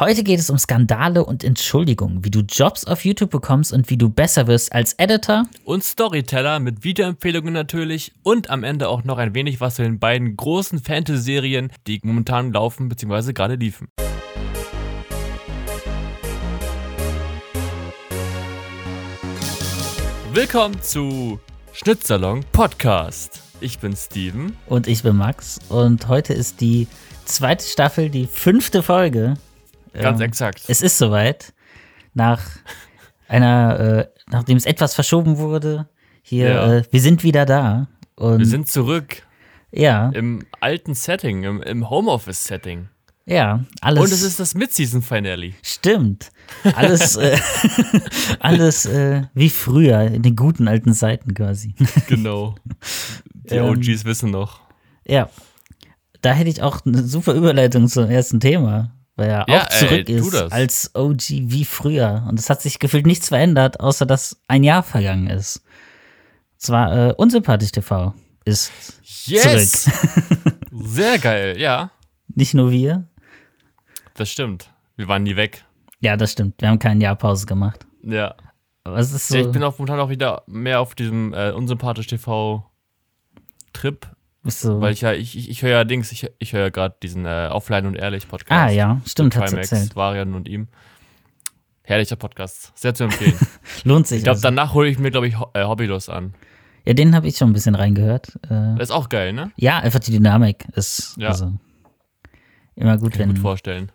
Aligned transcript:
Heute 0.00 0.24
geht 0.24 0.40
es 0.40 0.48
um 0.48 0.56
Skandale 0.56 1.26
und 1.26 1.44
Entschuldigungen, 1.44 2.24
wie 2.24 2.30
du 2.30 2.40
Jobs 2.40 2.86
auf 2.86 3.04
YouTube 3.04 3.28
bekommst 3.28 3.70
und 3.70 3.90
wie 3.90 3.98
du 3.98 4.08
besser 4.08 4.46
wirst 4.46 4.72
als 4.72 4.94
Editor. 4.94 5.42
Und 5.64 5.84
Storyteller 5.84 6.58
mit 6.58 6.84
Videoempfehlungen 6.84 7.52
natürlich 7.52 8.14
und 8.22 8.48
am 8.48 8.64
Ende 8.64 8.88
auch 8.88 9.04
noch 9.04 9.18
ein 9.18 9.34
wenig 9.34 9.60
was 9.60 9.74
zu 9.74 9.82
den 9.82 9.98
beiden 9.98 10.38
großen 10.38 10.78
Fantasy-Serien, 10.78 11.70
die 11.86 12.00
momentan 12.02 12.50
laufen 12.50 12.88
bzw. 12.88 13.34
gerade 13.34 13.56
liefen. 13.56 13.88
Willkommen 20.32 20.80
zu 20.80 21.38
Schnitzsalon 21.74 22.42
Podcast. 22.52 23.42
Ich 23.60 23.80
bin 23.80 23.94
Steven. 23.94 24.56
Und 24.64 24.86
ich 24.86 25.02
bin 25.02 25.18
Max. 25.18 25.58
Und 25.68 26.08
heute 26.08 26.32
ist 26.32 26.62
die 26.62 26.88
zweite 27.26 27.66
Staffel, 27.66 28.08
die 28.08 28.26
fünfte 28.26 28.82
Folge. 28.82 29.34
Ganz 29.92 30.20
Ähm, 30.20 30.26
exakt. 30.26 30.62
Es 30.68 30.82
ist 30.82 30.98
soweit. 30.98 31.52
Nach 32.14 32.40
einer, 33.28 33.80
äh, 33.80 34.08
nachdem 34.30 34.56
es 34.56 34.66
etwas 34.66 34.94
verschoben 34.94 35.38
wurde. 35.38 35.88
Hier, 36.22 36.48
Ja. 36.50 36.72
äh, 36.74 36.82
wir 36.90 37.00
sind 37.00 37.22
wieder 37.22 37.46
da. 37.46 37.88
Wir 38.18 38.44
sind 38.46 38.68
zurück 38.68 39.22
ja, 39.72 40.10
im 40.10 40.44
alten 40.60 40.94
Setting, 40.94 41.44
im, 41.44 41.62
im 41.62 41.88
Homeoffice-Setting. 41.88 42.88
ja, 43.24 43.64
alles. 43.80 44.02
Und 44.02 44.12
es 44.12 44.22
ist 44.22 44.38
das 44.40 44.54
Mid-Season-Finale. 44.54 45.52
Stimmt. 45.62 46.30
Alles, 46.74 47.16
äh, 47.16 47.38
alles 48.40 48.84
äh, 48.86 49.22
wie 49.34 49.48
früher, 49.48 50.02
in 50.02 50.22
den 50.22 50.36
guten 50.36 50.68
alten 50.68 50.92
Zeiten 50.92 51.32
quasi. 51.34 51.74
Genau. 52.08 52.56
Die 53.32 53.54
Ähm, 53.54 53.66
OGs 53.70 54.04
wissen 54.04 54.30
noch. 54.30 54.60
ja. 55.06 55.28
Da 56.22 56.32
hätte 56.34 56.50
ich 56.50 56.60
auch 56.62 56.84
eine 56.84 57.02
super 57.02 57.32
Überleitung 57.32 57.88
zum 57.88 58.10
ersten 58.10 58.40
Thema, 58.40 58.92
weil 59.20 59.28
er 59.30 59.44
Ja, 59.48 59.62
auch 59.64 59.68
zurück 59.68 60.08
ey, 60.08 60.14
ist 60.16 60.34
als 60.34 60.90
OG 60.94 61.28
wie 61.28 61.64
früher. 61.64 62.26
Und 62.28 62.40
es 62.40 62.50
hat 62.50 62.60
sich 62.62 62.78
gefühlt 62.80 63.06
nichts 63.06 63.28
verändert, 63.28 63.78
außer 63.78 64.06
dass 64.06 64.40
ein 64.48 64.64
Jahr 64.64 64.82
vergangen 64.82 65.28
ist. 65.28 65.62
Zwar 66.56 67.10
äh, 67.10 67.12
Unsympathisch 67.16 67.70
TV 67.70 68.12
ist 68.44 68.72
Yes! 69.26 69.82
zurück. 69.82 70.56
Sehr 70.72 71.18
geil, 71.18 71.58
ja. 71.60 71.90
Nicht 72.34 72.54
nur 72.54 72.70
wir. 72.70 73.04
Das 74.14 74.30
stimmt. 74.30 74.70
Wir 74.96 75.06
waren 75.08 75.22
nie 75.22 75.36
weg. 75.36 75.64
Ja, 76.00 76.16
das 76.16 76.32
stimmt. 76.32 76.60
Wir 76.60 76.68
haben 76.68 76.78
kein 76.78 77.00
Jahr 77.00 77.16
Pause 77.16 77.46
gemacht. 77.46 77.86
Ja. 78.02 78.34
Aber 78.84 78.96
es 78.98 79.12
ist 79.12 79.28
so. 79.28 79.36
Ja, 79.36 79.42
ich 79.42 79.52
bin 79.52 79.62
auch 79.62 79.78
momentan 79.78 80.00
auch 80.00 80.08
wieder 80.08 80.42
mehr 80.46 80.80
auf 80.80 80.94
diesem 80.94 81.34
äh, 81.34 81.50
unsympathisch 81.50 82.06
TV 82.06 82.64
Trip, 83.72 84.06
so 84.44 84.80
weil 84.80 84.92
ich 84.92 85.00
ja, 85.02 85.12
ich, 85.12 85.36
ich, 85.36 85.50
ich 85.50 85.62
höre 85.62 85.70
ja 85.70 85.84
Dings, 85.84 86.10
ich, 86.12 86.26
ich 86.38 86.52
höre 86.52 86.62
ja 86.62 86.68
gerade 86.70 86.96
diesen 87.02 87.26
äh, 87.26 87.48
Offline 87.50 87.86
und 87.86 87.94
Ehrlich 87.96 88.28
Podcast. 88.28 88.50
ah, 88.52 88.68
ja, 88.70 89.00
stimmt, 89.06 89.36
hat's 89.36 89.50
Trimax, 89.50 89.72
erzählt. 89.72 89.96
Varian 89.96 90.34
und 90.34 90.48
ihm. 90.48 90.68
Herrlicher 91.82 92.16
Podcast. 92.16 92.72
Sehr 92.76 92.94
zu 92.94 93.04
empfehlen. 93.04 93.34
Lohnt 93.84 94.06
sich. 94.06 94.18
ich 94.18 94.24
glaube, 94.24 94.36
also. 94.36 94.46
danach 94.48 94.74
hole 94.74 94.88
ich 94.88 94.98
mir, 94.98 95.10
glaube 95.10 95.26
ich, 95.28 95.34
äh, 95.54 95.64
Hobbylos 95.64 96.08
an. 96.08 96.34
Ja, 96.86 96.94
den 96.94 97.14
habe 97.14 97.26
ich 97.26 97.36
schon 97.36 97.50
ein 97.50 97.52
bisschen 97.52 97.74
reingehört. 97.74 98.28
Äh, 98.44 98.76
Das 98.76 98.84
ist 98.84 98.90
auch 98.92 99.08
geil, 99.08 99.32
ne? 99.32 99.50
ja, 99.56 99.78
einfach 99.80 99.98
die 99.98 100.12
Dynamik 100.12 100.64
ist 100.74 101.16
Ja. 101.18 101.28
also 101.28 101.52
immer 102.76 102.96
gut, 102.96 103.12
Kann 103.12 103.20
ich 103.22 103.26
wenn. 103.28 103.34
gut 103.34 103.38
vorstellen. 103.42 103.92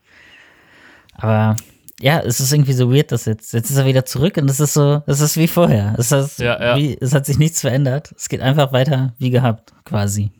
Aber 1.13 1.55
ja, 2.01 2.19
es 2.19 2.39
ist 2.39 2.51
irgendwie 2.51 2.73
so 2.73 2.91
weird, 2.93 3.11
dass 3.11 3.25
jetzt 3.25 3.53
jetzt 3.53 3.69
ist 3.69 3.77
er 3.77 3.85
wieder 3.85 4.05
zurück 4.05 4.37
und 4.37 4.49
es 4.49 4.59
ist 4.59 4.73
so, 4.73 5.01
es 5.07 5.21
ist 5.21 5.37
wie 5.37 5.47
vorher. 5.47 5.95
Es, 5.97 6.11
ist, 6.11 6.39
Ja, 6.39 6.61
ja. 6.61 6.77
Wie, 6.77 6.97
es 6.99 7.13
hat 7.13 7.25
sich 7.25 7.37
nichts 7.37 7.61
verändert. 7.61 8.13
Es 8.17 8.27
geht 8.29 8.41
einfach 8.41 8.71
weiter 8.73 9.13
wie 9.17 9.29
gehabt, 9.29 9.73
quasi. 9.85 10.31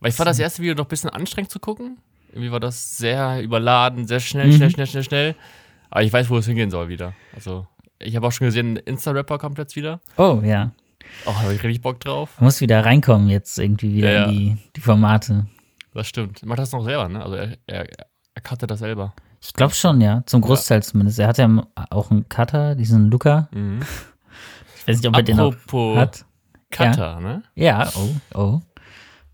Weil 0.00 0.10
ich 0.10 0.16
fand 0.16 0.28
das 0.28 0.38
erste 0.38 0.62
Video 0.62 0.74
noch 0.74 0.84
ein 0.86 0.88
bisschen 0.88 1.10
anstrengend 1.10 1.50
zu 1.50 1.58
gucken. 1.60 1.98
Irgendwie 2.30 2.50
war 2.52 2.60
das 2.60 2.96
sehr 2.98 3.42
überladen, 3.42 4.06
sehr 4.06 4.20
schnell, 4.20 4.46
Mhm. 4.48 4.52
schnell, 4.52 4.70
schnell, 4.70 4.86
schnell, 4.86 5.04
schnell. 5.04 5.34
Aber 5.90 6.02
ich 6.02 6.12
weiß, 6.12 6.28
wo 6.30 6.36
es 6.38 6.46
hingehen 6.46 6.70
soll 6.70 6.88
wieder. 6.88 7.14
Also, 7.34 7.66
ich 7.98 8.14
habe 8.16 8.26
auch 8.26 8.32
schon 8.32 8.46
gesehen, 8.46 8.76
Insta-Rapper 8.76 9.38
kommt 9.38 9.58
jetzt 9.58 9.76
wieder. 9.76 10.00
Oh 10.16 10.40
ja, 10.44 10.72
Oh, 11.24 11.34
habe 11.34 11.54
ich 11.54 11.62
richtig 11.62 11.82
Bock 11.82 12.00
drauf. 12.00 12.30
man 12.38 12.46
muss 12.46 12.60
wieder 12.60 12.84
reinkommen 12.84 13.28
jetzt 13.28 13.58
irgendwie 13.58 13.94
wieder 13.94 14.12
Ja, 14.12 14.24
in 14.24 14.30
die, 14.32 14.56
die 14.74 14.80
Formate. 14.80 15.46
Das 15.94 16.08
stimmt. 16.08 16.42
Er 16.42 16.48
macht 16.48 16.58
das 16.58 16.72
noch 16.72 16.82
selber, 16.84 17.08
ne? 17.08 17.22
Also, 17.22 17.36
er, 17.36 17.56
er, 17.66 17.86
er 18.34 18.42
cuttet 18.42 18.70
das 18.70 18.80
selber. 18.80 19.14
Ich 19.46 19.54
glaube 19.54 19.74
schon, 19.74 20.00
ja, 20.00 20.22
zum 20.26 20.40
Großteil 20.40 20.82
zumindest. 20.82 21.18
Er 21.18 21.28
hat 21.28 21.38
ja 21.38 21.48
auch 21.90 22.10
einen 22.10 22.28
Cutter, 22.28 22.74
diesen 22.74 23.10
Luca. 23.10 23.48
Mhm. 23.52 23.80
Ich 24.76 24.88
weiß 24.88 24.98
nicht, 24.98 25.08
ob 25.08 25.16
er 25.16 25.22
den 25.22 25.38
Apropos 25.38 25.96
hat. 25.96 26.24
Cutter, 26.70 27.20
ne? 27.20 27.42
Ja, 27.54 27.90
oh, 27.94 28.08
oh. 28.34 28.60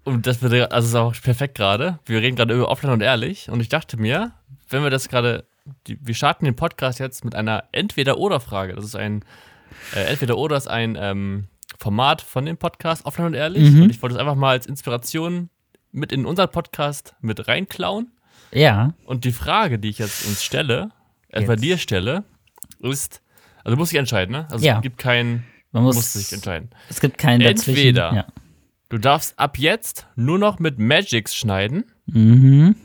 Und 0.05 0.27
das 0.27 0.43
wird, 0.43 0.73
also 0.73 0.89
ist 0.89 0.95
auch 0.95 1.15
perfekt 1.23 1.55
gerade. 1.55 1.99
Wir 2.05 2.21
reden 2.21 2.37
gerade 2.37 2.55
über 2.55 2.69
Offline 2.69 2.93
und 2.93 3.01
Ehrlich. 3.01 3.49
Und 3.49 3.61
ich 3.61 3.69
dachte 3.69 3.97
mir, 3.97 4.33
wenn 4.69 4.83
wir 4.83 4.91
das 4.91 5.09
gerade, 5.09 5.45
wir 5.85 6.15
starten 6.15 6.45
den 6.45 6.57
Podcast 6.57 6.99
jetzt 6.99 7.25
mit 7.25 7.35
einer 7.35 7.65
Entweder-Oder-Frage. 7.73 8.75
Das 8.75 8.85
ist 8.85 8.97
ein, 8.97 9.25
äh, 9.95 10.05
Entweder-Oder 10.05 10.57
ist 10.57 10.69
ein 10.69 10.97
ähm, 11.01 11.47
Format 11.79 12.21
von 12.21 12.45
dem 12.45 12.59
Podcast 12.59 13.07
Offline 13.07 13.29
und 13.29 13.35
Ehrlich. 13.35 13.71
Mhm. 13.71 13.85
Und 13.85 13.91
ich 13.91 14.03
wollte 14.03 14.17
es 14.17 14.21
einfach 14.21 14.35
mal 14.35 14.51
als 14.51 14.67
Inspiration 14.67 15.49
mit 15.91 16.13
in 16.13 16.27
unseren 16.27 16.51
Podcast 16.51 17.15
mit 17.21 17.49
reinklauen. 17.49 18.13
Ja, 18.51 18.95
Und 19.05 19.25
die 19.25 19.33
Frage, 19.33 19.79
die 19.79 19.89
ich 19.89 19.99
jetzt 19.99 20.27
uns 20.27 20.43
stelle, 20.43 20.91
äh, 21.29 21.43
Jetzt. 21.43 21.63
dir 21.63 21.79
stelle, 21.79 22.25
ist, 22.81 23.23
also 23.65 23.77
du 23.77 23.81
musst 23.81 23.93
dich 23.93 23.99
entscheiden, 23.99 24.33
ne? 24.33 24.47
Also 24.51 24.65
Ja. 24.65 24.77
es 24.77 24.83
gibt 24.83 24.99
kein, 24.99 25.45
man 25.71 25.85
muss, 25.85 25.97
musst 25.97 26.15
dich 26.17 26.33
entscheiden. 26.33 26.71
es 26.89 27.01
gibt 27.01 27.17
keinen 27.19 27.41
dazwischen. 27.41 27.71
Entweder. 27.79 28.15
Ja. 28.15 28.27
Du 28.89 28.99
darfst 28.99 29.39
ab 29.39 29.59
jetzt 29.59 30.07
nur 30.17 30.39
noch 30.39 30.59
mit 30.59 30.79
Magics 30.79 31.35
schneiden. 31.35 31.85
Mhm. 32.07 32.77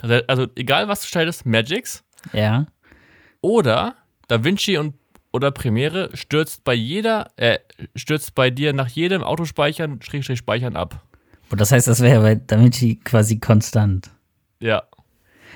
Also, 0.00 0.14
also 0.28 0.46
egal 0.56 0.88
was 0.88 1.02
du 1.02 1.08
schneidest, 1.08 1.44
Magics. 1.44 2.02
Ja. 2.32 2.66
Oder 3.42 3.96
DaVinci 4.28 4.78
und 4.78 4.94
oder 5.32 5.50
Premiere 5.50 6.10
stürzt 6.14 6.62
bei 6.64 6.74
jeder, 6.74 7.32
äh, 7.36 7.58
stürzt 7.96 8.34
bei 8.36 8.50
dir 8.50 8.72
nach 8.72 8.88
jedem 8.88 9.22
Autospeichern, 9.24 10.00
Schrägstrich 10.00 10.38
Speichern 10.38 10.76
ab. 10.76 11.02
Und 11.50 11.60
das 11.60 11.72
heißt, 11.72 11.88
das 11.88 12.00
wäre 12.00 12.14
ja 12.14 12.20
bei 12.20 12.34
DaVinci 12.36 13.00
quasi 13.04 13.38
konstant. 13.40 14.10
Ja. 14.60 14.82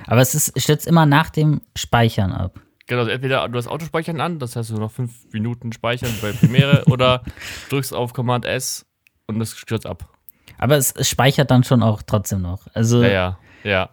Aber 0.06 0.20
es 0.20 0.34
ist, 0.34 0.60
stürzt 0.60 0.86
immer 0.86 1.06
nach 1.06 1.30
dem 1.30 1.60
Speichern 1.76 2.32
ab. 2.32 2.60
Genau, 2.86 3.00
also 3.00 3.10
entweder 3.10 3.48
du 3.48 3.58
hast 3.58 3.66
Autospeichern 3.68 4.20
an, 4.20 4.38
das 4.38 4.56
heißt 4.56 4.70
du 4.70 4.74
noch 4.76 4.90
fünf 4.90 5.12
Minuten 5.32 5.72
speichern 5.72 6.10
bei 6.22 6.32
Premiere, 6.32 6.84
oder 6.86 7.22
drückst 7.68 7.92
auf 7.92 8.14
Command 8.14 8.44
S 8.46 8.86
und 9.26 9.40
es 9.40 9.56
stürzt 9.56 9.86
ab. 9.86 10.08
Aber 10.56 10.76
es, 10.76 10.92
es 10.92 11.08
speichert 11.08 11.50
dann 11.50 11.64
schon 11.64 11.82
auch 11.82 12.02
trotzdem 12.02 12.40
noch. 12.42 12.66
Also 12.72 13.02
Ja, 13.02 13.08
ja, 13.10 13.38
ja. 13.64 13.90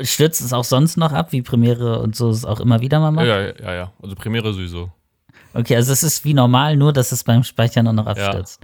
stürzt 0.00 0.40
es 0.40 0.52
auch 0.52 0.64
sonst 0.64 0.96
noch 0.96 1.12
ab, 1.12 1.32
wie 1.32 1.42
Premiere 1.42 2.00
und 2.00 2.16
so 2.16 2.30
es 2.30 2.44
auch 2.44 2.58
immer 2.60 2.80
wieder 2.80 2.98
mal 2.98 3.12
macht? 3.12 3.26
Ja, 3.26 3.40
ja, 3.40 3.52
ja, 3.60 3.74
ja. 3.74 3.92
Also 4.02 4.16
Premiere 4.16 4.52
sowieso. 4.52 4.90
Okay, 5.54 5.76
also 5.76 5.92
es 5.92 6.02
ist 6.02 6.24
wie 6.24 6.34
normal, 6.34 6.76
nur 6.76 6.92
dass 6.92 7.12
es 7.12 7.24
beim 7.24 7.44
Speichern 7.44 7.86
auch 7.86 7.92
noch 7.92 8.06
abstürzt. 8.06 8.60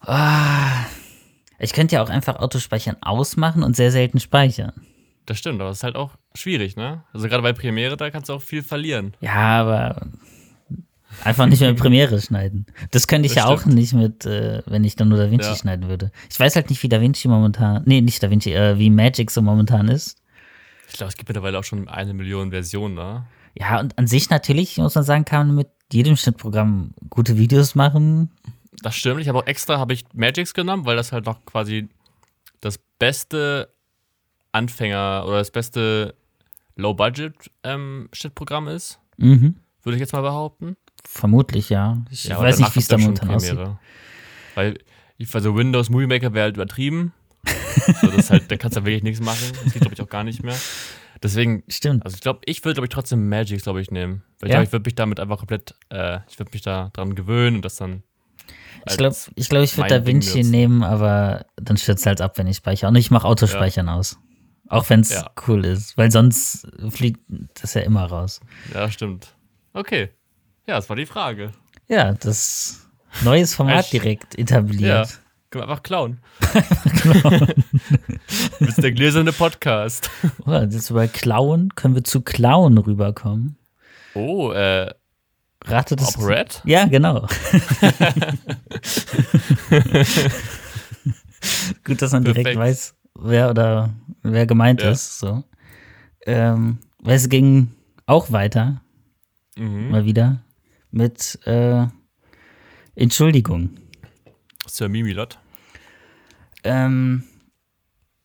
Ah, 0.00 0.84
ich 1.58 1.72
könnte 1.72 1.96
ja 1.96 2.02
auch 2.02 2.08
einfach 2.10 2.36
Autospeichern 2.36 2.96
ausmachen 3.00 3.62
und 3.62 3.76
sehr 3.76 3.90
selten 3.90 4.20
speichern. 4.20 4.72
Das 5.26 5.38
stimmt, 5.38 5.60
aber 5.60 5.70
es 5.70 5.78
ist 5.78 5.82
halt 5.84 5.96
auch 5.96 6.12
schwierig, 6.34 6.76
ne? 6.76 7.02
Also 7.12 7.28
gerade 7.28 7.42
bei 7.42 7.52
Premiere, 7.52 7.96
da 7.96 8.10
kannst 8.10 8.28
du 8.30 8.34
auch 8.34 8.42
viel 8.42 8.62
verlieren. 8.62 9.14
Ja, 9.20 9.60
aber 9.60 10.06
einfach 11.24 11.46
nicht 11.46 11.60
mehr 11.60 11.74
Premiere 11.74 12.20
schneiden. 12.22 12.66
Das 12.92 13.06
könnte 13.06 13.26
ich 13.26 13.34
Das 13.34 13.44
ja 13.44 13.50
auch 13.50 13.60
stimmt. 13.60 13.74
nicht 13.74 13.92
mit, 13.92 14.24
äh, 14.24 14.62
wenn 14.66 14.84
ich 14.84 14.96
dann 14.96 15.08
nur 15.08 15.18
DaVinci 15.18 15.48
Ja. 15.48 15.56
schneiden 15.56 15.88
würde. 15.88 16.10
Ich 16.30 16.38
weiß 16.40 16.56
halt 16.56 16.70
nicht, 16.70 16.82
wie 16.82 16.88
DaVinci 16.88 17.28
momentan, 17.28 17.82
nee, 17.86 18.00
nicht 18.00 18.22
DaVinci, 18.22 18.52
äh, 18.54 18.78
wie 18.78 18.90
Magic 18.90 19.30
so 19.30 19.42
momentan 19.42 19.88
ist. 19.88 20.16
Ich 20.88 20.94
glaube, 20.94 21.08
es 21.10 21.16
gibt 21.16 21.28
mittlerweile 21.28 21.58
auch 21.58 21.64
schon 21.64 21.88
eine 21.88 22.14
Million 22.14 22.50
Versionen 22.50 22.96
da. 22.96 23.26
Ja, 23.54 23.80
und 23.80 23.98
an 23.98 24.06
sich 24.06 24.30
natürlich, 24.30 24.78
muss 24.78 24.94
man 24.94 25.04
sagen, 25.04 25.24
kann 25.26 25.48
man 25.48 25.56
mit 25.56 25.68
jedem 25.92 26.16
Schnittprogramm 26.16 26.94
gute 27.10 27.36
Videos 27.36 27.74
machen. 27.74 28.30
Das 28.82 28.94
stimmt. 28.96 29.20
Ich 29.20 29.28
habe 29.28 29.38
auch 29.38 29.46
extra 29.46 29.78
habe 29.78 29.92
ich 29.92 30.04
Magics 30.14 30.54
genommen, 30.54 30.84
weil 30.86 30.96
das 30.96 31.12
halt 31.12 31.26
noch 31.26 31.44
quasi 31.44 31.88
das 32.60 32.78
beste 32.98 33.72
Anfänger 34.52 35.24
oder 35.26 35.38
das 35.38 35.50
beste 35.50 36.14
Low-Budget-Schnittprogramm 36.76 38.68
ist. 38.68 38.98
Mhm. 39.16 39.56
Würde 39.82 39.96
ich 39.96 40.00
jetzt 40.00 40.12
mal 40.12 40.22
behaupten. 40.22 40.76
Vermutlich, 41.04 41.70
ja. 41.70 41.98
Ich 42.10 42.24
Ja, 42.24 42.38
weiß 42.38 42.58
nicht, 42.58 42.74
wie 42.74 42.80
es 42.80 42.88
da 42.88 42.98
momentan 42.98 43.30
aussieht. 43.30 43.58
Weil 44.54 44.78
ich 45.16 45.34
also 45.34 45.56
Windows 45.56 45.90
Movie 45.90 46.06
Maker 46.06 46.32
wäre 46.34 46.44
halt 46.44 46.56
übertrieben. 46.56 47.12
so, 48.00 48.08
das 48.08 48.16
ist 48.24 48.30
halt, 48.30 48.50
da 48.50 48.56
kannst 48.56 48.76
du 48.76 48.84
wirklich 48.84 49.02
nichts 49.02 49.20
machen. 49.20 49.52
Das 49.64 49.72
geht, 49.72 49.82
glaube 49.82 49.94
ich, 49.94 50.00
auch 50.02 50.08
gar 50.08 50.24
nicht 50.24 50.42
mehr. 50.42 50.56
Deswegen, 51.22 51.64
Stimmt. 51.68 52.04
also 52.04 52.14
ich 52.14 52.20
glaube, 52.20 52.40
ich 52.44 52.64
würde, 52.64 52.74
glaube 52.74 52.86
ich, 52.86 52.90
trotzdem 52.90 53.28
Magics, 53.28 53.64
glaube 53.64 53.80
ich, 53.80 53.90
nehmen. 53.90 54.22
Weil 54.38 54.48
ich 54.48 54.52
Ja. 54.52 54.56
glaube, 54.58 54.64
ich 54.64 54.72
würde 54.72 54.86
mich 54.88 54.94
damit 54.94 55.18
einfach 55.20 55.38
komplett, 55.38 55.74
äh, 55.90 56.20
ich 56.28 56.38
würde 56.38 56.50
mich 56.52 56.62
da 56.62 56.90
dran 56.92 57.14
gewöhnen 57.14 57.56
und 57.56 57.64
das 57.64 57.76
dann. 57.76 58.02
Ich 58.86 58.96
glaube, 58.96 59.16
ich, 59.34 59.48
glaub, 59.48 59.62
ich 59.64 59.76
würde 59.76 59.94
mein 59.94 60.04
Ding 60.04 60.20
DaVinci 60.20 60.34
wird's. 60.36 60.48
nehmen, 60.50 60.82
aber 60.82 61.46
dann 61.56 61.76
stürzt 61.76 62.06
halt 62.06 62.20
ab, 62.20 62.38
wenn 62.38 62.46
ich 62.46 62.58
speichere. 62.58 62.88
Und 62.88 62.96
ich 62.96 63.10
mache 63.10 63.26
Autospeichern 63.26 63.88
aus. 63.88 64.18
Auch 64.68 64.88
wenn 64.90 65.00
es 65.00 65.10
Ja. 65.10 65.30
cool 65.46 65.64
ist. 65.64 65.96
Weil 65.96 66.10
sonst 66.10 66.66
fliegt 66.90 67.20
das 67.60 67.74
ja 67.74 67.80
immer 67.82 68.04
raus. 68.04 68.40
Ja, 68.74 68.90
stimmt. 68.90 69.34
Okay. 69.72 70.10
Ja, 70.66 70.76
das 70.76 70.88
war 70.88 70.96
die 70.96 71.06
Frage. 71.06 71.52
Ja, 71.88 72.12
das 72.12 72.86
neues 73.24 73.54
Format 73.54 73.90
direkt 73.92 74.38
etabliert. 74.38 75.20
Können 75.50 75.62
wir 75.64 75.68
einfach 75.70 75.82
klauen. 75.82 76.20
Du 78.58 78.66
bist 78.66 78.82
der 78.82 78.92
gläserne 78.92 79.32
Podcast. 79.32 80.10
Oh, 80.46 80.52
jetzt 80.52 80.92
bei 80.92 81.06
Klauen 81.08 81.74
können 81.74 81.94
wir 81.94 82.04
zu 82.04 82.20
Klauen 82.20 82.76
rüberkommen. 82.78 83.56
Oh, 84.14 84.52
äh, 84.52 84.92
Rate 85.68 85.96
das. 85.96 86.16
Operette? 86.16 86.60
Ja, 86.64 86.86
genau. 86.86 87.26
Gut, 91.84 92.02
dass 92.02 92.12
man 92.12 92.24
direkt 92.24 92.44
Perfekt. 92.44 92.58
weiß, 92.58 92.94
wer 93.14 93.50
oder 93.50 93.90
wer 94.22 94.46
gemeint 94.46 94.82
Ja. 94.82 94.90
ist. 94.90 95.18
So. 95.18 95.44
Ähm, 96.26 96.78
weil 97.00 97.16
es 97.16 97.28
ging 97.28 97.68
auch 98.06 98.32
weiter, 98.32 98.82
Mhm. 99.56 99.90
mal 99.90 100.04
wieder, 100.04 100.42
mit 100.90 101.38
äh, 101.46 101.86
Entschuldigung. 102.94 103.70
Sir 104.66 104.88
Mimilot. 104.88 105.38
Ähm, 106.64 107.24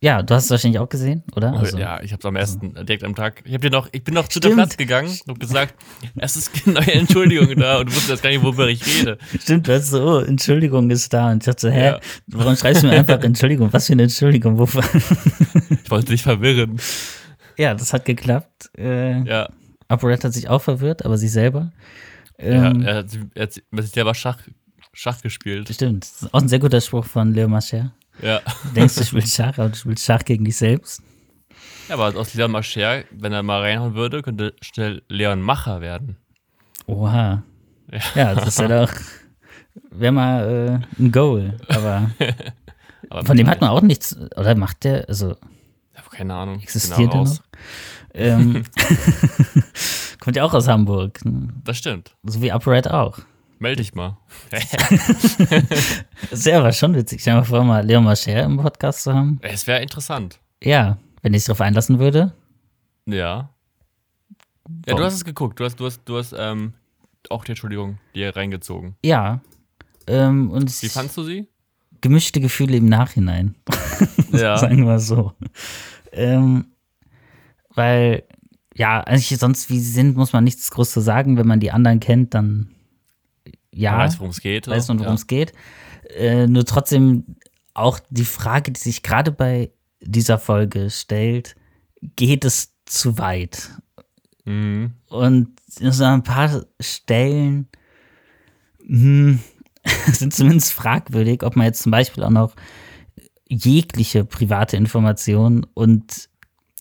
ja, 0.03 0.21
du 0.21 0.35
hast 0.35 0.45
es 0.45 0.49
wahrscheinlich 0.51 0.79
auch 0.79 0.89
gesehen, 0.89 1.23
oder? 1.33 1.53
Also, 1.53 1.77
ja, 1.77 2.01
ich 2.03 2.11
hab's 2.11 2.25
am 2.25 2.35
ersten, 2.35 2.73
direkt 2.73 3.05
am 3.05 3.15
Tag. 3.15 3.41
Ich 3.45 3.53
hab 3.53 3.61
dir 3.61 3.69
noch, 3.69 3.87
ich 3.93 4.03
bin 4.03 4.13
noch 4.13 4.27
zu 4.27 4.41
der 4.41 4.49
Stimmt. 4.49 4.61
Platz 4.61 4.75
gegangen 4.77 5.07
und 5.25 5.29
hab 5.29 5.39
gesagt, 5.39 5.75
es 6.17 6.35
ist 6.35 6.51
eine 6.65 6.73
neue 6.75 6.93
Entschuldigung 6.93 7.55
da 7.55 7.79
und 7.79 7.89
du 7.89 7.95
wusstest 7.95 8.21
gar 8.21 8.29
nicht, 8.29 8.43
worüber 8.43 8.67
ich 8.67 8.85
rede. 8.85 9.17
Stimmt, 9.39 9.67
du 9.67 9.73
hast 9.73 9.89
so, 9.91 10.03
oh, 10.03 10.19
Entschuldigung 10.19 10.89
ist 10.89 11.13
da. 11.13 11.31
Und 11.31 11.37
ich 11.37 11.45
dachte 11.45 11.61
so, 11.61 11.69
hä, 11.69 11.85
Ja. 11.85 11.99
warum 12.27 12.55
schreibst 12.57 12.83
du 12.83 12.87
mir 12.87 12.93
einfach 12.97 13.21
Entschuldigung? 13.23 13.71
Was 13.71 13.87
für 13.87 13.93
eine 13.93 14.03
Entschuldigung? 14.03 14.57
Wofür? 14.57 14.83
Ich 15.83 15.89
wollte 15.89 16.07
dich 16.11 16.23
verwirren. 16.23 16.79
ja, 17.57 17.73
das 17.73 17.93
hat 17.93 18.03
geklappt. 18.03 18.71
Äh, 18.77 19.23
Ja, 19.23 19.49
ApoRed 19.87 20.23
hat 20.23 20.33
sich 20.33 20.49
auch 20.49 20.61
verwirrt, 20.61 21.05
aber 21.05 21.17
sie 21.17 21.27
selber. 21.29 21.71
ja 22.39 22.71
Ähm, 22.71 22.81
er, 22.81 22.95
hat, 22.97 23.05
er 23.35 23.43
hat 23.43 23.61
mit 23.71 23.83
sich 23.85 23.93
selber 23.93 24.13
Schach, 24.15 24.39
Schach 24.91 25.21
gespielt. 25.21 25.69
Stimmt. 25.73 26.03
Das 26.03 26.21
ist 26.23 26.33
auch 26.33 26.41
ein 26.41 26.49
sehr 26.49 26.59
guter 26.59 26.81
Spruch 26.81 27.05
von 27.05 27.33
Leo 27.33 27.47
Mascher. 27.47 27.93
Ja. 28.21 28.39
Du 28.63 28.69
denkst, 28.75 28.95
du 28.95 29.03
spielst 29.03 29.35
Schach, 29.35 29.57
aber 29.57 29.69
du 29.69 29.75
spielst 29.75 30.05
Schach 30.05 30.23
gegen 30.23 30.45
dich 30.45 30.57
selbst. 30.57 31.01
ja, 31.89 31.95
aber 31.95 32.17
aus 32.19 32.33
Leon 32.33 32.51
Mascher, 32.51 33.03
wenn 33.11 33.33
er 33.33 33.43
mal 33.43 33.61
reinhauen 33.61 33.95
würde, 33.95 34.21
könnte 34.21 34.53
schnell 34.61 35.01
Leon 35.09 35.41
Macher 35.41 35.81
werden. 35.81 36.17
Oha. 36.87 37.43
Ja. 37.91 37.99
Ja, 38.15 38.35
das 38.35 38.47
ist 38.47 38.59
ja 38.59 38.67
doch. 38.67 38.93
Wäre 39.89 40.11
mal 40.11 40.81
äh, 40.99 41.01
ein 41.01 41.11
Goal. 41.11 41.57
Aber 41.67 42.09
Aber 43.09 43.25
von 43.25 43.37
dem 43.37 43.47
hat 43.47 43.61
man 43.61 43.69
auch 43.69 43.81
nichts. 43.81 44.15
Oder 44.35 44.55
macht 44.55 44.83
der, 44.85 45.07
also 45.07 45.35
Ja, 45.95 46.01
keine 46.09 46.33
Ahnung. 46.33 46.59
existiert 46.61 47.11
Genau 47.11 47.23
der 47.25 47.33
noch? 47.33 47.43
Ähm, 48.15 48.63
kommt 50.19 50.35
ja 50.35 50.43
auch 50.43 50.53
aus 50.53 50.67
Hamburg. 50.67 51.23
ne? 51.25 51.49
Das 51.63 51.77
stimmt. 51.77 52.15
So 52.23 52.41
wie 52.41 52.51
ApoRed 52.51 52.89
auch. 52.89 53.19
Meld 53.63 53.79
dich 53.79 53.95
mal. 53.95 54.17
Das 56.29 56.43
ja 56.43 56.59
aber 56.59 56.73
schon 56.73 56.95
witzig. 56.95 57.21
Stell 57.21 57.35
dir 57.35 57.39
mal 57.39 57.45
vor, 57.45 57.63
mal 57.63 57.85
Leo 57.85 58.01
Mascher 58.01 58.43
im 58.43 58.57
Podcast 58.57 59.03
zu 59.03 59.13
haben. 59.13 59.39
es 59.41 59.65
wäre 59.67 59.81
interessant. 59.81 60.41
Ja, 60.61 60.97
wenn 61.21 61.33
ich 61.33 61.43
sich 61.43 61.47
darauf 61.47 61.61
einlassen 61.61 61.97
würde. 61.97 62.33
Ja. 63.05 63.15
Ja, 63.15 63.49
Warum? 64.87 64.99
du 64.99 65.05
hast 65.05 65.13
es 65.13 65.23
geguckt. 65.23 65.61
Du 65.61 65.63
hast, 65.63 65.77
du 65.77 65.85
hast, 65.85 66.01
du 66.03 66.17
hast 66.17 66.35
ähm, 66.37 66.73
auch 67.29 67.45
die 67.45 67.51
Entschuldigung 67.53 67.99
dir 68.13 68.35
reingezogen. 68.35 68.97
Ja. 69.01 69.39
Ähm, 70.07 70.51
und 70.51 70.81
Wie 70.83 70.89
fandst 70.89 71.15
du 71.15 71.23
sie? 71.23 71.47
gemischte 72.01 72.41
Gefühle 72.41 72.75
im 72.75 72.89
Nachhinein. 72.89 73.55
Ja. 74.33 74.57
Sagen 74.57 74.79
wir 74.79 74.85
mal 74.85 74.99
so. 74.99 75.31
Ähm, 76.11 76.65
weil, 77.75 78.23
ja, 78.75 78.99
eigentlich 78.99 79.39
sonst, 79.39 79.69
wie 79.69 79.79
sie 79.79 79.91
sind, 79.91 80.17
muss 80.17 80.33
man 80.33 80.43
nichts 80.43 80.69
groß 80.69 80.91
zu 80.91 80.99
sagen. 80.99 81.37
Wenn 81.37 81.47
man 81.47 81.61
die 81.61 81.71
anderen 81.71 82.01
kennt, 82.01 82.33
dann 82.33 82.72
ja, 83.73 83.97
weiß, 83.97 84.19
worum 84.19 84.31
es 84.31 84.41
geht. 84.41 84.67
weiß 84.67 84.87
man, 84.89 84.99
worum 84.99 85.15
es 85.15 85.27
geht. 85.27 85.53
Äh, 86.17 86.47
nur 86.47 86.65
trotzdem 86.65 87.37
auch 87.73 87.99
die 88.09 88.25
Frage, 88.25 88.71
die 88.71 88.79
sich 88.79 89.03
gerade 89.03 89.31
bei 89.31 89.71
dieser 90.01 90.37
Folge 90.37 90.89
stellt, 90.89 91.55
geht 92.15 92.45
es 92.45 92.73
zu 92.85 93.17
weit? 93.17 93.69
Ja. 94.45 94.53
Mhm. 94.53 94.93
Und 95.07 95.59
so 95.67 96.03
ein 96.03 96.23
paar 96.23 96.65
Stellen 96.79 97.69
hm, 98.85 99.39
sind 100.11 100.33
zumindest 100.33 100.73
fragwürdig, 100.73 101.43
ob 101.43 101.55
man 101.55 101.65
jetzt 101.65 101.83
zum 101.83 101.91
Beispiel 101.91 102.23
auch 102.23 102.29
noch 102.29 102.53
jegliche 103.47 104.25
private 104.25 104.77
Informationen 104.77 105.65
und 105.73 106.29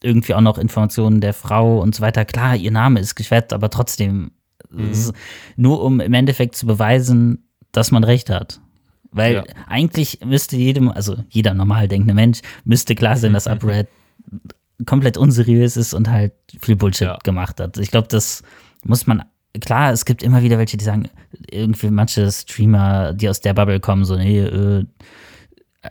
irgendwie 0.03 0.35
auch 0.35 0.41
noch 0.41 0.59
Informationen 0.59 1.21
der 1.21 1.35
Frau 1.35 1.81
und 1.81 1.95
so 1.95 2.03
weiter. 2.03 2.25
Klar, 2.25 2.57
ihr 2.57 2.71
Name 2.71 3.01
ist 3.01 3.15
geschwärzt, 3.15 3.53
aber 3.53 3.71
trotzdem 3.71 4.33
ist 4.77 5.13
nur 5.57 5.83
um 5.83 6.01
im 6.01 6.15
Endeffekt 6.15 6.57
zu 6.57 6.67
beweisen, 6.67 7.45
dass 7.73 7.91
man 7.91 8.05
recht 8.05 8.31
hat. 8.31 8.61
Weil 9.11 9.35
Ja. 9.35 9.45
eigentlich 9.67 10.21
müsste 10.25 10.57
jedem, 10.57 10.91
also 10.91 11.17
jeder 11.29 11.53
normal 11.55 11.89
denkende 11.89 12.15
Mensch, 12.15 12.41
müsste 12.65 12.95
klar 12.95 13.17
sein, 13.17 13.33
dass 13.35 13.47
UpRed 13.47 13.89
komplett 14.87 15.17
unseriös 15.17 15.77
ist 15.77 15.95
und 15.95 16.09
halt 16.11 16.33
viel 16.61 16.77
Bullshit 16.77 17.09
Ja. 17.09 17.19
gemacht 17.23 17.61
hat. 17.61 17.77
Ich 17.79 17.91
glaube, 17.91 18.09
das 18.09 18.43
muss 18.85 19.07
man. 19.07 19.23
Klar, 19.61 19.93
es 19.93 20.07
gibt 20.07 20.23
immer 20.23 20.43
wieder 20.43 20.57
welche, 20.57 20.79
die 20.79 20.85
sagen, 20.85 21.11
irgendwie 21.51 21.91
manche 21.91 22.31
Streamer, 22.33 23.13
die 23.13 23.29
aus 23.29 23.43
der 23.43 23.53
Bubble 23.53 23.81
kommen, 23.81 24.07
so, 24.07 24.17
nee, 24.17 24.41
äh, 24.41 24.85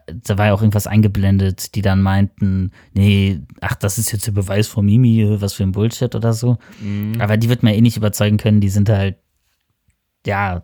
da 0.08 0.38
war 0.38 0.48
ja 0.48 0.54
auch 0.54 0.62
irgendwas 0.62 0.88
eingeblendet, 0.88 1.76
die 1.76 1.82
dann 1.82 2.02
meinten, 2.02 2.72
nee, 2.94 3.42
ach, 3.60 3.76
das 3.76 3.98
ist 3.98 4.12
jetzt 4.12 4.26
der 4.26 4.32
Beweis 4.32 4.68
von 4.68 4.86
Mimi, 4.86 5.22
äh, 5.22 5.42
was 5.42 5.54
für 5.54 5.64
ein 5.64 5.74
Bullshit 5.74 6.16
oder 6.16 6.34
so. 6.34 6.58
Mhm. 6.80 7.20
Aber 7.20 7.38
die 7.38 7.50
wird 7.50 7.64
man 7.64 7.74
eh 7.74 7.82
nicht 7.82 7.98
überzeugen 7.98 8.38
können, 8.38 8.62
die 8.62 8.70
sind 8.70 8.90
halt, 8.90 9.18
ja, 10.26 10.64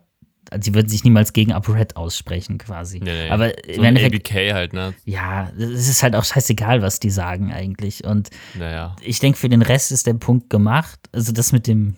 sie 0.62 0.74
würden 0.74 0.88
sich 0.88 1.04
niemals 1.04 1.34
gegen 1.34 1.52
ApoRed 1.52 1.98
aussprechen, 1.98 2.58
quasi. 2.58 3.00
Nee, 3.00 3.26
nee. 3.26 3.30
Aber 3.30 3.50
so 3.50 3.82
Endeffekt, 3.82 4.32
ABK 4.32 4.54
halt, 4.54 4.74
ne? 4.74 4.94
ja, 5.04 5.50
es 5.58 5.90
ist 5.90 6.04
halt 6.04 6.16
auch 6.16 6.24
scheißegal, 6.24 6.82
was 6.82 7.00
die 7.00 7.10
sagen 7.10 7.52
eigentlich. 7.52 8.06
Und 8.06 8.30
Naja. 8.58 8.96
ich 9.02 9.20
denke, 9.20 9.38
für 9.38 9.50
den 9.50 9.62
Rest 9.62 9.92
ist 9.92 10.08
der 10.08 10.14
Punkt 10.14 10.50
gemacht. 10.50 11.00
Also 11.12 11.34
das 11.34 11.52
mit 11.52 11.68
dem 11.68 11.96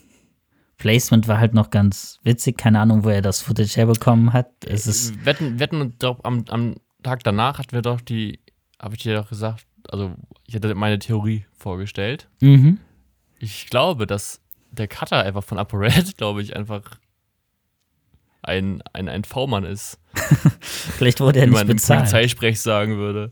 Placement 0.77 1.27
war 1.27 1.39
halt 1.39 1.53
noch 1.53 1.69
ganz 1.69 2.19
witzig. 2.23 2.57
Keine 2.57 2.79
Ahnung, 2.79 3.03
wo 3.03 3.09
er 3.09 3.21
das 3.21 3.41
Footage 3.41 3.75
herbekommen 3.75 4.33
hat. 4.33 4.49
Es 4.65 4.87
ist, 4.87 5.25
wetten, 5.25 5.59
wetten 5.59 5.93
doch 5.99 6.23
am, 6.23 6.45
am 6.47 6.75
Tag 7.03 7.23
danach 7.23 7.59
hatten 7.59 7.71
wir 7.71 7.81
doch 7.81 8.01
die, 8.01 8.39
habe 8.81 8.95
ich 8.95 9.03
dir 9.03 9.15
doch 9.15 9.29
gesagt, 9.29 9.65
also 9.89 10.15
ich 10.47 10.55
hatte 10.55 10.73
meine 10.75 10.99
Theorie 10.99 11.45
vorgestellt. 11.57 12.27
mhm. 12.39 12.79
Ich 13.41 13.67
glaube, 13.67 14.05
dass 14.05 14.41
der 14.71 14.89
Cutter 14.89 15.23
einfach 15.23 15.43
von 15.43 15.57
ApoRed, 15.57 16.17
glaube 16.17 16.41
ich, 16.41 16.57
einfach 16.57 16.81
ein, 18.41 18.81
ein, 18.91 19.07
ein 19.07 19.23
V-Mann 19.23 19.63
ist, 19.63 19.97
Vielleicht 20.61 21.19
wurde 21.19 21.39
er 21.39 21.45
wie 21.45 21.51
nicht 21.51 21.59
man 21.59 21.69
im 21.69 21.75
bezahlt. 21.75 22.01
Polizeisprech 22.01 22.59
sagen 22.59 22.97
würde. 22.97 23.31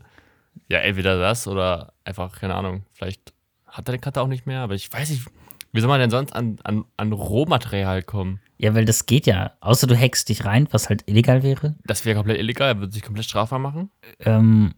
Ja, 0.68 0.78
entweder 0.78 1.18
das 1.18 1.46
oder 1.46 1.92
einfach, 2.04 2.38
keine 2.38 2.54
Ahnung, 2.54 2.84
vielleicht 2.92 3.32
hat 3.66 3.88
er 3.88 3.92
den 3.92 4.00
Cutter 4.00 4.22
auch 4.22 4.28
nicht 4.28 4.46
mehr, 4.46 4.60
aber 4.60 4.74
ich 4.74 4.92
weiß 4.92 5.10
nicht, 5.10 5.26
wie 5.72 5.80
soll 5.80 5.88
man 5.88 6.00
denn 6.00 6.10
sonst 6.10 6.32
an, 6.32 6.58
an, 6.64 6.84
an 6.96 7.12
Rohmaterial 7.12 8.02
kommen? 8.02 8.40
Ja, 8.58 8.74
weil 8.74 8.84
das 8.84 9.06
geht 9.06 9.26
ja. 9.26 9.52
Außer 9.60 9.86
du 9.86 9.96
hackst 9.96 10.28
dich 10.28 10.44
rein, 10.44 10.66
was 10.72 10.88
halt 10.88 11.04
illegal 11.08 11.42
wäre. 11.42 11.76
Das 11.84 12.04
wäre 12.04 12.16
komplett 12.16 12.38
illegal, 12.38 12.68
er 12.74 12.78
würde 12.80 12.92
sich 12.92 13.02
komplett 13.02 13.24
strafbar 13.26 13.58
machen. 13.60 13.90
Ähm, 14.20 14.74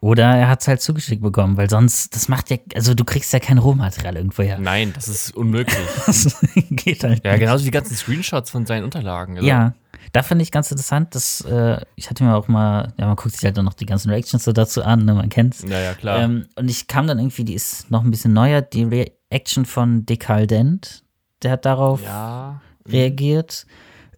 oder 0.00 0.24
er 0.36 0.48
hat 0.48 0.60
es 0.60 0.68
halt 0.68 0.82
zugeschickt 0.82 1.22
bekommen, 1.22 1.56
weil 1.56 1.70
sonst, 1.70 2.14
das 2.14 2.28
macht 2.28 2.50
ja, 2.50 2.58
also 2.74 2.92
du 2.94 3.04
kriegst 3.04 3.32
ja 3.32 3.38
kein 3.40 3.56
Rohmaterial 3.58 4.16
irgendwo 4.16 4.42
her. 4.42 4.58
Nein, 4.58 4.92
das 4.94 5.08
ist 5.08 5.34
unmöglich. 5.34 5.76
Das 6.06 6.44
geht 6.70 7.04
halt 7.04 7.24
Ja, 7.24 7.32
nicht. 7.32 7.40
genauso 7.40 7.64
die 7.64 7.70
ganzen 7.70 7.94
Screenshots 7.96 8.50
von 8.50 8.66
seinen 8.66 8.84
Unterlagen. 8.84 9.36
Also, 9.36 9.48
Ja, 9.48 9.72
da 10.12 10.22
finde 10.22 10.42
ich 10.42 10.50
ganz 10.50 10.70
interessant, 10.70 11.14
dass 11.14 11.40
äh, 11.42 11.80
ich 11.96 12.10
hatte 12.10 12.22
mir 12.22 12.36
auch 12.36 12.48
mal, 12.48 12.92
ja, 12.98 13.06
man 13.06 13.16
guckt 13.16 13.34
sich 13.34 13.44
halt 13.44 13.56
dann 13.56 13.64
noch 13.64 13.72
die 13.74 13.86
ganzen 13.86 14.10
Reactions 14.10 14.44
so 14.44 14.52
dazu 14.52 14.82
an, 14.84 15.04
ne, 15.06 15.14
man 15.14 15.28
kennt's. 15.30 15.64
Ja, 15.66 15.78
ja, 15.80 15.94
klar. 15.94 16.20
Ähm, 16.20 16.46
und 16.56 16.70
ich 16.70 16.86
kam 16.86 17.06
dann 17.06 17.18
irgendwie, 17.18 17.44
die 17.44 17.54
ist 17.54 17.90
noch 17.90 18.04
ein 18.04 18.10
bisschen 18.10 18.32
neuer, 18.34 18.60
die 18.60 18.84
Reaction 19.30 19.64
von 19.64 20.04
Decaldent, 20.06 21.02
der 21.42 21.52
hat 21.52 21.64
darauf 21.64 22.02
ja. 22.02 22.60
Reagiert 22.88 23.66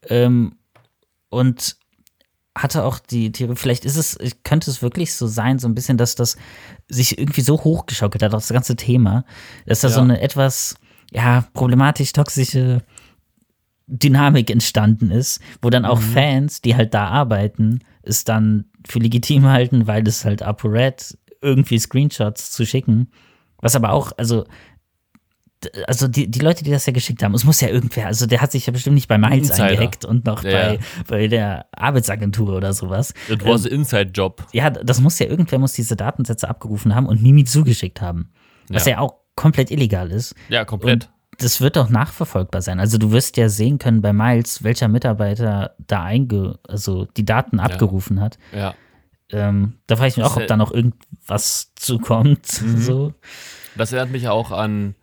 ähm, 0.09 0.57
und 1.29 1.77
hatte 2.57 2.85
auch 2.85 2.99
die 2.99 3.33
Theorie, 3.33 3.57
vielleicht 3.57 3.85
ist 3.85 3.97
es, 3.97 4.19
könnte 4.43 4.71
es 4.71 4.81
wirklich 4.81 5.15
so 5.15 5.27
sein, 5.27 5.59
so 5.59 5.69
ein 5.69 5.75
bisschen, 5.75 5.99
dass 5.99 6.15
das 6.15 6.37
sich 6.89 7.19
irgendwie 7.19 7.43
so 7.43 7.63
hochgeschaukelt 7.63 8.23
hat, 8.23 8.33
auch 8.33 8.39
das 8.41 8.49
ganze 8.49 8.77
Thema, 8.77 9.25
dass 9.67 9.81
da 9.81 9.91
so 9.91 9.99
Ja. 9.99 10.05
eine 10.05 10.21
etwas, 10.23 10.77
ja, 11.13 11.45
problematisch 11.53 12.13
toxische 12.13 12.83
Dynamik 13.89 14.51
entstanden 14.51 15.11
ist, 15.11 15.41
wo 15.63 15.71
dann 15.71 15.85
auch 15.85 16.01
Fans, 16.01 16.61
die 16.61 16.75
halt 16.75 16.93
da 16.95 17.07
arbeiten, 17.09 17.81
es 18.03 18.25
dann 18.25 18.65
für 18.87 18.99
legitim 18.99 19.45
halten, 19.47 19.87
weil 19.87 20.07
es 20.09 20.25
halt 20.25 20.43
ApoRed 20.43 21.17
irgendwie 21.43 21.79
Screenshots 21.79 22.51
zu 22.53 22.65
schicken, 22.67 23.11
was 23.59 23.77
aber 23.77 23.93
auch, 23.93 24.13
also 24.17 24.45
also 25.87 26.07
die, 26.09 26.31
die 26.31 26.39
Leute, 26.41 26.65
die 26.65 26.71
das 26.71 26.87
ja 26.87 26.93
geschickt 26.93 27.23
haben, 27.23 27.35
es 27.35 27.45
muss 27.45 27.61
ja 27.61 27.69
irgendwer, 27.69 28.07
also 28.07 28.27
der 28.27 28.41
hat 28.41 28.53
sich 28.53 28.67
ja 28.67 28.73
bestimmt 28.73 28.95
nicht 28.95 29.09
bei 29.09 29.19
Miles 29.19 29.51
Insider. 29.51 29.65
eingehackt 29.65 30.05
und 30.05 30.25
noch 30.27 30.45
Ja, 30.45 30.51
bei, 30.51 30.75
ja. 30.75 30.81
bei 31.09 31.29
der 31.29 31.67
Arbeitsagentur 31.73 32.55
oder 32.57 32.73
sowas. 32.73 33.15
It 33.29 33.45
was 33.45 33.65
an 33.67 33.73
inside 33.73 34.11
job. 34.13 34.47
Ja, 34.53 34.71
das 34.71 35.01
muss 35.01 35.19
ja 35.19 35.27
irgendwer 35.27 35.59
muss 35.59 35.73
diese 35.73 35.97
Datensätze 35.97 36.49
abgerufen 36.49 36.95
haben 36.95 37.07
und 37.07 37.23
Mimi 37.23 37.45
zugeschickt 37.45 38.01
haben. 38.01 38.33
Was 38.69 38.85
ja, 38.87 38.93
Ja. 38.93 38.99
auch 39.01 39.15
komplett 39.35 39.71
illegal 39.71 40.11
ist. 40.13 40.35
Ja, 40.49 40.65
komplett. 40.65 41.11
Das 41.39 41.61
wird 41.61 41.77
doch 41.77 41.91
nachverfolgbar 41.91 42.63
sein. 42.63 42.81
Also 42.81 42.97
du 42.97 43.11
wirst 43.13 43.37
ja 43.37 43.49
sehen 43.51 43.79
können 43.79 44.01
bei 44.01 44.13
Miles, 44.15 44.63
welcher 44.65 44.89
Mitarbeiter 44.89 45.75
da 45.87 46.03
einge, 46.03 46.59
also 46.67 47.05
die 47.17 47.25
Daten 47.27 47.61
abgerufen 47.61 48.21
hat. 48.21 48.39
ja. 48.53 48.75
Ähm, 49.33 49.81
da 49.89 49.97
frage 49.97 50.09
ich 50.11 50.17
mich 50.17 50.25
Das 50.25 50.35
auch, 50.35 50.41
ob 50.41 50.47
da 50.47 50.57
noch 50.57 50.71
irgendwas 50.73 51.73
zukommt. 51.77 52.63
Mhm. 52.63 52.79
So. 52.79 53.13
Das 53.77 53.91
erinnert 53.93 54.13
mich 54.13 54.29
auch 54.29 54.53
an. 54.53 54.95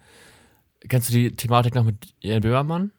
Kennst 0.89 1.09
du 1.09 1.13
die 1.13 1.35
Thematik 1.35 1.75
noch 1.75 1.83
mit 1.83 2.13
Jan 2.21 2.41
Böhmermann? 2.41 2.91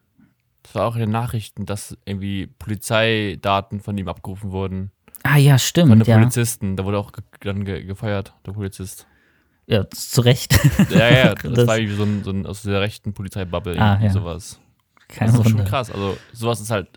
Das 0.62 0.74
war 0.74 0.86
auch 0.86 0.94
in 0.94 1.00
den 1.00 1.10
Nachrichten, 1.10 1.66
dass 1.66 1.96
irgendwie 2.06 2.46
Polizeidaten 2.46 3.80
von 3.80 3.96
ihm 3.98 4.08
abgerufen 4.08 4.50
wurden. 4.50 4.90
Ah 5.22 5.36
ja, 5.36 5.52
Von 5.52 5.58
stimmt, 5.58 5.92
den 6.06 6.10
ja. 6.10 6.18
Polizisten. 6.18 6.76
Da 6.76 6.84
wurde 6.84 6.98
auch 6.98 7.12
dann 7.40 7.64
ge 7.64 7.84
gefeuert, 7.84 8.34
der 8.46 8.52
Polizist. 8.52 9.06
Ja, 9.66 9.88
zu 9.90 10.20
Recht. 10.22 10.58
Ja, 10.90 11.10
ja, 11.10 11.34
das, 11.34 11.52
Das- 11.54 11.66
war 11.66 11.78
irgendwie 11.78 11.96
so 11.96 12.02
ein, 12.04 12.24
so 12.24 12.30
ein 12.30 12.46
aus 12.46 12.62
der 12.62 12.80
rechten 12.80 13.12
Polizeibubble, 13.14 13.78
Ah, 13.78 13.98
ja. 14.02 14.10
sowas. 14.10 14.60
Kein 15.08 15.28
Das 15.28 15.38
ist 15.38 15.50
schon 15.50 15.64
krass. 15.64 15.90
Also, 15.90 16.16
sowas 16.32 16.60
ist 16.60 16.70
halt 16.70 16.88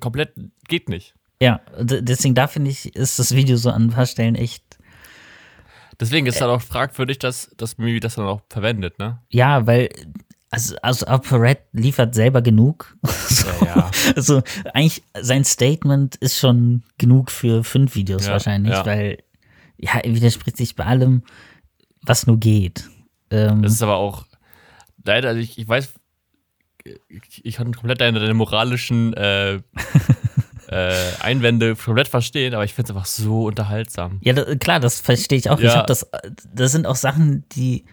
komplett, 0.00 0.32
geht 0.68 0.88
nicht. 0.88 1.14
Ja, 1.40 1.60
deswegen 1.78 2.34
da 2.34 2.46
finde 2.46 2.70
ich, 2.70 2.94
ist 2.94 3.18
das 3.18 3.34
Video 3.34 3.56
so 3.56 3.70
an 3.70 3.84
ein 3.84 3.90
paar 3.90 4.06
Stellen 4.06 4.34
echt. 4.34 4.62
Deswegen 6.00 6.26
ist 6.26 6.36
es 6.36 6.40
halt 6.40 6.50
auch 6.50 6.62
fragwürdig, 6.62 7.18
dass, 7.18 7.50
dass 7.56 7.78
Mimi 7.78 8.00
das 8.00 8.16
dann 8.16 8.26
auch 8.26 8.40
verwendet, 8.50 8.98
ne? 8.98 9.20
Ja, 9.30 9.66
weil. 9.66 9.88
Also, 10.54 10.76
also 10.82 11.06
ApoRed 11.06 11.58
liefert 11.72 12.14
selber 12.14 12.42
genug. 12.42 12.96
so, 13.02 13.46
Ja, 13.60 13.66
ja. 13.66 13.90
Also 14.16 14.42
eigentlich 14.72 15.02
sein 15.20 15.44
Statement 15.44 16.16
ist 16.16 16.38
schon 16.38 16.82
genug 16.98 17.30
für 17.30 17.64
fünf 17.64 17.94
Videos 17.94 18.26
Ja, 18.26 18.32
wahrscheinlich, 18.32 18.74
weil 18.84 19.18
ja, 19.76 19.98
er 19.98 20.14
widerspricht 20.14 20.56
sich 20.56 20.76
bei 20.76 20.84
allem, 20.84 21.22
was 22.02 22.26
nur 22.26 22.38
geht. 22.38 22.88
Ähm, 23.30 23.62
Das 23.62 23.72
ist 23.72 23.82
aber 23.82 23.96
auch, 23.96 24.24
leider, 25.04 25.28
also 25.30 25.40
ich, 25.40 25.58
ich 25.58 25.66
weiß, 25.68 25.92
ich, 27.08 27.44
ich 27.44 27.56
kann 27.56 27.72
komplett 27.74 28.00
deine, 28.00 28.20
deine 28.20 28.34
moralischen 28.34 29.14
äh, 29.14 29.54
äh, 30.68 30.94
Einwände 31.20 31.76
komplett 31.76 32.08
verstehen, 32.08 32.54
aber 32.54 32.64
ich 32.64 32.74
finde 32.74 32.92
es 32.92 32.96
einfach 32.96 33.06
so 33.06 33.44
unterhaltsam. 33.44 34.18
ja, 34.22 34.32
da, 34.32 34.54
klar, 34.54 34.80
das 34.80 35.00
verstehe 35.00 35.38
ich 35.38 35.50
auch. 35.50 35.58
Ich 35.60 35.74
habe 35.74 35.86
das, 35.86 36.08
das 36.52 36.72
sind 36.72 36.86
auch 36.86 36.96
Sachen, 36.96 37.44
die 37.50 37.84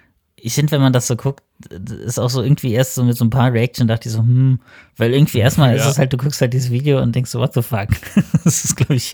ich 0.44 0.54
finde, 0.56 0.72
wenn 0.72 0.82
man 0.82 0.94
das 0.94 1.08
so 1.08 1.16
guckt, 1.16 1.44
das 1.60 1.98
ist 1.98 2.20
auch 2.20 2.30
so 2.30 2.42
irgendwie 2.42 2.74
erst 2.74 2.96
so 2.96 3.04
mit 3.04 3.16
so 3.16 3.24
ein 3.26 3.30
paar 3.30 3.54
Reaction 3.54 3.88
dachte 3.88 4.10
ich 4.10 4.14
so, 4.14 4.20
hm, 4.20 4.60
weil 4.98 5.14
irgendwie 5.14 5.38
erstmal 5.40 5.76
ist 5.76 5.84
Ja. 5.86 5.92
es 5.92 5.98
halt, 6.00 6.12
du 6.14 6.18
guckst 6.18 6.42
halt 6.42 6.54
dieses 6.54 6.72
Video 6.72 7.02
und 7.02 7.14
denkst 7.16 7.30
so, 7.32 7.40
what 7.40 7.54
the 7.54 7.62
fuck? 7.62 7.90
das 8.44 8.66
ist, 8.66 8.76
glaube 8.76 8.96
ich, 8.96 9.14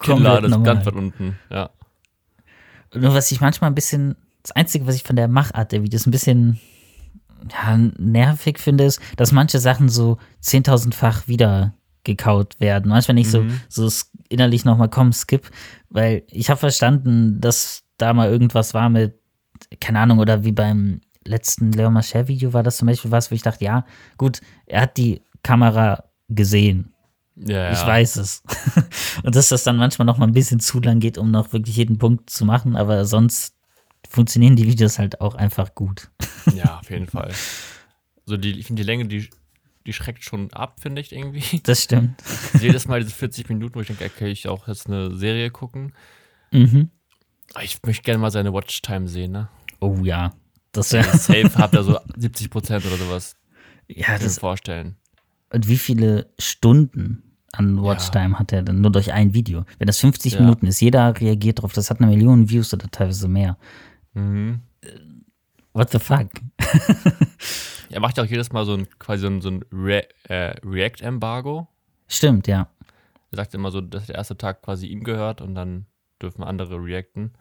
Kinnlade 0.00 0.46
ist 0.46 0.50
normal. 0.50 0.74
ganz 0.74 0.86
weit 0.86 0.94
unten, 0.94 1.36
ja. 1.50 1.70
Nur 2.94 3.14
was 3.14 3.30
ich 3.32 3.40
manchmal 3.40 3.70
ein 3.70 3.74
bisschen, 3.74 4.16
das 4.42 4.50
Einzige, 4.52 4.86
was 4.86 4.96
ich 4.96 5.02
von 5.04 5.16
der 5.16 5.28
Machart 5.28 5.72
der 5.72 5.82
Videos 5.82 6.06
ein 6.06 6.10
bisschen 6.10 6.58
ja, 7.50 7.76
nervig 7.98 8.58
finde, 8.58 8.84
ist, 8.84 9.00
dass 9.16 9.32
manche 9.32 9.58
Sachen 9.58 9.88
so 9.88 10.18
10.000-fach 10.44 11.26
wieder 11.28 11.74
gekaut 12.04 12.58
werden. 12.60 12.88
Manchmal 12.90 13.14
nicht 13.14 13.32
Mhm. 13.32 13.60
so, 13.68 13.88
so 13.88 14.04
innerlich 14.28 14.64
nochmal, 14.64 14.88
komm, 14.88 15.12
skip, 15.12 15.50
weil 15.88 16.24
ich 16.28 16.50
habe 16.50 16.58
verstanden, 16.58 17.40
dass 17.40 17.84
da 17.98 18.12
mal 18.12 18.28
irgendwas 18.30 18.74
war 18.74 18.88
mit, 18.90 19.18
keine 19.80 20.00
Ahnung, 20.00 20.18
oder 20.18 20.44
wie 20.44 20.52
beim 20.52 21.00
letzten 21.24 21.72
Leo 21.72 21.90
Mascher-Video 21.90 22.52
war 22.52 22.62
das 22.62 22.78
zum 22.78 22.86
Beispiel 22.86 23.10
was, 23.10 23.30
wo 23.30 23.34
ich 23.34 23.42
dachte, 23.42 23.64
ja, 23.64 23.84
gut, 24.18 24.40
er 24.66 24.82
hat 24.82 24.96
die 24.96 25.22
Kamera 25.42 26.04
gesehen. 26.28 26.92
Ja, 27.36 27.64
ja. 27.64 27.72
Ich 27.72 27.86
weiß 27.86 28.16
es. 28.16 28.42
Und 29.22 29.34
dass 29.34 29.48
das 29.48 29.64
dann 29.64 29.76
manchmal 29.76 30.06
noch 30.06 30.18
mal 30.18 30.26
ein 30.26 30.34
bisschen 30.34 30.60
zu 30.60 30.80
lang 30.80 31.00
geht, 31.00 31.18
um 31.18 31.30
noch 31.30 31.52
wirklich 31.52 31.76
jeden 31.76 31.98
Punkt 31.98 32.30
zu 32.30 32.44
machen, 32.44 32.76
aber 32.76 33.04
sonst 33.04 33.54
funktionieren 34.08 34.56
die 34.56 34.66
Videos 34.66 34.98
halt 34.98 35.20
auch 35.20 35.34
einfach 35.34 35.74
gut. 35.74 36.10
Ja, 36.56 36.80
auf 36.80 36.90
jeden 36.90 37.06
Fall. 37.06 37.30
So 38.26 38.36
die, 38.36 38.58
ich 38.58 38.66
finde 38.66 38.82
die 38.82 38.86
Länge, 38.86 39.06
die, 39.06 39.30
die 39.86 39.92
schreckt 39.92 40.24
schon 40.24 40.52
ab, 40.52 40.80
finde 40.80 41.00
ich 41.00 41.12
irgendwie. 41.12 41.60
Das 41.62 41.84
stimmt. 41.84 42.20
Jedes 42.60 42.88
Mal 42.88 43.00
diese 43.00 43.14
40 43.14 43.48
Minuten, 43.48 43.76
wo 43.76 43.80
ich 43.80 43.86
denke, 43.86 44.10
okay, 44.12 44.26
ich 44.26 44.48
auch 44.48 44.66
jetzt 44.66 44.88
eine 44.88 45.14
Serie 45.14 45.50
gucken. 45.50 45.94
Mhm. 46.50 46.90
Aber 47.54 47.64
Ich 47.64 47.78
möchte 47.84 48.02
gerne 48.02 48.18
mal 48.18 48.30
seine 48.30 48.52
Watchtime 48.52 49.08
sehen, 49.08 49.32
ne? 49.32 49.48
Oh 49.80 49.96
ja. 50.02 50.32
Das 50.72 50.92
wäre. 50.92 51.16
Safe 51.16 51.50
habt 51.58 51.74
ihr 51.74 51.82
so 51.82 51.98
70 52.16 52.50
Prozent 52.50 52.84
oder 52.86 52.96
sowas. 52.96 53.36
Ja, 53.88 54.18
das. 54.18 54.38
vorstellen. 54.38 54.96
Und 55.52 55.68
wie 55.68 55.76
viele 55.76 56.30
Stunden 56.38 57.22
an 57.52 57.82
Watchtime 57.82 58.38
hat 58.38 58.52
er 58.52 58.62
denn 58.62 58.80
nur 58.80 58.90
durch 58.90 59.12
ein 59.12 59.34
Video? 59.34 59.64
Wenn 59.78 59.86
das 59.86 59.98
50 59.98 60.34
Ja. 60.34 60.40
Minuten 60.40 60.66
ist, 60.66 60.80
jeder 60.80 61.20
reagiert 61.20 61.60
drauf, 61.60 61.74
das 61.74 61.90
hat 61.90 62.00
eine 62.00 62.10
Million 62.10 62.48
Views 62.48 62.72
oder 62.72 62.90
teilweise 62.90 63.28
mehr. 63.28 63.58
Mhm. 64.14 64.60
What 65.74 65.90
the 65.90 65.98
fuck? 65.98 66.28
Er 67.90 68.00
macht 68.00 68.16
ja 68.16 68.24
auch 68.24 68.28
jedes 68.28 68.52
Mal 68.52 68.64
so 68.64 68.74
ein 68.74 68.88
quasi 68.98 69.22
so 69.22 69.26
ein, 69.28 69.40
so 69.42 69.50
ein 69.50 69.64
Re 69.70 70.06
äh, 70.24 70.54
React-Embargo. 70.64 71.68
Stimmt, 72.08 72.46
ja. 72.46 72.68
Er 73.30 73.36
sagt 73.36 73.52
immer 73.54 73.70
so, 73.70 73.80
dass 73.82 74.06
der 74.06 74.14
erste 74.16 74.36
Tag 74.36 74.62
quasi 74.62 74.86
ihm 74.86 75.04
gehört 75.04 75.40
und 75.42 75.54
dann 75.54 75.86
dürfen 76.22 76.42
andere 76.44 76.76
reacten. 76.76 77.32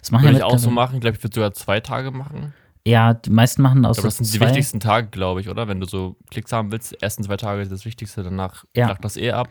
Das 0.00 0.10
machen 0.10 0.24
Würde 0.24 0.34
ich 0.36 0.40
ja 0.40 0.46
auch 0.46 0.58
so 0.58 0.70
machen. 0.70 0.96
Ich 0.96 1.00
glaube, 1.00 1.16
ich 1.16 1.22
würde 1.22 1.34
sogar 1.34 1.52
zwei 1.52 1.80
Tage 1.80 2.10
machen. 2.10 2.52
Ja, 2.86 3.14
die 3.14 3.30
meisten 3.30 3.62
machen 3.62 3.86
aus 3.86 3.96
Ich 3.96 4.02
glaube, 4.02 4.08
das 4.08 4.16
sind 4.18 4.32
die 4.34 4.38
zwei. 4.38 4.46
wichtigsten 4.48 4.80
Tage, 4.80 5.08
glaube 5.08 5.40
ich, 5.40 5.48
oder? 5.48 5.68
Wenn 5.68 5.80
du 5.80 5.86
so 5.86 6.16
Klicks 6.30 6.52
haben 6.52 6.70
willst, 6.70 6.92
die 6.92 7.00
ersten 7.02 7.22
zwei 7.22 7.36
Tage 7.38 7.62
ist 7.62 7.72
das 7.72 7.84
Wichtigste, 7.86 8.22
danach 8.22 8.64
Ja. 8.76 8.86
flacht 8.86 9.04
das 9.04 9.16
eh 9.16 9.30
ab. 9.32 9.48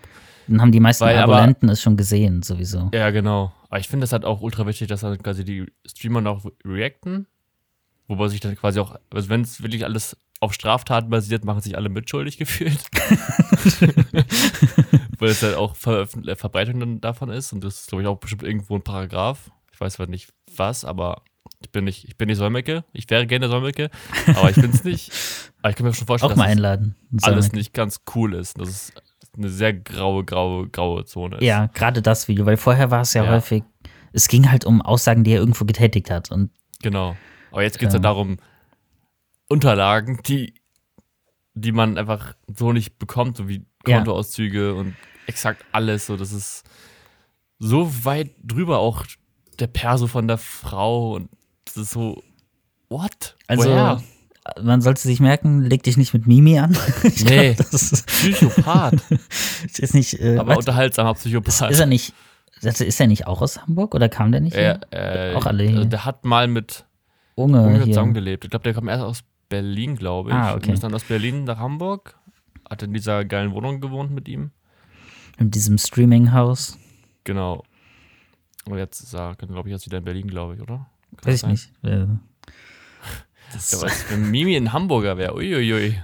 Dann 0.48 0.62
haben 0.62 0.72
die 0.72 0.80
meisten 0.80 1.06
Weil 1.06 1.18
aber- 1.18 1.38
Abonnenten 1.38 1.70
es 1.70 1.82
schon 1.82 1.98
gesehen, 1.98 2.44
sowieso. 2.44 2.92
Ja, 2.94 3.10
genau. 3.10 3.52
Aber 3.70 3.80
ich 3.80 3.88
finde 3.88 4.04
es 4.04 4.12
halt 4.12 4.26
auch 4.26 4.42
ultra 4.42 4.68
wichtig, 4.68 4.88
dass 4.88 5.02
dann 5.02 5.18
quasi 5.24 5.44
die 5.44 5.66
Streamer 5.88 6.22
noch 6.22 6.46
reacten. 6.64 7.26
Wobei 8.08 8.28
sich 8.28 8.40
dann 8.42 8.56
quasi 8.56 8.80
auch, 8.80 8.96
also 9.12 9.30
wenn 9.30 9.42
es 9.42 9.64
wirklich 9.64 9.84
alles 9.86 10.18
auf 10.44 10.54
Straftaten 10.54 11.10
basiert, 11.10 11.46
machen 11.46 11.62
sich 11.62 11.76
alle 11.78 11.90
mitschuldig 11.90 12.38
gefühlt. 12.38 12.80
Weil 15.20 15.30
es 15.30 15.42
halt 15.44 15.56
auch 15.56 15.76
Veröffent 15.76 16.28
äh, 16.28 16.36
Verbreitung 16.36 17.00
davon 17.02 17.30
ist. 17.30 17.54
Und 17.54 17.64
das 17.64 17.82
ist, 17.82 17.88
glaube 17.90 18.02
ich, 18.04 18.08
auch 18.08 18.18
bestimmt 18.18 18.44
irgendwo 18.44 18.76
ein 18.76 18.84
Paragraph. 18.84 19.52
Ich 19.72 19.80
weiß 19.80 19.94
zwar 19.94 20.08
nicht 20.08 20.30
was, 20.56 20.86
aber 20.86 21.22
ich 21.62 21.72
bin 21.72 21.86
nicht, 21.86 22.06
ich 22.08 22.18
bin 22.18 22.28
nicht 22.28 22.38
Solmecke. 22.38 22.84
Ich 22.94 23.10
wäre 23.10 23.26
gerne 23.26 23.48
Solmecke, 23.48 23.90
aber 24.36 24.50
ich 24.50 24.56
bin 24.58 24.72
es 24.72 24.84
nicht. 24.84 25.12
Aber 25.62 25.70
ich 25.72 25.76
kann 25.76 25.86
mir 25.86 25.94
schon 25.94 26.08
vorstellen, 26.08 26.34
Auch 26.34 26.38
mal 26.38 26.44
dass 26.46 26.52
einladen. 26.52 26.96
alles 27.22 27.46
Sollen 27.48 27.58
nicht 27.58 27.74
ganz 27.74 28.02
cool 28.16 28.34
ist. 28.36 28.60
Dass 28.60 28.70
es 28.70 28.94
eine 29.36 29.50
sehr 29.50 29.74
graue, 29.74 30.24
graue, 30.26 30.68
graue 30.68 31.06
Zone 31.06 31.38
ist. 31.38 31.44
Ja, 31.44 31.68
gerade 31.74 32.02
das 32.02 32.28
Video, 32.28 32.46
weil 32.46 32.58
vorher 32.58 32.92
war 32.92 33.02
es 33.02 33.14
ja, 33.14 33.24
Ja. 33.24 33.32
häufig, 33.32 33.64
es 34.12 34.28
ging 34.28 34.52
halt 34.52 34.66
um 34.66 34.82
Aussagen, 34.82 35.24
die 35.24 35.32
er 35.32 35.40
irgendwo 35.40 35.66
getätigt 35.66 36.12
hat. 36.12 36.32
Und 36.32 36.52
Genau. 36.82 37.16
Aber 37.52 37.64
jetzt 37.64 37.80
geht 37.80 37.88
es 37.88 37.94
ja 37.94 37.98
Ähm. 38.00 38.04
darum, 38.04 38.38
Unterlagen, 39.54 40.20
die, 40.26 40.54
die 41.54 41.72
man 41.72 41.98
einfach 41.98 42.34
so 42.54 42.74
nicht 42.74 42.98
bekommt, 43.00 43.38
so 43.38 43.48
wie 43.48 43.66
Ja. 43.88 43.98
Kontoauszüge 43.98 44.74
und 44.76 44.96
exakt 45.28 45.64
alles. 45.72 46.06
So, 46.08 46.18
das 46.18 46.32
ist 46.32 46.64
so 47.60 48.06
weit 48.06 48.32
drüber 48.44 48.80
auch 48.80 49.06
der 49.60 49.68
Perso 49.68 50.08
von 50.08 50.28
der 50.28 50.38
Frau 50.38 51.14
und 51.16 51.30
das 51.66 51.78
ist 51.78 51.92
so, 51.92 52.22
what? 52.90 53.36
also, 53.48 53.70
Woher? 53.70 54.04
man 54.62 54.82
sollte 54.82 55.02
sich 55.02 55.20
merken, 55.20 55.62
leg 55.62 55.84
dich 55.84 55.96
nicht 55.96 56.14
mit 56.14 56.28
Mimi 56.28 56.58
an. 56.60 56.76
Ich 57.04 57.24
Nee. 57.24 57.54
glaub, 57.54 57.72
das 57.72 57.92
ist, 57.92 58.08
Psychopath. 58.08 58.96
ist 59.78 59.94
nicht. 59.94 60.20
Äh, 60.20 60.38
aber 60.38 60.48
warte, 60.50 60.60
unterhaltsamer 60.60 61.14
Psychopath. 61.14 61.72
ist 61.72 61.80
er 61.80 61.86
nicht. 61.86 62.14
Ist 62.62 63.00
er 63.02 63.08
nicht 63.08 63.28
auch 63.28 63.42
aus 63.42 63.62
Hamburg 63.62 63.94
oder 63.94 64.08
kam 64.10 64.32
der 64.32 64.40
nicht? 64.42 64.56
Hier? 64.56 64.80
äh, 64.92 65.36
Auch 65.36 65.46
alle 65.46 65.64
hier. 65.64 65.78
also 65.78 65.90
der 65.90 66.06
hat 66.06 66.24
mal 66.26 66.48
mit 66.48 66.86
Unge 67.36 67.62
Unge 67.62 67.78
hier. 67.84 67.86
zusammengelebt. 67.94 68.46
Ich 68.46 68.50
glaube, 68.52 68.64
der 68.64 68.74
kommt 68.74 68.90
erst 68.90 69.04
aus 69.04 69.24
Berlin, 69.54 69.96
glaube 69.96 70.32
ich. 70.32 70.36
Ah, 70.36 70.56
okay. 70.56 70.70
Und 70.70 70.74
ist 70.74 70.84
dann 70.84 70.96
aus 70.96 71.04
Berlin 71.04 71.44
nach 71.44 71.60
Hamburg. 71.60 72.18
Hat 72.68 72.82
in 72.82 72.92
dieser 72.92 73.24
geilen 73.24 73.52
Wohnung 73.52 73.82
gewohnt 73.82 74.10
mit 74.10 74.28
ihm. 74.28 74.50
In 75.38 75.52
diesem 75.52 75.78
Streaming-Haus. 75.78 76.80
Genau. 77.24 77.64
Und 78.66 78.80
jetzt 78.80 79.02
ist 79.02 79.14
er, 79.14 79.36
glaube 79.36 79.70
ich, 79.70 79.74
jetzt 79.74 79.86
wieder 79.86 80.00
in 80.00 80.06
Berlin, 80.06 80.28
glaube 80.28 80.56
ich, 80.56 80.62
oder? 80.62 80.88
Kann 81.18 81.32
Weiß 81.32 81.36
ich 81.36 81.42
das 81.42 81.50
nicht. 81.52 81.72
Äh, 81.84 82.08
Ja, 83.54 83.82
was, 83.84 84.10
wenn 84.10 84.32
Mimi 84.32 84.56
ein 84.56 84.74
Hamburger 84.74 85.16
wäre, 85.18 85.36
uiuiui. 85.36 86.02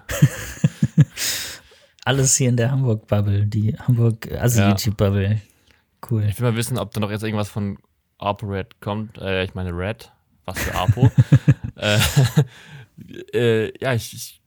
alles 2.06 2.36
hier 2.36 2.50
in 2.50 2.58
der 2.58 2.70
Hamburg-Bubble, 2.70 3.48
die 3.48 3.75
Hamburg-Asi-YouTube-Bubble. 3.75 5.41
Cool. 6.08 6.25
Ich 6.25 6.39
will 6.39 6.51
mal 6.51 6.56
wissen, 6.56 6.77
ob 6.77 6.94
da 6.94 7.00
noch 7.00 7.10
jetzt 7.10 7.24
irgendwas 7.24 7.50
von 7.50 7.79
ApoRed 8.20 8.79
kommt. 8.82 9.18
Äh, 9.18 9.46
ich 9.46 9.56
meine 9.56 9.72
Red. 9.72 10.12
Was 10.46 10.60
für 10.60 10.75
Apo. 10.75 11.12
äh, 11.75 12.00
äh, 13.34 13.72
ja, 13.79 13.94
ich, 13.94 14.13
ich 14.13 14.41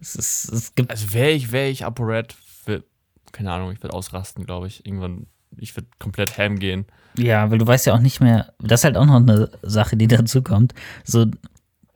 Es, 0.00 0.14
ist, 0.16 0.52
es 0.52 0.74
gibt 0.74 0.90
also 0.90 1.12
wäre 1.12 1.30
ich, 1.30 1.52
wäre 1.52 1.68
ich 1.68 1.84
ApoRed, 1.84 2.32
für, 2.32 2.84
keine 3.32 3.52
Ahnung, 3.52 3.72
ich 3.72 3.82
würde 3.82 3.94
ausrasten, 3.94 4.44
glaube 4.44 4.66
ich. 4.66 4.84
Irgendwann, 4.86 5.26
ich 5.56 5.74
würde 5.76 5.88
komplett 5.98 6.36
ham 6.38 6.58
gehen. 6.58 6.86
Ja, 7.16 7.50
weil 7.50 7.58
du 7.58 7.66
weißt 7.66 7.86
ja 7.86 7.94
auch 7.94 8.00
nicht 8.00 8.20
mehr, 8.20 8.52
das 8.60 8.80
ist 8.80 8.84
halt 8.84 8.96
auch 8.96 9.06
noch 9.06 9.16
eine 9.16 9.50
Sache, 9.62 9.96
die 9.96 10.06
dazu 10.06 10.42
kommt. 10.42 10.74
So, 11.04 11.26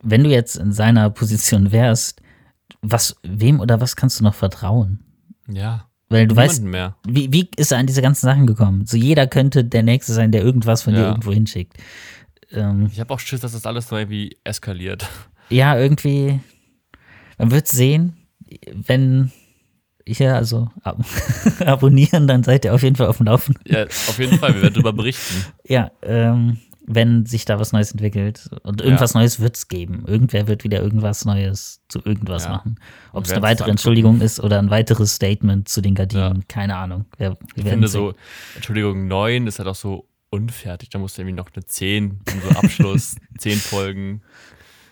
wenn 0.02 0.24
du 0.24 0.30
jetzt 0.30 0.56
in 0.56 0.72
seiner 0.72 1.10
Position 1.10 1.72
wärst, 1.72 2.22
was, 2.80 3.16
wem 3.22 3.60
oder 3.60 3.80
was 3.82 3.96
kannst 3.96 4.18
du 4.20 4.24
noch 4.24 4.34
vertrauen? 4.34 5.04
Ja. 5.46 5.86
Weil 6.08 6.26
du 6.26 6.34
weißt, 6.34 6.62
mehr. 6.64 6.96
wie, 7.06 7.32
wie 7.32 7.50
ist 7.56 7.70
er 7.70 7.78
an 7.78 7.86
diese 7.86 8.00
ganzen 8.02 8.26
Sachen 8.26 8.46
gekommen? 8.46 8.86
So, 8.86 8.96
jeder 8.96 9.26
könnte 9.26 9.62
der 9.62 9.82
Nächste 9.82 10.12
sein, 10.14 10.32
der 10.32 10.42
irgendwas 10.42 10.82
von 10.82 10.94
dir 10.94 11.02
Ja. 11.02 11.08
irgendwo 11.08 11.32
hinschickt. 11.32 11.74
Ähm, 12.50 12.88
Ich 12.92 12.98
habe 12.98 13.12
auch 13.14 13.20
Schiss, 13.20 13.40
dass 13.40 13.52
das 13.52 13.66
alles 13.66 13.90
nur 13.90 14.00
irgendwie 14.00 14.36
eskaliert. 14.42 15.06
Ja, 15.50 15.76
irgendwie, 15.78 16.40
man 17.38 17.50
wird 17.50 17.68
sehen, 17.68 18.16
wenn, 18.72 19.30
hier, 20.06 20.34
also 20.34 20.70
ab 20.82 20.98
abonnieren, 21.64 22.26
dann 22.26 22.42
seid 22.42 22.64
ihr 22.64 22.74
auf 22.74 22.82
jeden 22.82 22.96
Fall 22.96 23.06
auf 23.08 23.18
dem 23.18 23.26
Laufen. 23.26 23.54
Ja, 23.66 23.84
auf 23.84 24.18
jeden 24.18 24.38
Fall, 24.38 24.54
wir 24.54 24.62
werden 24.62 24.74
darüber 24.74 24.92
berichten. 24.92 25.44
Ja, 25.68 25.90
ähm, 26.02 26.58
wenn 26.92 27.24
sich 27.26 27.44
da 27.44 27.60
was 27.60 27.72
Neues 27.72 27.92
entwickelt. 27.92 28.48
Und 28.64 28.80
irgendwas 28.80 29.14
Neues 29.14 29.38
wird 29.38 29.54
es 29.56 29.68
geben. 29.68 30.02
Irgendwer 30.08 30.48
wird 30.48 30.64
wieder 30.64 30.82
irgendwas 30.82 31.24
Neues 31.24 31.82
zu 31.88 32.00
irgendwas 32.04 32.44
Ja. 32.44 32.50
machen. 32.50 32.80
Ob 33.12 33.24
es 33.26 33.30
eine 33.32 33.42
weitere. 33.42 33.70
Entschuldigung 33.70 34.20
ist 34.20 34.40
oder 34.40 34.58
ein 34.58 34.70
weiteres 34.70 35.14
Statement 35.14 35.68
zu 35.68 35.82
den 35.82 35.94
Gardinen, 35.94 36.36
Ja. 36.38 36.42
keine 36.48 36.74
Ahnung. 36.76 37.04
Wir, 37.18 37.30
wir 37.30 37.36
Ich 37.54 37.62
finde 37.64 37.86
sehen. 37.86 38.00
so, 38.00 38.14
Entschuldigung, 38.56 39.06
9 39.06 39.46
ist 39.46 39.60
halt 39.60 39.68
auch 39.68 39.76
so 39.76 40.08
unfertig. 40.30 40.88
Da 40.90 40.98
musst 40.98 41.16
du 41.16 41.22
irgendwie 41.22 41.36
noch 41.36 41.50
eine 41.54 41.64
10, 41.64 42.20
so 42.42 42.58
Abschluss, 42.58 43.14
10 43.38 43.58
Folgen. 43.58 44.22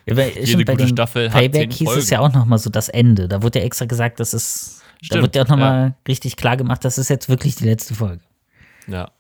Ja, 0.09 0.27
Jede 0.27 0.65
gute 0.65 0.89
Staffel 0.89 1.33
hat 1.33 1.41
Payback 1.41 1.73
10 1.73 1.79
hieß 1.79 1.89
es 1.89 1.95
Folgen. 1.95 2.09
ja 2.11 2.21
auch 2.21 2.33
nochmal 2.33 2.59
so 2.59 2.71
das 2.71 2.89
Ende. 2.89 3.29
Da 3.29 3.43
wurde 3.43 3.59
ja 3.61 3.65
extra 3.65 3.85
gesagt, 3.85 4.21
das 4.21 4.35
ist, 4.35 4.83
da 5.01 5.07
Stimmt, 5.07 5.23
wurde 5.25 5.39
ja 5.39 5.45
auch 5.45 5.49
nochmal 5.49 5.95
richtig 6.07 6.37
klar 6.37 6.57
gemacht, 6.57 6.85
das 6.85 6.99
ist 6.99 7.09
jetzt 7.11 7.29
wirklich 7.29 7.57
die 7.57 7.65
letzte 7.65 7.95
Folge. 7.95 8.23
Ja. 8.87 9.11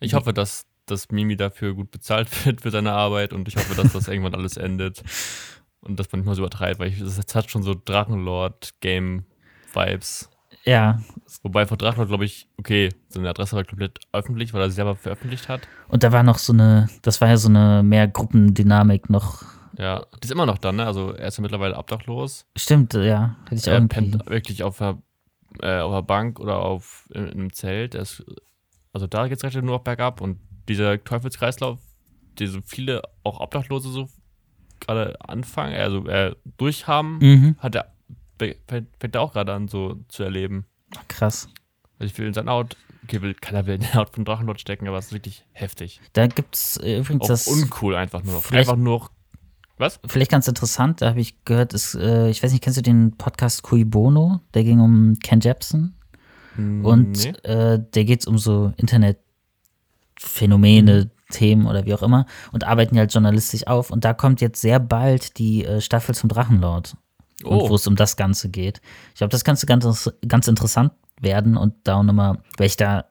Ich 0.00 0.14
hoffe, 0.14 0.32
dass, 0.32 0.64
dass 0.86 1.10
Mimi 1.10 1.36
dafür 1.36 1.74
gut 1.74 1.90
bezahlt 1.90 2.28
wird 2.46 2.62
für 2.62 2.70
seine 2.70 2.92
Arbeit 2.92 3.32
und 3.32 3.48
ich 3.48 3.56
hoffe, 3.56 3.74
dass 3.74 3.92
das 3.92 4.08
irgendwann 4.08 4.34
alles 4.34 4.56
endet 4.56 5.02
und 5.80 5.98
dass 5.98 6.10
man 6.12 6.20
nicht 6.20 6.26
mal 6.26 6.34
so 6.34 6.42
übertreibt, 6.42 6.78
weil 6.78 6.88
ich, 6.88 7.00
das 7.00 7.34
hat 7.34 7.50
schon 7.50 7.62
so 7.62 7.74
Drachenlord-Game-Vibes. 7.74 10.29
Ja, 10.64 11.00
Wobei 11.42 11.64
von 11.64 11.78
Drachenlord, 11.78 12.08
glaube 12.08 12.24
ich, 12.24 12.48
okay, 12.58 12.90
seine 13.08 13.30
Adresse 13.30 13.54
war 13.56 13.64
komplett 13.64 13.98
öffentlich, 14.12 14.52
weil 14.52 14.62
er 14.62 14.68
sie 14.70 14.74
selber 14.76 14.96
veröffentlicht 14.96 15.48
hat. 15.48 15.60
und 15.88 16.02
da 16.02 16.10
war 16.12 16.22
noch 16.22 16.38
so 16.38 16.52
eine, 16.52 16.88
das 17.02 17.20
war 17.20 17.28
ja 17.28 17.36
so 17.36 17.48
eine 17.48 17.82
mehr 17.82 18.08
Gruppendynamik 18.08 19.08
noch. 19.10 19.42
Ja, 19.78 20.04
die 20.20 20.24
ist 20.26 20.32
immer 20.32 20.44
noch 20.46 20.58
da, 20.58 20.72
ne? 20.72 20.84
Also 20.84 21.12
er 21.12 21.28
ist 21.28 21.38
ja 21.38 21.42
mittlerweile 21.42 21.76
obdachlos. 21.78 22.44
Stimmt, 22.56 22.92
ja, 22.94 23.36
hätte 23.44 23.54
ich 23.54 23.66
Er 23.66 23.74
irgendwie. 23.74 23.94
pennt 23.94 24.26
wirklich 24.28 24.62
auf 24.64 24.78
der, 24.78 24.98
äh, 25.62 25.78
auf 25.80 25.92
der 25.94 26.02
Bank 26.02 26.40
oder 26.40 26.58
auf, 26.58 27.08
in, 27.14 27.26
in 27.28 27.32
einem 27.40 27.52
Zelt. 27.52 27.94
Ist, 27.94 28.22
also 28.92 29.06
da 29.06 29.28
geht 29.28 29.38
es 29.38 29.44
recht 29.44 29.54
nur 29.54 29.76
noch 29.76 29.84
bergab 29.84 30.20
und 30.20 30.38
dieser 30.68 31.02
Teufelskreislauf, 31.02 31.78
die 32.38 32.48
so 32.48 32.58
viele 32.66 33.02
auch 33.22 33.40
Obdachlose 33.40 33.88
so 33.90 34.08
gerade 34.80 35.16
anfangen, 35.26 35.74
also 35.76 36.06
äh, 36.06 36.34
durchhaben, 36.58 37.18
Mhm. 37.18 37.56
hat 37.58 37.74
er, 37.76 37.92
fängt, 38.68 39.14
er 39.14 39.20
auch 39.20 39.32
gerade 39.32 39.52
an 39.52 39.68
so 39.68 39.98
zu 40.08 40.22
erleben. 40.22 40.64
Krass. 41.08 41.48
Also 41.98 42.12
ich 42.12 42.18
will 42.18 42.26
in 42.26 42.34
sein 42.34 42.48
Haut, 42.48 42.76
okay, 43.04 43.20
will, 43.22 43.34
keiner 43.34 43.66
will 43.66 43.74
in 43.74 43.80
die 43.82 43.94
Haut 43.94 44.14
von 44.14 44.24
Drachenlord 44.24 44.60
stecken, 44.60 44.88
aber 44.88 44.98
es 44.98 45.06
ist 45.06 45.12
wirklich 45.12 45.44
heftig. 45.52 46.00
Da 46.14 46.26
gibt 46.26 46.56
es 46.56 46.76
äh, 46.78 46.98
übrigens 46.98 47.22
Auch 47.24 47.28
das. 47.28 47.46
uncool 47.46 47.94
einfach 47.94 48.22
nur 48.24 48.34
noch. 48.34 48.42
vielleicht- 48.42 48.68
Einfach 48.70 48.82
nur 48.82 48.98
noch, 49.00 49.10
was? 49.78 50.00
Vielleicht 50.06 50.30
ganz 50.30 50.48
interessant, 50.48 51.00
da 51.02 51.10
habe 51.10 51.20
ich 51.20 51.44
gehört, 51.44 51.72
ist, 51.74 51.94
äh, 51.94 52.28
ich 52.30 52.42
weiß 52.42 52.52
nicht, 52.52 52.62
kennst 52.62 52.78
du 52.78 52.82
den 52.82 53.16
Podcast 53.16 53.62
Cui 53.62 53.84
Bono? 53.84 54.40
Der 54.54 54.64
ging 54.64 54.80
um 54.80 55.18
Ken 55.22 55.40
Jebsen. 55.40 55.94
Und 56.56 57.12
Nee. 57.24 57.30
äh, 57.48 57.78
der 57.94 58.04
geht 58.04 58.26
um 58.26 58.36
so 58.36 58.72
Internetphänomene, 58.76 61.04
Mhm. 61.04 61.10
Themen 61.30 61.66
oder 61.66 61.86
wie 61.86 61.94
auch 61.94 62.02
immer 62.02 62.26
und 62.50 62.64
arbeiten 62.64 62.94
die 62.94 62.98
halt 62.98 63.14
journalistisch 63.14 63.64
auf. 63.68 63.90
Und 63.90 64.04
da 64.04 64.14
kommt 64.14 64.40
jetzt 64.40 64.60
sehr 64.60 64.80
bald 64.80 65.38
die 65.38 65.64
äh, 65.64 65.80
Staffel 65.80 66.12
zum 66.14 66.28
Drachenlord. 66.28 66.96
Und 67.44 67.58
wo 67.60 67.68
Oh, 67.70 67.74
es 67.74 67.86
um 67.86 67.96
das 67.96 68.16
Ganze 68.16 68.48
geht. 68.50 68.80
Ich 69.12 69.18
glaube, 69.18 69.30
das 69.30 69.44
Ganze 69.44 69.66
ganz, 69.66 70.10
ganz 70.26 70.48
interessant 70.48 70.92
werden 71.20 71.56
und 71.56 71.74
da 71.84 71.96
auch 71.96 72.02
nochmal, 72.02 72.38
weil 72.58 72.66
ich 72.66 72.76
da 72.76 73.06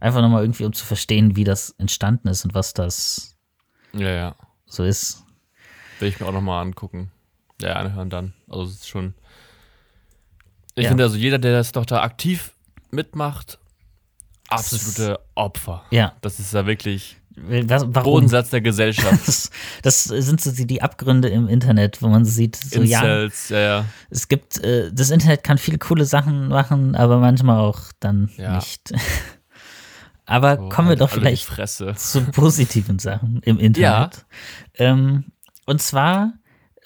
einfach 0.00 0.20
nochmal 0.22 0.42
irgendwie, 0.44 0.64
um 0.64 0.72
zu 0.72 0.84
verstehen, 0.84 1.34
wie 1.36 1.44
das 1.44 1.70
entstanden 1.78 2.28
ist 2.28 2.44
und 2.44 2.54
was 2.54 2.74
das 2.74 3.36
ja, 3.92 4.10
ja. 4.10 4.36
so 4.66 4.84
ist. 4.84 5.24
Will 5.98 6.08
ich 6.08 6.20
mir 6.20 6.26
auch 6.26 6.32
nochmal 6.32 6.62
angucken. 6.62 7.10
Ja, 7.60 7.74
anhören 7.74 8.08
dann. 8.10 8.34
Also 8.48 8.64
es 8.64 8.70
ist 8.74 8.88
schon. 8.88 9.14
Ich 10.74 10.84
Ja. 10.84 10.90
finde 10.90 11.04
also 11.04 11.16
jeder, 11.16 11.38
der 11.38 11.52
das 11.52 11.72
doch 11.72 11.86
da 11.86 12.02
aktiv 12.02 12.52
mitmacht, 12.90 13.58
absolute 14.48 15.18
Opfer. 15.34 15.84
Ja, 15.90 16.14
Das 16.20 16.38
ist 16.38 16.54
ja 16.54 16.66
wirklich 16.66 17.17
was, 17.68 17.82
warum? 17.88 18.12
Bodensatz 18.12 18.50
der 18.50 18.60
Gesellschaft. 18.60 19.18
Das, 19.26 19.50
das 19.82 20.04
sind 20.04 20.40
so 20.40 20.50
die, 20.52 20.82
Abgründe 20.82 21.28
im 21.28 21.48
Internet, 21.48 22.02
wo 22.02 22.08
man 22.08 22.24
sieht, 22.24 22.56
so 22.56 22.82
ja, 22.82 23.00
Incels, 23.00 23.48
ja, 23.50 23.58
ja. 23.58 23.84
es 24.10 24.28
gibt, 24.28 24.58
äh, 24.64 24.90
das 24.92 25.10
Internet 25.10 25.44
kann 25.44 25.58
viele 25.58 25.78
coole 25.78 26.04
Sachen 26.04 26.48
machen, 26.48 26.94
aber 26.96 27.18
manchmal 27.18 27.58
auch 27.60 27.80
dann 28.00 28.30
Ja. 28.36 28.54
nicht. 28.56 28.92
aber 30.26 30.56
So, 30.56 30.68
kommen 30.68 30.88
wir 30.88 30.90
halt 30.90 31.00
doch 31.00 31.10
vielleicht 31.10 31.48
zu 31.96 32.22
positiven 32.32 32.98
Sachen 32.98 33.40
im 33.44 33.58
Internet. 33.60 34.26
Ähm, 34.74 35.24
und 35.66 35.80
zwar 35.80 36.32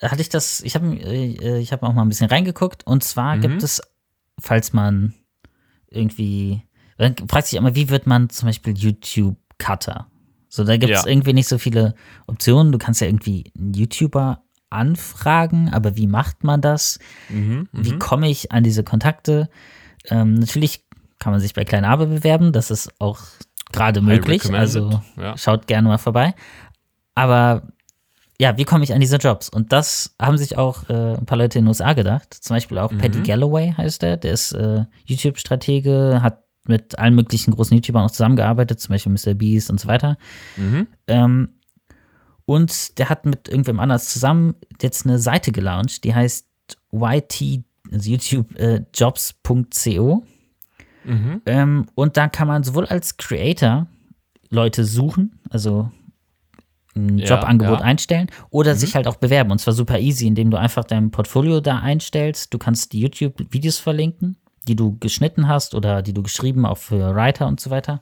hatte 0.00 0.20
ich 0.20 0.28
das, 0.28 0.60
ich 0.62 0.74
habe 0.74 0.86
äh, 0.96 1.58
ich 1.58 1.72
hab 1.72 1.82
auch 1.82 1.92
mal 1.92 2.02
ein 2.02 2.08
bisschen 2.08 2.28
reingeguckt 2.28 2.86
und 2.86 3.04
zwar 3.04 3.36
Mhm. 3.36 3.40
gibt 3.40 3.62
es, 3.62 3.80
falls 4.40 4.72
man 4.72 5.14
irgendwie, 5.88 6.62
man 6.98 7.14
fragt 7.28 7.46
sich 7.48 7.58
immer, 7.58 7.74
wie 7.74 7.88
wird 7.88 8.06
man 8.06 8.28
zum 8.30 8.48
Beispiel 8.48 8.76
YouTube-Cutter? 8.76 10.08
So, 10.54 10.64
da 10.64 10.76
gibt 10.76 10.92
es 10.92 11.04
Ja. 11.04 11.10
irgendwie 11.10 11.32
nicht 11.32 11.48
so 11.48 11.56
viele 11.56 11.94
Optionen. 12.26 12.72
Du 12.72 12.78
kannst 12.78 13.00
ja 13.00 13.06
irgendwie 13.06 13.50
einen 13.58 13.72
YouTuber 13.72 14.42
anfragen, 14.68 15.70
aber 15.72 15.96
wie 15.96 16.06
macht 16.06 16.44
man 16.44 16.60
das? 16.60 16.98
Mhm, 17.30 17.68
Wie 17.72 17.94
mhm. 17.94 17.98
komme 17.98 18.28
ich 18.28 18.52
an 18.52 18.62
diese 18.62 18.84
Kontakte? 18.84 19.48
Ähm, 20.10 20.34
natürlich 20.34 20.84
kann 21.18 21.32
man 21.32 21.40
sich 21.40 21.54
bei 21.54 21.64
Klein 21.64 21.86
Aber 21.86 22.04
bewerben, 22.04 22.52
das 22.52 22.70
ist 22.70 22.90
auch 23.00 23.20
gerade 23.72 24.02
möglich. 24.02 24.44
Also 24.52 25.00
Ja. 25.16 25.38
schaut 25.38 25.66
gerne 25.66 25.88
mal 25.88 25.96
vorbei. 25.98 26.34
Aber 27.14 27.62
ja, 28.38 28.58
wie 28.58 28.64
komme 28.64 28.84
ich 28.84 28.92
an 28.92 29.00
diese 29.00 29.16
Jobs? 29.16 29.48
Und 29.48 29.72
das 29.72 30.14
haben 30.20 30.36
sich 30.36 30.58
auch 30.58 30.86
äh, 30.90 31.14
ein 31.16 31.24
paar 31.24 31.38
Leute 31.38 31.58
in 31.60 31.64
den 31.64 31.68
USA 31.68 31.94
gedacht. 31.94 32.34
Zum 32.34 32.56
Beispiel 32.56 32.76
auch 32.78 32.90
Paddy 32.90 33.20
Mhm. 33.20 33.24
Galloway 33.24 33.72
heißt 33.74 34.02
der. 34.02 34.18
Der 34.18 34.32
ist 34.32 34.52
äh, 34.52 34.84
YouTube-Stratege, 35.06 36.20
hat 36.22 36.42
mit 36.64 36.98
allen 36.98 37.14
möglichen 37.14 37.52
großen 37.52 37.76
YouTubern 37.76 38.04
auch 38.04 38.10
zusammengearbeitet, 38.10 38.80
zum 38.80 38.92
Beispiel 38.92 39.12
Mr. 39.12 39.34
Beast 39.34 39.70
und 39.70 39.80
so 39.80 39.88
weiter. 39.88 40.16
Mhm. 40.56 40.86
Ähm, 41.06 41.48
und 42.44 42.98
der 42.98 43.08
hat 43.08 43.24
mit 43.24 43.48
irgendwem 43.48 43.80
anders 43.80 44.10
zusammen 44.10 44.54
jetzt 44.80 45.06
eine 45.06 45.18
Seite 45.18 45.52
gelauncht, 45.52 46.04
die 46.04 46.14
heißt 46.14 46.46
YT, 46.92 47.64
also 47.90 48.10
YouTube 48.10 48.58
äh. 48.58 48.84
Mhm. 51.04 51.42
Ähm, 51.46 51.86
und 51.94 52.16
da 52.16 52.28
kann 52.28 52.48
man 52.48 52.62
sowohl 52.62 52.86
als 52.86 53.16
Creator 53.16 53.86
Leute 54.50 54.84
suchen, 54.84 55.40
also 55.50 55.90
ein 56.94 57.18
Ja, 57.18 57.26
Jobangebot 57.26 57.80
ja. 57.80 57.84
einstellen 57.84 58.28
oder 58.50 58.74
sich 58.74 58.94
halt 58.94 59.06
auch 59.06 59.16
bewerben. 59.16 59.50
Und 59.50 59.58
zwar 59.58 59.72
super 59.72 59.98
easy, 59.98 60.26
indem 60.26 60.50
du 60.50 60.58
einfach 60.58 60.84
dein 60.84 61.10
Portfolio 61.10 61.60
da 61.60 61.78
einstellst. 61.78 62.52
Du 62.52 62.58
kannst 62.58 62.92
die 62.92 63.00
YouTube-Videos 63.00 63.78
verlinken, 63.78 64.36
die 64.68 64.76
du 64.76 64.96
geschnitten 65.00 65.48
hast 65.48 65.74
oder 65.74 66.02
die 66.02 66.12
du 66.14 66.22
geschrieben, 66.22 66.66
auch 66.66 66.78
für 66.78 67.14
Writer 67.14 67.46
und 67.46 67.60
so 67.60 67.70
weiter. 67.70 68.00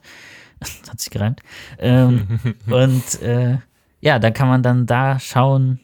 Das 0.59 0.81
hat 0.89 0.99
sich 0.99 1.09
gereimt. 1.11 1.41
Ähm, 1.79 2.39
und 2.67 3.21
äh, 3.21 3.57
ja, 4.01 4.19
da 4.19 4.31
kann 4.31 4.47
man 4.47 4.63
dann 4.63 4.85
da 4.85 5.19
schauen, 5.19 5.79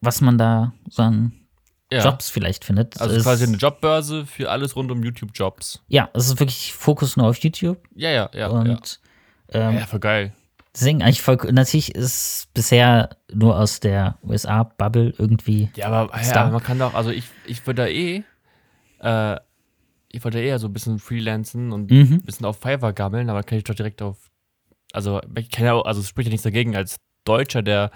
was 0.00 0.20
man 0.20 0.38
da 0.38 0.72
so 0.88 1.02
an 1.02 1.32
Ja. 1.92 2.02
Jobs 2.04 2.28
vielleicht 2.30 2.64
findet. 2.64 3.00
Also 3.00 3.16
Es- 3.16 3.22
quasi 3.24 3.44
eine 3.44 3.56
Jobbörse 3.56 4.26
für 4.26 4.50
alles 4.50 4.76
rund 4.76 4.90
um 4.90 5.02
YouTube-Jobs. 5.02 5.82
ja, 5.88 6.08
es 6.14 6.26
ist 6.26 6.38
wirklich 6.40 6.72
Fokus 6.72 7.16
nur 7.16 7.28
auf 7.28 7.36
YouTube. 7.38 7.78
Ja, 7.94 8.10
ja, 8.10 8.30
ja. 8.32 8.38
ja. 8.40 8.48
und 8.48 9.00
ähm, 9.50 9.74
ja, 9.76 9.86
voll 9.86 10.00
geil. 10.00 10.32
Deswegen 10.74 11.02
eigentlich 11.02 11.22
voll. 11.22 11.36
Natürlich 11.52 11.94
ist 11.94 12.48
bisher 12.52 13.10
nur 13.32 13.56
aus 13.58 13.78
der 13.78 14.18
USA-Bubble 14.24 15.14
irgendwie. 15.18 15.70
Ja, 15.76 15.86
aber, 15.88 16.20
ja, 16.20 16.50
man 16.50 16.62
kann 16.62 16.80
doch, 16.80 16.94
also 16.94 17.10
ich, 17.10 17.24
ich 17.46 17.64
würde 17.64 17.82
da 17.82 17.88
eh, 17.88 18.24
äh, 19.04 19.38
ich 20.10 20.22
wollte 20.24 20.38
eher 20.40 20.58
so 20.58 20.68
ein 20.68 20.72
bisschen 20.72 20.98
freelancen 20.98 21.72
und 21.72 21.90
Mhm. 21.90 22.14
ein 22.14 22.22
bisschen 22.22 22.46
auf 22.46 22.58
Fiverr 22.60 22.92
gammeln, 22.92 23.28
aber 23.30 23.42
kann 23.42 23.58
ich 23.58 23.64
doch 23.64 23.74
direkt 23.74 24.00
auf, 24.02 24.30
also 24.92 25.20
ich 25.36 25.50
kann 25.50 25.64
ja 25.66 25.72
auch, 25.74 25.84
also 25.86 26.00
es 26.00 26.08
spricht 26.08 26.28
ja 26.28 26.30
nichts 26.30 26.44
dagegen, 26.44 26.76
als 26.76 26.96
Deutscher, 27.24 27.62
der 27.62 27.90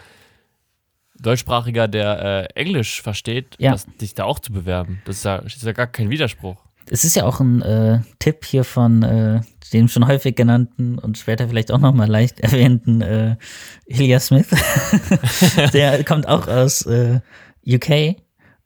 Deutschsprachiger, 1.20 1.88
der 1.88 2.48
äh, 2.54 2.60
Englisch 2.60 3.02
versteht, 3.02 3.56
Ja. 3.58 3.72
das, 3.72 3.86
dich 4.00 4.14
da 4.14 4.24
auch 4.24 4.38
zu 4.38 4.52
bewerben. 4.52 5.02
Das 5.04 5.16
ist 5.18 5.24
ja, 5.24 5.38
das 5.38 5.56
ist 5.56 5.64
ja 5.64 5.72
gar 5.72 5.86
kein 5.88 6.10
Widerspruch. 6.10 6.56
Es 6.90 7.04
ist 7.04 7.16
ja 7.16 7.24
auch 7.24 7.40
ein 7.40 7.60
äh, 7.62 8.00
Tipp 8.18 8.44
hier 8.46 8.64
von 8.64 9.02
äh, 9.02 9.40
dem 9.72 9.88
schon 9.88 10.06
häufig 10.06 10.36
genannten 10.36 10.98
und 10.98 11.18
später 11.18 11.46
vielleicht 11.48 11.70
auch 11.72 11.80
nochmal 11.80 12.08
leicht 12.08 12.40
erwähnten 12.40 13.00
äh, 13.02 13.36
Ilya 13.86 14.20
Smith. 14.20 14.48
der 15.72 16.02
kommt 16.04 16.26
auch 16.28 16.46
aus 16.48 16.86
äh, 16.86 17.20
UK 17.66 18.16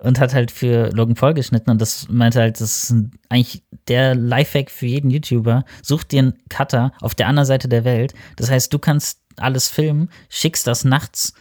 und 0.03 0.19
hat 0.21 0.35
halt 0.35 0.51
für 0.51 0.91
Logan 0.93 1.15
Paul 1.15 1.35
geschnitten 1.35 1.71
und 1.71 1.81
das 1.81 2.09
meinte 2.09 2.41
halt, 2.41 2.61
das 2.61 2.91
ist 2.91 2.95
eigentlich 3.29 3.63
der 3.89 4.15
Lifehack 4.15 4.71
für 4.71 4.87
jeden 4.87 5.11
YouTuber. 5.11 5.65
Such 5.83 6.05
dir 6.05 6.21
einen 6.21 6.35
Cutter 6.49 6.93
auf 7.01 7.15
der 7.15 7.29
anderen 7.29 7.47
Seite 7.47 7.69
der 7.69 7.85
Welt. 7.85 8.15
Das 8.37 8.51
heißt, 8.51 8.73
du 8.73 8.79
kannst 8.79 9.21
alles 9.37 9.69
filmen, 9.69 10.09
schickst 10.29 10.67
das 10.67 10.85
nachts 10.85 11.35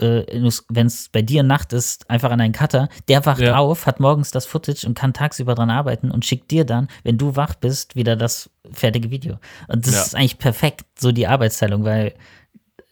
äh, 0.00 0.24
wenn 0.68 0.86
es 0.86 1.08
bei 1.08 1.22
dir 1.22 1.42
Nacht 1.42 1.72
ist, 1.72 2.08
einfach 2.08 2.30
an 2.30 2.40
einen 2.40 2.52
Cutter, 2.52 2.88
der 3.08 3.26
wacht 3.26 3.40
Ja. 3.40 3.56
auf, 3.56 3.84
hat 3.86 3.98
morgens 3.98 4.30
das 4.30 4.46
Footage 4.46 4.86
und 4.86 4.96
kann 4.96 5.12
tagsüber 5.12 5.56
dran 5.56 5.70
arbeiten 5.70 6.12
und 6.12 6.24
schickt 6.24 6.52
dir 6.52 6.64
dann, 6.64 6.86
wenn 7.02 7.18
du 7.18 7.34
wach 7.34 7.56
bist, 7.56 7.96
wieder 7.96 8.14
das 8.14 8.48
fertige 8.70 9.10
Video. 9.10 9.38
Und 9.66 9.86
das 9.88 9.94
Ja. 9.94 10.02
ist 10.02 10.14
eigentlich 10.14 10.38
perfekt, 10.38 10.84
so 11.00 11.10
die 11.10 11.26
Arbeitsteilung, 11.26 11.82
weil 11.84 12.14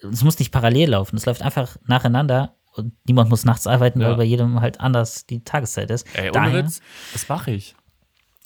es 0.02 0.24
muss 0.24 0.40
nicht 0.40 0.50
parallel 0.50 0.90
laufen, 0.90 1.16
es 1.16 1.26
läuft 1.26 1.42
einfach 1.42 1.76
nacheinander 1.87 2.57
und 2.76 2.92
niemand 3.06 3.30
muss 3.30 3.44
nachts 3.44 3.66
arbeiten, 3.66 4.00
Ja. 4.00 4.08
weil 4.10 4.16
bei 4.16 4.24
jedem 4.24 4.60
halt 4.60 4.80
anders 4.80 5.26
die 5.26 5.42
Tageszeit 5.44 5.90
ist. 5.90 6.06
Ey, 6.14 6.24
ohne 6.30 6.32
Daher- 6.32 6.64
Witz, 6.64 6.80
das 7.12 7.28
mache 7.28 7.50
ich. 7.50 7.74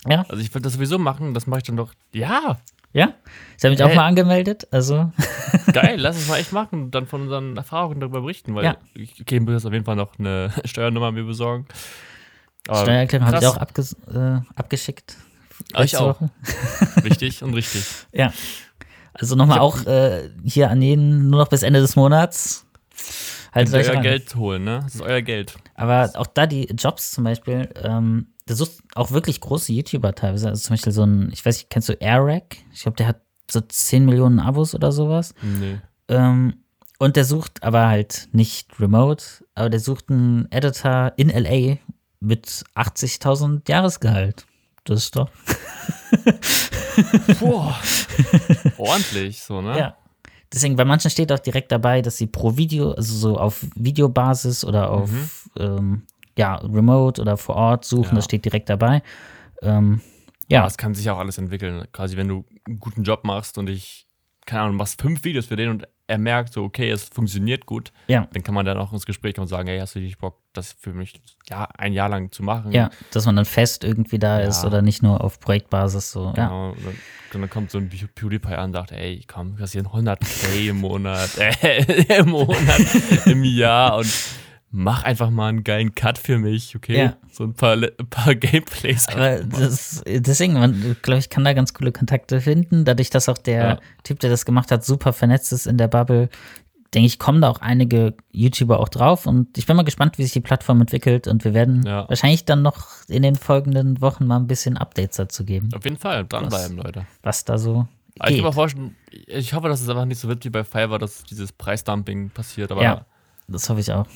Ja, 0.09 0.25
Also 0.29 0.43
ich 0.43 0.53
würde 0.55 0.63
das 0.65 0.75
sowieso 0.75 0.99
machen, 0.99 1.35
das 1.35 1.47
mache 1.47 1.59
ich 1.59 1.65
dann 1.65 1.77
doch. 1.77 1.93
Ja, 2.13 2.59
ja. 2.93 3.13
Ich 3.59 3.65
habe 3.65 3.71
mich 3.71 3.83
auch 3.83 3.89
Hey. 3.89 3.97
mal 3.97 4.07
angemeldet, 4.07 4.67
also 4.71 5.13
geil, 5.73 5.97
lass 5.99 6.17
es 6.17 6.27
mal 6.29 6.39
echt 6.39 6.53
machen 6.53 6.85
und 6.85 6.91
dann 6.95 7.07
von 7.07 7.23
unseren 7.23 7.57
Erfahrungen 7.57 8.01
darüber 8.01 8.23
berichten, 8.23 8.55
weil 8.55 8.65
Ja. 8.65 8.77
ich 8.95 9.21
okay, 9.21 9.41
muss 9.41 9.53
jetzt 9.53 9.67
auf 9.67 9.73
jeden 9.73 9.85
Fall 9.85 9.97
noch 9.97 10.19
eine 10.19 10.51
Steuernummer 10.65 11.13
mir 11.13 11.25
besorgen. 11.25 11.67
Aber 12.69 12.83
Steuererklärung 12.83 13.27
habe 13.27 13.39
ich 13.39 13.47
auch 13.47 13.57
abges 13.59 13.93
äh, 14.15 14.39
abgeschickt. 14.55 15.17
Ah, 15.75 15.83
ich 15.85 15.97
auch. 15.97 16.21
Woche. 16.21 16.31
Wichtig 17.03 17.43
und 17.43 17.55
richtig. 17.55 17.85
Ja. 18.13 18.33
Also 19.13 19.35
nochmal 19.37 19.59
auch 19.59 19.85
äh, 19.87 20.31
hier 20.45 20.71
an 20.71 20.81
jeden 20.81 21.29
nur 21.31 21.41
noch 21.41 21.49
bis 21.49 21.63
Ende 21.63 21.81
des 21.81 21.97
Monats. 21.97 22.65
Ihr 23.55 23.75
euer. 23.75 24.01
Geld 24.01 24.35
holen, 24.37 24.65
ne? 24.65 24.81
Das 24.85 24.95
ist 24.95 25.03
euer 25.03 25.23
Geld. 25.23 25.55
Aber 25.75 26.11
auch 26.15 26.27
da 26.27 26.47
die 26.47 26.67
Jobs 26.67 27.11
zum 27.13 27.25
Beispiel, 27.25 27.69
ähm, 27.83 28.29
da 28.47 28.55
sucht 28.55 28.73
auch 28.95 29.11
wirklich 29.11 29.41
große 29.41 29.73
YouTuber 29.73 30.15
teilweise. 30.15 30.49
Also 30.49 30.63
zum 30.63 30.75
Beispiel 30.75 30.93
so 30.93 31.05
ein, 31.05 31.31
ich 31.33 31.45
weiß 31.45 31.57
nicht, 31.57 31.71
kennst 31.71 31.89
du 31.89 31.95
Airrack? 31.95 32.57
Ich 32.73 32.83
glaube, 32.83 32.97
der 32.97 33.09
hat 33.09 33.21
so 33.51 33.61
10 33.61 34.05
Millionen 34.05 34.41
Abos 34.41 34.75
oder 34.75 34.93
sowas. 34.93 35.35
Nee. 35.43 35.79
Ähm, 36.09 36.65
und 36.99 37.17
der 37.17 37.25
sucht 37.25 37.63
aber 37.63 37.89
halt 37.89 38.29
nicht 38.33 38.79
remote, 38.79 39.25
aber 39.55 39.71
der 39.71 39.81
sucht 39.81 40.11
einen 40.11 40.51
Editor 40.53 41.13
in 41.17 41.31
LA 41.31 41.79
mit 42.21 42.65
80.000 42.75 43.69
Jahresgehalt. 43.69 44.47
Das 44.85 45.05
ist 45.05 45.17
doch. 45.17 45.31
Boah. 47.41 47.79
Ordentlich, 48.77 49.43
so, 49.43 49.61
ne? 49.63 49.79
Ja. 49.79 49.97
Deswegen, 50.53 50.77
bei 50.77 50.85
manchen 50.85 51.11
steht 51.11 51.31
auch 51.33 51.39
direkt 51.39 51.71
dabei, 51.71 52.03
dass 52.03 52.17
sie 52.17 52.27
pro 52.27 52.57
Video, 52.57 52.93
also 52.93 53.15
so 53.15 53.39
auf 53.39 53.65
Videobasis 53.77 54.65
oder 54.65 54.91
auf 54.91 55.49
ähm, 55.59 56.03
ja, 56.37 56.57
Remote 56.57 57.21
oder 57.21 57.37
vor 57.37 57.55
Ort 57.57 57.85
suchen, 57.85 58.11
Ja. 58.11 58.15
das 58.17 58.25
steht 58.25 58.45
direkt 58.45 58.69
dabei. 58.69 59.03
Ähm, 59.63 60.01
Ja, 60.49 60.61
ja, 60.63 60.67
es 60.67 60.77
kann 60.77 60.95
sich 60.95 61.09
auch 61.11 61.19
alles 61.19 61.39
entwickeln. 61.39 61.87
Quasi, 61.93 62.17
wenn 62.17 62.27
du 62.29 62.45
einen 62.67 62.81
guten 62.81 63.03
Job 63.05 63.25
machst 63.25 63.59
und 63.59 63.71
ich, 63.71 64.07
keine 64.47 64.63
Ahnung, 64.63 64.77
machst 64.77 65.01
fünf 65.01 65.23
Videos 65.23 65.47
für 65.47 65.57
den 65.57 65.69
und 65.71 65.87
er 66.11 66.19
merkt 66.19 66.53
so, 66.53 66.65
okay, 66.65 66.91
es 66.91 67.05
funktioniert 67.05 67.65
gut, 67.67 67.93
ja, 68.09 68.27
dann 68.33 68.43
kann 68.43 68.55
man 68.55 68.67
dann 68.67 68.77
auch 68.79 68.93
ins 68.93 69.07
Gespräch 69.07 69.35
kommen 69.35 69.45
und 69.45 69.49
sagen, 69.49 69.69
hey, 69.69 69.79
hast 69.79 69.95
du 69.95 70.01
nicht 70.01 70.19
Bock, 70.19 70.37
das 70.53 70.73
für 70.73 70.93
mich 70.93 71.21
ja, 71.49 71.69
ein 71.79 71.93
Jahr 71.93 72.09
lang 72.09 72.31
zu 72.33 72.43
machen? 72.43 72.73
ja, 72.73 72.91
dass 73.13 73.25
man 73.27 73.37
dann 73.37 73.45
fest 73.45 73.85
irgendwie 73.85 74.19
da 74.19 74.41
Ja. 74.41 74.49
ist 74.49 74.65
oder 74.65 74.83
nicht 74.83 75.03
nur 75.03 75.23
auf 75.23 75.41
Projektbasis 75.41 76.11
so. 76.13 76.27
Ja, 76.37 76.47
Genau. 76.49 76.71
Und 76.73 76.85
dann, 77.33 77.41
dann 77.43 77.51
kommt 77.51 77.71
so 77.71 77.79
ein 77.79 77.89
Pew- 77.89 78.09
PewDiePie 78.15 78.55
an 78.55 78.71
und 78.71 78.73
sagt, 78.73 78.93
ey, 78.93 79.23
komm, 79.27 79.57
du 79.57 79.63
hast 79.63 79.73
hier 79.73 79.83
100k 79.85 80.69
im 80.71 80.79
Monat, 80.79 81.31
äh, 81.39 82.19
im 82.19 82.31
Monat, 82.31 82.81
im 83.27 83.45
Jahr 83.45 83.99
und 83.99 84.13
mach 84.71 85.03
einfach 85.03 85.31
mal 85.31 85.49
einen 85.49 85.65
geilen 85.65 85.95
Cut 85.95 86.17
für 86.19 86.39
mich, 86.39 86.77
okay? 86.77 86.97
Ja. 86.99 87.17
So 87.33 87.45
ein 87.45 87.55
paar, 87.55 87.73
ein 87.75 87.91
paar 88.09 88.35
Gameplays. 88.37 89.09
aber 89.09 89.41
das, 89.43 90.03
deswegen, 90.07 90.55
man, 90.55 90.97
glaube 91.03 91.19
ich, 91.19 91.29
kann 91.31 91.45
da 91.45 91.53
ganz 91.53 91.75
coole 91.75 91.93
Kontakte 91.93 92.41
finden. 92.41 92.85
Dadurch, 92.85 93.11
dass 93.11 93.29
auch 93.29 93.39
der 93.39 93.63
Ja. 93.65 93.79
Typ, 94.05 94.21
der 94.21 94.31
das 94.31 94.45
gemacht 94.45 94.71
hat, 94.71 94.85
super 94.85 95.13
vernetzt 95.13 95.53
ist 95.53 95.67
in 95.67 95.77
der 95.77 95.89
Bubble, 95.89 96.29
denke 96.95 97.07
ich, 97.07 97.19
kommen 97.19 97.41
da 97.41 97.49
auch 97.49 97.61
einige 97.61 98.15
YouTuber 98.33 98.81
auch 98.81 98.89
drauf. 98.89 99.27
Und 99.27 99.57
ich 99.59 99.67
bin 99.67 99.77
mal 99.77 99.83
gespannt, 99.85 100.19
wie 100.19 100.23
sich 100.25 100.33
die 100.33 100.41
Plattform 100.41 100.81
entwickelt. 100.81 101.27
Und 101.29 101.45
wir 101.45 101.55
werden 101.55 101.85
Ja. 101.87 102.09
wahrscheinlich 102.09 102.45
dann 102.45 102.63
noch 102.63 102.87
in 103.09 103.23
den 103.23 103.35
folgenden 103.37 104.01
Wochen 104.01 104.27
mal 104.27 104.37
ein 104.37 104.47
bisschen 104.47 104.77
Updates 104.77 105.17
dazu 105.17 105.45
geben, 105.45 105.69
Auf 105.75 105.85
jeden 105.85 105.99
Fall, 105.99 106.25
dranbleiben, 106.27 106.77
Leute. 106.77 107.07
was 107.23 107.45
da 107.45 107.59
so 107.59 107.87
ich 108.27 108.37
kann 108.37 108.45
mir 108.45 108.53
vorstellen, 108.53 108.97
ich 109.29 109.55
hoffe, 109.55 109.69
dass 109.69 109.81
es 109.81 109.89
einfach 109.89 110.05
nicht 110.05 110.19
so 110.21 110.29
wird 110.29 110.45
wie 110.45 110.51
bei 110.51 110.63
Fiverr, 110.63 110.99
dass 110.99 111.23
dieses 111.25 111.53
Preisdumping 111.53 112.29
passiert. 112.31 112.71
Aber 112.71 112.83
Ja. 112.83 113.07
Das 113.49 113.71
hoffe 113.71 113.81
ich 113.81 113.91
auch. 113.93 114.07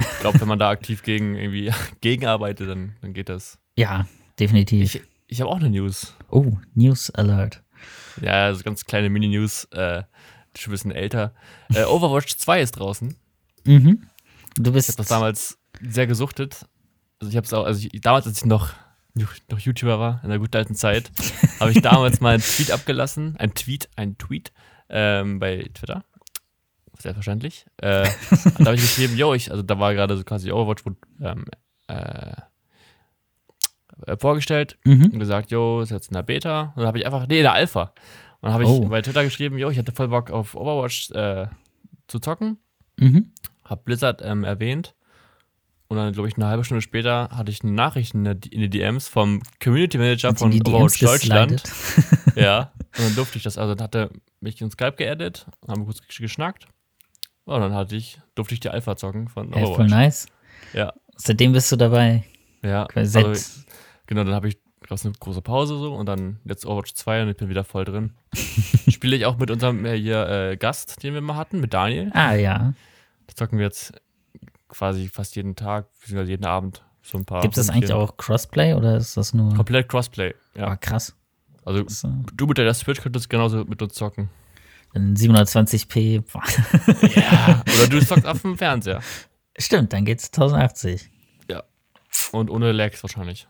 Ich 0.00 0.20
glaube, 0.20 0.40
wenn 0.40 0.48
man 0.48 0.58
da 0.58 0.70
aktiv 0.70 1.02
gegen 1.02 1.36
irgendwie 1.36 1.72
gegenarbeitet, 2.00 2.68
dann, 2.68 2.96
dann 3.00 3.12
geht 3.12 3.28
das. 3.28 3.58
Ja, 3.76 4.06
definitiv. 4.38 4.94
Ich, 4.94 5.02
ich 5.26 5.40
habe 5.40 5.50
auch 5.50 5.56
eine 5.56 5.70
News. 5.70 6.14
oh, 6.30 6.58
News 6.74 7.10
Alert. 7.10 7.62
Ja, 8.20 8.52
so 8.54 8.62
ganz 8.62 8.84
kleine 8.84 9.10
Mini-News, 9.10 9.64
äh, 9.72 10.04
schon 10.56 10.70
ein 10.70 10.72
bisschen 10.72 10.92
älter. 10.92 11.34
Äh, 11.74 11.84
Overwatch 11.84 12.36
2 12.36 12.60
ist 12.60 12.72
draußen. 12.72 13.14
Mhm. 13.64 14.06
Du 14.56 14.70
Ich 14.70 14.74
bist 14.74 14.88
habe 14.88 14.96
das 14.98 15.08
damals 15.08 15.58
sehr 15.80 16.06
gesuchtet. 16.06 16.66
Also 17.20 17.30
ich 17.30 17.36
habe 17.36 17.46
es 17.46 17.52
auch, 17.52 17.64
also 17.64 17.86
ich, 17.90 18.00
damals, 18.00 18.26
als 18.26 18.38
ich 18.38 18.44
noch, 18.44 18.72
noch 19.14 19.58
YouTuber 19.58 19.98
war, 19.98 20.20
in 20.22 20.30
der 20.30 20.38
guten 20.38 20.56
alten 20.56 20.74
Zeit, 20.74 21.10
habe 21.60 21.72
ich 21.72 21.82
damals 21.82 22.20
mal 22.20 22.34
einen 22.34 22.42
Tweet 22.42 22.70
abgelassen. 22.70 23.36
Ein 23.36 23.54
Tweet, 23.54 23.88
ein 23.96 24.16
Tweet 24.18 24.52
ähm, 24.88 25.38
bei 25.40 25.68
Twitter. 25.74 26.04
Selbstverständlich. 26.98 27.66
Äh, 27.78 28.04
da 28.58 28.64
habe 28.66 28.74
ich 28.76 28.80
geschrieben, 28.82 29.16
yo, 29.16 29.34
ich, 29.34 29.50
also 29.50 29.62
da 29.62 29.78
war 29.78 29.94
gerade 29.94 30.16
so 30.16 30.24
quasi 30.24 30.50
Overwatch 30.52 30.84
wurde, 30.86 30.96
ähm, 31.20 31.44
äh, 31.88 32.32
äh, 34.06 34.16
vorgestellt 34.18 34.78
mhm. 34.84 35.06
und 35.12 35.18
gesagt, 35.18 35.50
yo, 35.50 35.80
ist 35.80 35.90
jetzt 35.90 36.08
in 36.08 36.14
der 36.14 36.22
Beta. 36.22 36.72
Und 36.74 36.78
dann 36.78 36.86
habe 36.86 36.98
ich 36.98 37.06
einfach, 37.06 37.26
nee, 37.26 37.38
in 37.38 37.42
der 37.44 37.52
Alpha. 37.52 37.82
Und 38.40 38.48
dann 38.48 38.52
habe 38.52 38.64
ich 38.64 38.68
Oh. 38.68 38.86
bei 38.88 39.02
Twitter 39.02 39.24
geschrieben, 39.24 39.58
yo, 39.58 39.70
ich 39.70 39.76
hätte 39.78 39.92
voll 39.92 40.08
Bock 40.08 40.30
auf 40.30 40.54
Overwatch 40.54 41.10
äh, 41.12 41.46
zu 42.08 42.18
zocken. 42.18 42.58
Mhm. 42.98 43.32
Hab 43.64 43.84
Blizzard 43.84 44.20
ähm, 44.22 44.44
erwähnt. 44.44 44.94
Und 45.88 45.98
dann, 45.98 46.12
glaube 46.12 46.28
ich, 46.28 46.36
eine 46.36 46.46
halbe 46.46 46.64
Stunde 46.64 46.80
später 46.80 47.28
hatte 47.30 47.50
ich 47.52 47.62
eine 47.62 47.72
Nachricht 47.72 48.14
in, 48.14 48.24
der, 48.24 48.36
in 48.50 48.60
die 48.60 48.70
DMs 48.70 49.06
vom 49.06 49.42
Community 49.62 49.98
Manager 49.98 50.30
Hat 50.30 50.38
von 50.38 50.52
Overwatch 50.52 50.98
Deutschland. 51.00 51.62
Ja. 52.36 52.72
Und 52.98 53.04
dann 53.06 53.14
durfte 53.14 53.36
ich 53.38 53.44
das. 53.44 53.58
Also 53.58 53.74
dann 53.74 53.84
hat 53.84 53.94
er 53.94 54.10
mich 54.40 54.60
in 54.60 54.70
Skype 54.70 54.92
geaddet, 54.96 55.46
haben 55.68 55.84
kurz 55.84 55.98
gesch- 56.00 56.20
geschnackt. 56.20 56.66
Und 57.46 57.60
dann 57.60 57.74
hatte 57.74 57.94
ich, 57.96 58.20
durfte 58.34 58.54
ich 58.54 58.60
die 58.60 58.70
Alpha 58.70 58.96
zocken 58.96 59.28
von 59.28 59.50
Ja, 59.52 59.58
voll 59.60 59.68
Overwatch. 59.68 59.90
nice. 59.90 60.26
Ja. 60.72 60.92
Seitdem 61.16 61.52
bist 61.52 61.70
du 61.70 61.76
dabei. 61.76 62.24
Ja. 62.62 62.86
Also, 62.94 63.20
seit- 63.20 63.66
genau, 64.06 64.24
dann 64.24 64.34
habe 64.34 64.48
ich 64.48 64.58
gab 64.80 64.92
es 64.98 65.04
eine 65.06 65.14
große 65.18 65.40
Pause 65.42 65.78
so 65.78 65.94
und 65.94 66.06
dann 66.06 66.40
jetzt 66.44 66.66
Overwatch 66.66 66.92
2 66.94 67.22
und 67.22 67.28
ich 67.30 67.36
bin 67.36 67.48
wieder 67.48 67.64
voll 67.64 67.84
drin. 67.86 68.12
Spiele 68.88 69.16
ich 69.16 69.24
auch 69.26 69.38
mit 69.38 69.50
unserem 69.50 69.84
äh, 69.86 69.96
hier 69.98 70.28
äh, 70.28 70.56
Gast, 70.58 71.02
den 71.02 71.14
wir 71.14 71.20
mal 71.22 71.36
hatten, 71.36 71.60
mit 71.60 71.72
Daniel. 71.72 72.10
Ah 72.14 72.34
ja. 72.34 72.74
Da 73.26 73.34
zocken 73.34 73.58
wir 73.58 73.64
jetzt 73.66 73.92
quasi 74.68 75.08
fast 75.08 75.36
jeden 75.36 75.56
Tag, 75.56 75.86
beziehungsweise 76.00 76.30
jeden 76.32 76.44
Abend 76.44 76.82
so 77.02 77.16
ein 77.18 77.24
paar. 77.24 77.40
Gibt 77.42 77.56
es 77.56 77.70
eigentlich 77.70 77.92
auch 77.92 78.16
Crossplay 78.16 78.74
oder 78.74 78.96
ist 78.96 79.16
das 79.16 79.32
nur. 79.34 79.54
Komplett 79.54 79.88
Crossplay. 79.88 80.34
Ja. 80.54 80.68
Ah, 80.68 80.76
krass. 80.76 81.14
Also 81.64 81.84
So. 81.88 82.08
du 82.34 82.46
mit 82.46 82.58
der 82.58 82.74
Switch 82.74 83.00
könntest 83.00 83.30
genauso 83.30 83.64
mit 83.64 83.80
uns 83.80 83.94
zocken. 83.94 84.28
In 84.94 85.16
720p. 85.16 86.22
boah. 86.32 86.42
Ja. 87.16 87.62
Oder 87.76 87.88
du 87.88 88.04
zockst 88.04 88.26
auf 88.26 88.42
dem 88.42 88.56
Fernseher. 88.56 89.00
Stimmt, 89.58 89.92
dann 89.92 90.04
geht's 90.04 90.26
1080. 90.26 91.10
Und 92.32 92.48
ohne 92.50 92.70
Lags 92.72 93.02
wahrscheinlich. 93.02 93.48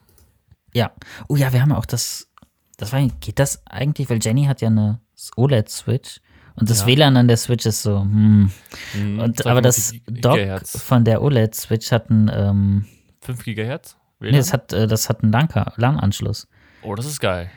Ja. 0.73 0.93
Oh 1.29 1.37
ja, 1.37 1.53
wir 1.53 1.61
haben 1.61 1.73
auch 1.73 1.85
das. 1.85 2.31
Das 2.79 2.93
war, 2.93 3.07
geht 3.21 3.39
das 3.39 3.63
eigentlich? 3.67 4.09
Weil 4.09 4.21
Jenny 4.23 4.45
hat 4.45 4.63
ja 4.63 4.69
eine 4.69 5.01
OLED-Switch 5.37 6.21
und 6.57 6.71
das 6.71 6.81
Ja. 6.81 6.87
WLAN 6.87 7.17
an 7.17 7.29
der 7.29 7.37
Switch 7.37 7.67
ist 7.67 7.83
so, 7.83 8.01
hm. 8.01 8.51
Hm, 8.93 9.19
Und, 9.21 9.47
aber 9.47 9.61
das 9.61 9.93
Dock 10.07 10.39
von 10.67 11.05
der 11.05 11.21
OLED-Switch 11.23 11.93
hat 11.93 12.11
einen, 12.11 12.31
ähm, 12.33 12.87
5 13.21 13.45
Gigahertz? 13.45 13.97
nee, 14.19 14.29
WLAN? 14.29 14.39
das 14.39 14.53
hat, 14.53 14.73
äh, 14.73 14.87
das 14.87 15.09
hat 15.09 15.23
einen 15.23 15.31
LAN- 15.33 15.49
LAN-Anschluss. 15.77 16.49
oh, 16.83 16.95
das 16.95 17.07
ist 17.07 17.21
geil. 17.21 17.51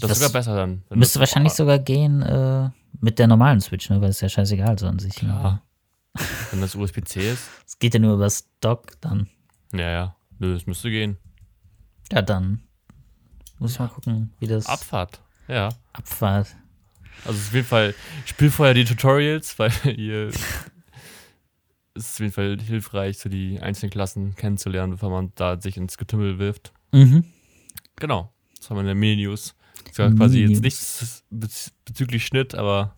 Das, 0.00 0.08
Das 0.08 0.10
ist 0.12 0.24
sogar 0.24 0.32
besser 0.32 0.56
dann. 0.56 0.82
Müsste 0.90 1.20
wahrscheinlich 1.20 1.52
sogar 1.52 1.78
gehen 1.78 2.22
äh, 2.22 2.70
mit 3.00 3.18
der 3.18 3.26
normalen 3.26 3.60
Switch, 3.60 3.88
ne? 3.90 4.00
weil 4.00 4.10
es 4.10 4.20
ja 4.20 4.28
scheißegal 4.28 4.78
so 4.78 4.86
an 4.86 4.98
sich. 4.98 5.22
ne? 5.22 5.28
Ja. 5.28 5.62
Wenn 6.50 6.60
das 6.60 6.74
USB-C 6.74 7.32
ist. 7.32 7.48
Es 7.66 7.78
geht 7.78 7.94
ja 7.94 8.00
nur 8.00 8.14
über 8.14 8.24
das 8.24 8.48
Dock, 8.60 9.00
dann. 9.00 9.28
Ja, 9.72 9.90
ja. 9.90 10.16
Das 10.38 10.66
müsste 10.66 10.90
gehen. 10.90 11.16
Ja, 12.12 12.22
dann 12.22 12.62
muss 13.58 13.72
ich 13.72 13.78
mal 13.78 13.88
gucken, 13.88 14.32
wie 14.38 14.46
das 14.46 14.66
Abfahrt. 14.66 15.20
Ja. 15.48 15.70
abfahrt. 15.92 16.54
Also 17.24 17.38
auf 17.38 17.52
jeden 17.54 17.66
Fall, 17.66 17.94
ich 18.24 18.30
spiele 18.30 18.50
vorher 18.50 18.74
die 18.74 18.84
Tutorials, 18.84 19.58
weil 19.58 19.72
ihr 19.96 20.28
es 21.96 22.06
ist 22.06 22.14
auf 22.16 22.20
jeden 22.20 22.32
Fall 22.32 22.58
hilfreich, 22.60 23.18
so 23.18 23.28
die 23.28 23.60
einzelnen 23.60 23.90
Klassen 23.90 24.34
kennenzulernen, 24.34 24.92
bevor 24.92 25.10
man 25.10 25.32
da 25.36 25.60
sich 25.60 25.76
ins 25.76 25.96
Getümmel 25.96 26.38
wirft. 26.38 26.72
Mhm. 26.92 27.24
Genau. 27.96 28.32
Das 28.58 28.68
haben 28.68 28.76
wir 28.76 28.80
in 28.80 28.86
der 28.86 28.94
Mini-News. 28.96 29.54
Quasi 29.94 30.40
jetzt 30.40 30.62
nichts 30.62 31.24
bez 31.30 31.72
bezüglich 31.84 32.26
Schnitt, 32.26 32.54
aber 32.54 32.94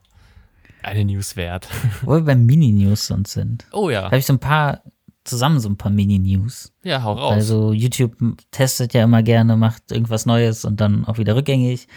eine 0.82 1.04
News 1.04 1.36
wert. 1.36 1.68
Wo 2.02 2.12
wir 2.12 2.20
bei 2.22 2.34
Mini-News 2.36 3.06
sonst 3.06 3.32
sind. 3.32 3.66
Oh 3.72 3.90
ja. 3.90 4.04
Habe 4.04 4.18
ich 4.18 4.26
so 4.26 4.32
ein 4.32 4.38
paar, 4.38 4.82
zusammen 5.24 5.58
so 5.60 5.68
ein 5.68 5.76
paar 5.76 5.90
Mini-News. 5.90 6.72
Ja, 6.84 7.02
hau 7.02 7.14
raus. 7.14 7.32
Also 7.32 7.72
YouTube 7.72 8.14
testet 8.50 8.94
ja 8.94 9.04
immer 9.04 9.22
gerne, 9.22 9.56
macht 9.56 9.90
irgendwas 9.90 10.26
Neues 10.26 10.64
und 10.64 10.80
dann 10.80 11.04
auch 11.04 11.18
wieder 11.18 11.34
rückgängig. 11.34 11.88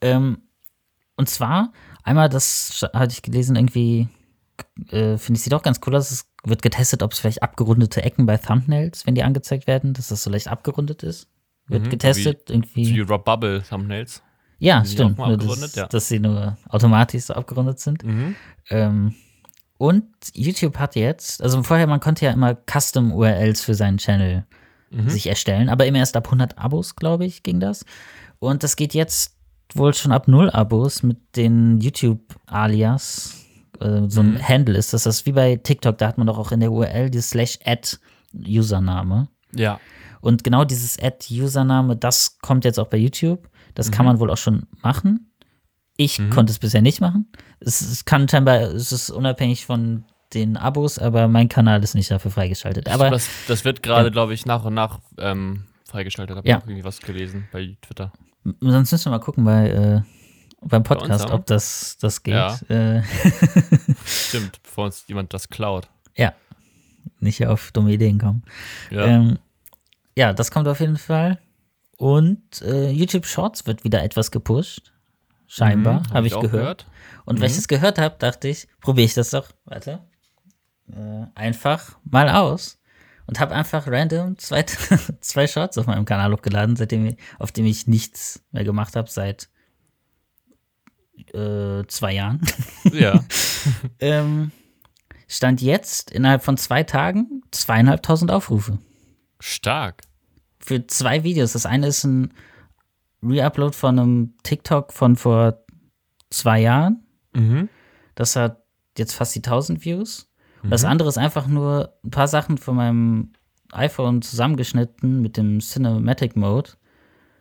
Ähm, 0.00 0.38
und 1.16 1.28
zwar, 1.28 1.72
einmal, 2.04 2.28
das 2.28 2.88
hatte 2.94 3.12
ich 3.12 3.22
gelesen, 3.22 3.56
irgendwie, 3.56 4.08
äh, 4.90 5.18
finde 5.18 5.38
ich, 5.38 5.42
sieht 5.42 5.52
auch 5.54 5.62
ganz 5.62 5.80
cool 5.86 5.96
aus. 5.96 6.10
Es 6.10 6.26
wird 6.44 6.62
getestet, 6.62 7.02
ob 7.02 7.12
es 7.12 7.18
vielleicht 7.18 7.42
abgerundete 7.42 8.02
Ecken 8.02 8.24
bei 8.24 8.38
Thumbnails, 8.38 9.06
wenn 9.06 9.14
die 9.14 9.24
angezeigt 9.24 9.66
werden, 9.66 9.92
dass 9.92 10.08
das 10.08 10.22
so 10.22 10.30
leicht 10.30 10.48
abgerundet 10.48 11.02
ist. 11.02 11.28
Wird 11.66 11.84
Mhm, 11.84 11.90
getestet, 11.90 12.48
irgendwie. 12.48 13.00
Rob 13.00 13.24
Bubble 13.26 13.62
Thumbnails. 13.62 14.22
Ja, 14.58 14.80
die 14.82 14.88
stimmt. 14.90 15.18
Nur 15.18 15.36
dass, 15.36 15.74
ja. 15.74 15.86
dass 15.86 16.08
sie 16.08 16.18
nur 16.18 16.56
automatisch 16.68 17.24
so 17.24 17.34
abgerundet 17.34 17.78
sind. 17.80 18.02
Mhm. 18.04 18.34
Ähm, 18.70 19.14
Und 19.78 20.06
YouTube 20.34 20.78
hat 20.78 20.96
jetzt, 20.96 21.40
also 21.42 21.62
vorher, 21.62 21.86
man 21.86 22.00
konnte 22.00 22.24
ja 22.24 22.32
immer 22.32 22.56
Custom-URLs 22.68 23.62
für 23.62 23.74
seinen 23.74 23.98
Channel 23.98 24.44
Mhm. 24.90 25.08
sich 25.10 25.26
erstellen, 25.28 25.68
aber 25.68 25.84
immer 25.86 25.98
erst 25.98 26.16
ab 26.16 26.26
100 26.28 26.56
Abos, 26.58 26.96
glaube 26.96 27.26
ich, 27.26 27.42
ging 27.42 27.60
das. 27.60 27.84
Und 28.38 28.62
das 28.62 28.74
geht 28.74 28.94
jetzt 28.94 29.36
wohl 29.74 29.92
schon 29.94 30.12
ab 30.12 30.26
0 30.28 30.48
Abos 30.50 31.02
mit 31.02 31.18
den 31.36 31.78
YouTube-Alias. 31.80 33.34
Äh, 33.80 34.08
so 34.08 34.20
ein 34.20 34.34
Mhm. 34.34 34.48
Handle 34.48 34.76
ist 34.78 34.92
das. 34.92 35.04
Das 35.04 35.16
ist 35.20 35.26
wie 35.26 35.32
bei 35.32 35.56
TikTok, 35.56 35.98
da 35.98 36.08
hat 36.08 36.18
man 36.18 36.26
doch 36.26 36.38
auch 36.38 36.52
in 36.52 36.60
der 36.60 36.72
URL 36.72 37.10
die 37.10 37.20
slash 37.20 37.58
ad 37.64 37.96
Username. 38.34 39.28
Ja. 39.54 39.78
Und 40.20 40.42
genau 40.42 40.64
dieses 40.64 40.98
Ad-Username, 41.00 41.96
das 41.96 42.38
kommt 42.40 42.64
jetzt 42.64 42.78
auch 42.80 42.88
bei 42.88 42.96
YouTube. 42.98 43.48
Das 43.74 43.90
kann 43.90 44.04
man 44.06 44.18
wohl 44.18 44.30
auch 44.30 44.36
schon 44.36 44.66
machen. 44.82 45.30
Ich 45.96 46.20
konnte 46.30 46.52
es 46.52 46.58
bisher 46.60 46.80
nicht 46.82 47.00
machen. 47.00 47.26
Es, 47.60 47.80
es 47.80 48.04
kann 48.04 48.28
scheinbar, 48.28 48.60
es 48.60 48.92
ist 48.92 49.10
unabhängig 49.10 49.66
von 49.66 50.04
den 50.34 50.56
Abos, 50.56 50.98
aber 50.98 51.26
mein 51.26 51.48
Kanal 51.48 51.82
ist 51.82 51.94
nicht 51.94 52.10
dafür 52.10 52.30
freigeschaltet. 52.30 52.88
Aber 52.88 53.10
das, 53.10 53.28
das 53.48 53.64
wird 53.64 53.82
gerade, 53.82 54.04
Ja. 54.08 54.10
glaube 54.12 54.34
ich, 54.34 54.46
nach 54.46 54.64
und 54.64 54.74
nach 54.74 55.00
ähm, 55.18 55.64
freigeschaltet. 55.84 56.36
Habe 56.36 56.48
Ja. 56.48 56.58
ich 56.58 56.62
auch 56.62 56.66
irgendwie 56.68 56.84
was 56.84 57.00
gelesen 57.00 57.48
bei 57.50 57.76
Twitter. 57.82 58.12
sonst 58.60 58.92
müssen 58.92 59.06
wir 59.06 59.18
mal 59.18 59.24
gucken 59.24 59.44
bei, 59.44 59.70
äh, 59.70 60.00
beim 60.60 60.82
Podcast, 60.84 61.26
auch? 61.26 61.34
ob 61.34 61.46
das, 61.46 61.96
das 62.00 62.22
geht. 62.22 62.34
Ja. 62.34 62.54
Äh, 62.68 63.02
Stimmt, 64.04 64.62
bevor 64.62 64.86
uns 64.86 65.04
jemand 65.08 65.32
das 65.34 65.48
klaut. 65.48 65.88
ja, 66.16 66.32
nicht 67.20 67.44
auf 67.46 67.72
dumme 67.72 67.92
Ideen 67.92 68.18
kommen. 68.18 68.42
Ja. 68.90 69.04
Ähm, 69.06 69.38
ja, 70.16 70.32
das 70.32 70.50
kommt 70.50 70.68
auf 70.68 70.80
jeden 70.80 70.96
Fall. 70.98 71.38
Und 71.98 72.62
äh, 72.62 72.90
YouTube 72.90 73.26
Shorts 73.26 73.66
wird 73.66 73.82
wieder 73.84 74.02
etwas 74.02 74.30
gepusht. 74.30 74.92
Scheinbar, 75.48 76.00
Mhm, 76.00 76.10
habe 76.14 76.26
ich 76.28 76.34
auch 76.34 76.42
gehört. 76.42 76.86
Und 77.24 77.40
weil 77.40 77.50
ich 77.50 77.58
es 77.58 77.66
gehört 77.68 77.98
habe, 77.98 78.14
dachte 78.18 78.48
ich, 78.48 78.68
probiere 78.80 79.06
ich 79.06 79.14
das 79.14 79.30
doch, 79.30 79.48
warte, 79.64 80.00
äh, 80.92 81.26
einfach 81.34 81.98
mal 82.04 82.28
aus. 82.30 82.78
Und 83.26 83.40
habe 83.40 83.54
einfach 83.54 83.86
random 83.88 84.38
zwei, 84.38 84.62
zwei 85.20 85.46
Shorts 85.46 85.76
auf 85.76 85.86
meinem 85.86 86.04
Kanal 86.04 86.32
hochgeladen, 86.32 86.76
seitdem, 86.76 87.16
auf 87.38 87.50
dem 87.52 87.66
ich 87.66 87.86
nichts 87.88 88.42
mehr 88.52 88.64
gemacht 88.64 88.94
habe, 88.94 89.10
seit 89.10 89.48
äh, 91.34 91.84
zwei 91.88 92.12
Jahren. 92.14 92.40
Ja. 92.92 93.22
ähm, 93.98 94.52
stand 95.26 95.60
jetzt 95.60 96.10
innerhalb 96.12 96.42
von 96.44 96.56
zwei 96.56 96.84
Tagen 96.84 97.42
zweieinhalbtausend 97.50 98.30
Aufrufe. 98.30 98.78
Stark. 99.40 100.02
Für 100.60 100.86
zwei 100.86 101.24
Videos. 101.24 101.52
Das 101.52 101.66
eine 101.66 101.88
ist 101.88 102.04
ein 102.04 102.32
Reupload 103.22 103.76
von 103.76 103.98
einem 103.98 104.34
TikTok 104.42 104.92
von 104.92 105.16
vor 105.16 105.64
zwei 106.30 106.60
Jahren. 106.60 107.04
Mhm. 107.34 107.68
Das 108.14 108.36
hat 108.36 108.62
jetzt 108.96 109.14
fast 109.14 109.34
die 109.34 109.40
1000 109.40 109.84
Views. 109.84 110.28
Und 110.62 110.70
das 110.70 110.84
andere 110.84 111.08
ist 111.08 111.18
einfach 111.18 111.46
nur 111.46 111.94
ein 112.04 112.10
paar 112.10 112.26
Sachen 112.26 112.58
von 112.58 112.76
meinem 112.76 113.32
iPhone 113.72 114.22
zusammengeschnitten 114.22 115.20
mit 115.22 115.36
dem 115.36 115.60
Cinematic 115.60 116.36
Mode. 116.36 116.70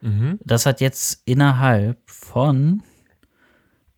Mhm. 0.01 0.39
Das 0.43 0.65
hat 0.65 0.81
jetzt 0.81 1.23
innerhalb 1.25 1.97
von 2.09 2.83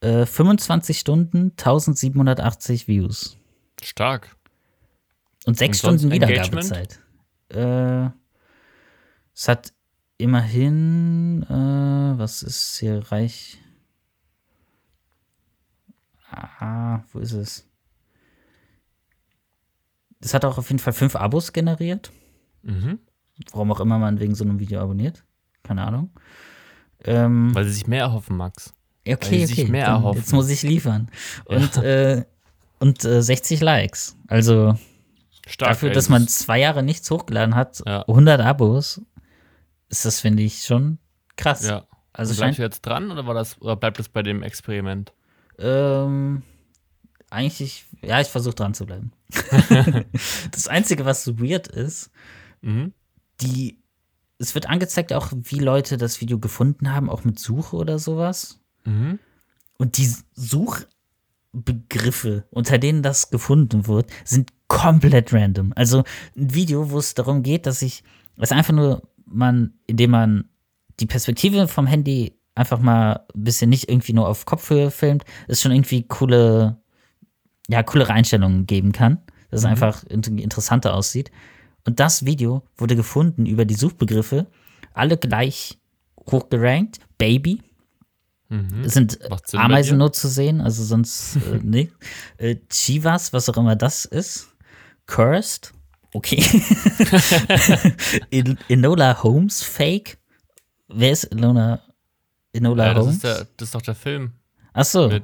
äh, 0.02 0.26
25 0.26 0.98
Stunden 0.98 1.52
1780 1.58 2.88
Views. 2.88 3.38
Stark. 3.82 4.36
Und 5.46 5.58
sechs 5.58 5.84
Und 5.84 6.00
Stunden 6.00 6.14
Engagement? 6.14 6.70
Wiedergabezeit. 6.70 7.00
Äh, 7.50 8.10
es 9.40 9.48
hat 9.48 9.72
immerhin, 10.18 11.44
äh, 11.44 12.20
was 12.20 12.44
ist 12.44 12.78
hier 12.78 13.10
reich? 13.10 13.58
Ah, 16.30 17.04
wo 17.14 17.20
ist 17.20 17.32
es? 17.32 17.66
Es 20.20 20.34
hat 20.34 20.44
auch 20.44 20.58
auf 20.58 20.68
jeden 20.70 20.80
Fall 20.80 20.92
fünf 20.92 21.16
Abos 21.16 21.54
generiert. 21.54 22.12
Mhm. 22.64 23.00
Warum 23.54 23.72
auch 23.72 23.80
immer 23.80 23.98
man 23.98 24.20
wegen 24.20 24.36
so 24.36 24.44
einem 24.44 24.60
Video 24.60 24.82
abonniert. 24.82 25.24
Keine 25.64 25.88
Ahnung. 25.88 26.10
Ähm, 27.06 27.56
Weil 27.56 27.64
sie 27.64 27.72
sich 27.72 27.88
mehr 27.88 28.02
erhoffen, 28.02 28.36
Max. 28.36 28.74
okay, 29.08 29.18
weil 29.22 29.40
sie 29.40 29.46
sich 29.46 29.60
okay. 29.62 29.72
mehr 29.72 29.86
dann, 29.86 29.96
erhoffen. 30.02 30.20
jetzt 30.20 30.34
muss 30.34 30.50
ich 30.50 30.64
liefern. 30.64 31.10
Und, 31.46 31.78
äh, 31.78 32.26
und 32.80 33.06
äh, 33.06 33.22
60 33.22 33.62
Likes. 33.62 34.18
Also 34.28 34.76
Stark. 35.50 35.72
Dafür, 35.72 35.90
dass 35.90 36.06
das 36.06 36.10
man 36.10 36.28
zwei 36.28 36.60
Jahre 36.60 36.84
nichts 36.84 37.10
hochgeladen 37.10 37.56
hat, 37.56 37.82
Ja. 37.86 38.04
100 38.08 38.40
Abos, 38.40 39.02
ist 39.90 40.06
das, 40.06 40.20
finde 40.22 40.44
ich, 40.44 40.64
schon 40.64 40.98
krass. 41.36 41.66
Ja. 41.68 41.86
Also 42.14 42.36
bleibst 42.36 42.60
du 42.60 42.64
jetzt 42.64 42.82
dran 42.82 43.12
oder 43.12 43.26
war 43.28 43.34
das 43.34 43.62
oder 43.62 43.76
bleibt 43.76 44.00
das 44.00 44.10
bei 44.10 44.24
dem 44.24 44.44
Experiment? 44.44 45.14
ähm, 45.58 46.42
eigentlich, 47.32 47.86
ja, 48.02 48.20
ich 48.22 48.28
versuche 48.28 48.56
dran 48.56 48.74
zu 48.74 48.86
bleiben. 48.86 49.12
das 50.52 50.68
Einzige, 50.68 51.06
was 51.06 51.24
so 51.24 51.40
weird 51.40 51.68
ist, 51.68 52.12
Mhm. 52.62 52.94
die, 53.42 53.78
es 54.38 54.54
wird 54.56 54.68
angezeigt 54.68 55.14
auch, 55.14 55.32
wie 55.34 55.60
Leute 55.60 55.98
das 55.98 56.20
Video 56.22 56.40
gefunden 56.40 56.92
haben, 56.92 57.10
auch 57.10 57.24
mit 57.24 57.40
Suche 57.40 57.76
oder 57.78 58.00
sowas. 58.00 58.60
Mhm. 58.84 59.20
Und 59.78 59.98
die 59.98 60.12
Suchbegriffe, 61.54 62.46
unter 62.52 62.78
denen 62.78 63.02
das 63.04 63.30
gefunden 63.30 63.88
wird, 63.88 64.10
sind 64.26 64.52
komplett 64.68 65.34
random. 65.34 65.74
Also 65.76 66.04
ein 66.36 66.54
Video, 66.54 66.92
wo 66.92 66.98
es 67.00 67.14
darum 67.14 67.44
geht, 67.44 67.66
dass 67.66 67.82
ich, 67.82 68.04
es 68.38 68.52
einfach 68.52 68.74
nur 68.74 69.04
man, 69.32 69.74
indem 69.88 70.12
man 70.12 70.50
die 71.00 71.06
Perspektive 71.06 71.68
vom 71.68 71.88
Handy 71.88 72.38
einfach 72.56 72.80
mal 72.80 73.26
ein 73.34 73.44
bisschen 73.44 73.70
nicht 73.70 73.90
irgendwie 73.90 74.14
nur 74.14 74.28
auf 74.28 74.46
Kopfhöhe 74.46 74.92
filmt, 74.92 75.24
es 75.48 75.62
schon 75.62 75.72
irgendwie 75.72 76.04
coole, 76.04 76.78
ja, 77.70 77.84
coole 77.84 78.10
Einstellungen 78.10 78.66
geben 78.66 78.92
kann, 78.92 79.20
dass 79.50 79.62
es 79.62 79.66
einfach 79.66 80.04
interessanter 80.04 80.94
aussieht. 80.94 81.32
Und 81.86 82.00
das 82.00 82.26
Video 82.26 82.64
wurde 82.78 82.96
gefunden 82.96 83.46
über 83.46 83.66
die 83.66 83.76
Suchbegriffe, 83.76 84.48
alle 84.94 85.18
gleich 85.18 85.80
hochgerankt. 86.30 87.00
Baby, 87.18 87.62
Mhm. 88.50 88.82
es 88.84 88.94
sind 88.94 89.20
Sinn 89.46 89.60
Ameisen 89.60 90.00
nur 90.00 90.12
zu 90.12 90.28
sehen, 90.28 90.60
also 90.60 90.84
sonst 90.84 91.36
äh, 91.36 91.60
nee. 91.64 91.92
Äh, 92.38 92.56
Chivas, 92.70 93.32
was 93.32 93.48
auch 93.48 93.58
immer 93.58 93.76
das 93.76 94.06
ist. 94.06 94.50
Cursed, 95.06 95.72
okay. 96.14 96.44
En- 98.32 98.58
Enola 98.68 99.22
Holmes, 99.24 99.64
Fake. 99.64 100.18
Wer 100.88 101.12
ist 101.12 101.26
Enola, 101.26 101.82
Enola 102.54 102.88
Ja, 102.88 102.94
das, 102.94 103.02
Holmes? 103.04 103.16
ist 103.16 103.24
der, 103.24 103.48
das 103.58 103.68
ist 103.68 103.76
doch 103.76 103.82
der 103.82 103.96
Film. 103.96 104.32
Achso, 104.74 105.08
Mit, 105.08 105.24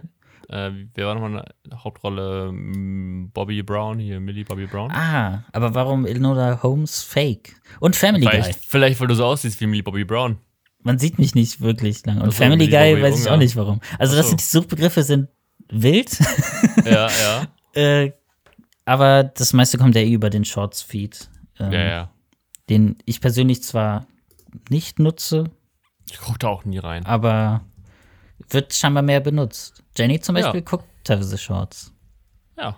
äh, 0.50 0.71
wer 0.93 1.08
war 1.08 1.15
nochmal 1.15 1.45
eine 1.69 1.84
Hauptrolle? 1.84 2.52
Mm, 2.52 3.32
Bobby 3.34 3.63
Brown, 3.63 3.98
hier, 4.00 4.19
Millie 4.19 4.45
Bobby 4.45 4.67
Brown. 4.67 4.91
ah, 4.91 5.43
aber 5.54 5.74
warum 5.74 6.06
Enola 6.06 6.62
Holmes 6.62 7.02
Fake? 7.02 7.56
Und 7.80 7.95
Family 7.95 8.26
Guy. 8.26 8.32
vielleicht, 8.41 8.65
vielleicht, 8.65 9.00
weil 9.00 9.08
du 9.08 9.15
so 9.15 9.26
aussiehst 9.26 9.60
wie 9.62 9.65
Millie 9.67 9.84
Bobby 9.84 10.04
Brown. 10.06 10.38
Man 10.84 11.00
sieht 11.00 11.17
mich 11.17 11.34
nicht 11.34 11.62
wirklich 11.62 12.06
lang. 12.06 12.17
Und 12.17 12.30
Ach 12.30 12.32
so, 12.32 12.43
Family 12.43 12.67
Guy 12.67 12.91
Bobby 12.91 13.04
weiß 13.04 13.21
ich 13.26 13.30
auch 13.32 13.38
nicht 13.38 13.56
warum. 13.56 13.80
Also 13.98 14.13
Ach 14.13 14.17
das 14.17 14.26
so. 14.28 14.30
sind 14.30 14.41
die 14.41 14.45
Suchbegriffe 14.45 15.02
sind 15.02 15.30
wild. 15.69 16.17
Ja, 16.86 17.08
ja. 17.10 17.48
Äh, 17.76 18.13
aber 18.86 19.24
das 19.24 19.54
meiste 19.54 19.78
kommt 19.78 19.95
ja 19.95 20.02
eh 20.02 20.12
über 20.13 20.30
den 20.30 20.45
Shorts-Feed, 20.45 21.30
ähm, 21.60 21.71
Ja, 21.71 21.84
ja. 21.86 22.10
den 22.69 22.98
ich 23.06 23.19
persönlich 23.21 23.63
zwar 23.63 24.06
nicht 24.69 25.00
nutze, 25.00 25.45
Ich 26.10 26.19
guck 26.19 26.39
da 26.39 26.48
auch 26.48 26.65
nie 26.65 26.78
rein. 26.78 27.06
aber 27.06 27.62
wird 28.50 28.74
scheinbar 28.74 29.04
mehr 29.04 29.19
benutzt. 29.21 29.84
Jenny 29.98 30.19
zum 30.19 30.36
Ja. 30.38 30.43
Beispiel 30.43 30.62
guckt 30.62 30.86
teilweise 31.04 31.38
Shorts. 31.38 31.91
Ja. 32.58 32.78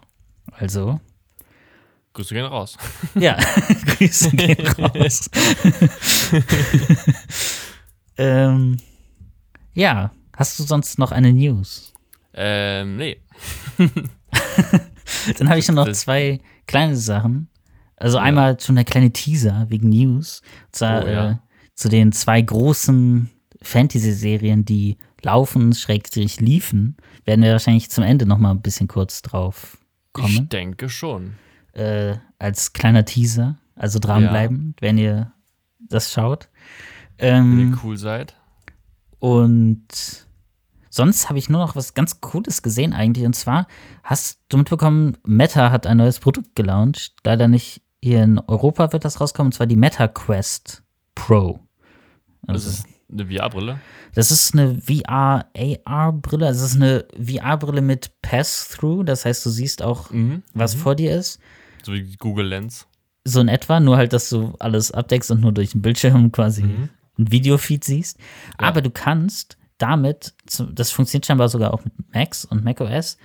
Also, 0.53 0.99
Grüße 2.13 2.33
gehen 2.33 2.45
raus. 2.45 2.77
ja, 3.15 3.37
Grüße 3.97 4.31
gehen 4.31 4.65
raus. 4.67 5.29
ähm, 8.17 8.77
ja, 9.73 10.11
hast 10.35 10.57
du 10.59 10.63
sonst 10.63 10.97
noch 10.99 11.11
eine 11.11 11.33
News? 11.33 11.93
ähm, 12.33 12.97
nee. 12.97 13.19
Dann 15.37 15.49
habe 15.49 15.59
ich 15.59 15.69
noch 15.69 15.91
zwei 15.91 16.39
kleine 16.67 16.95
Sachen. 16.95 17.49
Also 17.95 18.17
einmal 18.17 18.59
schon 18.59 18.75
der 18.75 18.83
kleine 18.85 19.11
Teaser 19.11 19.65
wegen 19.69 19.89
News. 19.89 20.41
Und 20.67 20.75
zwar 20.75 21.03
Oh, 21.03 21.07
ja. 21.07 21.31
äh, 21.31 21.35
zu 21.75 21.89
den 21.89 22.11
zwei 22.11 22.41
großen 22.41 23.29
Fantasy-Serien, 23.61 24.65
die 24.65 24.97
laufen, 25.23 25.73
schrägstrich 25.73 26.39
liefen, 26.39 26.95
werden 27.25 27.43
wir 27.43 27.51
wahrscheinlich 27.53 27.89
zum 27.89 28.03
Ende 28.03 28.25
noch 28.25 28.37
mal 28.37 28.51
ein 28.51 28.61
bisschen 28.61 28.87
kurz 28.87 29.21
drauf 29.23 29.77
Ich 29.79 30.13
kommen. 30.13 30.49
denke 30.49 30.89
schon. 30.89 31.33
Äh, 31.73 32.15
als 32.39 32.73
kleiner 32.73 33.03
Teaser. 33.05 33.57
Also 33.75 33.99
dranbleiben, 33.99 34.75
wenn 34.79 34.97
ihr 34.97 35.31
das 35.79 36.11
schaut. 36.11 36.49
Wenn 37.17 37.35
Ähm, 37.35 37.71
ihr 37.71 37.79
cool 37.83 37.97
seid. 37.97 38.35
und 39.19 40.26
sonst 40.97 41.29
habe 41.29 41.39
ich 41.39 41.47
nur 41.49 41.61
noch 41.61 41.75
was 41.77 41.93
ganz 41.93 42.19
Cooles 42.19 42.61
gesehen 42.61 42.91
eigentlich. 42.91 43.25
Und 43.25 43.33
zwar 43.35 43.67
hast 44.03 44.41
du 44.49 44.57
mitbekommen, 44.57 45.17
Meta 45.25 45.71
hat 45.71 45.87
ein 45.87 45.97
neues 45.97 46.19
Produkt 46.19 46.55
gelauncht. 46.55 47.13
Leider 47.23 47.47
nicht 47.47 47.81
hier 48.03 48.23
in 48.23 48.37
Europa 48.39 48.91
wird 48.91 49.05
das 49.05 49.21
rauskommen. 49.21 49.47
Und 49.47 49.53
zwar 49.53 49.67
die 49.67 49.75
Meta 49.77 50.07
Quest 50.09 50.83
Pro. 51.15 51.59
Das 52.41 52.65
Also, 52.65 52.69
ist 52.71 52.85
Eine 53.09 53.25
VR-Brille? 53.25 53.79
Das 54.15 54.31
ist 54.31 54.53
eine 54.53 54.81
VR-AR-Brille. 54.81 56.45
Also 56.47 56.65
es 56.65 56.71
ist 56.71 56.81
eine 56.81 57.05
VR-Brille 57.17 57.81
mit 57.81 58.11
Pass-Through. 58.21 59.03
Das 59.05 59.23
heißt, 59.25 59.45
du 59.45 59.49
siehst 59.49 59.81
auch, 59.81 60.11
Mhm. 60.11 60.43
was 60.53 60.73
vor 60.75 60.95
dir 60.95 61.15
ist. 61.15 61.39
So 61.83 61.93
wie 61.93 62.15
Google 62.17 62.47
Lens. 62.47 62.87
So 63.23 63.39
in 63.41 63.47
etwa, 63.47 63.79
nur 63.79 63.97
halt, 63.97 64.13
dass 64.13 64.29
du 64.29 64.53
alles 64.59 64.91
abdeckst 64.91 65.31
und 65.31 65.41
nur 65.41 65.51
durch 65.53 65.71
den 65.71 65.81
Bildschirm 65.81 66.31
quasi 66.31 66.63
Mhm. 66.63 66.89
ein 67.19 67.31
Videofeed 67.31 67.83
siehst. 67.83 68.17
Aber 68.57 68.81
du 68.81 68.89
kannst 68.89 69.56
damit, 69.77 70.33
das 70.73 70.91
funktioniert 70.91 71.25
scheinbar 71.25 71.49
sogar 71.49 71.73
auch 71.73 71.83
mit 71.83 71.93
Macs 72.13 72.45
und 72.45 72.63
macOS. 72.63 73.17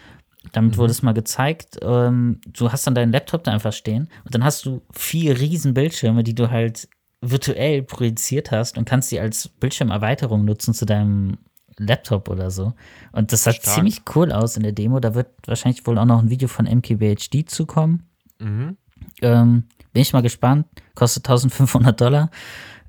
Damit 0.53 0.73
Mhm. 0.73 0.77
wurde 0.79 0.91
es 0.91 1.03
mal 1.03 1.13
gezeigt. 1.15 1.79
Ähm, 1.83 2.41
du 2.47 2.73
hast 2.73 2.87
dann 2.87 2.95
deinen 2.95 3.13
Laptop 3.13 3.45
da 3.45 3.53
einfach 3.53 3.73
stehen 3.73 4.09
und 4.25 4.35
dann 4.35 4.43
hast 4.45 4.67
du 4.67 4.83
vier 4.93 5.39
riesen 5.39 5.73
Bildschirme, 5.73 6.25
die 6.25 6.35
du 6.35 6.51
halt 6.51 6.89
virtuell 7.21 7.83
projiziert 7.85 8.51
hast 8.51 8.77
und 8.77 8.85
kannst 8.85 9.13
die 9.13 9.21
als 9.21 9.47
Bildschirmerweiterung 9.49 10.45
nutzen 10.45 10.75
zu 10.75 10.85
deinem 10.85 11.39
Laptop 11.79 12.29
oder 12.29 12.51
so. 12.51 12.75
Und 13.13 13.33
das 13.33 13.45
sah 13.45 13.53
Stark. 13.53 13.75
ziemlich 13.77 14.03
cool 14.17 14.33
aus 14.33 14.57
in 14.57 14.65
der 14.65 14.73
Demo. 14.73 14.99
Da 14.99 15.15
wird 15.15 15.29
wahrscheinlich 15.47 15.87
wohl 15.87 15.97
auch 15.99 16.05
noch 16.05 16.19
ein 16.21 16.29
Video 16.31 16.49
von 16.49 16.67
MKBHD 16.67 17.49
zukommen. 17.49 18.09
Mhm. 18.41 18.77
Ähm, 19.23 19.65
bin 19.93 20.03
ich 20.03 20.13
mal 20.13 20.23
gespannt. 20.23 20.67
Kostet 20.97 21.25
1500 21.29 22.01
Dollar. 22.01 22.31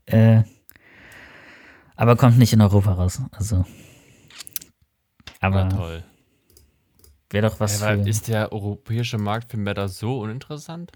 Äh, 0.08 0.42
aber 1.96 2.16
kommt 2.16 2.38
nicht 2.38 2.54
in 2.54 2.62
Europa 2.62 2.94
raus. 2.94 3.22
Also. 3.32 3.66
Aber 5.40 5.62
Ja, 5.64 5.70
toll. 5.70 6.04
wäre 7.30 7.48
doch 7.50 7.60
was 7.60 7.82
Ja, 7.82 7.92
ist 7.94 8.28
der 8.28 8.52
europäische 8.52 9.18
Markt 9.18 9.52
für 9.52 9.58
Meta 9.58 9.88
so 9.88 10.20
uninteressant? 10.22 10.92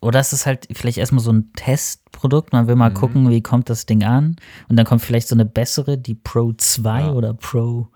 Oder 0.00 0.18
ist 0.20 0.32
es 0.32 0.44
halt 0.46 0.66
vielleicht 0.72 0.98
erstmal 0.98 1.22
so 1.22 1.32
ein 1.32 1.52
Testprodukt? 1.54 2.52
Man 2.52 2.66
will 2.66 2.74
mal 2.74 2.90
Mhm. 2.90 2.94
gucken, 2.94 3.30
wie 3.30 3.42
kommt 3.42 3.70
das 3.70 3.86
Ding 3.86 4.02
an. 4.02 4.36
Und 4.68 4.76
dann 4.76 4.86
kommt 4.86 5.02
vielleicht 5.02 5.28
so 5.28 5.36
eine 5.36 5.44
bessere, 5.44 5.98
die 5.98 6.14
Pro 6.16 6.52
2 6.52 7.00
Ja. 7.02 7.12
oder 7.12 7.32
Pro. 7.34 7.88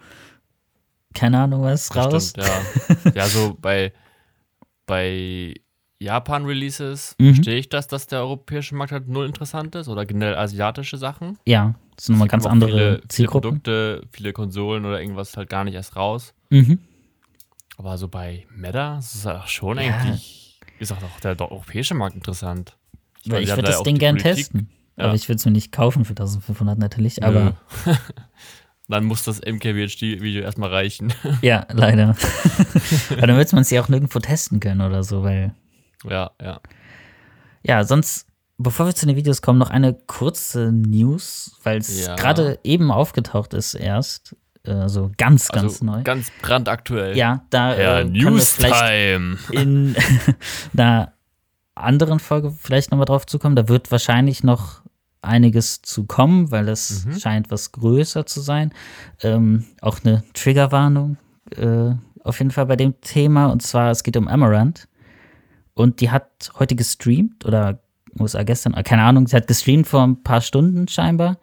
Keine 1.15 1.41
Ahnung 1.41 1.63
was 1.63 1.95
raus. 1.97 2.31
Stimmt, 2.31 2.47
ja. 2.47 3.13
ja, 3.15 3.27
so 3.27 3.57
bei, 3.61 3.93
bei 4.87 5.55
Japan-Releases 5.99 7.15
Mhm. 7.19 7.35
verstehe 7.35 7.57
ich 7.59 7.69
das, 7.69 7.89
dass 7.89 8.07
der 8.07 8.21
europäische 8.21 8.75
Markt 8.75 8.93
halt 8.93 9.09
null 9.09 9.27
interessant 9.27 9.75
ist 9.75 9.89
oder 9.89 10.05
generell 10.05 10.37
asiatische 10.37 10.97
Sachen. 10.99 11.39
Ja, 11.47 11.75
das 11.97 12.07
sind 12.07 12.15
nochmal 12.15 12.29
ganz 12.29 12.47
andere 12.47 12.71
viele, 12.71 12.97
viele 12.99 13.09
Zielgruppen. 13.09 13.51
Produkte, 13.51 14.03
viele 14.13 14.33
Konsolen 14.33 14.85
oder 14.85 15.01
irgendwas 15.01 15.37
halt 15.37 15.49
gar 15.49 15.65
nicht 15.65 15.75
erst 15.75 15.97
raus. 15.97 16.35
Mhm. 16.51 16.79
Aber 17.79 17.97
so 17.99 18.09
bei 18.09 18.47
Meta 18.55 18.99
ist 18.99 19.15
es 19.15 19.27
auch 19.27 19.47
schon 19.49 19.79
Ja. 19.79 19.97
eigentlich, 19.99 20.61
ist 20.79 20.93
auch 20.93 21.01
noch 21.01 21.21
der 21.21 21.39
europäische 21.41 21.95
Markt 21.95 22.15
interessant. 22.15 22.77
Weil 23.27 23.41
ich 23.41 23.47
die 23.47 23.53
haben 23.53 23.59
würde 23.59 23.71
da 23.71 23.77
das 23.79 23.83
Ding 23.83 23.99
gern 23.99 24.17
Politik- 24.17 24.37
testen. 24.47 24.71
Ja. 24.99 25.05
Aber 25.07 25.15
ich 25.15 25.29
würde 25.29 25.37
es 25.37 25.45
mir 25.45 25.53
nicht 25.53 25.73
kaufen 25.73 26.05
für 26.07 26.15
1500 26.15 26.79
natürlich. 26.79 27.23
Aber 27.23 27.55
Dann 28.89 29.05
muss 29.05 29.25
das 29.25 29.41
MKBHD-Video 29.41 30.43
erstmal 30.43 30.71
reichen. 30.71 31.13
ja, 31.43 31.67
leider. 31.73 32.15
aber 33.11 33.27
dann 33.27 33.37
wird 33.37 33.53
man 33.53 33.63
es 33.63 33.71
ja 33.71 33.83
auch 33.83 33.89
nirgendwo 33.89 34.21
testen 34.21 34.61
können 34.61 34.81
oder 34.81 35.03
so, 35.03 35.23
weil. 35.25 35.55
Ja, 36.09 36.31
ja. 36.41 36.61
Ja, 37.63 37.85
sonst, 37.85 38.27
bevor 38.59 38.87
wir 38.87 38.95
zu 38.95 39.07
den 39.07 39.17
Videos 39.17 39.43
kommen, 39.43 39.59
noch 39.59 39.71
eine 39.71 39.95
kurze 39.95 40.71
News, 40.73 41.59
weil 41.65 41.79
es 41.79 42.07
Ja. 42.07 42.15
gerade 42.17 42.59
eben 42.65 42.91
aufgetaucht 42.91 43.55
ist 43.55 43.75
erst. 43.75 44.37
Also 44.65 45.13
ganz, 45.17 45.49
ganz 45.49 45.75
Also 45.75 45.85
neu. 45.85 46.03
ganz 46.03 46.31
brandaktuell. 46.43 47.17
ja, 47.17 47.45
da 47.51 47.77
Ja, 47.79 48.01
äh, 48.01 48.13
wir 48.13 48.41
vielleicht 48.41 48.83
Newstime. 48.83 49.39
in 49.53 49.95
einer 50.77 51.13
anderen 51.77 52.19
Folge 52.19 52.51
vielleicht 52.51 52.91
nochmal 52.91 53.05
drauf 53.05 53.27
zukommen. 53.27 53.55
Da 53.55 53.69
wird 53.69 53.93
wahrscheinlich 53.93 54.43
noch 54.43 54.81
einiges 55.23 55.83
zu 55.83 56.05
kommen, 56.05 56.51
weil 56.51 56.69
es 56.69 57.05
Mhm. 57.05 57.19
scheint 57.19 57.51
was 57.51 57.71
größer 57.73 58.27
zu 58.27 58.41
sein. 58.41 58.73
Ähm, 59.23 59.67
auch 59.81 59.99
eine 60.05 60.25
Triggerwarnung 60.35 61.17
äh, 61.57 61.93
auf 62.25 62.39
jeden 62.41 62.51
Fall 62.51 62.67
bei 62.67 62.75
dem 62.77 63.01
Thema. 63.03 63.47
Und 63.47 63.63
zwar, 63.63 63.91
es 63.93 64.03
geht 64.03 64.17
um 64.17 64.27
Amaranth. 64.27 64.89
Und 65.77 66.01
die 66.01 66.11
hat 66.11 66.53
heute 66.59 66.75
gestreamt 66.75 67.45
oder 67.45 67.81
USA 68.19 68.43
gestern, 68.45 68.73
äh, 68.73 68.83
keine 68.83 69.03
Ahnung, 69.03 69.27
sie 69.27 69.37
hat 69.37 69.47
gestreamt 69.47 69.87
vor 69.87 70.03
ein 70.03 70.23
paar 70.23 70.41
Stunden 70.41 70.89
scheinbar. 70.89 71.39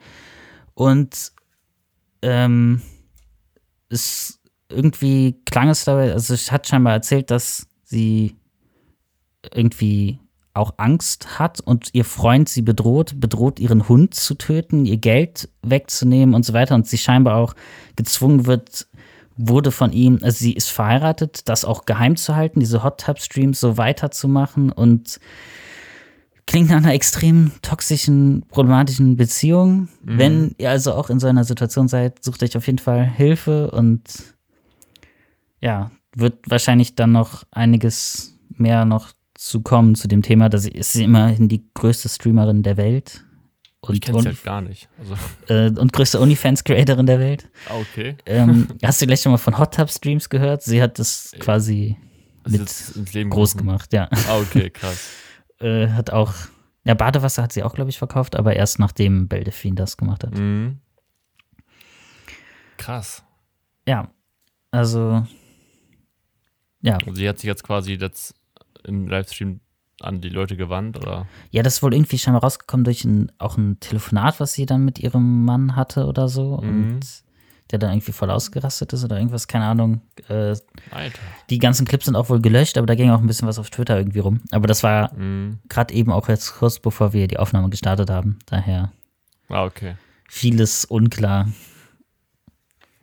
Und 0.73 1.31
ähm, 2.23 2.81
es 3.89 4.39
irgendwie 4.69 5.39
klang 5.45 5.69
es 5.69 5.85
dabei, 5.85 6.13
also 6.13 6.33
es 6.33 6.51
hat 6.51 6.67
scheinbar 6.67 6.93
erzählt, 6.93 7.29
dass 7.29 7.67
sie 7.83 8.35
irgendwie 9.53 10.19
auch 10.55 10.73
Angst 10.77 11.37
hat 11.37 11.59
und 11.59 11.89
ihr 11.93 12.05
Freund 12.05 12.49
sie 12.49 12.63
bedroht, 12.63 13.19
bedroht 13.19 13.59
ihren 13.59 13.87
Hund 13.87 14.15
zu 14.15 14.33
töten, 14.33 14.85
ihr 14.85 14.97
Geld 14.97 15.47
wegzunehmen 15.61 16.33
und 16.33 16.43
so 16.43 16.53
weiter 16.53 16.73
und 16.73 16.87
sie 16.87 16.97
scheinbar 16.97 17.35
auch 17.35 17.53
gezwungen 17.95 18.47
wird, 18.47 18.87
wurde 19.37 19.71
von 19.71 19.91
ihm, 19.91 20.19
also 20.21 20.37
sie 20.37 20.53
ist 20.53 20.69
verheiratet, 20.69 21.49
das 21.49 21.65
auch 21.65 21.85
geheim 21.85 22.15
zu 22.15 22.35
halten, 22.35 22.59
diese 22.59 22.83
Hot 22.83 23.01
Tub 23.01 23.19
Streams 23.19 23.59
so 23.59 23.77
weiterzumachen 23.77 24.71
und 24.71 25.19
klingt 26.45 26.69
nach 26.69 26.77
einer 26.77 26.93
extrem 26.93 27.51
toxischen, 27.61 28.43
problematischen 28.49 29.15
Beziehung. 29.15 29.89
Wenn 30.01 30.55
ihr 30.57 30.69
also 30.69 30.93
auch 30.93 31.09
in 31.09 31.19
so 31.19 31.27
einer 31.27 31.43
Situation 31.43 31.87
seid, 31.87 32.23
sucht 32.23 32.43
euch 32.43 32.57
auf 32.57 32.67
jeden 32.67 32.79
Fall 32.79 33.05
Hilfe 33.05 33.71
und 33.71 34.01
ja, 35.61 35.91
wird 36.15 36.39
wahrscheinlich 36.47 36.95
dann 36.95 37.11
noch 37.11 37.43
einiges 37.51 38.37
mehr 38.49 38.85
noch 38.85 39.13
zu 39.35 39.61
kommen 39.61 39.95
zu 39.95 40.07
dem 40.07 40.21
Thema. 40.21 40.49
Da 40.49 40.57
ist 40.57 40.93
sie 40.93 41.03
immerhin 41.03 41.47
die 41.47 41.63
größte 41.73 42.09
Streamerin 42.09 42.63
der 42.63 42.77
Welt. 42.77 43.23
Und, 43.85 43.95
Ich 43.95 44.05
sie 44.05 44.13
halt 44.13 44.43
gar 44.43 44.61
nicht. 44.61 44.87
Also, 44.97 45.15
äh, 45.53 45.67
und 45.77 45.91
größte 45.91 46.19
OnlyFans-Creatorin 46.21 47.05
der 47.05 47.19
Welt. 47.19 47.49
ah, 47.69 47.75
okay. 47.75 48.15
Ähm, 48.25 48.69
hast 48.81 49.01
du 49.01 49.05
vielleicht 49.05 49.23
schon 49.23 49.33
mal 49.33 49.37
von 49.37 49.57
Hot 49.57 49.73
Tub 49.73 49.89
Streams 49.89 50.29
gehört? 50.29 50.63
Sie 50.63 50.81
hat 50.81 50.99
das 50.99 51.33
quasi 51.39 51.97
Das 52.45 52.95
mit 52.95 53.13
Leben 53.13 53.29
groß 53.29 53.57
gemacht, 53.57 53.91
ja. 53.91 54.07
Ah, 54.29 54.39
okay, 54.39 54.69
krass. 54.69 55.09
Äh, 55.59 55.89
hat 55.91 56.09
auch, 56.09 56.33
ja, 56.83 56.93
Badewasser 56.93 57.43
hat 57.43 57.53
sie 57.53 57.63
auch, 57.63 57.73
glaube 57.73 57.89
ich, 57.89 57.97
verkauft, 57.97 58.35
aber 58.35 58.53
erst 58.53 58.79
nachdem 58.79 59.29
Beldefin 59.29 59.75
das 59.77 59.95
gemacht 59.95 60.25
hat. 60.25 60.37
Mhm. 60.37 60.81
Krass. 62.75 63.23
Ja, 63.87 64.11
also, 64.71 65.25
ja, 66.81 66.97
Und 67.05 67.15
sie 67.15 67.29
hat 67.29 67.39
sich 67.39 67.47
jetzt 67.47 67.63
quasi 67.63 67.93
jetzt 67.93 68.35
im 68.83 69.07
Livestream 69.07 69.61
an 70.03 70.21
die 70.21 70.29
Leute 70.29 70.55
gewandt, 70.57 70.97
oder? 70.97 71.27
ja, 71.51 71.63
das 71.63 71.75
ist 71.75 71.83
wohl 71.83 71.93
irgendwie 71.93 72.17
scheinbar 72.17 72.43
rausgekommen 72.43 72.83
durch 72.83 73.03
ein, 73.05 73.31
auch 73.37 73.57
ein 73.57 73.79
Telefonat, 73.79 74.39
was 74.39 74.53
sie 74.53 74.65
dann 74.65 74.83
mit 74.85 74.99
ihrem 74.99 75.45
Mann 75.45 75.75
hatte 75.75 76.05
oder 76.05 76.27
so 76.29 76.57
Mhm. 76.61 76.69
und 76.93 76.99
der 77.71 77.79
dann 77.79 77.91
irgendwie 77.91 78.11
voll 78.11 78.29
ausgerastet 78.29 78.93
ist 78.93 79.03
oder 79.03 79.17
irgendwas, 79.17 79.47
keine 79.47 79.65
Ahnung. 79.65 80.01
Äh, 80.29 80.55
Alter. 80.91 81.19
die 81.49 81.57
ganzen 81.57 81.87
Clips 81.87 82.05
sind 82.05 82.15
auch 82.15 82.29
wohl 82.29 82.39
gelöscht, 82.41 82.77
aber 82.77 82.85
da 82.85 82.93
ging 82.93 83.09
auch 83.09 83.19
ein 83.21 83.25
bisschen 83.25 83.47
was 83.47 83.57
auf 83.57 83.69
Twitter 83.71 83.97
irgendwie 83.97 84.19
rum. 84.19 84.41
Aber 84.51 84.67
das 84.67 84.83
war 84.83 85.11
Mhm. 85.15 85.59
gerade 85.69 85.93
eben 85.93 86.11
auch 86.11 86.27
jetzt 86.29 86.53
kurz 86.55 86.77
bevor 86.79 87.13
wir 87.13 87.27
die 87.27 87.39
Aufnahme 87.39 87.69
gestartet 87.69 88.09
haben. 88.11 88.37
Daher 88.45 88.91
Ah, 89.49 89.63
okay. 89.63 89.95
vieles 90.29 90.85
unklar. 90.85 91.47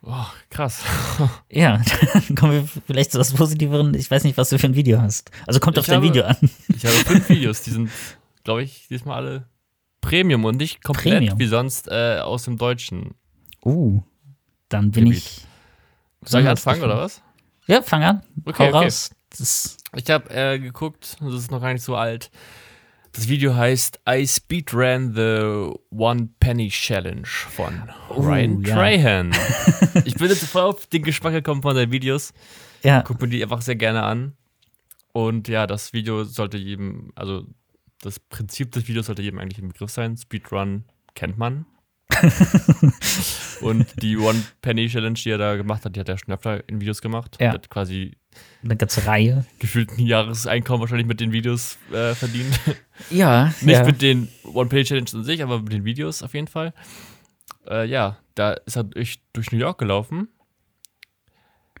Oh, 0.03 0.25
krass. 0.49 0.83
Ja, 1.51 1.79
dann 2.13 2.35
kommen 2.35 2.53
wir 2.53 2.67
vielleicht 2.87 3.11
zu 3.11 3.19
was 3.19 3.33
Positiveren. 3.33 3.93
Ich 3.93 4.09
weiß 4.09 4.23
nicht, 4.23 4.37
was 4.37 4.49
du 4.49 4.57
für 4.57 4.67
ein 4.67 4.75
Video 4.75 4.99
hast. 5.01 5.29
Also 5.45 5.59
kommt 5.59 5.77
Ich 5.77 5.81
auf 5.81 5.85
dein 5.85 5.97
habe- 5.97 6.07
Video 6.07 6.23
an. 6.23 6.37
Ich 6.69 6.83
habe 6.85 6.95
fünf 6.95 7.29
Videos, 7.29 7.61
die 7.63 7.71
sind, 7.71 7.91
glaube 8.43 8.63
ich, 8.63 8.87
diesmal 8.87 9.17
alle 9.17 9.45
Premium 10.01 10.43
und 10.45 10.57
nicht 10.57 10.83
komplett 10.83 11.13
Premium. 11.17 11.37
wie 11.39 11.45
sonst 11.47 11.87
äh, 11.89 12.17
aus 12.19 12.43
dem 12.43 12.57
Deutschen. 12.57 13.13
Uh, 13.63 14.01
dann 14.69 14.89
bin 14.91 15.05
Gebiet. 15.05 15.19
ich. 15.19 15.41
Soll 16.25 16.41
ich 16.41 16.47
anfangen 16.47 16.81
oder 16.81 16.97
was? 16.97 17.21
Ja, 17.67 17.81
fang 17.83 18.03
an. 18.03 18.23
Okay, 18.45 18.63
Hau 18.63 18.77
okay. 18.77 18.85
raus. 18.85 19.11
Das, 19.37 19.77
Ich 19.95 20.09
habe 20.09 20.29
äh, 20.33 20.57
geguckt, 20.59 21.17
das 21.21 21.33
ist 21.35 21.51
noch 21.51 21.61
gar 21.61 21.73
nicht 21.73 21.83
so 21.83 21.95
alt. 21.95 22.31
Das 23.13 23.27
Video 23.27 23.55
heißt 23.55 23.99
I 24.09 24.25
Speedran 24.25 25.13
the 25.13 25.73
One 25.89 26.29
Penny 26.39 26.69
Challenge 26.69 27.25
von 27.27 27.83
Ryan 28.09 28.57
Oh, 28.57 28.61
ja. 28.67 28.75
Trahan. 28.75 29.31
ich 30.05 30.15
bin 30.15 30.29
jetzt 30.29 30.45
voll 30.45 30.61
auf 30.63 30.87
den 30.87 31.03
Geschmack 31.03 31.33
gekommen 31.33 31.61
von 31.61 31.75
seinen 31.75 31.91
Videos. 31.91 32.33
ja, 32.83 33.01
Guck 33.01 33.21
mir 33.21 33.27
die 33.27 33.43
einfach 33.43 33.61
sehr 33.61 33.75
gerne 33.75 34.03
an. 34.03 34.33
Und 35.11 35.49
ja, 35.49 35.67
das 35.67 35.91
Video 35.91 36.23
sollte 36.23 36.57
jedem, 36.57 37.11
also 37.15 37.45
das 38.01 38.19
Prinzip 38.19 38.71
des 38.71 38.87
Videos 38.87 39.07
sollte 39.07 39.21
jedem 39.21 39.39
eigentlich 39.39 39.59
im 39.59 39.67
Begriff 39.67 39.91
sein. 39.91 40.15
Speedrun 40.15 40.85
kennt 41.13 41.37
man. 41.37 41.65
Und 43.61 44.01
die 44.01 44.17
One 44.17 44.41
Penny 44.61 44.87
Challenge, 44.87 45.13
die 45.21 45.29
er 45.31 45.37
da 45.37 45.55
gemacht 45.57 45.83
hat, 45.83 45.95
die 45.95 45.99
hat 45.99 46.07
er 46.09 46.17
schon 46.17 46.33
öfter 46.33 46.67
in 46.69 46.79
Videos 46.79 47.01
gemacht. 47.01 47.37
Ja. 47.39 47.47
Er 47.47 47.53
hat 47.53 47.69
quasi 47.69 48.17
eine 48.63 48.75
ganze 48.77 49.05
Reihe. 49.05 49.45
gefühlt 49.59 49.91
ein 49.97 50.05
Jahreseinkommen 50.05 50.81
wahrscheinlich 50.81 51.07
mit 51.07 51.19
den 51.19 51.31
Videos 51.31 51.77
äh, 51.91 52.13
verdient. 52.15 52.59
Ja, 53.09 53.51
Nicht 53.61 53.77
ja. 53.79 53.83
mit 53.83 54.01
den 54.03 54.27
One 54.43 54.69
Penny 54.69 54.83
Challenge 54.83 55.09
an 55.15 55.23
sich, 55.23 55.41
aber 55.41 55.59
mit 55.63 55.73
den 55.73 55.85
Videos 55.85 56.21
auf 56.21 56.35
jeden 56.35 56.45
Fall. 56.47 56.71
Äh, 57.67 57.87
ja, 57.87 58.17
da 58.35 58.51
ist 58.53 58.75
er 58.75 58.83
durch, 58.83 59.21
durch 59.33 59.51
New 59.51 59.57
York 59.57 59.79
gelaufen. 59.79 60.27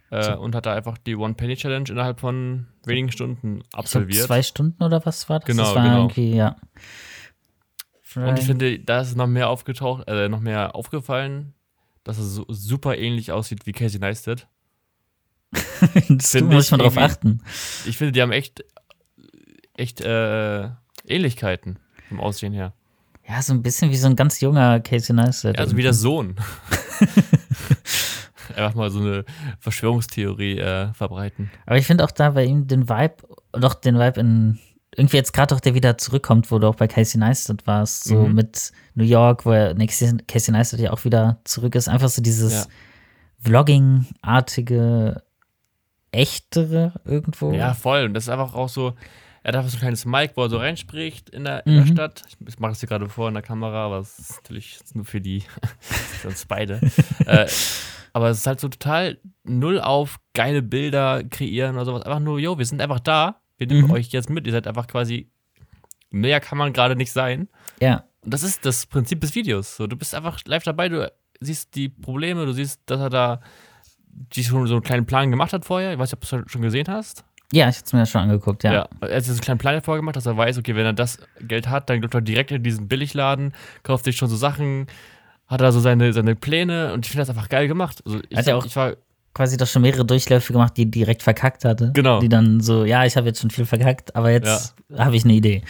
Äh, 0.09 0.23
So. 0.23 0.39
Und 0.39 0.55
hat 0.55 0.65
da 0.65 0.73
einfach 0.73 0.97
die 0.97 1.15
One 1.15 1.35
Penny 1.35 1.55
Challenge 1.55 1.87
innerhalb 1.89 2.19
von 2.19 2.67
wenigen 2.85 3.11
Stunden 3.11 3.59
glaub, 3.59 3.79
absolviert. 3.79 4.25
zwei 4.25 4.41
Stunden 4.41 4.83
oder 4.83 5.05
was 5.05 5.29
war 5.29 5.39
das? 5.39 5.45
Genau, 5.47 5.63
das 5.63 5.75
war 5.75 5.83
genau. 5.83 5.97
irgendwie, 6.07 6.35
ja. 6.35 6.55
Und 8.15 8.39
ich 8.39 8.45
finde, 8.45 8.79
da 8.79 9.01
ist 9.01 9.15
noch 9.15 9.27
mehr 9.27 9.47
aufgetaucht, 9.49 10.07
äh, 10.07 10.27
noch 10.27 10.41
mehr 10.41 10.75
aufgefallen, 10.75 11.53
dass 12.03 12.17
er 12.17 12.23
so 12.23 12.45
super 12.49 12.97
ähnlich 12.97 13.31
aussieht 13.31 13.65
wie 13.65 13.71
Casey 13.71 13.99
Neistat. 13.99 14.47
das 16.09 16.31
find 16.31 16.49
muss 16.49 16.65
ich 16.65 16.71
man 16.71 16.79
drauf 16.79 16.97
achten. 16.97 17.41
Ich 17.85 17.97
finde, 17.97 18.13
die 18.13 18.21
haben 18.21 18.31
echt, 18.31 18.63
echt 19.75 20.01
äh, 20.01 20.69
Ähnlichkeiten 21.07 21.77
vom 22.09 22.19
Aussehen 22.19 22.53
her. 22.53 22.73
Ja, 23.27 23.41
so 23.41 23.53
ein 23.53 23.61
bisschen 23.61 23.91
wie 23.91 23.97
so 23.97 24.07
ein 24.07 24.15
ganz 24.15 24.39
junger 24.41 24.79
Casey 24.79 25.15
Neistat. 25.15 25.55
Ja, 25.57 25.63
also 25.63 25.77
wie 25.77 25.83
der 25.83 25.93
Sohn. 25.93 26.35
Einfach 28.55 28.75
mal 28.75 28.91
so 28.91 28.99
eine 28.99 29.23
Verschwörungstheorie 29.59 30.59
äh, 30.59 30.93
verbreiten. 30.93 31.49
Aber 31.65 31.77
ich 31.77 31.85
finde 31.85 32.03
auch 32.03 32.11
da 32.11 32.31
bei 32.31 32.43
ihm 32.43 32.67
den 32.67 32.89
Vibe, 32.89 33.15
doch 33.53 33.75
den 33.75 33.97
Vibe 33.97 34.19
in, 34.19 34.59
irgendwie 34.95 35.17
jetzt 35.17 35.31
gerade 35.31 35.55
auch 35.55 35.61
der 35.61 35.73
wieder 35.73 35.97
zurückkommt, 35.97 36.51
wo 36.51 36.59
du 36.59 36.67
auch 36.67 36.75
bei 36.75 36.87
Casey 36.87 37.17
Neistat 37.19 37.65
warst, 37.65 38.03
so 38.03 38.27
Mhm. 38.27 38.33
mit 38.35 38.71
New 38.95 39.05
York, 39.05 39.45
wo 39.45 39.51
er, 39.51 39.73
nee, 39.73 39.87
Casey 39.87 40.17
Casey 40.27 40.51
Neistat 40.51 40.81
ja 40.81 40.91
auch 40.91 41.05
wieder 41.05 41.39
zurück 41.45 41.75
ist. 41.75 41.87
Einfach 41.87 42.09
so 42.09 42.21
dieses 42.21 42.53
Ja. 42.53 42.65
Vlogging-artige, 43.45 45.23
echtere 46.11 46.93
irgendwo. 47.05 47.51
Ja, 47.53 47.73
voll. 47.73 48.05
Und 48.05 48.13
das 48.13 48.23
ist 48.23 48.29
einfach 48.29 48.53
auch 48.53 48.69
so, 48.69 48.93
er 49.43 49.49
hat 49.49 49.55
einfach 49.55 49.69
so 49.69 49.77
ein 49.77 49.81
kleines 49.81 50.05
Mic, 50.05 50.33
wo 50.35 50.43
er 50.43 50.49
so 50.49 50.57
reinspricht 50.57 51.29
in 51.29 51.45
der, 51.45 51.65
in 51.65 51.73
der 51.75 51.83
Mhm. 51.85 51.87
Stadt. 51.91 52.21
Ich 52.47 52.59
mache 52.59 52.71
das 52.71 52.79
hier 52.79 52.89
gerade 52.89 53.09
vor 53.09 53.27
in 53.27 53.33
der 53.33 53.43
Kamera, 53.43 53.85
aber 53.85 53.99
es 53.99 54.19
ist 54.19 54.35
natürlich 54.43 54.79
nur 54.93 55.05
für 55.05 55.21
die, 55.21 55.43
für 55.79 56.27
uns 56.27 56.45
beide. 56.45 56.79
äh, 57.25 57.47
aber 58.13 58.29
es 58.29 58.39
ist 58.39 58.47
halt 58.47 58.59
so 58.59 58.67
total 58.67 59.17
null 59.43 59.79
auf 59.79 60.19
geile 60.33 60.61
Bilder 60.61 61.23
kreieren 61.23 61.75
oder 61.75 61.85
sowas. 61.85 62.03
Einfach 62.03 62.19
nur, 62.19 62.39
yo, 62.39 62.57
wir 62.57 62.65
sind 62.65 62.81
einfach 62.81 62.99
da. 62.99 63.37
Wir 63.57 63.67
nehmen 63.67 63.87
Mhm. 63.87 63.91
euch 63.91 64.07
jetzt 64.09 64.29
mit. 64.29 64.45
Ihr 64.47 64.51
seid 64.53 64.67
einfach 64.67 64.87
quasi, 64.87 65.29
mehr 66.09 66.39
kann 66.39 66.57
man 66.57 66.73
gerade 66.73 66.95
nicht 66.95 67.11
sein. 67.11 67.47
ja. 67.79 68.03
Und 68.23 68.35
das 68.35 68.43
ist 68.43 68.67
das 68.67 68.85
Prinzip 68.85 69.19
des 69.21 69.33
Videos. 69.33 69.75
So, 69.77 69.87
du 69.87 69.95
bist 69.95 70.13
einfach 70.13 70.37
live 70.45 70.63
dabei, 70.63 70.89
du 70.89 71.11
siehst 71.39 71.73
die 71.73 71.89
Probleme, 71.89 72.45
du 72.45 72.51
siehst, 72.51 72.79
dass 72.85 72.99
er 72.99 73.09
da 73.09 73.41
die 74.13 74.43
schon 74.43 74.65
so 74.67 74.75
einen 74.75 74.83
kleinen 74.83 75.05
Plan 75.05 75.29
gemacht 75.31 75.53
hat 75.53 75.65
vorher. 75.65 75.93
Ich 75.93 75.99
weiß 75.99 76.09
nicht, 76.11 76.23
ob 76.23 76.29
du 76.29 76.35
es 76.45 76.51
schon 76.51 76.61
gesehen 76.61 76.87
hast. 76.87 77.23
Ja, 77.53 77.67
ich 77.67 77.77
hab's 77.77 77.91
mir 77.91 78.05
schon 78.05 78.21
angeguckt, 78.21 78.63
ja. 78.63 78.71
Ja. 78.73 78.89
Er 79.01 79.15
hat 79.17 79.23
sich 79.23 79.27
so 79.27 79.31
einen 79.33 79.41
kleinen 79.41 79.57
Plan 79.57 79.81
vorher 79.81 79.99
gemacht, 80.01 80.15
dass 80.15 80.25
er 80.25 80.37
weiß, 80.37 80.57
okay, 80.57 80.75
wenn 80.75 80.85
er 80.85 80.93
das 80.93 81.17
Geld 81.41 81.67
hat, 81.67 81.89
dann 81.89 82.01
läuft 82.01 82.13
er 82.13 82.21
direkt 82.21 82.51
in 82.51 82.63
diesen 82.63 82.87
Billigladen, 82.87 83.53
kauft 83.83 84.05
sich 84.05 84.15
schon 84.15 84.29
so 84.29 84.37
Sachen, 84.37 84.87
hat 85.47 85.59
da 85.59 85.71
so 85.73 85.81
seine, 85.81 86.13
seine 86.13 86.35
Pläne 86.35 86.93
und 86.93 87.05
ich 87.05 87.11
finde 87.11 87.23
das 87.23 87.29
einfach 87.29 87.49
geil 87.49 87.67
gemacht. 87.67 88.01
Also 88.05 88.19
ich, 88.29 88.37
Hat 88.37 88.47
er 88.47 88.57
auch- 88.57 88.65
ich 88.65 88.75
war, 88.75 88.93
Quasi 89.33 89.55
doch 89.55 89.65
schon 89.67 89.81
mehrere 89.83 90.03
Durchläufe 90.03 90.51
gemacht, 90.51 90.75
die 90.75 90.91
direkt 90.91 91.23
verkackt 91.23 91.63
hatte. 91.63 91.91
Genau. 91.93 92.19
Die 92.19 92.27
dann 92.27 92.59
so, 92.59 92.83
ja, 92.83 93.05
ich 93.05 93.15
habe 93.15 93.27
jetzt 93.27 93.39
schon 93.39 93.49
viel 93.49 93.65
verkackt, 93.65 94.13
aber 94.13 94.29
jetzt 94.29 94.75
habe 94.97 95.15
ich 95.15 95.23
eine 95.23 95.31
Idee. 95.31 95.63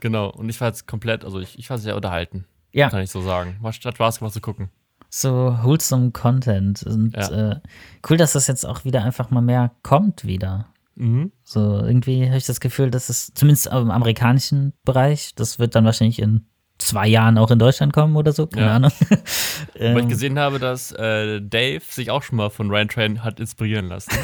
genau, 0.00 0.28
und 0.28 0.50
ich 0.50 0.60
war 0.60 0.68
jetzt 0.68 0.86
komplett, 0.86 1.24
also 1.24 1.40
ich, 1.40 1.58
ich 1.58 1.70
war 1.70 1.78
sehr 1.78 1.96
unterhalten, 1.96 2.44
Ja. 2.72 2.90
kann 2.90 3.00
ich 3.00 3.10
so 3.10 3.22
sagen. 3.22 3.56
War, 3.62 3.72
hat 3.72 3.94
Spaß 3.94 4.18
gemacht 4.18 4.34
zu 4.34 4.42
gucken. 4.42 4.68
So 5.10 5.56
wholesome 5.62 6.10
Content. 6.12 6.82
Und 6.82 7.16
Ja. 7.16 7.52
äh, 7.52 7.60
cool, 8.08 8.16
dass 8.16 8.32
das 8.32 8.46
jetzt 8.46 8.66
auch 8.66 8.84
wieder 8.84 9.02
einfach 9.04 9.30
mal 9.30 9.40
mehr 9.40 9.72
kommt 9.82 10.24
wieder. 10.24 10.66
Mhm. 10.96 11.32
So 11.44 11.80
irgendwie 11.84 12.26
habe 12.26 12.38
ich 12.38 12.46
das 12.46 12.60
Gefühl, 12.60 12.90
dass 12.90 13.08
es 13.08 13.32
zumindest 13.34 13.66
im 13.66 13.90
amerikanischen 13.90 14.72
Bereich, 14.84 15.34
das 15.34 15.58
wird 15.58 15.74
dann 15.74 15.84
wahrscheinlich 15.84 16.18
in 16.20 16.46
zwei 16.78 17.06
Jahren 17.08 17.38
auch 17.38 17.50
in 17.50 17.58
Deutschland 17.58 17.92
kommen 17.92 18.16
oder 18.16 18.32
so, 18.32 18.46
keine 18.46 18.66
Ja. 18.66 18.76
Ahnung. 18.76 18.92
Weil 19.78 19.96
ich 19.96 20.02
ähm, 20.02 20.08
gesehen 20.08 20.38
habe, 20.38 20.58
dass 20.58 20.92
äh, 20.92 21.40
Dave 21.40 21.80
sich 21.88 22.10
auch 22.10 22.22
schon 22.22 22.36
mal 22.36 22.50
von 22.50 22.70
Ryan 22.70 22.88
Train 22.88 23.24
hat 23.24 23.40
inspirieren 23.40 23.88
lassen. 23.88 24.10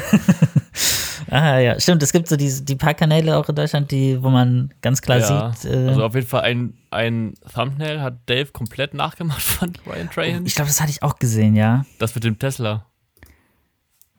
ah 1.33 1.59
ja, 1.59 1.79
stimmt, 1.79 2.03
es 2.03 2.11
gibt 2.11 2.27
so 2.27 2.35
diese, 2.35 2.63
die 2.63 2.75
paar 2.75 2.93
Kanäle 2.93 3.37
auch 3.37 3.47
in 3.49 3.55
Deutschland, 3.55 3.91
die, 3.91 4.21
wo 4.21 4.29
man 4.29 4.73
ganz 4.81 5.01
klar 5.01 5.19
Ja, 5.19 5.53
sieht. 5.53 5.71
Äh, 5.71 5.87
also 5.87 6.03
auf 6.05 6.15
jeden 6.15 6.27
Fall 6.27 6.41
ein, 6.41 6.73
ein 6.91 7.33
Thumbnail 7.53 8.01
hat 8.01 8.17
Dave 8.27 8.47
komplett 8.51 8.93
nachgemacht 8.93 9.41
von 9.41 9.73
Ryan 9.87 10.09
Trahan. 10.09 10.45
ich 10.45 10.55
glaube, 10.55 10.67
das 10.69 10.79
hatte 10.81 10.91
ich 10.91 11.03
auch 11.03 11.17
gesehen, 11.19 11.55
ja. 11.55 11.85
Das 11.99 12.15
mit 12.15 12.23
dem 12.23 12.37
Tesla, 12.39 12.85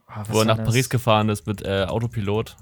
Oh, 0.08 0.20
wo 0.28 0.38
er 0.40 0.44
nach 0.44 0.58
Paris 0.62 0.88
gefahren 0.88 1.28
ist 1.28 1.46
mit 1.46 1.62
äh, 1.62 1.84
Autopilot. 1.88 2.56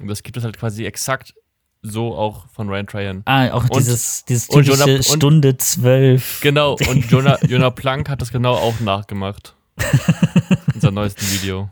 Und 0.00 0.08
das 0.08 0.22
gibt 0.22 0.36
es 0.36 0.42
halt 0.44 0.58
quasi 0.58 0.84
exakt 0.84 1.34
so 1.82 2.16
auch 2.16 2.46
von 2.52 2.68
Ryan 2.68 2.86
Trahan. 2.86 3.22
Ah, 3.26 3.48
auch 3.52 3.62
Und- 3.64 3.76
dieses, 3.76 4.24
dieses 4.24 4.48
und 4.48 4.64
typische 4.64 4.82
Jonah- 4.84 4.96
und- 4.96 5.04
Stunde 5.04 5.56
zwölf. 5.58 6.40
Genau, 6.42 6.72
und 6.88 7.10
Jonah, 7.10 7.38
Jonah 7.46 7.70
Plank 7.70 8.08
hat 8.08 8.20
das 8.22 8.32
genau 8.32 8.54
auch 8.54 8.80
nachgemacht. 8.80 9.54
In 10.74 10.80
seinem 10.80 10.94
neuesten 10.94 11.24
Video. 11.26 11.70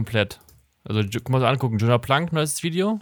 Komplett. 0.00 0.40
Also, 0.82 1.02
guck 1.12 1.28
mal 1.28 1.44
angucken. 1.44 1.76
Jonah 1.76 1.98
Plank, 1.98 2.32
neuestes 2.32 2.62
Video. 2.62 3.00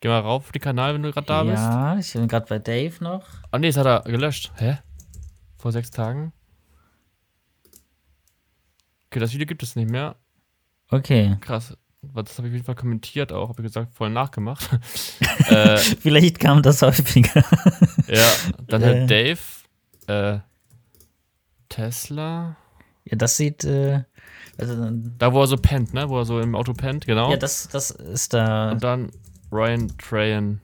Geh 0.00 0.08
mal 0.08 0.18
rauf 0.18 0.46
auf 0.46 0.50
den 0.52 0.60
Kanal, 0.60 0.94
wenn 0.94 1.04
du 1.04 1.12
gerade 1.12 1.28
da 1.28 1.44
bist. 1.44 1.62
Ja, 1.62 1.96
ich 1.96 2.12
bin 2.12 2.26
gerade 2.26 2.46
bei 2.48 2.58
Dave 2.58 2.92
noch. 2.98 3.22
Ah, 3.52 3.58
nee, 3.60 3.68
das 3.68 3.76
hat 3.76 3.86
er 3.86 4.00
gelöscht. 4.02 4.50
Hä? 4.56 4.78
Vor 5.58 5.70
sechs 5.70 5.92
Tagen? 5.92 6.32
Okay, 9.06 9.20
das 9.20 9.32
Video 9.32 9.46
gibt 9.46 9.62
es 9.62 9.76
nicht 9.76 9.88
mehr. 9.90 10.16
Okay. 10.90 11.36
Krass. 11.40 11.76
Das 12.02 12.36
habe 12.36 12.48
ich 12.48 12.52
auf 12.52 12.54
jeden 12.56 12.64
Fall 12.64 12.74
kommentiert 12.74 13.32
auch. 13.32 13.50
Habe 13.50 13.62
ich 13.62 13.68
gesagt, 13.68 13.94
voll 13.94 14.10
nachgemacht. 14.10 14.68
äh, 15.50 15.76
Vielleicht 15.76 16.40
kam 16.40 16.62
das 16.62 16.82
häufiger. 16.82 17.44
ja, 18.08 18.32
dann 18.66 18.82
Äh. 18.82 18.86
halt 18.86 19.08
Dave. 19.10 19.40
Äh, 20.08 20.40
Tesla. 21.68 22.56
Ja, 23.04 23.16
das 23.16 23.36
sieht, 23.36 23.62
äh, 23.62 24.02
also, 24.58 24.90
Da, 25.18 25.32
wo 25.32 25.40
er 25.40 25.46
so 25.46 25.56
pennt, 25.56 25.94
ne? 25.94 26.08
Wo 26.08 26.18
er 26.18 26.24
so 26.24 26.40
im 26.40 26.54
Auto 26.54 26.72
pennt, 26.72 27.06
genau. 27.06 27.30
ja, 27.30 27.36
das, 27.36 27.68
das 27.68 27.90
ist 27.90 28.34
da. 28.34 28.72
Und 28.72 28.82
dann 28.82 29.10
Ryan 29.52 29.88
Trahan 29.98 30.60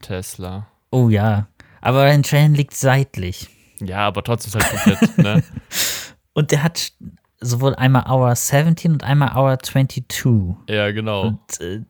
Tesla. 0.00 0.68
Oh 0.90 1.08
ja. 1.08 1.48
Aber 1.80 2.02
ein 2.02 2.22
Train 2.22 2.54
liegt 2.54 2.74
seitlich. 2.74 3.48
Ja, 3.80 4.06
aber 4.06 4.24
trotzdem 4.24 4.58
ist 4.58 4.66
halt 4.66 4.84
komplett, 4.84 5.18
ne? 5.24 5.44
Und 6.32 6.50
der 6.50 6.62
hat 6.62 6.92
sowohl 7.40 7.74
einmal 7.76 8.04
Hour 8.08 8.34
17 8.34 8.92
und 8.92 9.04
einmal 9.04 9.36
Hour 9.36 9.58
22. 9.58 10.56
Ja, 10.68 10.90
genau. 10.90 11.22
Und 11.22 11.60
äh, 11.60 11.82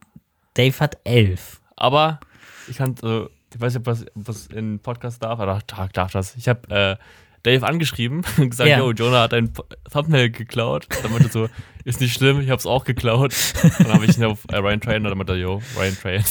Dave 0.55 0.79
hat 0.81 0.99
11. 1.05 1.61
Aber 1.77 2.21
ich 2.69 2.77
kann, 2.77 2.95
also, 3.03 3.31
ich 3.55 3.61
weiß 3.61 3.75
nicht, 3.75 3.81
ob 3.81 3.87
was, 3.87 4.05
was 4.15 4.47
in 4.49 4.81
Podcast 4.81 5.23
darf, 5.23 5.41
aber 5.41 5.61
darf, 5.67 5.89
darf 5.93 6.13
das. 6.13 6.37
Ich 6.37 6.49
habe 6.49 6.71
äh, 6.71 6.97
Dave 7.43 7.67
angeschrieben 7.67 8.23
und 8.39 8.51
gesagt, 8.51 8.69
Ja. 8.71 8.79
yo, 8.79 8.93
Jonah 8.93 9.23
hat 9.23 9.35
ein 9.35 9.53
Thumbnail 9.93 10.31
geklaut. 10.31 10.87
Dann 11.03 11.11
meinte 11.13 11.29
er 11.29 11.33
so, 11.33 11.49
ist 11.85 12.01
nicht 12.01 12.15
schlimm, 12.15 12.41
ich 12.41 12.51
habe 12.51 12.59
es 12.59 12.67
auch 12.67 12.85
geklaut. 12.85 13.35
Und 13.63 13.81
dann 13.81 13.93
habe 13.93 14.05
ich 14.05 14.17
ihn 14.17 14.25
auf 14.25 14.41
äh, 14.51 14.57
Ryan 14.57 14.81
Trahan 14.81 14.97
und 15.05 15.11
dann 15.11 15.19
meinte 15.19 15.33
er, 15.35 15.39
yo, 15.39 15.63
Ryan 15.77 15.97
Trahan. 16.01 16.25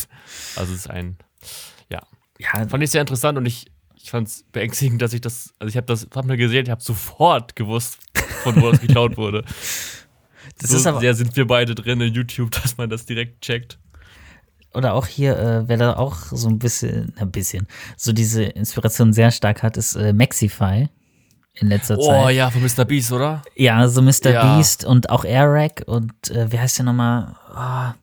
Also 0.55 0.73
es 0.73 0.79
ist 0.81 0.89
ein, 0.89 1.17
ja. 1.89 2.01
Ja, 2.39 2.67
Fand 2.67 2.83
ich 2.83 2.91
sehr 2.91 3.01
interessant 3.01 3.37
und 3.37 3.45
ich, 3.45 3.67
ich 3.95 4.11
fand 4.11 4.27
es 4.27 4.43
beängstigend, 4.51 5.01
dass 5.01 5.13
ich 5.13 5.21
das, 5.21 5.53
also 5.59 5.69
ich 5.69 5.77
habe 5.77 5.87
das 5.87 6.07
Thumbnail 6.09 6.37
gesehen, 6.37 6.65
ich 6.65 6.71
habe 6.71 6.83
sofort 6.83 7.55
gewusst, 7.55 7.97
von 8.43 8.61
wo 8.61 8.71
das 8.71 8.79
geklaut 8.81 9.17
wurde. 9.17 9.43
das 10.59 10.69
so 10.71 10.77
ist 10.77 10.85
aber. 10.87 10.99
sehr 10.99 11.13
sind 11.15 11.35
wir 11.35 11.47
beide 11.47 11.73
drin 11.75 11.99
in 12.01 12.13
YouTube, 12.13 12.51
dass 12.51 12.77
man 12.77 12.89
das 12.89 13.05
direkt 13.05 13.41
checkt. 13.41 13.79
Oder 14.73 14.93
auch 14.93 15.07
hier, 15.07 15.37
äh, 15.39 15.67
wer 15.67 15.77
da 15.77 15.95
auch 15.95 16.17
so 16.17 16.47
ein 16.49 16.59
bisschen, 16.59 17.13
ein 17.17 17.31
bisschen, 17.31 17.67
so 17.95 18.11
diese 18.13 18.43
Inspiration 18.43 19.11
sehr 19.13 19.31
stark 19.31 19.63
hat, 19.63 19.75
ist 19.77 19.95
äh, 19.95 20.13
Maxify 20.13 20.87
in 21.59 21.69
letzter 21.69 21.97
Oh 21.97 22.07
Zeit. 22.07 22.35
ja, 22.35 22.49
von 22.49 22.61
Mr. 22.61 22.85
Beast, 22.85 23.11
oder? 23.11 23.41
Ja, 23.55 23.87
so 23.87 24.01
Mr. 24.01 24.29
Ja. 24.31 24.57
Beast 24.57 24.85
und 24.85 25.09
auch 25.09 25.25
Airrack 25.25 25.83
und 25.87 26.29
äh, 26.31 26.51
wie 26.51 26.59
heißt 26.59 26.77
der 26.77 26.85
nochmal? 26.85 27.35
Ah, 27.53 27.93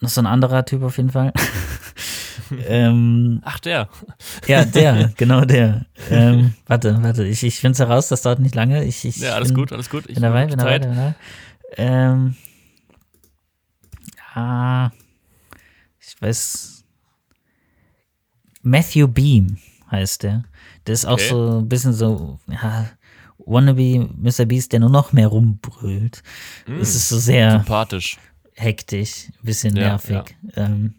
noch 0.00 0.08
so 0.10 0.20
ein 0.20 0.26
anderer 0.26 0.64
Typ 0.64 0.82
auf 0.82 0.96
jeden 0.96 1.10
Fall. 1.10 1.32
ähm, 2.66 3.40
Ach, 3.44 3.58
der. 3.60 3.88
ja, 4.46 4.64
der, 4.64 5.12
genau 5.16 5.44
der. 5.44 5.86
Ähm, 6.10 6.54
warte, 6.66 7.02
warte, 7.02 7.24
ich, 7.24 7.42
ich 7.44 7.60
finde 7.60 7.72
es 7.74 7.78
heraus, 7.78 8.08
das 8.08 8.22
dauert 8.22 8.40
nicht 8.40 8.54
lange. 8.54 8.84
Ich, 8.84 9.04
ich 9.04 9.16
Ja, 9.18 9.34
alles 9.34 9.48
bin, 9.48 9.56
gut, 9.56 9.72
alles 9.72 9.90
gut. 9.90 10.04
Ich 10.08 10.14
Bin 10.14 10.22
dabei, 10.22 10.46
bin 10.46 10.58
dabei, 10.58 10.70
Zeit. 10.78 10.82
bin 10.82 10.96
dabei. 10.96 11.14
Ähm, 11.76 12.36
ah, 14.34 14.90
ich 16.00 16.20
weiß. 16.20 16.84
Matthew 18.62 19.08
Beam 19.08 19.58
heißt 19.90 20.22
der. 20.24 20.44
Der 20.90 20.94
ist 20.94 21.06
auch 21.06 21.12
Okay. 21.12 21.28
so 21.28 21.58
ein 21.60 21.68
bisschen 21.68 21.92
so, 21.92 22.40
ja, 22.48 22.86
wannabe 23.38 24.08
Mr. 24.18 24.44
Beast, 24.44 24.72
der 24.72 24.80
nur 24.80 24.90
noch 24.90 25.12
mehr 25.12 25.28
rumbrüllt. 25.28 26.20
Mm, 26.66 26.80
Es 26.80 26.96
ist 26.96 27.08
so 27.08 27.16
sehr 27.16 27.52
sympathisch. 27.52 28.18
hektisch, 28.56 29.28
ein 29.28 29.44
bisschen 29.44 29.76
Ja, 29.76 29.90
nervig. 29.90 30.34
Ja, 30.56 30.64
ähm, 30.64 30.94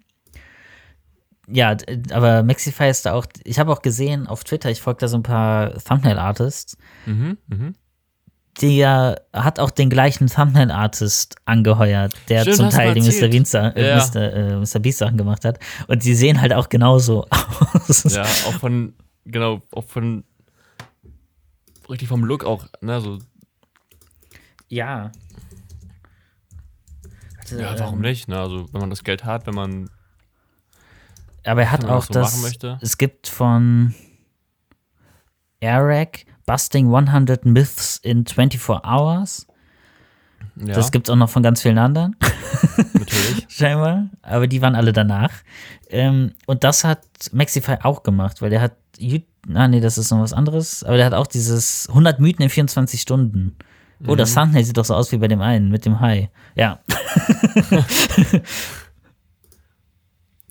ja 1.48 1.76
aber 2.14 2.42
Maxify 2.44 2.90
ist 2.90 3.06
da 3.06 3.12
auch, 3.14 3.26
ich 3.44 3.60
habe 3.60 3.70
auch 3.74 3.82
gesehen 3.82 4.28
auf 4.28 4.46
Twitter, 4.46 4.72
ich 4.72 4.80
folge 4.82 5.00
da 5.02 5.08
so 5.10 5.18
ein 5.18 5.24
paar 5.24 5.74
Thumbnail-Artists, 5.84 6.78
Mhm, 7.06 7.38
mhm. 7.48 7.76
der 8.62 9.22
hat 9.34 9.60
auch 9.60 9.72
den 9.72 9.90
gleichen 9.90 10.28
Thumbnail-Artist 10.28 11.36
angeheuert, 11.44 12.14
der 12.30 12.42
Stimmt, 12.44 12.56
zum 12.58 12.70
Teil 12.70 12.94
die 12.94 13.02
Mr. 13.02 13.08
erzählt. 13.08 13.32
Beast, 13.34 13.56
äh, 13.56 13.90
Ja. 13.90 13.98
Mr. 13.98 14.34
Äh, 14.34 14.56
Mr. 14.58 14.80
Beast 14.80 15.00
Sachen 15.00 15.18
gemacht 15.18 15.44
hat. 15.44 15.60
Und 15.88 16.06
die 16.06 16.16
sehen 16.16 16.40
halt 16.40 16.54
auch 16.54 16.70
genauso 16.70 17.28
aus. 17.88 18.04
Ja, 18.14 18.24
auch 18.24 18.54
von, 18.60 18.94
genau, 19.26 19.62
auch 19.72 19.86
von, 19.86 20.24
richtig 21.90 22.08
vom 22.08 22.24
Look 22.24 22.44
auch, 22.44 22.68
ne, 22.82 23.02
so, 23.02 23.20
ja. 24.68 25.12
Warte, 27.38 27.62
ja, 27.62 27.74
ähm, 27.74 27.80
warum 27.80 28.02
nicht, 28.02 28.28
ne, 28.28 28.40
also, 28.40 28.72
wenn 28.74 28.82
man 28.82 28.90
das 28.90 29.04
Geld 29.04 29.26
hat, 29.26 29.48
wenn 29.48 29.56
man, 29.56 29.90
Aber 31.44 31.62
er 31.62 31.72
hat 31.72 31.86
auch 31.86 32.06
das 32.06 32.42
so. 32.60 32.78
Es 32.82 32.98
gibt 32.98 33.28
von 33.28 33.94
Eric 35.60 36.26
Busting 36.46 36.94
100 36.94 37.46
Myths 37.46 37.98
in 37.98 38.26
24 38.26 38.84
Hours. 38.84 39.48
Ja, 40.56 40.74
Das 40.74 40.92
gibt's 40.92 41.10
auch 41.10 41.16
noch 41.16 41.30
von 41.30 41.44
ganz 41.44 41.62
vielen 41.62 41.78
anderen, 41.78 42.16
natürlich. 42.94 43.46
scheinbar. 43.50 44.10
Aber 44.22 44.48
die 44.48 44.62
waren 44.62 44.76
alle 44.76 44.92
danach. 44.92 45.32
Ähm, 45.90 46.34
und 46.48 46.64
das 46.64 46.84
hat 46.84 47.06
Maxify 47.32 47.78
auch 47.84 48.04
gemacht, 48.04 48.42
weil 48.42 48.50
der 48.50 48.62
hat. 48.62 48.76
Ah, 49.54 49.68
nee, 49.68 49.80
das 49.80 49.98
ist 49.98 50.12
noch 50.12 50.22
was 50.22 50.34
anderes. 50.34 50.84
Aber 50.84 50.98
der 50.98 51.06
hat 51.08 51.14
auch 51.14 51.28
dieses 51.28 51.88
100 51.90 52.20
Mythen 52.20 52.44
in 52.44 52.50
24 52.50 53.02
Stunden. 53.02 53.56
Oh, 54.08 54.14
Mhm. 54.14 54.18
das 54.18 54.34
Thumbnail 54.34 54.64
sieht 54.64 54.78
doch 54.78 54.86
so 54.86 54.96
aus 54.96 55.12
wie 55.12 55.18
bei 55.18 55.28
dem 55.28 55.42
einen 55.42 55.70
mit 55.70 55.86
dem 55.86 56.00
Hai. 56.00 56.30
Ja. 56.56 56.80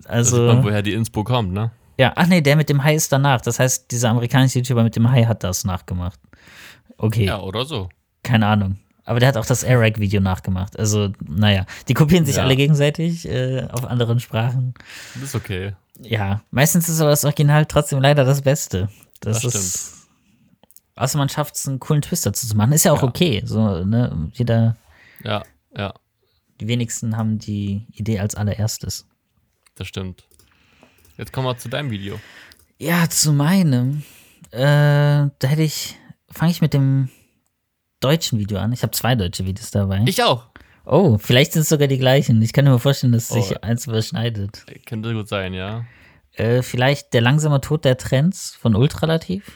Also. 0.06 0.46
man, 0.46 0.64
woher 0.64 0.82
die 0.82 0.92
Inspo 0.92 1.22
kommt, 1.24 1.52
ne? 1.52 1.70
Ja, 1.98 2.12
ach 2.16 2.26
nee, 2.26 2.40
der 2.40 2.56
mit 2.56 2.68
dem 2.68 2.82
Hai 2.82 2.94
ist 2.94 3.12
danach. 3.12 3.40
Das 3.42 3.58
heißt, 3.60 3.90
dieser 3.90 4.10
amerikanische 4.10 4.58
YouTuber 4.58 4.82
mit 4.82 4.96
dem 4.96 5.10
Hai 5.10 5.24
hat 5.24 5.44
das 5.44 5.64
nachgemacht. 5.64 6.18
Okay, 6.96 7.26
Ja, 7.26 7.40
oder 7.40 7.64
so. 7.64 7.88
keine 8.22 8.46
Ahnung. 8.46 8.78
Aber 9.04 9.18
der 9.20 9.28
hat 9.28 9.36
auch 9.36 9.46
das 9.46 9.62
Eric-Video 9.62 10.20
nachgemacht. 10.20 10.78
Also, 10.78 11.10
naja, 11.26 11.66
die 11.88 11.94
kopieren 11.94 12.24
sich 12.26 12.36
Ja. 12.36 12.42
alle 12.44 12.54
gegenseitig 12.56 13.26
äh, 13.28 13.66
auf 13.72 13.84
anderen 13.84 14.20
Sprachen. 14.20 14.74
Das 15.14 15.22
ist 15.24 15.34
okay. 15.34 15.74
Ja, 16.02 16.42
meistens 16.50 16.88
ist 16.88 17.00
aber 17.00 17.10
das 17.10 17.24
Original 17.24 17.66
trotzdem 17.66 18.00
leider 18.00 18.24
das 18.24 18.42
Beste. 18.42 18.88
Das, 19.20 19.40
Das 19.42 19.54
ist. 19.54 19.96
Außer 20.96 21.16
man 21.18 21.28
schafft 21.28 21.56
es, 21.56 21.66
einen 21.66 21.80
coolen 21.80 22.02
Twist 22.02 22.26
dazu 22.26 22.46
zu 22.46 22.56
machen. 22.56 22.72
Ist 22.72 22.84
ja 22.84 22.92
auch 22.92 23.02
Ja. 23.02 23.08
okay. 23.08 23.42
So, 23.44 23.84
ne, 23.84 24.30
jeder, 24.34 24.76
Ja, 25.24 25.42
ja, 25.76 25.94
die 26.60 26.68
wenigsten 26.68 27.16
haben 27.16 27.38
die 27.38 27.86
Idee 27.92 28.18
als 28.20 28.34
allererstes. 28.34 29.06
das 29.76 29.86
stimmt. 29.88 30.24
Jetzt 31.16 31.32
kommen 31.32 31.46
wir 31.46 31.56
zu 31.58 31.68
deinem 31.68 31.90
Video. 31.90 32.18
Ja, 32.78 33.08
zu 33.08 33.32
meinem. 33.32 34.02
Äh, 34.52 34.60
da 34.60 35.30
hätte 35.42 35.62
ich. 35.62 35.96
Fange 36.30 36.50
ich 36.52 36.60
mit 36.62 36.72
dem 36.74 37.08
deutschen 38.00 38.38
Video 38.38 38.58
an. 38.58 38.72
Ich 38.72 38.82
habe 38.82 38.92
zwei 38.92 39.14
deutsche 39.14 39.44
Videos 39.46 39.70
dabei. 39.70 40.02
Ich 40.06 40.22
auch. 40.22 40.46
oh, 40.86 41.18
vielleicht 41.18 41.52
sind 41.52 41.62
es 41.62 41.68
sogar 41.68 41.86
die 41.88 41.98
gleichen. 41.98 42.40
Ich 42.42 42.52
kann 42.52 42.64
mir 42.64 42.78
vorstellen, 42.78 43.12
dass 43.12 43.30
Oh. 43.30 43.40
sich 43.40 43.62
eins 43.62 43.86
überschneidet. 43.86 44.64
Könnte 44.86 45.12
gut 45.14 45.28
sein, 45.28 45.54
ja. 45.54 45.84
Äh, 46.34 46.62
vielleicht 46.62 47.12
der 47.12 47.20
langsame 47.20 47.60
Tod 47.60 47.84
der 47.84 47.96
Trends 47.98 48.56
von 48.60 48.74
Ultralativ. 48.74 49.50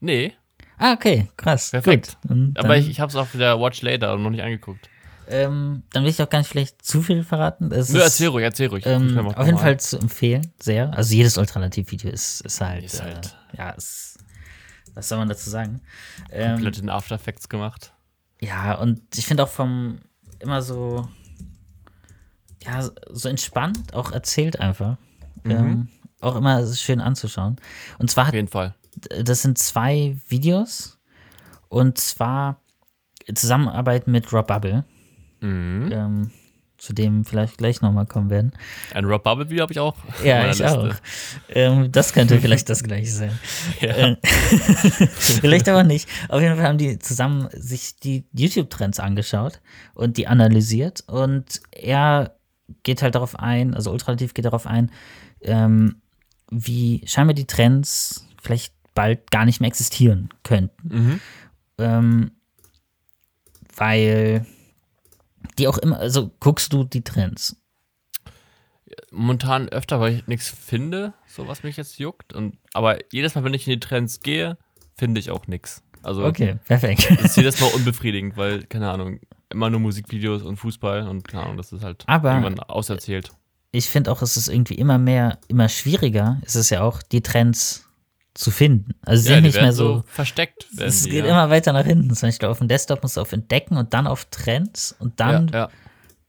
Nee, 0.00 0.34
Ah, 0.82 0.94
okay, 0.94 1.28
krass. 1.36 1.72
Perfekt. 1.72 2.16
Gut. 2.26 2.58
Aber 2.58 2.78
ich, 2.78 2.88
ich 2.88 3.00
habe 3.00 3.10
es 3.10 3.16
auf 3.16 3.32
der 3.34 3.60
Watch 3.60 3.82
Later 3.82 4.16
noch 4.16 4.30
nicht 4.30 4.42
angeguckt. 4.42 4.88
ähm, 5.28 5.82
dann 5.92 6.04
will 6.04 6.10
ich 6.10 6.22
auch 6.22 6.30
gar 6.30 6.38
nicht 6.38 6.48
vielleicht 6.48 6.82
zu 6.82 7.02
viel 7.02 7.22
verraten. 7.22 7.70
Es 7.70 7.90
Nö, 7.90 7.98
ist, 7.98 8.04
erzähl 8.04 8.28
ruhig, 8.28 8.44
erzähl 8.44 8.68
ruhig. 8.68 8.86
Ähm, 8.86 9.18
auf 9.18 9.44
jeden. 9.44 9.58
Fall 9.58 9.78
zu 9.78 9.98
empfehlen, 9.98 10.50
sehr. 10.58 10.90
Also 10.96 11.14
jedes 11.14 11.36
Ultralativ-Video 11.36 12.10
ist, 12.10 12.40
ist 12.40 12.62
halt, 12.62 12.82
Ist 12.84 13.02
halt- 13.02 13.36
äh, 13.52 13.58
ja, 13.58 13.70
ist, 13.72 14.19
was 14.94 15.08
soll 15.08 15.18
man 15.18 15.28
dazu 15.28 15.48
sagen? 15.50 15.80
Ähm, 16.30 16.54
Komplett 16.54 16.78
in 16.78 16.88
After 16.90 17.14
Effects 17.14 17.48
gemacht. 17.48 17.92
ja, 18.40 18.74
und 18.74 19.00
ich 19.16 19.26
finde 19.26 19.44
auch 19.44 19.48
vom 19.48 20.00
immer 20.40 20.62
so, 20.62 21.08
ja, 22.62 22.82
so 23.10 23.28
entspannt 23.28 23.94
auch 23.94 24.12
erzählt 24.12 24.58
einfach. 24.60 24.96
Mhm. 25.44 25.50
Ähm, 25.50 25.88
auch 26.20 26.36
immer 26.36 26.66
schön 26.74 27.00
anzuschauen. 27.00 27.56
Und 27.98 28.10
zwar 28.10 28.24
Auf 28.24 28.28
hat 28.28 28.34
jeden 28.34 28.48
Fall. 28.48 28.74
das 29.22 29.42
sind 29.42 29.58
zwei 29.58 30.18
Videos 30.28 30.98
und 31.68 31.98
zwar 31.98 32.60
Zusammenarbeit 33.34 34.06
mit 34.06 34.32
Rob 34.32 34.46
Bubble, 34.48 34.84
Mhm. 35.40 35.90
ähm, 35.92 36.30
zu 36.80 36.94
dem 36.94 37.26
vielleicht 37.26 37.58
gleich 37.58 37.82
nochmal 37.82 38.06
kommen 38.06 38.30
werden. 38.30 38.52
Ein 38.94 39.04
Rob 39.04 39.22
Bubble 39.22 39.50
Video 39.50 39.62
habe 39.62 39.72
ich 39.72 39.78
auch. 39.78 39.94
Ja, 40.24 40.50
ich 40.50 40.58
Liste. 40.58 40.78
auch. 40.78 40.94
Ähm, 41.50 41.92
das 41.92 42.12
könnte 42.14 42.40
vielleicht 42.40 42.68
das 42.70 42.82
gleiche 42.82 43.10
sein. 43.10 43.38
Ja. 43.80 43.90
Äh, 43.90 44.16
vielleicht 44.22 45.68
aber 45.68 45.84
nicht. 45.84 46.08
Auf 46.28 46.40
jeden 46.40 46.56
Fall 46.56 46.66
haben 46.66 46.78
die 46.78 46.98
zusammen 46.98 47.48
sich 47.52 47.96
die 47.96 48.24
YouTube-Trends 48.32 48.98
angeschaut 48.98 49.60
und 49.94 50.16
die 50.16 50.26
analysiert 50.26 51.04
und 51.06 51.60
er 51.70 52.34
geht 52.82 53.02
halt 53.02 53.14
darauf 53.14 53.38
ein, 53.38 53.74
also 53.74 53.92
Ultralativ 53.92 54.32
geht 54.32 54.46
darauf 54.46 54.66
ein, 54.66 54.90
ähm, 55.42 55.96
wie 56.50 57.02
scheinbar 57.06 57.34
die 57.34 57.46
Trends 57.46 58.26
vielleicht 58.42 58.72
bald 58.94 59.30
gar 59.30 59.44
nicht 59.44 59.60
mehr 59.60 59.68
existieren 59.68 60.30
könnten. 60.44 60.88
Mhm. 60.88 61.20
Ähm, 61.78 62.30
weil 63.76 64.46
die 65.60 65.68
auch 65.68 65.78
immer, 65.78 65.98
also 65.98 66.30
guckst 66.40 66.72
du 66.72 66.84
die 66.84 67.02
Trends. 67.02 67.56
Momentan 69.12 69.68
öfter, 69.68 70.00
weil 70.00 70.14
ich 70.14 70.26
nichts 70.26 70.48
finde, 70.48 71.12
so 71.26 71.46
was 71.46 71.62
mich 71.62 71.76
jetzt 71.76 71.98
juckt. 71.98 72.32
Und, 72.32 72.56
aber 72.74 72.98
jedes 73.12 73.34
Mal, 73.34 73.44
wenn 73.44 73.54
ich 73.54 73.66
in 73.66 73.74
die 73.74 73.80
Trends 73.80 74.20
gehe, 74.20 74.56
finde 74.96 75.20
ich 75.20 75.30
auch 75.30 75.46
nichts. 75.46 75.82
Also 76.02 76.24
Okay, 76.24 76.58
perfekt. 76.66 77.08
das 77.10 77.20
ist 77.26 77.36
jedes 77.36 77.60
Mal 77.60 77.68
unbefriedigend, 77.68 78.36
weil, 78.36 78.64
keine 78.64 78.90
Ahnung, 78.90 79.20
immer 79.48 79.70
nur 79.70 79.80
Musikvideos 79.80 80.42
und 80.42 80.56
Fußball 80.56 81.06
und 81.08 81.26
keine 81.28 81.44
Ahnung, 81.44 81.56
das 81.56 81.72
ist 81.72 81.84
halt 81.84 82.04
Aber- 82.06 82.30
irgendwann 82.30 82.58
auserzählt. 82.60 83.30
ich 83.72 83.88
finde 83.88 84.10
auch, 84.10 84.22
es 84.22 84.36
ist 84.36 84.48
irgendwie 84.48 84.74
immer 84.74 84.98
mehr, 84.98 85.38
immer 85.48 85.68
schwieriger, 85.68 86.40
ist 86.44 86.56
es 86.56 86.70
ja 86.70 86.82
auch, 86.82 87.02
die 87.02 87.20
Trends 87.22 87.88
zu 88.40 88.50
finden. 88.50 88.94
Also 89.02 89.22
sie 89.24 89.28
Ja, 89.28 89.34
sind 89.36 89.44
nicht 89.44 89.54
mehr 89.54 89.64
werden 89.64 89.74
so. 89.74 90.04
versteckt. 90.06 90.66
Es 90.78 91.02
die, 91.02 91.10
geht 91.10 91.24
ja. 91.24 91.30
immer 91.30 91.50
weiter 91.50 91.72
nach 91.74 91.84
hinten. 91.84 92.14
Zum 92.14 92.28
Beispiel 92.28 92.48
auf 92.48 92.58
dem 92.58 92.68
Desktop 92.68 93.02
musst 93.02 93.16
du 93.18 93.20
auf 93.20 93.32
Entdecken 93.32 93.76
und 93.76 93.92
dann 93.92 94.06
auf 94.06 94.24
Trends 94.26 94.96
und 94.98 95.20
dann 95.20 95.48
ja, 95.48 95.58
ja. 95.58 95.70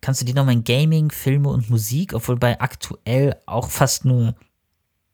kannst 0.01 0.19
du 0.19 0.25
die 0.25 0.33
nochmal 0.33 0.55
in 0.55 0.65
Gaming, 0.65 1.09
Filme 1.09 1.47
und 1.49 1.69
Musik, 1.69 2.13
obwohl 2.13 2.35
bei 2.35 2.59
aktuell 2.59 3.37
auch 3.45 3.69
fast 3.69 4.03
nur 4.03 4.35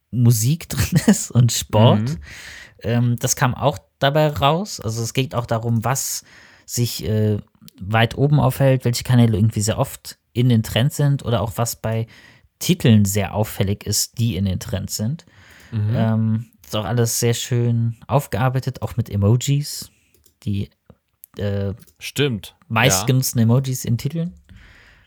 Musik 0.10 0.70
drin 0.70 1.00
ist 1.06 1.30
und 1.30 1.52
Sport. 1.52 2.02
Mhm. 2.02 2.20
Ähm, 2.82 3.16
das 3.20 3.36
kam 3.36 3.54
auch 3.54 3.78
dabei 4.00 4.30
raus. 4.30 4.80
Also 4.80 5.04
es 5.04 5.14
geht 5.14 5.36
auch 5.36 5.46
darum, 5.46 5.84
was 5.84 6.24
sich 6.66 7.06
äh, 7.06 7.38
weit 7.80 8.18
oben 8.18 8.40
aufhält, 8.40 8.86
welche 8.86 9.04
Kanäle 9.04 9.38
irgendwie 9.38 9.62
sehr 9.62 9.78
oft 9.78 10.18
in 10.34 10.50
den 10.50 10.64
Trends 10.64 10.98
sind 10.98 11.24
oder 11.24 11.42
auch 11.42 11.54
was 11.58 11.76
bei 11.76 12.08
Titeln 12.58 13.06
sehr 13.06 13.36
auffällig 13.36 13.86
ist, 13.86 14.18
die 14.18 14.36
in 14.36 14.46
den 14.46 14.60
Trends 14.60 14.98
sind. 14.98 15.26
Mhm. 15.72 15.94
Ähm, 15.96 16.46
ist 16.68 16.76
auch 16.76 16.86
alles 16.86 17.20
sehr 17.20 17.34
schön 17.34 17.96
aufgearbeitet, 18.08 18.82
auch 18.82 18.98
mit 18.98 19.10
Emojis, 19.10 19.90
die 20.44 20.70
äh, 21.38 21.74
Stimmt. 22.00 22.56
meistgenutzten 22.68 23.40
Emojis 23.42 23.86
in 23.86 23.98
Titeln. 23.98 24.34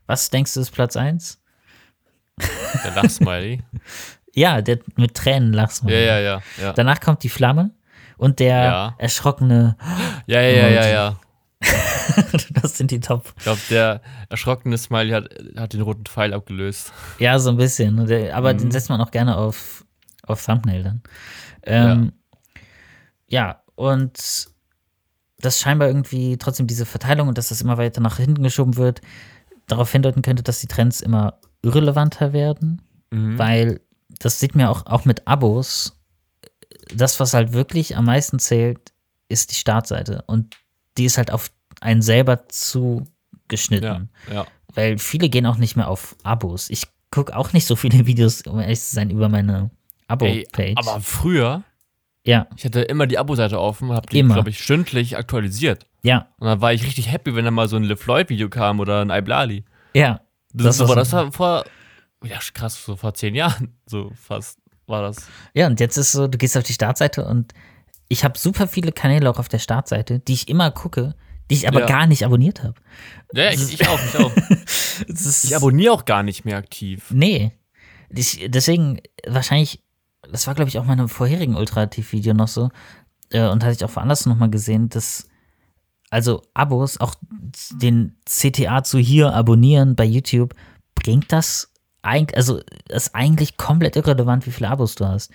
Was 0.07 0.31
denkst 0.31 0.55
du 0.55 0.61
ist 0.61 0.71
Platz 0.71 0.97
1? 0.97 1.41
Ja, 2.41 2.47
der 2.85 2.95
Lachsmiley. 3.03 3.63
Ja, 4.33 4.63
der 4.63 4.79
mit 4.95 5.15
Tränen 5.17 5.53
lachst 5.53 5.83
ja, 5.83 5.91
ja, 5.91 6.21
ja. 6.21 6.43
Ja, 6.63 6.73
Danach 6.73 7.01
kommt 7.01 7.25
die 7.25 7.29
Flamme 7.29 7.73
und 8.17 8.39
der 8.39 8.57
Ja. 8.63 8.95
erschrockene, 8.97 9.77
ja, 10.29 10.41
ja, 10.41 10.69
ja, 10.69 10.87
ja. 10.87 11.21
das 12.63 12.79
sind 12.79 12.93
die 12.93 13.01
Top. 13.01 13.33
Ich 13.39 13.43
glaube, 13.43 13.61
der 13.71 14.01
erschrockene 14.29 14.79
Smiley 14.79 15.11
hat, 15.11 15.31
hat 15.57 15.73
den 15.73 15.81
roten 15.81 16.05
Pfeil 16.07 16.33
abgelöst. 16.33 16.93
Ja, 17.19 17.41
so 17.41 17.51
ein 17.51 17.57
bisschen. 17.57 17.99
Aber 18.33 18.55
den 18.55 18.71
setzt 18.71 18.89
man 18.89 19.01
auch 19.01 19.11
gerne 19.11 19.37
auf, 19.37 19.85
auf 20.31 20.45
Thumbnail 20.45 20.83
dann. 20.83 21.03
Ähm, 21.65 22.13
ja. 23.29 23.63
und 23.75 24.49
dass 25.41 25.59
scheinbar 25.59 25.89
irgendwie 25.89 26.37
trotzdem 26.37 26.67
diese 26.67 26.85
Verteilung 26.85 27.29
und 27.29 27.39
dass 27.39 27.49
das 27.49 27.63
immer 27.63 27.79
weiter 27.79 28.01
nach 28.03 28.19
hinten 28.19 28.43
geschoben 28.43 28.77
wird, 28.77 29.01
darauf 29.67 29.91
hindeuten 29.91 30.21
könnte, 30.23 30.43
dass 30.43 30.61
die 30.61 30.67
Trends 30.67 31.01
immer 31.01 31.39
irrelevanter 31.63 32.33
werden, 32.33 32.83
Mhm. 33.11 33.39
weil 33.39 33.81
das 34.19 34.39
sieht 34.41 34.55
man 34.55 34.67
auch, 34.67 34.87
auch 34.87 35.05
mit 35.05 35.27
Abos. 35.27 35.99
Das, 36.95 37.21
was 37.21 37.33
halt 37.35 37.53
wirklich 37.53 37.97
am 37.97 38.05
meisten 38.05 38.39
zählt, 38.39 38.93
ist 39.29 39.51
die 39.51 39.55
Startseite. 39.57 40.23
Und 40.27 40.57
die 40.99 41.05
ist 41.07 41.17
halt 41.19 41.31
auf 41.31 41.51
einen 41.81 42.03
selber 42.03 42.49
zugeschnitten. 42.49 44.11
Ja, 44.29 44.35
ja. 44.35 44.47
Weil 44.75 44.99
viele 44.99 45.29
gehen 45.29 45.47
auch 45.47 45.57
nicht 45.57 45.77
mehr 45.77 45.89
auf 45.89 46.17
Abos. 46.23 46.69
Ich 46.71 46.87
gucke 47.11 47.35
auch 47.37 47.53
nicht 47.53 47.67
so 47.67 47.77
viele 47.77 48.07
Videos, 48.07 48.43
um 48.43 48.61
ehrlich 48.61 48.81
zu 48.81 48.95
sein, 48.95 49.11
über 49.11 49.29
meine 49.29 49.71
Abo-Page. 50.11 50.75
aber 50.77 51.01
früher, 51.01 51.63
Ja, 52.27 52.47
ich 52.57 52.65
hatte 52.65 52.83
immer 52.83 53.07
die 53.07 53.19
Abo-Seite 53.19 53.59
offen 53.61 53.91
und 53.91 53.97
habe 53.97 54.07
die, 54.09 54.23
glaube 54.23 54.51
ich, 54.51 54.63
stündlich 54.63 55.17
aktualisiert. 55.17 55.87
ja, 56.03 56.29
Und 56.39 56.47
dann 56.49 56.61
war 56.61 56.73
ich 56.73 56.85
richtig 56.85 57.11
happy, 57.11 57.35
wenn 57.35 57.45
da 57.45 57.51
mal 57.51 57.69
so 57.69 57.77
ein 57.77 57.85
LeFloid-Video 57.85 58.49
kam 58.49 58.81
oder 58.81 59.01
ein 59.03 59.11
Iblali. 59.11 59.65
ja. 59.95 60.21
Das, 60.53 60.79
das, 60.79 60.89
so- 60.89 60.95
das 60.97 61.13
war 61.13 61.31
vor, 61.31 61.65
ja 62.25 62.37
krass, 62.55 62.85
so 62.85 62.97
vor 62.97 63.15
zehn 63.15 63.37
Jahren, 63.37 63.79
so 63.87 64.11
fast 64.21 64.59
war 64.89 65.01
das. 65.03 65.29
Ja, 65.55 65.69
und 65.69 65.79
jetzt 65.79 65.97
ist 65.97 66.11
so, 66.11 66.27
du 66.27 66.39
gehst 66.39 66.57
auf 66.57 66.65
die 66.65 66.73
Startseite 66.73 67.25
und 67.25 67.53
ich 68.09 68.25
habe 68.25 68.37
super 68.37 68.67
viele 68.67 68.91
Kanäle 68.91 69.31
auch 69.31 69.39
auf 69.39 69.49
der 69.49 69.61
Startseite, 69.61 70.19
die 70.19 70.33
ich 70.33 70.49
immer 70.49 70.73
gucke, 70.73 71.15
die 71.49 71.55
ich 71.55 71.69
aber 71.69 71.81
Ja. 71.83 71.87
gar 71.87 72.09
nicht 72.09 72.25
abonniert 72.25 72.65
habe. 72.65 72.75
Ja, 73.33 73.45
ja, 73.45 73.51
ich, 73.53 73.75
ich 73.81 73.87
auch, 73.89 74.01
ich 74.05 74.17
auch. 74.19 74.33
Ich 75.45 75.55
abonniere 75.55 75.93
auch 75.95 76.05
gar 76.05 76.25
nicht 76.25 76.45
mehr 76.45 76.57
aktiv. 76.57 77.07
Nee. 77.11 77.53
Ich, 78.09 78.45
deswegen, 78.49 78.99
wahrscheinlich, 79.27 79.81
das 80.29 80.47
war, 80.47 80.55
glaube 80.55 80.69
ich, 80.69 80.79
auch 80.79 80.85
meinem 80.85 81.09
vorherigen 81.09 81.57
Ultrativ-Video 81.57 82.35
noch 82.35 82.49
so, 82.49 82.71
äh, 83.31 83.49
und 83.49 83.63
hatte 83.63 83.75
ich 83.75 83.85
auch 83.85 83.95
woanders 83.95 84.27
nochmal 84.27 84.51
gesehen, 84.51 84.89
dass, 84.89 85.29
also 86.11 86.43
Abos, 86.55 87.01
auch 87.01 87.15
den 87.73 88.17
CTA 88.27 88.83
zu 88.83 88.99
hier 88.99 89.33
abonnieren 89.33 89.97
bei 89.97 90.05
YouTube, 90.05 90.55
bringt 90.95 91.33
das 91.33 91.73
eigentlich, 92.03 92.37
also 92.37 92.61
das 92.89 93.07
ist 93.07 93.15
eigentlich 93.15 93.57
komplett 93.57 93.97
irrelevant, 93.97 94.47
wie 94.47 94.53
viele 94.53 94.71
Abos 94.71 94.95
du 94.95 95.07
hast. 95.07 95.31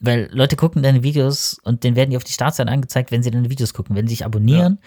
Weil 0.00 0.30
Leute 0.32 0.56
gucken 0.56 0.82
deine 0.82 1.02
Videos 1.02 1.58
und 1.62 1.84
denen 1.84 1.94
werden 1.94 2.10
die 2.10 2.16
auf 2.16 2.24
die 2.24 2.32
Startseite 2.32 2.70
angezeigt, 2.70 3.10
wenn 3.10 3.22
sie 3.22 3.30
deine 3.30 3.50
Videos 3.50 3.74
gucken. 3.74 3.96
Wenn 3.96 4.06
sie 4.06 4.14
dich 4.14 4.24
abonnieren, 4.24 4.78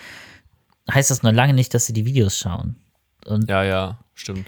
heißt 0.91 1.11
das 1.11 1.21
noch 1.21 1.31
lange 1.31 1.53
nicht, 1.53 1.73
dass 1.73 1.85
sie 1.85 1.93
die 1.93 2.05
Videos 2.05 2.37
schauen. 2.37 2.77
Und 3.25 3.47
Ja, 3.47 3.63
ja, 3.63 3.99
stimmt. 4.15 4.47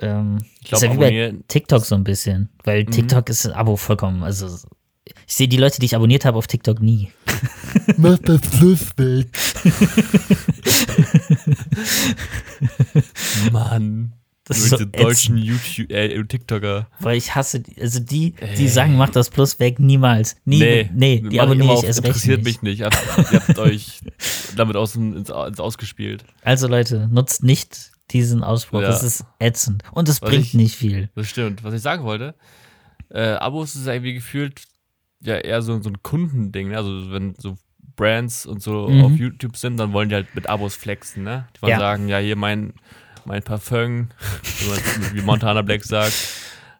Ähm, 0.00 0.38
Ich 0.62 0.68
glaube, 0.68 0.86
ja 0.86 0.92
wie 0.92 0.96
bei 0.96 1.04
abonnieren. 1.06 1.44
TikTok 1.48 1.84
so 1.84 1.94
ein 1.94 2.04
bisschen. 2.04 2.48
Weil 2.64 2.84
Mhm. 2.84 2.90
TikTok 2.90 3.28
ist 3.28 3.46
ein 3.46 3.52
Abo 3.52 3.76
vollkommen. 3.76 4.22
Also 4.22 4.46
ich 5.26 5.34
sehe 5.34 5.48
die 5.48 5.56
Leute, 5.56 5.80
die 5.80 5.86
ich 5.86 5.96
abonniert 5.96 6.24
habe 6.24 6.38
auf 6.38 6.46
TikTok 6.46 6.80
nie. 6.80 7.10
Mach 7.96 8.18
das 8.18 8.40
Plus 8.40 8.80
weg. 8.96 9.28
Mann. 13.52 14.12
Das 14.48 14.58
ist 14.58 14.70
so 14.70 14.76
diese 14.76 14.86
deutschen 14.88 15.36
YouTube, 15.38 15.90
äh, 15.90 16.22
TikToker. 16.24 16.88
Weil 17.00 17.16
ich 17.16 17.34
hasse, 17.34 17.58
die- 17.58 17.80
also 17.82 17.98
die, 17.98 18.30
die 18.56 18.62
Ey. 18.62 18.68
sagen, 18.68 18.96
mach 18.96 19.10
das 19.10 19.28
Plus 19.28 19.58
weg, 19.58 19.80
niemals. 19.80 20.36
Nie, 20.44 20.60
nee, 20.60 20.90
nee 20.94 21.20
die 21.20 21.34
ich 21.34 21.42
abonniere 21.42 21.66
ich 21.72 21.78
auf, 21.78 21.84
erst 21.84 21.98
recht 21.98 22.06
Interessiert 22.08 22.44
nicht. 22.44 22.62
mich 22.62 22.64
nicht. 22.78 22.78
Ihr 22.80 22.86
habt, 22.86 23.32
ihr 23.32 23.40
habt 23.40 23.58
euch 23.58 24.00
damit 24.56 24.76
aus, 24.76 24.94
ins, 24.94 25.30
ins 25.30 25.60
Ausgespielt. 25.60 26.24
Also 26.42 26.68
Leute, 26.68 27.08
nutzt 27.10 27.42
nicht 27.42 27.90
diesen 28.10 28.42
Ausspruch. 28.44 28.80
Ja. 28.82 28.88
Das 28.88 29.02
ist 29.02 29.24
ätzend. 29.38 29.82
Und 29.92 30.08
es 30.08 30.20
Was 30.22 30.30
bringt 30.30 30.44
ich- 30.46 30.54
nicht 30.54 30.76
viel. 30.76 31.10
Das 31.14 31.28
stimmt. 31.28 31.64
Was 31.64 31.74
ich 31.74 31.82
sagen 31.82 32.04
wollte, 32.04 32.34
äh, 33.10 33.32
Abos 33.34 33.74
ist 33.76 33.86
irgendwie 33.86 34.14
gefühlt 34.14 34.62
ja 35.20 35.36
eher 35.36 35.62
so, 35.62 35.80
so 35.82 35.88
ein 35.90 36.02
Kundending. 36.02 36.68
Ne? 36.68 36.76
Also 36.76 37.10
wenn 37.10 37.34
so 37.38 37.56
Brands 37.96 38.46
und 38.46 38.62
so 38.62 38.88
Mhm. 38.88 39.04
auf 39.04 39.12
YouTube 39.12 39.56
sind, 39.56 39.76
dann 39.78 39.92
wollen 39.92 40.08
die 40.08 40.14
halt 40.14 40.34
mit 40.34 40.48
Abos 40.48 40.74
flexen. 40.76 41.22
Ne? 41.24 41.48
Die 41.56 41.62
wollen 41.62 41.70
Ja. 41.72 41.78
sagen, 41.78 42.08
ja, 42.08 42.18
hier 42.18 42.36
mein, 42.36 42.74
mein 43.24 43.42
Parfum, 43.42 44.08
wie 45.14 45.22
Montana 45.22 45.62
Black 45.62 45.84
sagt, 45.84 46.14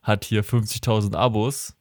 hat 0.03 0.25
hier 0.25 0.45
50.000 0.45 1.17
Abos. 1.17 1.75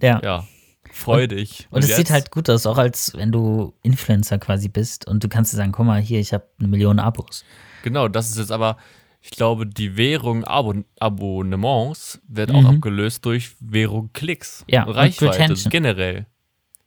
Ja. 0.00 0.20
Ja, 0.22 0.46
freu 0.92 1.26
dich. 1.26 1.66
Und 1.70 1.84
es 1.84 1.94
sieht 1.96 2.10
halt 2.10 2.30
gut 2.30 2.48
aus, 2.50 2.66
auch 2.66 2.78
als 2.78 3.12
wenn 3.16 3.32
du 3.32 3.74
Influencer 3.82 4.38
quasi 4.38 4.68
bist 4.68 5.06
und 5.06 5.22
du 5.24 5.28
kannst 5.28 5.52
dir 5.52 5.56
sagen, 5.56 5.72
guck 5.72 5.86
mal, 5.86 6.00
hier, 6.00 6.20
ich 6.20 6.32
habe 6.32 6.44
eine 6.58 6.68
Million 6.68 6.98
Abos. 6.98 7.44
Genau, 7.82 8.08
das 8.08 8.28
ist 8.30 8.38
jetzt 8.38 8.52
aber, 8.52 8.76
ich 9.20 9.30
glaube, 9.30 9.66
die 9.66 9.96
Währung 9.96 10.44
Abon 10.44 10.84
Abonnements 10.98 12.20
wird 12.28 12.50
auch 12.52 12.60
Mhm. 12.62 12.66
abgelöst 12.66 13.24
durch 13.24 13.52
Währung 13.60 14.10
Klicks. 14.12 14.64
Ja, 14.68 14.84
und 14.84 14.94
Reichweite 14.94 15.54
generell. 15.70 16.26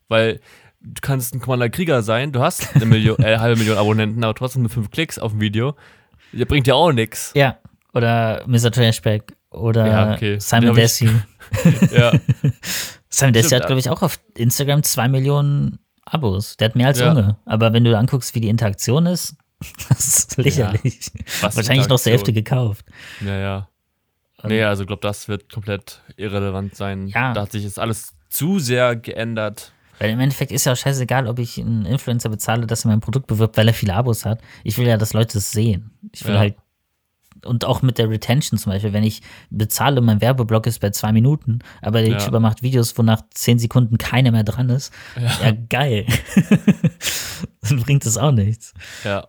Weil 0.08 0.39
du 0.82 0.99
kannst 1.02 1.34
ein 1.36 1.39
Commander 1.39 1.70
Krieger 1.70 2.02
sein, 2.02 2.32
du 2.32 2.41
hast 2.41 2.76
eine 2.76 2.86
Million, 2.86 3.20
äh, 3.22 3.38
halbe 3.38 3.58
Million 3.58 3.78
Abonnenten, 3.78 4.24
aber 4.24 4.34
trotzdem 4.36 4.64
nur 4.64 4.72
fünf 4.72 4.89
Klicks 4.91 5.20
auf 5.20 5.34
ein 5.34 5.39
Video. 5.41 5.76
Der 6.34 6.45
bringt 6.45 6.68
dir 6.68 6.76
auch 6.76 6.91
nichts. 6.91 7.32
Ja. 7.36 7.58
Oder 7.93 8.43
Mr. 8.47 8.72
Trashback 8.72 9.36
oder 9.49 9.86
Ja, 9.88 10.14
okay. 10.14 10.39
Simon 10.39 10.76
Desi. 10.76 11.10
Ja, 11.91 12.14
Simon 13.14 13.34
Desi 13.34 13.49
hat, 13.55 13.66
glaube 13.68 13.80
ich, 13.80 13.89
auch 13.89 14.01
auf 14.01 14.20
Instagram 14.36 14.84
zwei 14.84 15.07
Millionen 15.07 15.80
Abos. 16.05 16.57
Der 16.57 16.70
hat 16.70 16.76
mehr 16.76 16.88
als 16.88 16.99
Ja. 16.99 17.12
Unge. 17.12 17.38
Aber 17.45 17.74
wenn 17.74 17.84
du 17.84 17.97
anguckst, 17.97 18.34
wie 18.36 18.41
die 18.41 18.49
Interaktion 18.49 19.05
ist, 19.05 19.36
das 19.89 20.07
ist 20.07 20.38
lächerlich. 20.38 20.99
was 21.41 21.55
Wahrscheinlich 21.55 21.88
noch 21.88 21.99
zur 21.99 22.12
Hälfte 22.14 22.34
gekauft. 22.34 22.86
Ja, 23.24 23.38
ja. 23.38 23.68
Nee, 24.43 24.64
also 24.64 24.84
ich 24.84 24.88
glaube, 24.88 25.01
das 25.03 25.28
wird 25.28 25.51
komplett 25.53 26.01
irrelevant 26.18 26.76
sein. 26.76 27.07
Ja. 27.07 27.34
Da 27.34 27.41
hat 27.41 27.51
sich 27.51 27.64
jetzt 27.64 27.78
alles 27.78 28.14
zu 28.30 28.57
sehr 28.57 28.95
geändert. 28.95 29.72
Weil 29.99 30.09
im 30.09 30.20
Endeffekt 30.20 30.51
ist 30.51 30.66
ja 30.66 30.72
auch 30.74 30.78
scheißegal, 30.78 31.28
ob 31.28 31.38
ich 31.38 31.59
einen 31.59 31.86
Influencer 31.86 32.30
bezahle, 32.30 32.66
dass 32.66 32.86
er 32.86 32.89
mein 32.89 33.01
Produkt 33.01 33.28
bewirbt, 33.28 33.55
weil 33.57 33.68
er 33.68 33.76
viele 33.76 33.93
Abos 33.93 34.26
hat. 34.26 34.41
Ich 34.64 34.80
will 34.80 34.88
ja, 34.88 34.97
dass 34.97 35.14
Leute 35.14 35.38
es 35.38 35.51
sehen. 35.51 35.91
Ich 36.12 36.26
will 36.26 36.34
Ja. 36.34 36.39
halt. 36.39 36.55
Und 37.46 37.66
auch 37.66 37.82
mit 37.82 37.98
der 37.98 38.10
Retention 38.10 38.60
zum 38.60 38.72
Beispiel, 38.72 38.94
wenn 38.94 39.04
ich 39.04 39.22
bezahle, 39.50 40.02
mein 40.02 40.22
Werbeblock 40.22 40.68
ist 40.68 40.80
bei 40.80 40.89
zwei 40.92 41.12
Minuten, 41.12 41.60
aber 41.82 42.02
der 42.02 42.12
Ja. 42.12 42.18
YouTuber 42.20 42.39
macht 42.39 42.62
Videos, 42.62 42.98
wo 42.98 43.04
nach 43.04 43.22
zehn 43.32 43.60
Sekunden 43.60 43.98
keiner 43.98 44.32
mehr 44.32 44.44
dran 44.44 44.70
ist. 44.70 44.94
Ja, 45.20 45.52
geil. 45.70 46.06
Dann 47.62 47.80
bringt 47.82 48.06
es 48.06 48.18
auch 48.18 48.32
nichts. 48.32 48.74
Ja. 49.04 49.28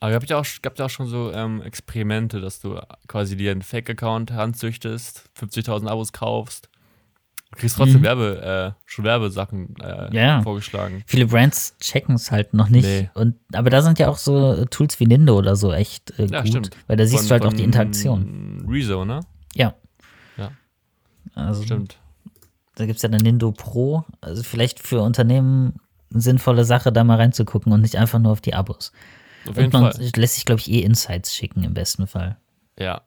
Aber 0.00 0.10
gab 0.10 0.28
ja 0.28 0.40
auch, 0.40 0.46
gab 0.62 0.78
ja 0.78 0.86
auch 0.86 0.90
schon 0.90 1.06
so 1.06 1.32
ähm, 1.32 1.62
Experimente, 1.62 2.40
dass 2.40 2.58
du 2.60 2.80
quasi 3.06 3.36
dir 3.36 3.52
einen 3.52 3.62
Fake-Account 3.62 4.32
heranzüchtest, 4.32 5.30
50.000 5.38 5.86
Abos 5.86 6.12
kaufst. 6.12 6.68
Du 7.52 7.58
kriegst 7.58 7.76
trotzdem 7.76 8.00
Mhm. 8.00 8.04
Werbe, 8.04 8.74
äh, 8.76 8.80
schon 8.86 9.04
Werbesachen 9.04 9.74
äh, 9.80 10.14
Ja, 10.16 10.42
vorgeschlagen. 10.42 11.04
Viele 11.06 11.26
Brands 11.26 11.76
checken 11.80 12.14
es 12.14 12.30
halt 12.32 12.54
noch 12.54 12.68
nicht. 12.70 12.84
Nee. 12.84 13.10
Und, 13.14 13.36
aber 13.52 13.68
da 13.70 13.82
sind 13.82 13.98
ja 13.98 14.08
auch 14.08 14.16
so 14.18 14.64
Tools 14.66 14.98
wie 15.00 15.06
Nindo 15.06 15.36
oder 15.36 15.54
so 15.54 15.72
echt 15.72 16.18
äh, 16.18 16.26
Ja, 16.26 16.40
gut. 16.40 16.48
stimmt. 16.48 16.70
Weil 16.86 16.96
da 16.96 17.04
siehst 17.06 17.28
Von- 17.28 17.28
du 17.28 17.32
halt 17.44 17.44
auch 17.44 17.56
die 17.56 17.62
Interaktion. 17.64 18.64
Rezo, 18.68 19.04
ne? 19.04 19.20
Ja. 19.54 19.74
Ja. 20.38 20.50
Also, 21.34 21.62
Stimmt. 21.62 21.98
Da 22.74 22.86
gibt 22.86 22.96
es 22.96 23.02
ja 23.02 23.10
eine 23.10 23.18
Nindo 23.18 23.52
Pro. 23.52 24.04
Also 24.22 24.42
vielleicht 24.42 24.80
für 24.80 25.02
Unternehmen 25.02 25.74
eine 26.10 26.22
sinnvolle 26.22 26.64
Sache, 26.64 26.90
da 26.90 27.04
mal 27.04 27.16
reinzugucken 27.16 27.70
und 27.72 27.82
nicht 27.82 27.96
einfach 27.96 28.18
nur 28.18 28.32
auf 28.32 28.40
die 28.40 28.54
Abos. 28.54 28.92
Auf 29.48 29.56
jeden 29.56 29.66
und 29.66 29.72
man 29.74 29.92
Fall. 29.92 30.10
lässt 30.16 30.34
sich, 30.36 30.46
glaube 30.46 30.60
ich, 30.62 30.70
eh 30.70 30.80
Insights 30.80 31.34
schicken 31.34 31.64
im 31.64 31.74
besten 31.74 32.06
Fall. 32.06 32.38
Ja. 32.78 33.02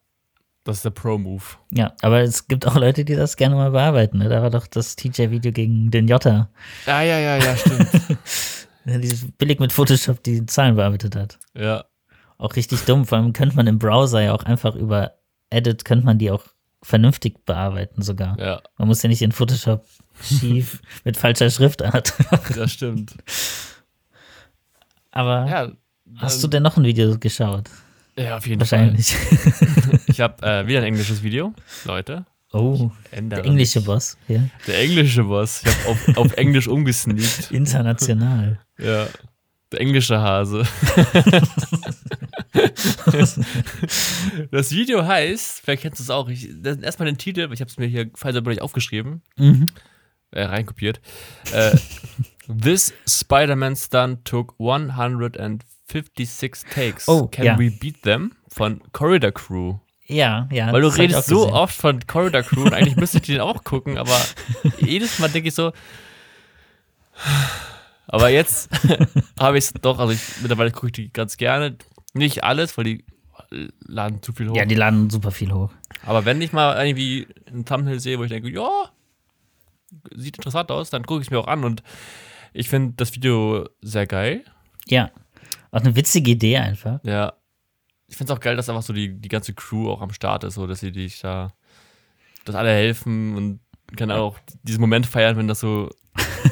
Das 0.65 0.77
ist 0.77 0.83
der 0.85 0.89
Pro-Move. 0.89 1.43
Ja, 1.71 1.93
aber 2.01 2.21
es 2.21 2.47
gibt 2.47 2.65
auch 2.67 2.75
Leute, 2.75 3.05
die 3.05 3.15
das 3.15 3.37
gerne 3.37 3.55
mal 3.55 3.71
bearbeiten. 3.71 4.17
Ne? 4.17 4.27
Da 4.29 4.41
war 4.41 4.49
doch 4.49 4.65
das 4.67 4.95
TJ-Video 4.97 5.51
gegen 5.51 5.91
den 5.91 6.07
Jota, 6.07 6.49
Ja, 6.87 7.01
ja, 7.03 7.19
ja, 7.19 7.37
ja, 7.37 7.55
stimmt. 7.55 7.87
dieses 8.85 9.31
billig 9.37 9.59
mit 9.59 9.71
Photoshop 9.71 10.21
die 10.23 10.45
Zahlen 10.47 10.75
bearbeitet 10.75 11.15
hat. 11.15 11.39
ja. 11.53 11.85
Auch 12.37 12.57
richtig 12.57 12.81
dumm. 12.81 13.05
Vor 13.05 13.17
allem 13.17 13.31
könnte 13.31 13.55
man 13.55 13.65
im 13.65 13.79
Browser 13.79 14.19
ja 14.21 14.33
auch 14.33 14.43
einfach 14.43 14.75
über 14.75 15.13
Edit, 15.49 15.85
könnte 15.85 16.05
man 16.05 16.17
die 16.17 16.31
auch 16.31 16.43
vernünftig 16.83 17.45
bearbeiten 17.45 18.01
sogar. 18.01 18.37
Ja, 18.37 18.61
Man 18.77 18.89
muss 18.89 19.01
ja 19.03 19.07
nicht 19.07 19.21
in 19.21 19.31
Photoshop 19.31 19.85
schief 20.21 20.81
mit 21.05 21.15
falscher 21.15 21.49
Schriftart. 21.49 22.13
das 22.53 22.71
stimmt. 22.73 23.15
Aber 25.11 25.45
Ja, 25.47 25.71
hast 26.17 26.43
du 26.43 26.47
denn 26.49 26.63
noch 26.63 26.75
ein 26.75 26.83
Video 26.83 27.17
geschaut? 27.17 27.69
Ja, 28.17 28.37
auf 28.37 28.47
jeden 28.47 28.61
Wahrscheinlich. 28.61 29.13
Fall. 29.15 29.99
Ich 30.07 30.21
habe 30.21 30.41
äh, 30.47 30.65
wieder 30.67 30.79
ein 30.79 30.85
englisches 30.85 31.23
Video, 31.23 31.53
Leute. 31.83 32.25
Oh, 32.53 32.89
der 33.11 33.43
englische. 33.43 33.81
Boss. 33.81 34.17
Ja. 34.29 34.39
Der 34.65 34.79
englische 34.79 35.23
Boss. 35.25 35.61
Ich 35.65 35.75
habe 35.75 35.89
auf, 35.89 36.17
auf 36.17 36.33
Englisch 36.37 36.67
umgesneakt. 36.69 37.51
International. 37.51 38.59
Ja. 38.77 39.07
Der 39.73 39.81
englische 39.81 40.19
Hase. 40.21 40.63
das 44.51 44.71
Video 44.71 45.05
heißt, 45.05 45.61
vielleicht 45.63 45.81
kennst 45.81 45.99
du 45.99 46.03
es 46.03 46.09
auch, 46.09 46.29
ich, 46.29 46.49
das, 46.61 46.77
erstmal 46.77 47.07
den 47.07 47.17
Titel, 47.17 47.49
ich 47.51 47.59
habe 47.61 47.69
es 47.69 47.77
mir 47.77 47.87
hier 47.87 48.09
falsch 48.15 48.37
aufgeschrieben, 48.59 49.21
Mhm. 49.37 49.65
äh, 50.31 50.43
reinkopiert. 50.43 51.01
Äh, 51.51 51.75
This 52.47 52.93
Spider-Man 53.07 53.75
stunt 53.75 54.23
took 54.25 54.53
156 55.89 56.69
takes. 56.69 57.07
Oh, 57.07 57.27
Can 57.27 57.45
ja. 57.45 57.59
we 57.59 57.71
beat 57.71 58.01
them? 58.03 58.31
Von 58.47 58.81
Corridor 58.91 59.31
Crew. 59.31 59.75
Ja, 60.07 60.47
ja. 60.51 60.71
Weil 60.71 60.81
du 60.81 60.87
redest 60.87 61.27
so 61.27 61.51
oft 61.51 61.75
von 61.75 62.05
Corridor 62.05 62.43
Crew 62.43 62.63
und 62.63 62.73
eigentlich 62.73 62.95
müsste 62.95 63.17
ich 63.17 63.23
den 63.27 63.41
auch 63.41 63.63
gucken, 63.63 63.97
aber 63.97 64.19
jedes 64.79 65.19
Mal 65.19 65.29
denke 65.29 65.49
ich 65.49 65.55
so. 65.55 65.71
Aber 68.07 68.29
jetzt 68.29 68.69
habe 69.39 69.57
ich 69.57 69.65
es 69.65 69.73
doch, 69.73 69.99
also 69.99 70.13
ich, 70.13 70.21
mittlerweile 70.41 70.71
gucke 70.71 70.87
ich 70.87 70.93
die 70.93 71.11
ganz 71.11 71.37
gerne. 71.37 71.77
Nicht 72.13 72.43
alles, 72.43 72.77
weil 72.77 72.85
die 72.85 73.05
laden 73.79 74.21
zu 74.21 74.33
viel 74.33 74.49
hoch. 74.49 74.55
Ja, 74.55 74.65
die 74.65 74.75
laden 74.75 75.09
super 75.09 75.31
viel 75.31 75.51
hoch. 75.51 75.71
aber 76.03 76.25
wenn 76.25 76.41
ich 76.41 76.53
mal 76.53 76.77
irgendwie 76.85 77.27
ein 77.47 77.65
Thumbnail 77.65 77.99
sehe, 77.99 78.19
wo 78.19 78.23
ich 78.23 78.29
denke, 78.29 78.49
ja, 78.49 78.69
sieht 80.15 80.37
interessant 80.37 80.71
aus, 80.71 80.89
dann 80.89 81.05
gucke 81.05 81.21
ich 81.21 81.27
es 81.27 81.31
mir 81.31 81.39
auch 81.39 81.47
an 81.47 81.63
und 81.63 81.83
ich 82.53 82.69
finde 82.69 82.93
das 82.97 83.13
Video 83.15 83.67
sehr 83.81 84.07
geil. 84.07 84.43
Ja. 84.87 85.11
Auch 85.75 85.81
eine 85.81 85.95
witzige 85.97 86.31
Idee 86.31 86.57
einfach. 86.57 87.01
Ja. 87.03 87.33
Ich 88.07 88.15
finde 88.15 88.31
es 88.31 88.37
auch 88.37 88.41
geil, 88.41 88.55
dass 88.55 88.69
einfach 88.69 88.81
so 88.81 88.93
die, 88.93 89.19
die 89.19 89.27
ganze 89.27 89.53
Crew 89.53 89.89
auch 89.89 90.01
am 90.01 90.13
Start 90.13 90.45
ist, 90.45 90.53
so 90.53 90.67
dass 90.67 90.79
sie 90.79 90.93
dich 90.93 91.19
da, 91.19 91.51
dass 92.45 92.55
alle 92.55 92.69
helfen 92.69 93.35
und 93.35 93.59
kann 93.97 94.09
auch 94.09 94.39
diesen 94.63 94.79
Moment 94.79 95.05
feiern, 95.05 95.35
wenn 95.35 95.49
das 95.49 95.59
so 95.59 95.89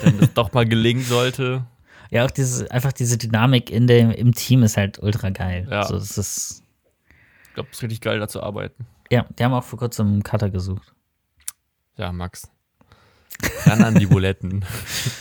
dann 0.03 0.19
das 0.19 0.33
doch 0.33 0.51
mal 0.51 0.65
gelingen 0.65 1.03
sollte. 1.03 1.65
Ja, 2.09 2.25
auch 2.25 2.31
diese, 2.31 2.69
einfach 2.69 2.91
diese 2.91 3.17
Dynamik 3.17 3.69
in 3.69 3.87
dem, 3.87 4.11
im 4.11 4.33
Team 4.33 4.61
ist 4.61 4.75
halt 4.75 4.99
ultra 4.99 5.29
geil. 5.29 5.67
Ja. 5.69 5.83
So, 5.83 5.95
es 5.95 6.17
ist, 6.17 6.63
Ich 7.47 7.53
glaube, 7.53 7.69
es 7.71 7.77
ist 7.77 7.83
richtig 7.83 8.01
geil, 8.01 8.19
da 8.19 8.27
zu 8.27 8.43
arbeiten. 8.43 8.85
ja, 9.09 9.25
die 9.39 9.43
haben 9.43 9.53
auch 9.53 9.63
vor 9.63 9.79
kurzem 9.79 10.07
einen 10.07 10.23
Cutter 10.23 10.49
gesucht. 10.49 10.93
Ja, 11.95 12.11
Max. 12.11 12.49
Ran 13.65 13.83
an 13.85 13.95
die 13.95 14.05
Buletten. 14.05 14.65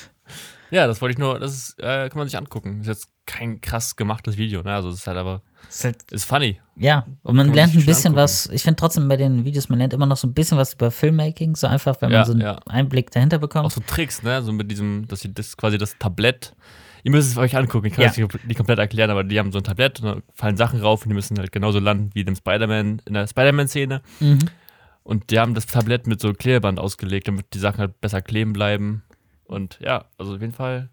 ja, 0.72 0.88
das 0.88 1.00
wollte 1.00 1.12
ich 1.12 1.18
nur, 1.18 1.38
das 1.38 1.54
ist, 1.54 1.78
äh, 1.78 2.08
kann 2.08 2.18
man 2.18 2.26
sich 2.26 2.36
angucken. 2.36 2.80
Ist 2.80 2.88
jetzt 2.88 3.11
kein 3.26 3.60
krass 3.60 3.96
gemachtes 3.96 4.36
Video, 4.36 4.62
ne? 4.62 4.74
Also 4.74 4.88
es 4.90 4.96
ist 4.96 5.06
halt 5.06 5.16
aber, 5.16 5.42
Ist 5.68 5.84
halt, 5.84 6.10
ist 6.10 6.24
funny. 6.24 6.60
ja, 6.76 7.06
und 7.22 7.36
man 7.36 7.46
man 7.46 7.54
lernt 7.54 7.74
ein 7.74 7.86
bisschen 7.86 8.16
was. 8.16 8.46
Ich 8.48 8.62
finde 8.64 8.76
trotzdem 8.76 9.08
bei 9.08 9.16
den 9.16 9.44
Videos, 9.44 9.68
man 9.68 9.78
lernt 9.78 9.92
immer 9.94 10.06
noch 10.06 10.16
so 10.16 10.26
ein 10.26 10.34
bisschen 10.34 10.58
was 10.58 10.74
über 10.74 10.90
Filmmaking, 10.90 11.54
so 11.56 11.66
einfach, 11.68 12.00
wenn 12.00 12.10
Ja, 12.10 12.18
man 12.18 12.26
so 12.26 12.32
einen 12.32 12.40
ja. 12.42 12.58
Einblick 12.66 13.10
dahinter 13.12 13.38
bekommt. 13.38 13.66
Auch 13.66 13.70
so 13.70 13.80
Tricks, 13.86 14.22
ne? 14.22 14.42
So 14.42 14.52
mit 14.52 14.70
diesem, 14.70 15.06
dass 15.08 15.20
sie 15.20 15.32
das 15.32 15.56
quasi 15.56 15.78
das 15.78 15.96
Tablett. 15.98 16.54
Ihr 17.04 17.10
müsst 17.10 17.30
es 17.30 17.36
euch 17.36 17.56
angucken, 17.56 17.86
ich 17.86 17.94
kann 17.94 18.04
Ja. 18.04 18.10
es 18.10 18.16
nicht, 18.16 18.44
nicht 18.46 18.56
komplett 18.56 18.78
erklären, 18.78 19.10
aber 19.10 19.24
die 19.24 19.38
haben 19.38 19.50
so 19.52 19.58
ein 19.58 19.64
Tablett 19.64 20.00
und 20.00 20.06
da 20.06 20.16
fallen 20.34 20.56
Sachen 20.56 20.80
rauf 20.80 21.02
und 21.02 21.08
die 21.08 21.14
müssen 21.14 21.38
halt 21.38 21.50
genauso 21.52 21.78
landen 21.80 22.10
wie 22.14 22.24
dem 22.24 22.36
Spider-Man 22.36 23.02
in 23.06 23.14
der 23.14 23.26
Spider-Man-Szene. 23.26 24.02
Mhm. 24.20 24.38
Und 25.04 25.30
die 25.30 25.38
haben 25.40 25.54
das 25.54 25.66
Tablett 25.66 26.06
mit 26.06 26.20
so 26.20 26.32
Klebeband 26.32 26.78
ausgelegt, 26.78 27.26
damit 27.26 27.46
die 27.54 27.58
Sachen 27.58 27.78
halt 27.80 28.00
besser 28.00 28.22
kleben 28.22 28.52
bleiben. 28.52 29.02
Und 29.44 29.78
ja, 29.80 30.04
also 30.16 30.34
auf 30.36 30.40
jeden 30.40 30.52
Fall 30.52 30.90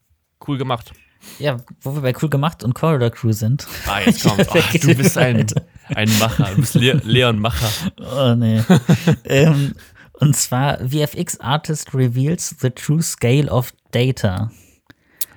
cool 0.47 0.57
gemacht. 0.57 0.93
Ja, 1.37 1.57
wo 1.81 1.93
wir 1.95 2.01
bei 2.01 2.13
cool 2.21 2.29
gemacht 2.29 2.63
und 2.63 2.73
Corridor 2.73 3.09
Crew 3.09 3.31
sind. 3.31 3.67
Ah, 3.87 3.99
jetzt 4.05 4.23
kommt's. 4.27 4.47
Ach, 4.51 4.73
du 4.73 4.95
bist 4.95 5.17
ein, 5.17 5.45
ein 5.95 6.09
Macher. 6.19 6.45
Du 6.51 6.61
bist 6.61 6.75
Le 6.75 6.93
Leon 7.03 7.39
Macher. 7.39 7.69
Oh 7.99 8.35
nee. 8.35 8.61
ähm, 9.25 9.73
und 10.13 10.35
zwar 10.35 10.77
VFX 10.87 11.39
Artist 11.39 11.93
reveals 11.93 12.55
the 12.61 12.69
true 12.69 13.01
scale 13.01 13.49
of 13.49 13.71
data. 13.91 14.51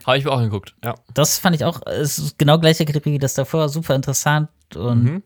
Habe 0.06 0.18
ich 0.18 0.24
mir 0.24 0.32
auch 0.32 0.38
angeguckt, 0.38 0.74
ja. 0.84 0.94
Das 1.14 1.38
fand 1.38 1.54
ich 1.54 1.64
auch, 1.64 1.80
es 1.86 2.18
ist 2.18 2.38
genau 2.38 2.58
gleiche 2.58 2.84
Kategorie 2.84 3.14
wie 3.14 3.18
das 3.20 3.34
davor, 3.34 3.68
super 3.68 3.94
interessant 3.94 4.48
und 4.74 5.04
Mhm. 5.04 5.22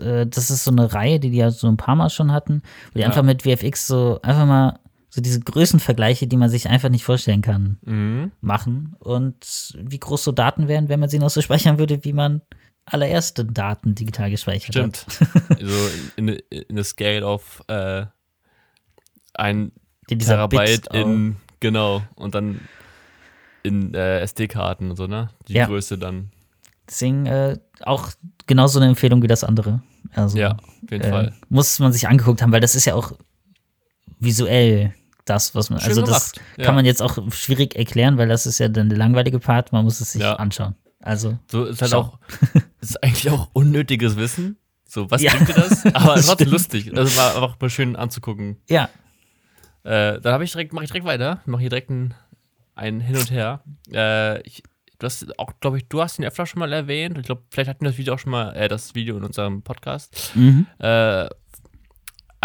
äh, 0.00 0.26
das 0.26 0.50
ist 0.50 0.62
so 0.64 0.70
eine 0.70 0.92
Reihe, 0.92 1.18
die 1.18 1.30
die 1.30 1.38
ja 1.38 1.50
so 1.50 1.66
ein 1.66 1.76
paar 1.76 1.96
Mal 1.96 2.08
schon 2.10 2.30
hatten, 2.32 2.62
wo 2.92 2.94
die 2.94 3.00
Ja. 3.00 3.06
einfach 3.08 3.24
mit 3.24 3.42
VFX 3.42 3.88
so 3.88 4.20
einfach 4.22 4.46
mal 4.46 4.78
so 5.14 5.20
diese 5.20 5.40
Größenvergleiche, 5.40 6.26
die 6.26 6.38
man 6.38 6.48
sich 6.48 6.68
einfach 6.68 6.88
nicht 6.88 7.04
vorstellen 7.04 7.42
kann, 7.42 7.78
Mhm. 7.84 8.32
machen 8.40 8.96
und 8.98 9.76
wie 9.78 9.98
groß 9.98 10.24
so 10.24 10.32
Daten 10.32 10.68
wären, 10.68 10.88
wenn 10.88 11.00
man 11.00 11.10
sie 11.10 11.18
noch 11.18 11.28
so 11.30 11.42
speichern 11.42 11.78
würde, 11.78 12.02
wie 12.04 12.14
man 12.14 12.40
allererste 12.86 13.44
Daten 13.44 13.94
digital 13.94 14.30
gespeichert 14.30 14.74
Stimmt. 14.74 15.06
hat. 15.20 15.58
so 15.60 15.88
in, 16.16 16.28
in 16.28 16.76
der 16.76 16.84
Scale 16.84 17.26
of 17.26 17.62
äh, 17.68 18.06
ein 19.34 19.72
dieser 20.10 20.34
Terabyte 20.34 20.88
Bit 20.90 20.94
in, 20.94 21.36
genau, 21.60 22.02
und 22.16 22.34
dann 22.34 22.60
in 23.62 23.94
äh, 23.94 24.20
SD-Karten 24.20 24.90
und 24.90 24.96
so, 24.96 25.06
ne? 25.06 25.28
Die 25.48 25.52
Ja. 25.54 25.66
Größe 25.66 25.96
dann. 25.98 26.30
Deswegen 26.88 27.26
äh, 27.26 27.58
auch 27.82 28.08
genauso 28.46 28.78
eine 28.80 28.88
Empfehlung 28.88 29.22
wie 29.22 29.28
das 29.28 29.44
andere. 29.44 29.82
Also, 30.14 30.36
Ja, 30.38 30.52
auf 30.56 30.90
jeden 30.90 31.04
äh, 31.04 31.08
Fall. 31.10 31.34
muss 31.48 31.78
man 31.78 31.92
sich 31.92 32.08
angeguckt 32.08 32.42
haben, 32.42 32.50
weil 32.50 32.60
das 32.60 32.74
ist 32.74 32.86
ja 32.86 32.94
auch 32.94 33.12
visuell 34.18 34.92
das, 35.24 35.54
was 35.54 35.70
man, 35.70 35.78
Schön 35.80 35.90
also 35.90 36.00
das 36.02 36.32
gemacht, 36.32 36.48
ja. 36.58 36.64
kann 36.64 36.74
man 36.74 36.84
jetzt 36.84 37.00
auch 37.02 37.18
schwierig 37.32 37.76
erklären, 37.76 38.18
weil 38.18 38.28
das 38.28 38.46
ist 38.46 38.58
ja 38.58 38.68
dann 38.68 38.88
der 38.88 38.98
langweilige 38.98 39.38
Part, 39.38 39.72
man 39.72 39.84
muss 39.84 40.00
es 40.00 40.12
sich 40.12 40.22
Ja. 40.22 40.34
anschauen. 40.36 40.74
Also, 41.00 41.38
So 41.50 41.64
ist 41.64 41.80
halt 41.82 41.90
Schau. 41.92 42.00
auch, 42.00 42.18
ist 42.80 43.02
eigentlich 43.02 43.30
auch 43.30 43.48
unnötiges 43.52 44.16
Wissen. 44.16 44.56
So, 44.86 45.10
was 45.10 45.22
Ja. 45.22 45.32
bringt 45.32 45.48
dir 45.48 45.54
das? 45.54 45.84
Aber 45.94 46.14
Das 46.16 46.26
trotzdem 46.26 46.34
stimmt. 46.48 46.50
lustig. 46.50 46.90
Das 46.94 47.16
war 47.16 47.34
einfach 47.34 47.56
mal 47.60 47.70
schön 47.70 47.96
anzugucken. 47.96 48.58
ja, 48.68 48.88
Äh, 49.84 50.20
dann 50.20 50.32
habe 50.34 50.44
ich 50.44 50.52
direkt, 50.52 50.72
mache 50.72 50.84
ich 50.84 50.90
direkt 50.90 51.06
weiter. 51.06 51.40
Mache 51.46 51.60
hier 51.62 51.70
direkt 51.70 51.90
ein, 51.90 52.14
ein 52.76 53.00
Hin 53.00 53.16
und 53.16 53.30
Her. 53.32 53.62
Äh, 53.92 54.40
ich, 54.42 54.62
du 55.00 55.06
hast 55.06 55.36
auch, 55.40 55.52
glaube 55.60 55.78
ich, 55.78 55.88
du 55.88 56.00
hast 56.02 56.18
ihn 56.20 56.24
öfter 56.24 56.46
schon 56.46 56.60
mal 56.60 56.72
erwähnt. 56.72 57.18
Ich 57.18 57.24
glaube, 57.26 57.42
vielleicht 57.50 57.68
hatten 57.68 57.80
wir 57.84 57.90
das 57.90 57.98
Video 57.98 58.14
auch 58.14 58.18
schon 58.20 58.30
mal, 58.30 58.54
äh, 58.54 58.68
das 58.68 58.94
Video 58.94 59.16
in 59.16 59.24
unserem 59.24 59.62
Podcast. 59.62 60.30
mhm. 60.36 60.66
Äh, 60.78 61.28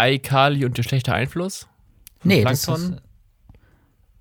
iCarly 0.00 0.64
und 0.64 0.76
der 0.78 0.82
schlechte 0.84 1.12
Einfluss. 1.12 1.68
Von 2.20 2.28
nee, 2.28 2.42
Plankton. 2.42 2.74
ist, 2.94 3.02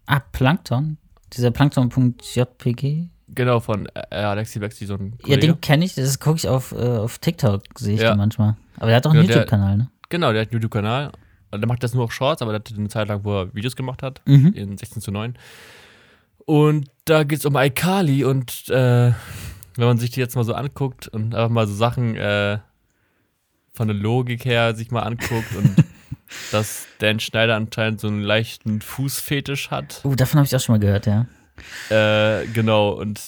ah, 0.06 0.20
Plankton, 0.32 0.98
dieser 1.34 1.52
Plankton.jpg. 1.52 3.08
Genau, 3.30 3.60
von 3.60 3.88
äh, 3.94 4.16
Alexi 4.16 4.60
Bexi, 4.60 4.86
so 4.86 4.94
ein 4.96 5.12
Ja, 5.20 5.36
Kollege. 5.36 5.40
den 5.48 5.62
kenne 5.62 5.84
ich, 5.86 5.96
das 5.96 6.20
gucke 6.20 6.38
ich 6.38 6.48
auf, 6.48 6.72
äh, 6.72 6.76
auf 6.78 7.20
TikTok, 7.20 7.64
sehe 7.78 7.96
ich 7.96 8.02
Ja. 8.02 8.12
den 8.14 8.18
manchmal. 8.18 8.56
Aber 8.78 8.88
der 8.88 8.96
hat 8.98 9.06
auch 9.08 9.12
einen 9.12 9.22
Ja, 9.24 9.28
der- 9.28 9.36
YouTube-Kanal, 9.38 9.78
ne? 9.78 9.90
Genau, 10.10 10.32
der 10.32 10.42
hat 10.44 10.48
einen 10.50 10.54
YouTube-Kanal. 10.54 11.12
Der 11.54 11.68
macht 11.68 11.84
das 11.84 11.94
nur 11.94 12.04
auf 12.06 12.14
Shorts, 12.14 12.42
aber 12.42 12.52
der 12.52 12.60
hatte 12.60 12.76
eine 12.76 12.88
Zeit 12.90 13.08
lang, 13.10 13.24
wo 13.24 13.42
er 13.42 13.54
Videos 13.56 13.76
gemacht 13.76 14.02
hat. 14.04 14.22
Mhm. 14.26 14.54
in 14.54 14.78
16 14.78 15.02
zu 15.02 15.12
9. 15.12 15.38
Und 16.46 16.90
da 17.06 17.24
geht 17.24 17.40
es 17.40 17.46
um 17.46 17.56
iCarly 17.58 18.24
und 18.24 18.70
äh, 18.70 19.12
wenn 19.76 19.86
man 19.86 19.98
sich 19.98 20.12
die 20.12 20.20
jetzt 20.22 20.36
mal 20.36 20.44
so 20.46 20.54
anguckt 20.54 21.08
und 21.10 21.36
einfach 21.36 21.50
mal 21.50 21.68
so 21.68 21.74
Sachen 21.74 22.16
äh, 22.16 22.60
von 23.74 23.88
der 23.90 23.96
Logik 23.98 24.46
her 24.46 24.74
sich 24.76 24.92
mal 24.92 25.02
anguckt 25.04 25.54
und 25.56 25.76
dass 26.52 26.86
Dan 27.00 27.20
Schneider 27.20 27.56
anscheinend 27.56 28.00
so 28.02 28.08
einen 28.08 28.22
leichten 28.22 28.82
Fußfetisch 28.82 29.72
hat. 29.72 30.02
Uh, 30.04 30.16
davon 30.16 30.40
habe 30.40 30.48
ich 30.48 30.56
auch 30.56 30.60
schon 30.60 30.74
mal 30.76 30.80
gehört, 30.80 31.06
ja. 31.06 31.26
Äh, 31.90 32.46
genau, 32.48 32.92
und 32.92 33.20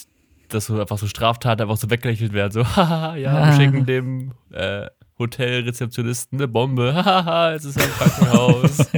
dass 0.49 0.65
so 0.65 0.79
einfach 0.79 0.97
so 0.97 1.07
Straftaten 1.07 1.61
einfach 1.61 1.77
so 1.77 1.89
weggelächelt 1.89 2.33
werden. 2.33 2.51
So, 2.51 2.65
haha, 2.75 3.15
ja, 3.15 3.33
Ah. 3.35 3.45
wir 3.47 3.53
schicken 3.65 3.85
dem 3.85 4.33
äh, 4.51 4.87
Hotelrezeptionisten 5.17 6.39
eine 6.39 6.47
Bombe. 6.47 6.93
Haha, 7.05 7.51
es 7.53 7.65
ist 7.65 7.77
ein 7.79 7.89
Krankenhaus. 7.89 8.77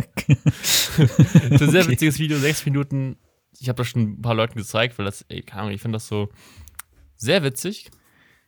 das 0.97 0.99
ist 1.19 1.61
ein 1.61 1.69
sehr 1.71 1.81
Okay. 1.81 1.91
witziges 1.91 2.19
Video, 2.19 2.37
sechs 2.37 2.63
Minuten. 2.65 3.17
Ich 3.59 3.69
habe 3.69 3.77
das 3.77 3.87
schon 3.87 4.03
ein 4.03 4.21
paar 4.21 4.35
Leuten 4.35 4.57
gezeigt, 4.57 4.97
weil 4.99 5.05
das, 5.05 5.25
ey, 5.29 5.41
keine 5.41 5.63
Ahnung, 5.63 5.73
ich 5.73 5.81
finde 5.81 5.95
das 5.95 6.07
so 6.07 6.29
sehr 7.15 7.43
witzig. 7.43 7.89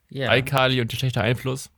ja. 0.10 0.34
iCarly 0.36 0.82
und 0.82 0.92
der 0.92 0.98
schlechte 0.98 1.22
Einfluss. 1.22 1.70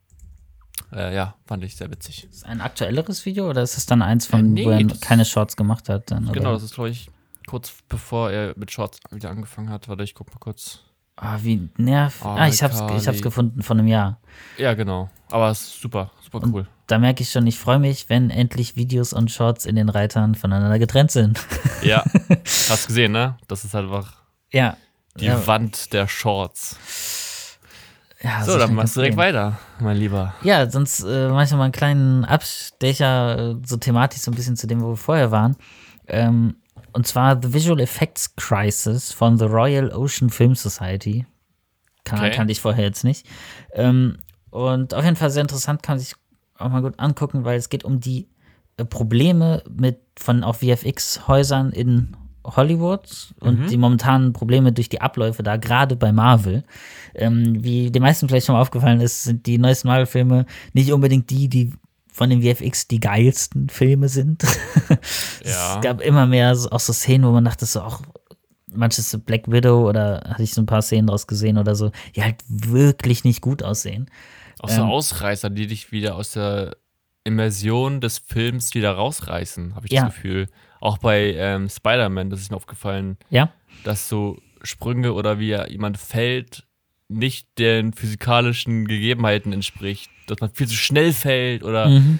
Äh, 0.91 1.15
ja, 1.15 1.35
fand 1.45 1.63
ich 1.63 1.75
sehr 1.75 1.89
witzig. 1.91 2.27
Ist 2.29 2.45
ein 2.45 2.61
aktuelleres 2.61 3.25
Video 3.25 3.49
oder 3.49 3.61
ist 3.63 3.77
es 3.77 3.85
dann 3.85 4.01
eins 4.01 4.25
von, 4.25 4.39
Äh, 4.39 4.43
nee, 4.43 4.65
wo 4.65 4.69
er 4.71 4.85
keine 4.99 5.25
Shorts 5.25 5.55
gemacht 5.55 5.89
hat? 5.89 6.11
Dann, 6.11 6.31
Genau, 6.31 6.49
oder? 6.49 6.53
das 6.53 6.63
ist, 6.63 6.75
glaube 6.75 6.89
ich, 6.89 7.09
kurz 7.47 7.73
bevor 7.89 8.31
er 8.31 8.53
mit 8.57 8.71
Shorts 8.71 8.99
wieder 9.11 9.29
angefangen 9.29 9.69
hat. 9.69 9.87
Warte, 9.87 10.03
ich 10.03 10.13
guck 10.13 10.29
mal 10.33 10.39
kurz. 10.39 10.79
Ah, 11.17 11.37
wie 11.41 11.69
nerv. 11.77 12.21
Oh, 12.25 12.27
ah, 12.27 12.47
ich 12.47 12.61
hab's, 12.61 12.81
ich 12.97 13.07
hab's 13.07 13.21
gefunden 13.21 13.61
von 13.63 13.79
einem 13.79 13.87
Jahr. 13.87 14.19
Ja, 14.57 14.73
genau. 14.73 15.09
Aber 15.31 15.49
es 15.49 15.61
ist 15.61 15.81
super, 15.81 16.11
super 16.21 16.43
Und- 16.43 16.53
cool. 16.53 16.67
Da 16.87 16.99
merke 16.99 17.23
ich 17.23 17.31
schon, 17.31 17.47
ich 17.47 17.57
freue 17.57 17.79
mich, 17.79 18.09
wenn 18.09 18.29
endlich 18.29 18.75
Videos 18.75 19.11
und 19.11 19.31
Shorts 19.31 19.65
in 19.65 19.75
den 19.75 19.89
Reitern 19.89 20.35
voneinander 20.35 20.77
getrennt 20.77 21.09
sind. 21.09 21.39
Ja, 21.81 22.03
hast 22.69 22.85
gesehen, 22.85 23.11
ne? 23.11 23.37
Das 23.47 23.65
ist 23.65 23.73
halt 23.73 23.85
einfach 23.85 24.17
ja. 24.51 24.77
die 25.15 25.25
ja, 25.25 25.47
Wand 25.47 25.93
der 25.93 26.07
Shorts. 26.07 26.77
Ja, 28.25 28.43
so, 28.43 28.57
dann 28.57 28.73
machst 28.73 28.95
du 28.95 29.01
direkt 29.01 29.17
weiter, 29.17 29.59
mein 29.79 29.97
Lieber. 29.97 30.33
Ja, 30.41 30.67
sonst 30.69 31.03
äh, 31.03 31.29
mach 31.29 31.43
ich 31.43 31.51
noch 31.51 31.59
mal 31.59 31.65
einen 31.65 31.71
kleinen 31.73 32.25
Abstecher, 32.25 33.51
äh, 33.51 33.55
so 33.65 33.77
thematisch 33.77 34.21
so 34.21 34.31
ein 34.31 34.35
bisschen 34.35 34.55
zu 34.55 34.65
dem, 34.67 34.81
wo 34.81 34.89
wir 34.89 34.97
vorher 34.97 35.29
waren. 35.31 35.55
Ähm, 36.07 36.55
und 36.91 37.05
zwar 37.05 37.39
The 37.41 37.53
Visual 37.53 37.79
Effects 37.79 38.35
Crisis 38.35 39.11
von 39.11 39.37
The 39.37 39.45
Royal 39.45 39.91
Ocean 39.91 40.29
Film 40.29 40.55
Society. 40.55 41.25
Kanal 42.03 42.27
Okay. 42.27 42.35
kannte 42.35 42.51
ich 42.51 42.61
vorher 42.61 42.83
jetzt 42.85 43.03
nicht. 43.03 43.27
Ähm, 43.73 44.17
und 44.49 44.93
auf 44.93 45.03
jeden 45.03 45.15
Fall 45.17 45.29
sehr 45.29 45.41
interessant, 45.41 45.83
kann 45.83 45.93
man 45.93 45.99
sich 45.99 46.15
auch 46.57 46.69
mal 46.69 46.81
gut 46.81 46.99
angucken, 46.99 47.43
weil 47.45 47.57
es 47.57 47.69
geht 47.69 47.83
um 47.83 47.99
die 47.99 48.27
äh, 48.77 48.85
Probleme 48.85 49.61
mit 49.69 49.99
von 50.17 50.43
auch 50.43 50.55
VFX-Häusern 50.55 51.71
in 51.71 52.15
Hollywood 52.55 53.33
und 53.39 53.69
die 53.69 53.77
momentanen 53.77 54.33
Probleme 54.33 54.71
durch 54.71 54.89
die 54.89 55.01
Abläufe 55.01 55.43
da, 55.43 55.57
gerade 55.57 55.95
bei 55.95 56.11
Marvel. 56.11 56.63
Ähm, 57.13 57.63
wie 57.63 57.91
den 57.91 58.01
meisten 58.01 58.27
vielleicht 58.27 58.45
schon 58.45 58.55
mal 58.55 58.61
aufgefallen 58.61 59.01
ist, 59.01 59.23
sind 59.23 59.45
die 59.45 59.57
neuesten 59.57 59.87
Marvel-Filme 59.87 60.45
nicht 60.73 60.91
unbedingt 60.91 61.29
die, 61.29 61.47
die 61.47 61.73
von 62.11 62.29
den 62.29 62.41
VFX 62.43 62.87
die 62.87 62.99
geilsten 62.99 63.69
Filme 63.69 64.09
sind. 64.09 64.43
Ja. 65.43 65.75
Es 65.75 65.81
gab 65.81 66.01
immer 66.01 66.25
mehr 66.25 66.55
so, 66.55 66.69
auch 66.71 66.79
so 66.79 66.91
Szenen, 66.93 67.25
wo 67.27 67.31
man 67.31 67.45
dachte 67.45 67.65
so, 67.65 67.81
auch 67.81 68.01
manches 68.73 69.11
so 69.11 69.19
Black 69.19 69.49
Widow 69.51 69.87
oder 69.87 70.21
hatte 70.27 70.41
ich 70.43 70.53
so 70.53 70.61
ein 70.61 70.65
paar 70.65 70.81
Szenen 70.81 71.07
draus 71.07 71.27
gesehen 71.27 71.57
oder 71.57 71.75
so, 71.75 71.91
die 72.15 72.23
halt 72.23 72.37
wirklich 72.47 73.23
nicht 73.23 73.41
gut 73.41 73.61
aussehen. 73.63 74.09
Auch 74.59 74.69
so 74.69 74.81
Ähm. 74.81 74.87
Ausreißer, 74.89 75.49
die 75.49 75.67
dich 75.67 75.91
wieder 75.91 76.15
aus 76.15 76.31
der 76.31 76.75
Immersion 77.23 78.01
des 78.01 78.17
Films 78.19 78.73
wieder 78.73 78.91
rausreißen, 78.91 79.75
habe 79.75 79.85
ich 79.87 79.93
Ja. 79.93 80.05
das 80.05 80.15
Gefühl. 80.15 80.47
Auch 80.81 80.97
bei 80.97 81.33
ähm, 81.35 81.69
Spider-Man, 81.69 82.29
das 82.29 82.41
ist 82.41 82.51
mir 82.51 82.57
aufgefallen, 82.57 83.17
Ja, 83.29 83.51
dass 83.83 84.07
so 84.09 84.37
Sprünge 84.63 85.13
oder 85.13 85.39
wie 85.39 85.55
jemand 85.69 85.97
fällt, 85.97 86.65
nicht 87.07 87.47
den 87.59 87.93
physikalischen 87.93 88.87
Gegebenheiten 88.87 89.53
entspricht. 89.53 90.09
Dass 90.27 90.39
man 90.41 90.49
viel 90.51 90.67
zu 90.67 90.75
schnell 90.75 91.13
fällt 91.13 91.63
oder 91.63 91.87
mhm. 91.87 92.19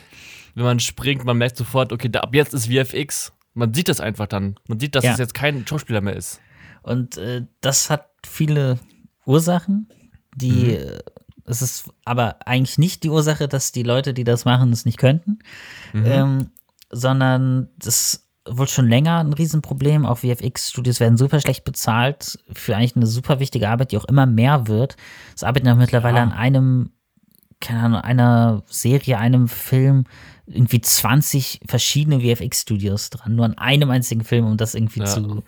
wenn 0.53 0.63
man 0.63 0.79
springt, 0.79 1.25
man 1.25 1.37
merkt 1.37 1.57
sofort, 1.57 1.91
okay, 1.91 2.09
da, 2.09 2.19
ab 2.21 2.35
jetzt 2.35 2.53
ist 2.53 2.67
VFX. 2.67 3.33
Man 3.55 3.73
sieht 3.73 3.89
das 3.89 3.99
einfach 3.99 4.27
dann. 4.27 4.55
Man 4.67 4.79
sieht, 4.79 4.93
dass 4.95 5.03
Ja. 5.03 5.13
es 5.13 5.17
jetzt 5.17 5.33
kein 5.33 5.65
Schauspieler 5.65 6.01
mehr 6.01 6.15
ist. 6.15 6.39
Und 6.83 7.17
äh, 7.17 7.45
das 7.61 7.89
hat 7.89 8.09
viele 8.25 8.77
Ursachen, 9.25 9.89
die 10.35 10.51
Mhm. 10.51 10.69
äh, 10.69 10.99
es 11.47 11.61
ist 11.61 11.89
aber 12.05 12.37
eigentlich 12.47 12.77
nicht 12.77 13.03
die 13.03 13.09
Ursache, 13.09 13.47
dass 13.47 13.71
die 13.71 13.83
Leute, 13.83 14.13
die 14.13 14.23
das 14.23 14.45
machen, 14.45 14.71
es 14.71 14.85
nicht 14.85 14.97
könnten, 14.97 15.39
Mhm. 15.93 16.05
ähm, 16.05 16.49
sondern 16.91 17.69
das 17.77 18.24
wohl 18.47 18.67
schon 18.67 18.87
länger 18.87 19.19
ein 19.19 19.33
Riesenproblem. 19.33 20.05
Auch 20.05 20.19
VFX-Studios 20.19 20.99
werden 20.99 21.17
super 21.17 21.39
schlecht 21.39 21.63
bezahlt 21.63 22.37
für 22.53 22.75
eigentlich 22.75 22.95
eine 22.95 23.07
super 23.07 23.39
wichtige 23.39 23.69
Arbeit, 23.69 23.91
die 23.91 23.97
auch 23.97 24.05
immer 24.05 24.25
mehr 24.25 24.67
wird. 24.67 24.95
Es 25.35 25.43
arbeiten 25.43 25.67
ja 25.67 25.73
mittlerweile 25.75 26.17
Ja. 26.17 26.23
an 26.23 26.31
einem, 26.31 26.91
keine 27.59 27.79
Ahnung, 27.81 28.01
einer 28.01 28.63
Serie, 28.67 29.17
einem 29.17 29.47
Film, 29.47 30.03
irgendwie 30.47 30.79
20 30.79 31.61
verschiedene 31.67 32.19
VFX-Studios 32.21 33.09
dran, 33.09 33.35
nur 33.35 33.45
an 33.45 33.57
einem 33.57 33.89
einzigen 33.89 34.23
Film, 34.23 34.45
um 34.45 34.57
das 34.57 34.75
irgendwie 34.75 34.99
Ja. 34.99 35.05
zu 35.07 35.43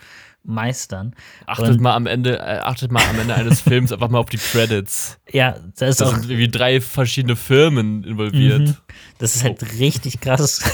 meistern. 0.47 1.13
Achtet 1.45 1.69
Und- 1.71 1.81
mal 1.81 1.93
am 1.95 2.07
Ende, 2.07 2.39
äh, 2.39 2.59
achtet 2.59 2.91
mal 2.91 3.03
am 3.09 3.19
Ende 3.19 3.35
eines 3.35 3.61
Films 3.61 3.91
einfach 3.91 4.09
mal 4.09 4.17
auf 4.19 4.29
die 4.29 4.37
Credits. 4.37 5.19
Ja, 5.31 5.55
da 5.77 5.85
ist 5.87 6.01
Da 6.01 6.05
auch, 6.05 6.11
sind 6.15 6.29
irgendwie 6.29 6.47
drei 6.49 6.81
verschiedene 6.81 7.35
Firmen 7.35 8.03
involviert. 8.03 8.59
Mhm. 8.61 8.75
das 9.19 9.35
ist 9.35 9.43
halt 9.43 9.61
Oh. 9.61 9.65
richtig 9.79 10.19
krass. 10.21 10.61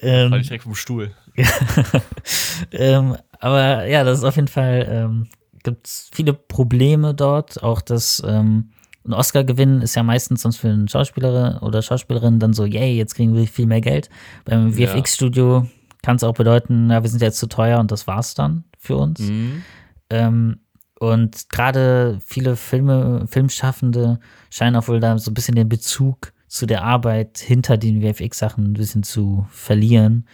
ähm, 0.00 0.30
Fall 0.30 0.40
ich 0.40 0.46
direkt 0.48 0.64
vom 0.64 0.74
Stuhl. 0.74 1.12
ähm, 2.72 3.16
aber 3.40 3.86
ja, 3.86 4.04
das 4.04 4.18
ist 4.18 4.24
auf 4.24 4.36
jeden 4.36 4.48
Fall, 4.48 4.86
ähm, 4.88 5.26
gibt 5.62 5.86
es 5.86 6.10
viele 6.12 6.32
Probleme 6.32 7.14
dort. 7.14 7.62
Auch 7.62 7.80
das, 7.80 8.22
ähm, 8.26 8.70
ein 9.06 9.12
Oscar 9.12 9.44
gewinnen 9.44 9.82
ist 9.82 9.94
ja 9.94 10.02
meistens 10.02 10.42
sonst 10.42 10.56
für 10.56 10.68
einen 10.68 10.88
Schauspieler 10.88 11.60
oder 11.62 11.80
Schauspielerin 11.82 12.40
dann 12.40 12.52
so, 12.54 12.64
yay, 12.64 12.96
jetzt 12.96 13.14
kriegen 13.14 13.34
wir 13.36 13.46
viel 13.46 13.66
mehr 13.66 13.80
Geld. 13.80 14.08
Beim. 14.44 14.72
VFX-Studio 14.72 15.68
kann 16.06 16.14
es 16.14 16.22
auch 16.22 16.34
bedeuten, 16.34 16.86
na, 16.86 17.02
wir 17.02 17.10
sind 17.10 17.20
jetzt 17.20 17.40
zu 17.40 17.48
teuer 17.48 17.80
und 17.80 17.90
das 17.90 18.06
war's 18.06 18.34
dann 18.34 18.62
für 18.78 18.96
uns. 18.96 19.18
Mhm. 19.18 19.64
Ähm, 20.08 20.60
und 21.00 21.48
gerade 21.48 22.20
viele 22.24 22.54
Filme, 22.54 23.26
Filmschaffende 23.26 24.20
scheinen 24.48 24.76
auch 24.76 24.86
wohl 24.86 25.00
da 25.00 25.18
so 25.18 25.32
ein 25.32 25.34
bisschen 25.34 25.56
den 25.56 25.68
Bezug 25.68 26.32
zu 26.46 26.64
der 26.66 26.84
Arbeit 26.84 27.38
hinter 27.38 27.76
den 27.76 28.02
VFX-Sachen 28.02 28.66
ein 28.66 28.74
bisschen 28.74 29.02
zu 29.02 29.48
verlieren. 29.50 30.28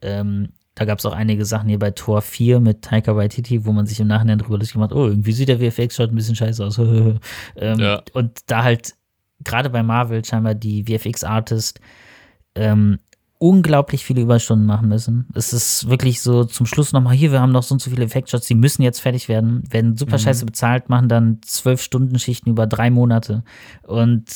Ähm, 0.00 0.54
da 0.74 0.86
gab 0.86 1.00
es 1.00 1.04
auch 1.04 1.12
einige 1.12 1.44
Sachen 1.44 1.68
hier 1.68 1.78
bei 1.78 1.90
Tor 1.90 2.22
4 2.22 2.58
mit 2.58 2.80
Taika 2.80 3.14
Waititi, 3.14 3.66
wo 3.66 3.72
man 3.72 3.84
sich 3.84 4.00
im 4.00 4.06
Nachhinein 4.06 4.38
drüber 4.38 4.56
lustig 4.56 4.72
gemacht, 4.72 4.94
oh, 4.94 5.06
irgendwie 5.06 5.32
sieht 5.32 5.50
der 5.50 5.58
VFX 5.58 5.96
schaut 5.96 6.12
ein 6.12 6.16
bisschen 6.16 6.34
scheiße 6.34 6.64
aus. 6.64 6.78
ähm, 7.56 7.78
Ja. 7.78 8.02
Und 8.14 8.40
da 8.46 8.62
halt 8.62 8.94
gerade 9.44 9.68
bei 9.68 9.82
Marvel 9.82 10.24
scheinbar 10.24 10.54
die 10.54 10.84
VFX-Artist 10.84 11.78
ähm, 12.54 12.98
unglaublich 13.42 14.04
viele 14.04 14.20
Überstunden 14.20 14.66
machen 14.66 14.88
müssen. 14.88 15.26
Es 15.34 15.54
ist 15.54 15.88
wirklich 15.88 16.20
so 16.20 16.44
zum 16.44 16.66
Schluss 16.66 16.92
nochmal 16.92 17.14
hier, 17.16 17.32
wir 17.32 17.40
haben 17.40 17.52
noch 17.52 17.62
so 17.62 17.74
und 17.74 17.80
so 17.80 17.90
viele 17.90 18.04
Effektshots, 18.04 18.46
die 18.46 18.54
müssen 18.54 18.82
jetzt 18.82 19.00
fertig 19.00 19.28
werden, 19.28 19.62
werden 19.72 19.96
super 19.96 20.16
Mhm. 20.16 20.20
scheiße 20.20 20.44
bezahlt, 20.44 20.90
machen 20.90 21.08
dann 21.08 21.40
zwölf 21.42 21.80
Stunden 21.80 22.18
Schichten 22.18 22.50
über 22.50 22.66
drei 22.66 22.90
Monate. 22.90 23.42
Und 23.82 24.26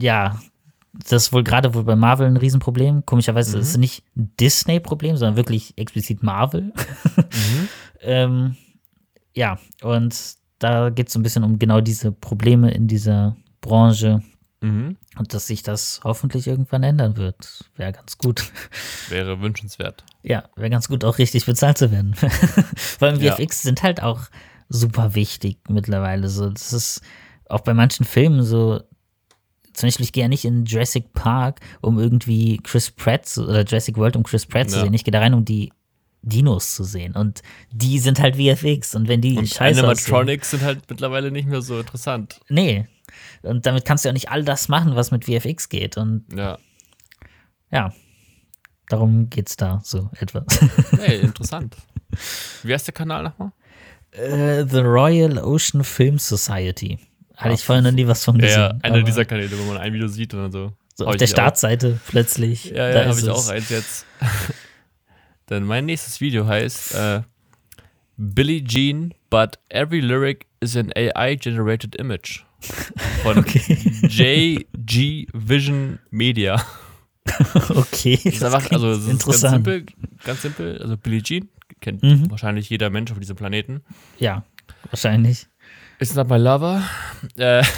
ja, 0.00 0.40
das 0.94 1.24
ist 1.24 1.32
wohl 1.34 1.44
gerade 1.44 1.74
wohl 1.74 1.84
bei 1.84 1.94
Marvel 1.94 2.26
ein 2.26 2.38
Riesenproblem. 2.38 3.04
Komischerweise 3.04 3.58
ist 3.58 3.68
es 3.68 3.76
nicht 3.76 4.04
ein 4.16 4.32
Disney-Problem, 4.40 5.18
sondern 5.18 5.36
wirklich 5.36 5.76
explizit 5.76 6.22
Marvel. 6.22 6.72
ähm, 8.00 8.56
ja, 9.34 9.58
und 9.82 10.16
da 10.58 10.88
geht 10.88 11.08
es 11.08 11.12
so 11.12 11.18
ein 11.18 11.22
bisschen 11.22 11.44
um 11.44 11.58
genau 11.58 11.82
diese 11.82 12.10
Probleme 12.10 12.70
in 12.70 12.88
dieser 12.88 13.36
Branche 13.60 14.22
Mhm. 14.62 14.96
und 15.18 15.34
dass 15.34 15.46
sich 15.48 15.62
das 15.62 16.00
hoffentlich 16.04 16.46
irgendwann 16.46 16.82
ändern 16.82 17.16
wird. 17.16 17.64
Wäre 17.76 17.92
ganz 17.92 18.16
gut. 18.16 18.50
Wäre 19.08 19.40
wünschenswert. 19.40 20.04
Ja, 20.22 20.44
wäre 20.56 20.70
ganz 20.70 20.88
gut, 20.88 21.04
auch 21.04 21.18
richtig 21.18 21.44
bezahlt 21.46 21.78
zu 21.78 21.90
werden. 21.90 22.14
Vor 22.76 23.08
allem 23.08 23.20
Ja. 23.20 23.34
VFX 23.36 23.62
sind 23.62 23.82
halt 23.82 24.02
auch 24.02 24.20
super 24.68 25.14
wichtig 25.14 25.58
mittlerweile. 25.68 26.28
So, 26.28 26.48
das 26.48 26.72
ist 26.72 27.02
auch 27.48 27.60
bei 27.60 27.74
manchen 27.74 28.06
Filmen 28.06 28.42
so. 28.42 28.80
Zum 29.74 29.86
Beispiel, 29.88 30.04
ich 30.04 30.12
gehe 30.12 30.22
ja 30.24 30.28
nicht 30.28 30.44
in 30.44 30.64
Jurassic 30.66 31.12
Park, 31.14 31.60
um 31.80 31.98
irgendwie 31.98 32.58
Chris 32.58 32.90
Pratt 32.90 33.26
zu, 33.26 33.44
oder 33.48 33.64
Jurassic 33.64 33.96
World, 33.96 34.16
um 34.16 34.22
Chris 34.22 34.44
Pratt 34.46 34.70
zu 34.70 34.76
Ja. 34.76 34.82
sehen. 34.84 34.94
Ich 34.94 35.02
gehe 35.04 35.12
da 35.12 35.18
rein, 35.20 35.32
um 35.34 35.44
die 35.46 35.72
Dinos 36.22 36.74
zu 36.74 36.84
sehen. 36.84 37.16
Und 37.16 37.42
die 37.72 37.98
sind 37.98 38.20
halt 38.20 38.36
VFX. 38.36 38.94
Und 38.94 39.08
wenn 39.08 39.20
die 39.22 39.36
Und 39.38 39.48
scheiße 39.48 39.80
aussehen, 39.80 40.14
Animatronics 40.14 40.50
sind 40.50 40.62
halt 40.62 40.82
mittlerweile 40.88 41.30
nicht 41.32 41.48
mehr 41.48 41.62
so 41.62 41.80
interessant. 41.80 42.38
Nee. 42.48 42.86
Und 43.42 43.66
damit 43.66 43.84
kannst 43.84 44.04
du 44.04 44.08
ja 44.08 44.12
nicht 44.12 44.30
all 44.30 44.44
das 44.44 44.68
machen, 44.68 44.94
was 44.94 45.10
mit 45.10 45.24
VFX 45.24 45.68
geht. 45.68 45.96
Und 45.96 46.24
Ja. 46.34 46.58
ja, 47.70 47.92
darum 48.88 49.30
geht's 49.30 49.56
da 49.56 49.80
so 49.84 50.10
etwas. 50.18 50.44
Hey, 50.98 51.20
interessant. 51.22 51.76
Wie 52.62 52.72
heißt 52.72 52.86
der 52.86 52.94
Kanal 52.94 53.24
nochmal? 53.24 53.52
Äh, 54.12 54.64
The 54.68 54.80
Royal 54.80 55.38
Ocean 55.38 55.82
Film 55.84 56.18
Society. 56.18 56.98
Hatte 57.36 57.54
ich 57.54 57.64
vorhin 57.64 57.84
noch 57.84 57.92
nie 57.92 58.06
was 58.06 58.24
von 58.24 58.38
gesehen. 58.38 58.60
Ja, 58.60 58.78
einer 58.82 59.02
dieser 59.02 59.24
Kanäle, 59.24 59.58
wo 59.58 59.64
man 59.64 59.78
ein 59.78 59.92
Video 59.92 60.06
sieht 60.06 60.34
und 60.34 60.40
dann 60.42 60.52
so. 60.52 60.72
so 60.94 61.06
auf 61.06 61.16
der. 61.16 61.26
Startseite 61.26 61.98
plötzlich. 62.06 62.66
Ja, 62.66 62.92
da 62.92 63.02
ja, 63.02 63.08
habe 63.08 63.18
ich 63.18 63.26
es. 63.26 63.28
auch 63.28 63.48
eins 63.48 63.70
jetzt. 63.70 64.06
Denn 65.50 65.64
mein 65.64 65.86
nächstes 65.86 66.20
Video 66.20 66.46
heißt 66.46 66.94
äh, 66.94 67.22
Billie 68.16 68.62
Jean, 68.62 69.12
but 69.30 69.58
every 69.70 70.00
lyric 70.00 70.46
is 70.60 70.76
an 70.76 70.92
AI-generated 70.94 71.96
image. 71.96 72.44
Von 73.22 73.38
Okay. 73.38 73.96
JG 74.08 75.26
Vision 75.32 75.98
Media. 76.10 76.62
okay. 77.70 78.18
Das 78.24 78.34
ist 78.34 78.42
einfach, 78.42 78.70
also 78.72 78.90
es 78.90 78.98
ist 79.00 79.06
ganz 79.06 79.12
interessant. 79.22 79.54
simpel, 79.54 79.86
ganz 80.24 80.42
simpel. 80.42 80.78
Also 80.82 80.96
Billie 80.96 81.22
Jean 81.22 81.48
kennt 81.80 82.02
Mhm. 82.02 82.30
wahrscheinlich 82.30 82.68
jeder 82.70 82.90
Mensch 82.90 83.10
auf 83.12 83.18
diesem 83.18 83.36
Planeten. 83.36 83.82
Ja, 84.18 84.44
wahrscheinlich. 84.90 85.46
It's 86.00 86.14
not 86.14 86.28
my 86.28 86.36
lover. 86.36 86.82
Äh, 87.36 87.62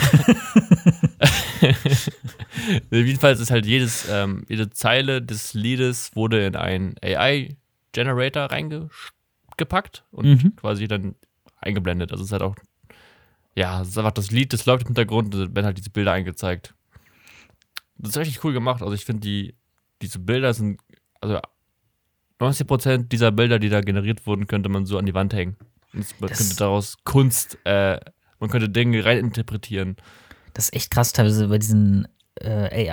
jedenfalls 2.90 3.40
ist 3.40 3.50
halt 3.50 3.66
jedes, 3.66 4.06
ähm, 4.10 4.44
jede 4.48 4.70
Zeile 4.70 5.22
des 5.22 5.54
Liedes 5.54 6.10
wurde 6.14 6.46
in 6.46 6.56
einen 6.56 6.94
AI-Generator 7.02 8.44
reingepackt 8.50 10.04
und 10.10 10.26
Mhm. 10.26 10.56
quasi 10.56 10.88
dann 10.88 11.14
eingeblendet. 11.60 12.12
Also 12.12 12.22
es 12.22 12.28
ist 12.28 12.32
halt 12.32 12.42
auch, 12.42 12.56
ja, 13.56 13.80
es 13.82 13.88
ist 13.88 13.98
einfach 13.98 14.12
das 14.12 14.30
Lied, 14.30 14.52
das 14.52 14.66
läuft 14.66 14.82
im 14.82 14.88
Hintergrund, 14.88 15.34
und 15.34 15.54
werden 15.54 15.66
halt 15.66 15.78
diese 15.78 15.90
Bilder 15.90 16.12
eingezeigt. 16.12 16.74
Das 17.96 18.10
ist 18.10 18.16
richtig 18.18 18.44
cool 18.44 18.52
gemacht. 18.52 18.82
Also 18.82 18.94
ich 18.94 19.04
finde, 19.04 19.20
die, 19.20 19.54
diese 20.02 20.18
Bilder 20.18 20.52
sind, 20.54 20.80
also 21.20 21.38
90% 22.40 23.08
dieser 23.08 23.30
Bilder, 23.32 23.58
die 23.58 23.68
da 23.68 23.80
generiert 23.80 24.26
wurden, 24.26 24.46
könnte 24.46 24.68
man 24.68 24.84
so 24.86 24.98
an 24.98 25.06
die 25.06 25.14
Wand 25.14 25.32
hängen. 25.32 25.56
Und 25.92 26.00
es- 26.00 26.18
man 26.20 26.28
Das- 26.28 26.38
könnte 26.38 26.56
daraus 26.56 26.96
Kunst, 27.04 27.58
äh, 27.64 28.00
man 28.40 28.50
könnte 28.50 28.68
Dinge 28.68 29.04
reininterpretieren. 29.04 29.96
Das 30.52 30.66
ist 30.66 30.74
echt 30.74 30.90
krass 30.90 31.12
teilweise 31.12 31.48
bei 31.48 31.58
diesen 31.58 32.08
äh, 32.40 32.90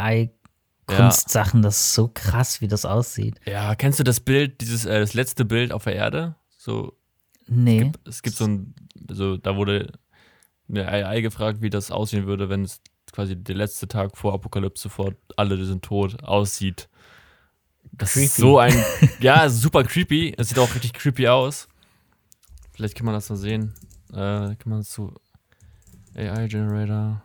AI-Kunstsachen. 0.87 1.61
Das 1.63 1.77
ist 1.77 1.93
so 1.95 2.09
krass, 2.13 2.61
wie 2.61 2.67
das 2.67 2.85
aussieht. 2.85 3.39
Ja, 3.45 3.73
kennst 3.75 3.99
du 3.99 4.03
das 4.03 4.19
Bild, 4.19 4.61
dieses, 4.61 4.85
äh, 4.85 4.99
das 4.99 5.13
letzte 5.15 5.45
Bild 5.45 5.71
auf 5.71 5.83
der 5.85 5.95
Erde? 5.95 6.35
So, 6.57 6.95
Nee. 7.47 7.91
es 8.07 8.21
gibt 8.21 8.35
so 8.37 8.45
ein, 8.45 8.75
also 9.09 9.37
da 9.37 9.55
wurde 9.55 9.93
eine 10.71 10.87
AI 10.87 11.21
gefragt, 11.21 11.61
wie 11.61 11.69
das 11.69 11.91
aussehen 11.91 12.25
würde, 12.25 12.49
wenn 12.49 12.63
es 12.63 12.81
quasi 13.11 13.35
der 13.35 13.55
letzte 13.55 13.87
Tag 13.87 14.17
vor 14.17 14.33
Apokalypse, 14.33 14.89
vor 14.89 15.13
alle 15.35 15.63
sind 15.65 15.83
tot, 15.83 16.23
aussieht. 16.23 16.89
Das 17.91 18.15
ist 18.15 18.35
Creepy. 18.35 18.41
so 18.41 18.59
ein, 18.59 18.85
ja, 19.19 19.49
super 19.49 19.83
creepy. 19.83 20.33
Es 20.37 20.49
sieht 20.49 20.59
auch 20.59 20.73
richtig 20.73 20.93
creepy 20.93 21.27
aus. 21.27 21.67
Vielleicht 22.73 22.95
kann 22.95 23.05
man 23.05 23.13
das 23.13 23.29
mal 23.29 23.35
sehen. 23.35 23.73
Äh, 24.11 24.55
kann 24.55 24.57
man 24.65 24.79
das 24.79 24.93
so 24.93 25.13
AI 26.15 26.47
Generator 26.47 27.21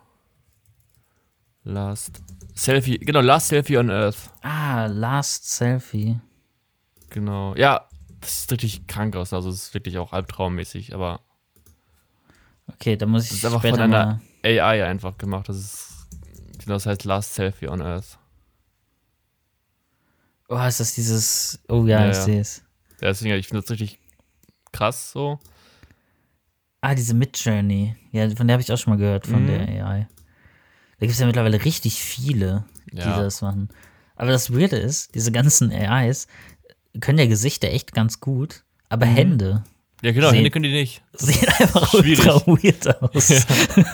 Last 1.63 2.23
Selfie, 2.55 2.99
genau, 2.99 3.21
Last 3.21 3.49
Selfie 3.49 3.77
on 3.77 3.91
Earth. 3.91 4.31
Ah, 4.41 4.87
Last 4.87 5.51
Selfie. 5.51 6.21
Genau. 7.11 7.55
Ja, 7.57 7.89
das 8.21 8.43
sieht 8.43 8.53
richtig 8.53 8.87
krank 8.87 9.17
aus. 9.17 9.33
Also 9.33 9.51
es 9.51 9.57
ist 9.67 9.75
wirklich 9.75 9.99
auch 9.99 10.13
albtraummäßig, 10.13 10.95
aber 10.95 11.21
Okay, 12.67 12.97
da 12.97 13.07
muss 13.07 13.25
ich 13.25 13.29
Das 13.31 13.39
ist 13.39 13.45
einfach 13.45 13.63
von 13.63 13.81
einer-. 13.81 14.21
AI 14.45 14.85
einfach 14.85 15.17
gemacht. 15.19 15.49
Das 15.49 15.57
ist, 15.57 16.07
genau, 16.59 16.75
das 16.75 16.87
heißt 16.87 17.05
Last 17.05 17.35
Selfie 17.35 17.69
on 17.69 17.81
Earth. 17.83 18.19
Oh, 20.49 20.59
ist 20.61 20.79
das 20.81 20.95
dieses. 20.95 21.59
Oh 21.69 21.85
ja, 21.87 22.05
Ja, 22.05 22.11
ich 22.11 22.17
ja. 22.17 22.23
sehe 22.23 22.41
es. 22.41 22.63
Ja, 23.01 23.09
deswegen, 23.09 23.35
ich 23.35 23.49
finde 23.49 23.63
das 23.63 23.71
richtig 23.71 23.99
krass 24.73 25.11
so. 25.13 25.39
Ah, 26.81 26.95
diese 26.95 27.15
Midjourney. 27.15 27.97
Ja, 28.13 28.29
von 28.31 28.47
der 28.47 28.55
habe 28.55 28.63
ich 28.63 28.73
auch 28.73 28.77
schon 28.79 28.93
mal 28.93 28.99
gehört, 28.99 29.27
von 29.27 29.43
Mhm. 29.43 29.47
der 29.49 29.61
AI. 29.87 30.09
Da 30.99 31.07
gibt 31.07 31.13
es 31.13 31.19
ja 31.19 31.27
mittlerweile 31.27 31.65
richtig 31.65 32.01
viele, 32.01 32.65
die 32.93 32.99
Ja. 32.99 33.17
das 33.23 33.43
machen. 33.43 33.69
Aber 34.15 34.31
das 34.31 34.53
Weirde 34.53 34.77
ist, 34.77 35.15
diese 35.15 35.33
ganzen 35.33 35.71
AIs 35.73 36.27
können 37.01 37.19
ja 37.19 37.27
Gesichter 37.27 37.69
echt 37.69 37.93
ganz 37.93 38.21
gut, 38.21 38.65
aber 38.89 39.05
Mhm. 39.07 39.15
Hände 39.17 39.65
Ja, 40.07 40.13
genau, 40.13 40.29
Sehen- 40.29 40.37
Hände 40.37 40.51
können 40.53 40.63
die 40.63 40.71
nicht. 40.73 41.03
sehen 41.15 41.49
einfach 41.59 41.91
Schwierig. 41.91 42.21
ultra 42.27 42.47
weird 42.47 43.03
aus. 43.17 43.29
Ja, 43.29 43.41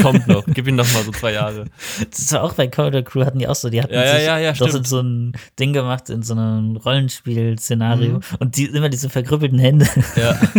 kommt 0.03 0.27
noch. 0.29 0.45
Gib 0.47 0.69
ihnen 0.69 0.77
noch 0.77 0.93
mal 0.93 1.03
so 1.05 1.11
zwei 1.13 1.33
Jahre. 1.33 1.65
Das 2.11 2.31
war 2.33 2.43
auch 2.43 2.53
bei 2.53 2.67
Coder 2.67 3.03
Crew 3.03 3.25
hatten 3.25 3.39
die 3.39 3.49
auch 3.49 3.55
so, 3.55 3.71
die 3.71 3.81
hatten 3.83 3.95
Ja, 3.95 4.05
ja, 4.05 4.19
ja, 4.19 4.39
ja, 4.39 4.55
stimmt. 4.55 4.87
so 4.87 5.01
ein 5.01 5.33
Ding 5.59 5.73
gemacht 5.73 6.11
in 6.11 6.23
so 6.23 6.35
einem 6.35 6.77
Rollenspiel-Szenario 6.77 8.17
Mhm. 8.19 8.21
und 8.41 8.57
die 8.59 8.67
immer 8.67 8.91
diese 8.91 9.09
verkrüppelten 9.09 9.59
Hände. 9.59 9.89
Ja. 10.17 10.39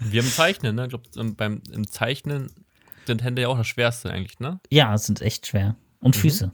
Wir 0.00 0.22
haben 0.22 0.30
Zeichnen, 0.30 0.76
ne? 0.76 0.84
Ich 0.84 0.88
glaube, 0.90 1.04
beim 1.34 1.60
im 1.72 1.90
Zeichnen 1.90 2.50
sind 3.06 3.22
Hände 3.22 3.42
ja 3.42 3.48
auch 3.48 3.58
das 3.58 3.66
Schwerste 3.66 4.10
eigentlich, 4.10 4.40
ne? 4.40 4.58
ja, 4.70 4.96
sind 4.96 5.20
echt 5.20 5.46
schwer. 5.46 5.76
Und 6.00 6.16
Mhm. 6.16 6.20
Füße. 6.20 6.50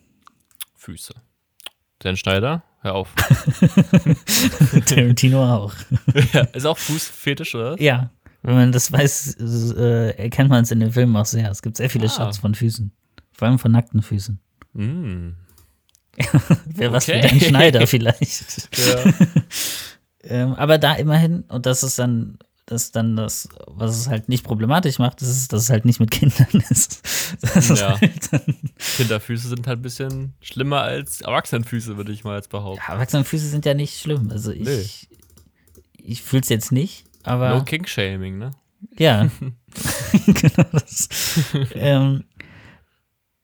Füße. 0.77 1.15
Dan 2.01 2.17
Schneider, 2.17 2.65
hör 2.83 2.95
auf. 2.95 3.09
Tarantino 4.87 5.43
auch. 5.45 5.75
ja, 6.33 6.41
ist 6.53 6.67
auch 6.67 6.79
Fußfetisch, 6.79 7.55
oder? 7.55 7.81
Ja, 7.81 8.11
wenn 8.43 8.55
man 8.55 8.73
das 8.73 8.91
weiß, 8.93 9.37
äh, 9.77 10.11
erkennt 10.17 10.51
man 10.51 10.65
es 10.65 10.71
in 10.71 10.81
den 10.81 10.93
Filmen 10.93 11.17
auch 11.17 11.27
sehr. 11.27 11.51
Es 11.51 11.63
gibt 11.63 11.77
sehr 11.77 11.91
viele 11.91 12.07
Ah. 12.07 12.11
Shots 12.11 12.39
von 12.39 12.55
Füßen. 12.55 12.93
Vor 13.33 13.49
allem 13.49 13.59
von 13.59 13.73
nackten 13.73 14.03
Füßen. 14.03 14.39
Mm. 14.75 15.31
Wäre 16.67 16.93
was 16.93 17.07
für 17.07 17.13
Okay. 17.13 17.29
deinen 17.29 17.41
Schneider 17.41 17.87
vielleicht. 17.87 18.69
Ja. 18.77 19.13
ähm, 20.25 20.55
aber 20.55 20.79
da 20.79 20.95
immerhin, 20.95 21.43
und 21.49 21.67
das 21.67 21.83
ist 21.83 21.99
dann 21.99 22.39
ist 22.73 22.97
dann 22.97 23.17
das, 23.17 23.49
was 23.67 23.97
es 23.97 24.09
halt 24.09 24.29
nicht 24.29 24.45
problematisch 24.45 24.99
macht, 24.99 25.23
ist, 25.23 25.53
dass 25.53 25.63
es 25.63 25.71
halt 25.71 25.85
nicht 25.85 26.01
mit 26.01 26.11
Kindern 26.11 26.49
ist. 26.71 27.03
Ja. 27.79 28.01
halt 28.01 28.31
Kinderfüße 28.97 29.49
sind 29.49 29.67
halt 29.67 29.79
ein 29.79 29.83
bisschen 29.83 30.35
schlimmer 30.41 30.83
als 30.83 31.21
Erwachsenenfüße, 31.21 31.97
würde 31.97 32.13
ich 32.13 32.25
mal 32.25 32.37
jetzt 32.37 32.51
behaupten. 32.51 32.83
ja, 32.87 32.95
Erwachsenenfüße 32.95 33.47
sind 33.49 33.65
ja 33.67 33.75
nicht 33.75 33.99
schlimm. 34.01 34.31
Also 34.31 34.51
ich, 34.53 34.65
Nee. 34.67 34.85
ich 36.03 36.23
fühle 36.23 36.43
es 36.43 36.49
jetzt 36.49 36.73
nicht, 36.73 37.05
aber 37.23 37.51
No 37.51 37.65
King-Shaming, 37.65 38.39
ne? 38.39 38.51
ja. 38.99 39.29
genau 40.27 40.67
das. 40.73 41.09
ähm, 41.75 42.25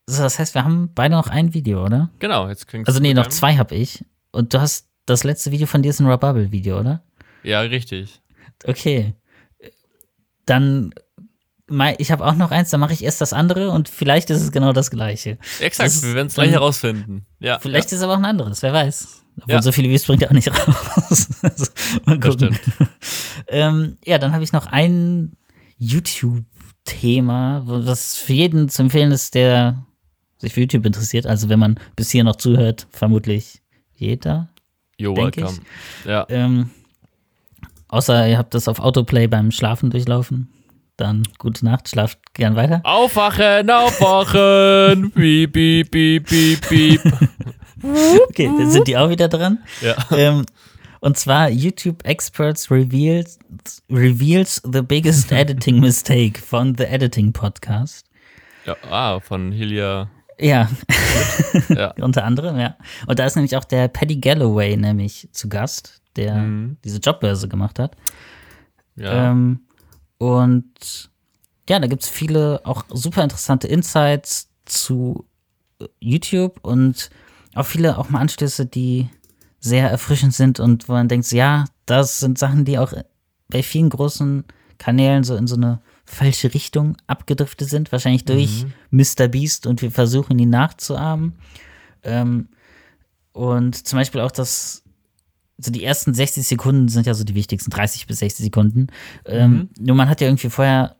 so, 0.06 0.22
das 0.22 0.38
heißt, 0.38 0.54
wir 0.54 0.64
haben 0.64 0.90
beide 0.94 1.14
noch 1.14 1.28
ein 1.28 1.52
Video, 1.54 1.84
oder? 1.84 2.10
Genau, 2.18 2.48
jetzt 2.48 2.66
klingt 2.66 2.88
Also 2.88 2.98
nee, 3.00 3.12
noch 3.14 3.28
zwei 3.28 3.56
habe 3.56 3.74
ich. 3.74 4.04
Und 4.32 4.54
du 4.54 4.60
hast 4.60 4.88
das 5.06 5.22
letzte 5.24 5.50
Video 5.50 5.66
von 5.66 5.82
dir 5.82 5.90
ist 5.90 6.00
ein 6.00 6.06
Rabubble-Video, 6.06 6.80
oder? 6.80 7.02
Ja, 7.42 7.60
richtig. 7.60 8.20
Okay. 8.64 9.14
Dann, 10.48 10.94
ich 11.98 12.10
habe 12.10 12.24
auch 12.26 12.34
noch 12.34 12.50
eins, 12.50 12.70
dann 12.70 12.80
mache 12.80 12.92
ich 12.94 13.04
erst 13.04 13.20
das 13.20 13.32
andere 13.32 13.70
und 13.70 13.88
vielleicht 13.88 14.30
ist 14.30 14.40
es 14.42 14.52
genau 14.52 14.72
das 14.72 14.90
gleiche. 14.90 15.38
Exakt, 15.60 15.88
Das 15.90 16.02
wir 16.02 16.14
werden 16.14 16.28
es 16.28 16.34
gleich 16.34 16.50
herausfinden. 16.50 17.26
Ja, 17.40 17.58
Vielleicht 17.58 17.86
ist 17.86 17.98
es 17.98 18.02
aber 18.02 18.14
auch 18.14 18.18
ein 18.18 18.24
anderes, 18.24 18.62
wer 18.62 18.72
weiß. 18.72 19.22
Obwohl 19.40 19.54
Ja. 19.54 19.62
so 19.62 19.70
viele 19.72 19.88
Views 19.88 20.04
bringt 20.04 20.22
er 20.22 20.28
auch 20.30 20.34
nicht 20.34 20.48
raus. 20.68 21.28
also, 21.42 21.66
mal 22.06 22.18
gucken. 22.18 22.58
ähm, 23.48 23.98
ja, 24.04 24.18
dann 24.18 24.32
habe 24.32 24.42
ich 24.44 24.52
noch 24.52 24.66
ein 24.66 25.32
YouTube-Thema, 25.76 27.62
was 27.66 28.16
für 28.16 28.32
jeden 28.32 28.68
zu 28.68 28.82
empfehlen 28.82 29.12
ist, 29.12 29.34
der 29.34 29.84
sich 30.38 30.54
für 30.54 30.60
YouTube 30.60 30.86
interessiert. 30.86 31.26
Also 31.26 31.48
wenn 31.48 31.58
man 31.58 31.78
bis 31.96 32.10
hier 32.10 32.24
noch 32.24 32.36
zuhört, 32.36 32.86
vermutlich 32.90 33.60
jeder. 33.94 34.48
Jo, 34.96 35.16
welcome. 35.16 35.58
Ja, 36.04 36.26
Ähm, 36.28 36.70
außer 37.88 38.28
ihr 38.28 38.38
habt 38.38 38.54
das 38.54 38.68
auf 38.68 38.78
Autoplay 38.80 39.26
beim 39.26 39.50
Schlafen 39.50 39.90
durchlaufen. 39.90 40.48
Dann 40.96 41.22
gute 41.38 41.64
Nacht, 41.64 41.88
schlaft 41.88 42.18
gern 42.34 42.56
weiter. 42.56 42.80
Aufwachen, 42.84 43.70
aufwachen. 43.70 45.10
Piep, 45.14 45.52
piep, 45.52 45.90
piep, 45.90 46.26
piep, 46.26 46.68
piep. 46.68 47.00
Okay, 48.28 48.50
dann 48.58 48.70
sind 48.72 48.88
die 48.88 48.96
auch 48.96 49.08
wieder 49.08 49.28
dran. 49.28 49.58
Ja. 49.80 49.94
ähm, 50.10 50.44
und 50.98 51.16
zwar 51.16 51.48
YouTube 51.48 52.04
Experts 52.04 52.72
reveals, 52.72 53.38
reveals 53.88 54.60
the 54.64 54.82
biggest 54.82 55.30
editing 55.32 55.78
mistake 55.78 56.40
von 56.40 56.74
The 56.76 56.84
Editing 56.86 57.32
Podcast. 57.32 58.04
ja. 58.66 58.74
Ah, 58.90 59.20
von 59.20 59.52
Hilia. 59.52 60.10
Ja, 60.40 60.68
Ja. 61.68 61.94
unter 62.00 62.24
anderem, 62.24 62.58
ja. 62.58 62.76
Und 63.06 63.20
da 63.20 63.26
ist 63.26 63.36
nämlich 63.36 63.56
auch 63.56 63.64
der 63.64 63.86
Paddy 63.86 64.16
Galloway 64.16 64.76
nämlich 64.76 65.28
zu 65.30 65.48
Gast, 65.48 65.97
der 66.18 66.34
Mhm. 66.34 66.76
diese 66.84 66.98
Jobbörse 66.98 67.48
gemacht 67.48 67.78
hat. 67.78 67.96
Ja. 68.96 69.30
Ähm, 69.30 69.60
und 70.18 71.10
ja, 71.68 71.78
da 71.78 71.86
gibt 71.86 72.02
es 72.02 72.08
viele 72.08 72.60
auch 72.64 72.84
super 72.90 73.22
interessante 73.22 73.68
Insights 73.68 74.50
zu 74.64 75.24
äh, 75.80 75.86
YouTube 76.00 76.58
und 76.62 77.08
auch 77.54 77.66
viele 77.66 77.96
auch 77.98 78.10
mal 78.10 78.20
Anstöße, 78.20 78.66
die 78.66 79.08
sehr 79.60 79.90
erfrischend 79.90 80.34
sind 80.34 80.60
und 80.60 80.88
wo 80.88 80.92
man 80.92 81.08
denkt, 81.08 81.30
ja, 81.32 81.64
das 81.86 82.20
sind 82.20 82.38
Sachen, 82.38 82.64
die 82.64 82.78
auch 82.78 82.92
bei 83.48 83.62
vielen 83.62 83.88
großen 83.90 84.44
Kanälen 84.78 85.24
so 85.24 85.34
in 85.36 85.46
so 85.46 85.56
eine 85.56 85.80
falsche 86.04 86.52
Richtung 86.54 86.96
abgedriftet 87.06 87.68
sind, 87.68 87.90
wahrscheinlich 87.92 88.24
durch 88.24 88.66
Mr. 88.90 89.28
Beast 89.28 89.66
und 89.66 89.82
wir 89.82 89.90
versuchen 89.90 90.38
ihn 90.38 90.50
nachzuahmen. 90.50 91.34
Ähm, 92.02 92.48
und 93.32 93.86
zum 93.86 93.98
Beispiel 93.98 94.20
auch 94.20 94.30
das, 94.30 94.82
so 95.58 95.70
die 95.72 95.84
ersten 95.84 96.14
60 96.14 96.46
Sekunden 96.46 96.88
sind 96.88 97.06
ja 97.06 97.14
so 97.14 97.24
die 97.24 97.34
wichtigsten, 97.34 97.70
30 97.70 98.06
bis 98.06 98.20
60 98.20 98.44
Sekunden. 98.44 98.86
Ähm, 99.26 99.70
nur 99.78 99.96
man 99.96 100.08
hat 100.08 100.20
ja 100.20 100.28
irgendwie 100.28 100.50
vorher, 100.50 100.94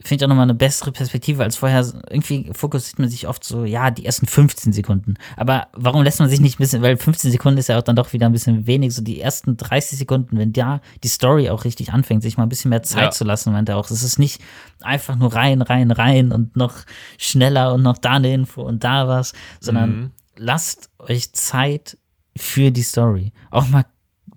finde 0.00 0.22
ich 0.22 0.24
auch 0.24 0.28
nochmal 0.28 0.46
eine 0.46 0.54
bessere 0.54 0.90
Perspektive 0.90 1.44
als 1.44 1.54
vorher. 1.54 1.86
Irgendwie 2.10 2.50
fokussiert 2.52 2.98
man 2.98 3.08
sich 3.08 3.28
oft 3.28 3.44
so, 3.44 3.64
ja, 3.64 3.92
die 3.92 4.04
ersten 4.04 4.26
15 4.26 4.72
Sekunden. 4.72 5.14
Aber 5.36 5.68
warum 5.74 6.02
lässt 6.02 6.18
man 6.18 6.28
sich 6.28 6.40
nicht 6.40 6.56
ein 6.58 6.62
bisschen, 6.64 6.82
weil 6.82 6.96
15 6.96 7.30
Sekunden 7.30 7.58
ist 7.60 7.68
ja 7.68 7.78
auch 7.78 7.82
dann 7.82 7.94
doch 7.94 8.12
wieder 8.12 8.26
ein 8.26 8.32
bisschen 8.32 8.66
wenig, 8.66 8.92
so 8.92 9.02
die 9.02 9.20
ersten 9.20 9.56
30 9.56 9.96
Sekunden, 9.96 10.36
wenn 10.36 10.52
da 10.52 10.80
die 11.04 11.08
Story 11.08 11.48
auch 11.50 11.64
richtig 11.64 11.92
anfängt, 11.92 12.24
sich 12.24 12.36
mal 12.36 12.42
ein 12.42 12.48
bisschen 12.48 12.70
mehr 12.70 12.82
Zeit 12.82 13.04
Ja. 13.04 13.10
zu 13.12 13.22
lassen, 13.22 13.52
meint 13.52 13.68
er 13.68 13.76
auch. 13.76 13.88
Es 13.88 14.02
ist 14.02 14.18
nicht 14.18 14.40
einfach 14.80 15.14
nur 15.14 15.32
rein, 15.32 15.62
rein, 15.62 15.92
rein 15.92 16.32
und 16.32 16.56
noch 16.56 16.74
schneller 17.18 17.72
und 17.72 17.82
noch 17.82 17.98
da 17.98 18.14
eine 18.14 18.34
Info 18.34 18.62
und 18.62 18.82
da 18.82 19.06
was, 19.06 19.32
sondern 19.60 19.90
Mhm. 19.90 20.10
lasst 20.36 20.90
euch 20.98 21.32
Zeit 21.32 21.96
für 22.36 22.70
die 22.70 22.82
Story. 22.82 23.32
Auch 23.50 23.68
mal 23.68 23.84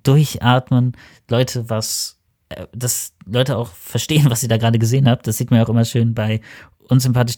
durchatmen, 0.04 0.93
Leute 1.30 1.70
was, 1.70 2.20
äh, 2.50 2.68
dass 2.74 3.14
Leute 3.26 3.58
auch 3.58 3.70
verstehen, 3.70 4.30
was 4.30 4.43
ihr 4.43 4.50
da 4.50 4.58
gerade 4.58 4.80
gesehen 4.80 5.10
habt. 5.10 5.28
Das 5.28 5.38
sieht 5.38 5.52
man 5.52 5.60
ja 5.60 5.66
auch 5.66 5.70
immer 5.70 5.86
schön 5.86 6.14
bei 6.14 6.41
unsympathisch 6.89 7.38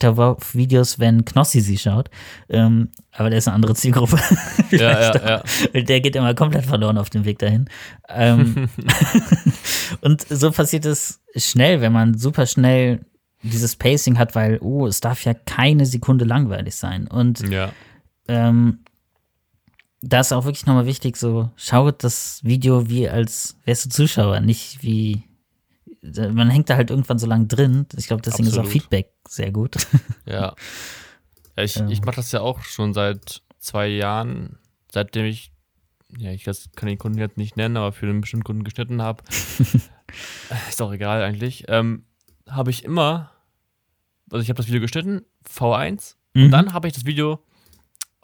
Videos, 0.54 1.00
wenn 1.00 1.24
Knossi 1.26 1.62
sie 1.62 1.78
schaut. 1.78 2.10
Ähm, 2.50 2.90
aber 3.12 3.30
der 3.30 3.40
ist 3.40 3.48
eine 3.48 3.56
andere 3.56 3.76
Zielgruppe. 3.76 4.20
Ja, 4.72 5.14
ja, 5.16 5.44
ja. 5.74 5.82
Der 5.82 6.02
geht 6.02 6.18
immer 6.18 6.34
komplett 6.36 6.66
verloren 6.66 6.98
auf 6.98 7.10
dem 7.10 7.24
Weg 7.24 7.40
dahin. 7.40 7.70
Ähm, 8.10 8.68
und 10.02 10.26
so 10.28 10.52
passiert 10.52 10.86
es 10.86 11.22
schnell, 11.36 11.80
wenn 11.80 11.94
man 11.94 12.18
super 12.18 12.46
schnell 12.46 13.06
dieses 13.44 13.78
Pacing 13.78 14.18
hat, 14.18 14.36
weil, 14.36 14.58
oh, 14.60 14.88
es 14.88 15.00
darf 15.00 15.24
ja 15.24 15.34
keine 15.34 15.86
Sekunde 15.86 16.26
langweilig 16.26 16.76
sein. 16.76 17.08
Und 17.08 17.48
Ja. 17.50 17.72
ähm, 18.28 18.80
da 20.02 20.20
ist 20.20 20.32
auch 20.32 20.46
wirklich 20.46 20.66
nochmal 20.66 20.86
wichtig, 20.86 21.18
so 21.18 21.52
schaut 21.56 22.04
das 22.04 22.44
Video 22.44 22.90
wie 22.90 23.10
als 23.10 23.58
wärst 23.66 23.86
du 23.86 23.90
Zuschauer, 23.90 24.40
nicht 24.42 24.84
wie 24.84 25.24
man 26.02 26.50
hängt 26.50 26.70
da 26.70 26.76
halt 26.76 26.90
irgendwann 26.90 27.20
so 27.20 27.28
lang 27.28 27.48
drin. 27.48 27.86
Ich 27.98 28.08
glaube, 28.08 28.22
deswegen 28.22 28.48
ist 28.48 28.54
auch 28.54 28.60
Absolut. 28.60 28.72
Feedback 28.84 29.12
sehr 29.28 29.52
gut. 29.52 29.76
Ja. 30.26 30.54
ja 31.58 31.64
ich 31.64 31.78
Ähm. 31.78 31.90
ich 31.90 32.02
mache 32.02 32.18
das 32.18 32.32
ja 32.32 32.42
auch 32.42 32.62
schon 32.62 32.94
seit 32.94 33.42
zwei 33.60 33.88
Jahren, 33.88 34.58
seitdem 34.92 35.26
ich, 35.26 35.52
ja, 36.18 36.32
ich 36.32 36.44
das 36.44 36.70
kann 36.76 36.88
den 36.88 36.98
Kunden 36.98 37.18
jetzt 37.18 37.38
nicht 37.38 37.58
nennen, 37.58 37.76
aber 37.78 37.92
für 37.92 38.06
einen 38.08 38.22
bestimmten 38.22 38.46
Kunden 38.46 38.64
geschnitten 38.64 39.02
habe. 39.02 39.24
ist 40.70 40.82
auch 40.82 40.94
egal 40.94 41.22
eigentlich. 41.24 41.66
Ähm, 41.68 42.06
habe 42.48 42.70
ich 42.70 42.86
immer, 42.86 43.32
also 44.32 44.42
ich 44.42 44.50
habe 44.50 44.58
das 44.58 44.68
Video 44.68 44.80
geschnitten, 44.80 45.24
V1, 45.50 46.16
Mhm. 46.34 46.46
und 46.46 46.52
dann 46.52 46.74
habe 46.74 46.88
ich 46.88 46.94
das 46.94 47.06
Video 47.06 47.40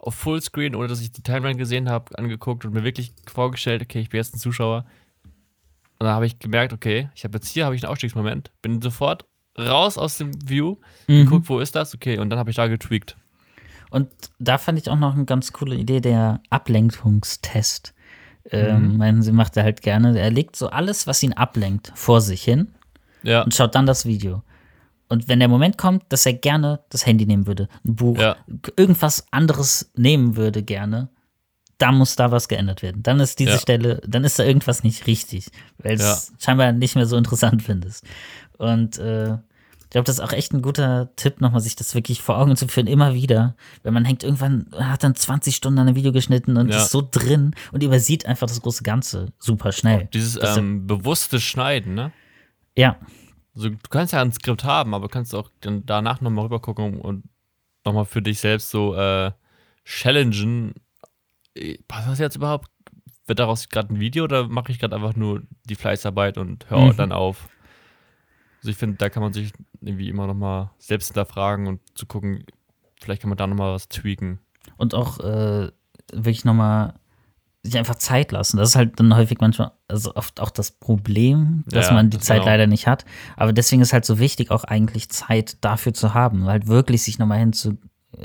auf 0.04 0.14
Fullscreen, 0.14 0.74
ohne 0.74 0.88
dass 0.88 1.00
ich 1.00 1.12
die 1.12 1.22
Timeline 1.22 1.56
gesehen 1.56 1.88
habe, 1.88 2.16
angeguckt 2.18 2.64
und 2.64 2.72
mir 2.74 2.84
wirklich 2.84 3.12
vorgestellt, 3.26 3.82
okay, 3.82 4.00
ich 4.00 4.10
bin 4.10 4.18
jetzt 4.18 4.34
ein 4.34 4.38
Zuschauer. 4.38 4.84
Und 5.98 6.06
dann 6.06 6.14
habe 6.14 6.26
ich 6.26 6.38
gemerkt, 6.38 6.72
okay, 6.72 7.08
ich 7.14 7.24
habe 7.24 7.36
jetzt 7.38 7.48
hier 7.48 7.64
habe 7.64 7.74
ich 7.74 7.82
einen 7.84 7.90
Ausstiegsmoment, 7.92 8.50
bin 8.60 8.82
sofort 8.82 9.24
raus 9.58 9.96
aus 9.96 10.18
dem 10.18 10.32
View, 10.48 10.76
Mhm. 11.08 11.24
geguckt, 11.24 11.48
wo 11.48 11.58
ist 11.60 11.74
das, 11.74 11.94
okay, 11.94 12.18
und 12.18 12.28
dann 12.30 12.38
habe 12.38 12.50
ich 12.50 12.56
da 12.56 12.66
getweakt. 12.66 13.16
Und 13.90 14.08
da 14.38 14.58
fand 14.58 14.78
ich 14.78 14.90
auch 14.90 14.98
noch 14.98 15.14
eine 15.14 15.24
ganz 15.24 15.52
coole 15.52 15.76
Idee, 15.76 16.00
der 16.00 16.40
Ablenkungstest. 16.50 17.94
Ähm, 18.50 18.92
Mhm. 18.92 18.96
meinen 18.98 19.22
sie 19.22 19.32
macht 19.32 19.56
er 19.56 19.62
halt 19.62 19.80
gerne. 19.80 20.18
Er 20.18 20.30
legt 20.30 20.56
so 20.56 20.68
alles, 20.68 21.06
was 21.06 21.22
ihn 21.22 21.32
ablenkt, 21.32 21.92
vor 21.94 22.20
sich 22.20 22.42
hin 22.44 22.74
Ja, 23.22 23.40
und 23.42 23.54
schaut 23.54 23.74
dann 23.74 23.86
das 23.86 24.04
Video. 24.04 24.42
Und 25.14 25.28
wenn 25.28 25.38
der 25.38 25.48
Moment 25.48 25.78
kommt, 25.78 26.04
dass 26.10 26.26
er 26.26 26.34
gerne 26.34 26.80
das 26.90 27.06
Handy 27.06 27.24
nehmen 27.26 27.46
würde, 27.46 27.68
ein 27.86 27.96
Buch, 27.96 28.18
Ja. 28.18 28.36
irgendwas 28.76 29.26
anderes 29.30 29.90
nehmen 29.96 30.36
würde 30.36 30.62
gerne, 30.62 31.08
da 31.78 31.90
muss 31.92 32.14
da 32.16 32.30
was 32.30 32.48
geändert 32.48 32.82
werden. 32.82 33.02
Dann 33.02 33.18
ist 33.20 33.38
diese 33.38 33.52
Ja. 33.52 33.58
Stelle, 33.58 34.00
dann 34.06 34.24
ist 34.24 34.38
da 34.38 34.44
irgendwas 34.44 34.84
nicht 34.84 35.06
richtig, 35.06 35.48
weil 35.78 35.94
es 35.94 36.32
scheinbar 36.38 36.72
nicht 36.72 36.94
mehr 36.94 37.06
so 37.06 37.16
interessant 37.16 37.62
findest. 37.62 38.04
Und 38.58 38.98
äh, 38.98 39.34
ich 39.34 39.90
glaube, 39.90 40.06
das 40.06 40.16
ist 40.18 40.24
auch 40.24 40.32
echt 40.32 40.52
ein 40.52 40.62
guter 40.62 41.10
Tipp, 41.14 41.40
nochmal 41.40 41.60
sich 41.60 41.76
das 41.76 41.94
wirklich 41.94 42.20
vor 42.20 42.38
Augen 42.38 42.56
zu 42.56 42.66
führen, 42.66 42.86
immer 42.88 43.14
wieder. 43.14 43.54
Wenn 43.84 43.94
man 43.94 44.04
hängt, 44.04 44.24
irgendwann 44.24 44.66
hat 44.76 45.04
dann 45.04 45.14
20 45.14 45.54
Stunden 45.54 45.78
an 45.78 45.86
einem 45.86 45.96
Video 45.96 46.10
geschnitten 46.10 46.56
und 46.56 46.68
Ja. 46.70 46.78
ist 46.78 46.90
so 46.90 47.06
drin 47.08 47.54
und 47.70 47.82
übersieht 47.82 48.26
einfach 48.26 48.48
das 48.48 48.60
große 48.60 48.82
Ganze 48.82 49.32
super 49.38 49.70
schnell. 49.70 50.08
dieses 50.12 50.38
ähm, 50.42 50.86
bewusste 50.88 51.38
Schneiden, 51.40 51.94
ne? 51.94 52.10
Ja, 52.76 52.96
Also, 53.54 53.68
du 53.70 53.76
kannst 53.90 54.12
ja 54.12 54.20
ein 54.20 54.32
Skript 54.32 54.64
haben, 54.64 54.94
aber 54.94 55.08
kannst 55.08 55.34
auch 55.34 55.50
dann 55.60 55.84
danach 55.86 56.20
nochmal 56.20 56.44
rüber 56.44 56.60
gucken 56.60 57.00
und 57.00 57.24
nochmal 57.84 58.04
für 58.04 58.22
dich 58.22 58.40
selbst 58.40 58.70
so 58.70 58.94
äh, 58.94 59.32
challengen. 59.84 60.74
Äh, 61.54 61.78
Passt 61.86 62.08
das 62.08 62.18
jetzt 62.18 62.36
überhaupt? 62.36 62.68
Wird 63.26 63.38
daraus 63.38 63.68
gerade 63.68 63.94
ein 63.94 64.00
Video 64.00 64.24
oder 64.24 64.48
mache 64.48 64.70
ich 64.72 64.78
gerade 64.78 64.96
einfach 64.96 65.14
nur 65.16 65.42
die 65.64 65.76
Fleißarbeit 65.76 66.36
und 66.36 66.68
höre 66.68 66.92
Mhm. 66.92 66.96
dann 66.96 67.12
auf? 67.12 67.48
Also 68.58 68.70
ich 68.70 68.76
finde, 68.76 68.96
da 68.96 69.08
kann 69.10 69.22
man 69.22 69.32
sich 69.32 69.52
irgendwie 69.80 70.08
immer 70.08 70.26
nochmal 70.26 70.70
selbst 70.78 71.08
hinterfragen 71.08 71.66
und 71.66 71.80
zu 71.96 72.06
gucken, 72.06 72.44
vielleicht 73.00 73.22
kann 73.22 73.28
man 73.30 73.36
da 73.38 73.46
nochmal 73.46 73.72
was 73.74 73.88
tweaken. 73.88 74.40
und 74.78 74.94
auch 74.94 75.20
äh, 75.20 75.70
wirklich 76.12 76.44
nochmal 76.44 76.94
sich 77.64 77.78
einfach 77.78 77.94
Zeit 77.96 78.30
lassen. 78.30 78.58
Das 78.58 78.68
ist 78.68 78.76
halt 78.76 79.00
dann 79.00 79.16
häufig 79.16 79.38
manchmal, 79.40 79.72
also 79.88 80.14
oft 80.14 80.38
auch 80.38 80.50
das 80.50 80.70
Problem, 80.70 81.64
dass 81.66 81.88
Ja, 81.88 81.94
man 81.94 82.10
die 82.10 82.18
Zeit 82.18 82.40
genau. 82.40 82.50
leider 82.50 82.66
nicht 82.66 82.86
hat. 82.86 83.06
Aber 83.36 83.52
deswegen 83.54 83.80
ist 83.80 83.94
halt 83.94 84.04
so 84.04 84.18
wichtig, 84.18 84.50
auch 84.50 84.64
eigentlich 84.64 85.08
Zeit 85.08 85.56
dafür 85.62 85.94
zu 85.94 86.12
haben, 86.12 86.44
halt 86.44 86.66
wirklich 86.66 87.02
sich 87.02 87.18
nochmal 87.18 87.38
hinzu, 87.38 87.78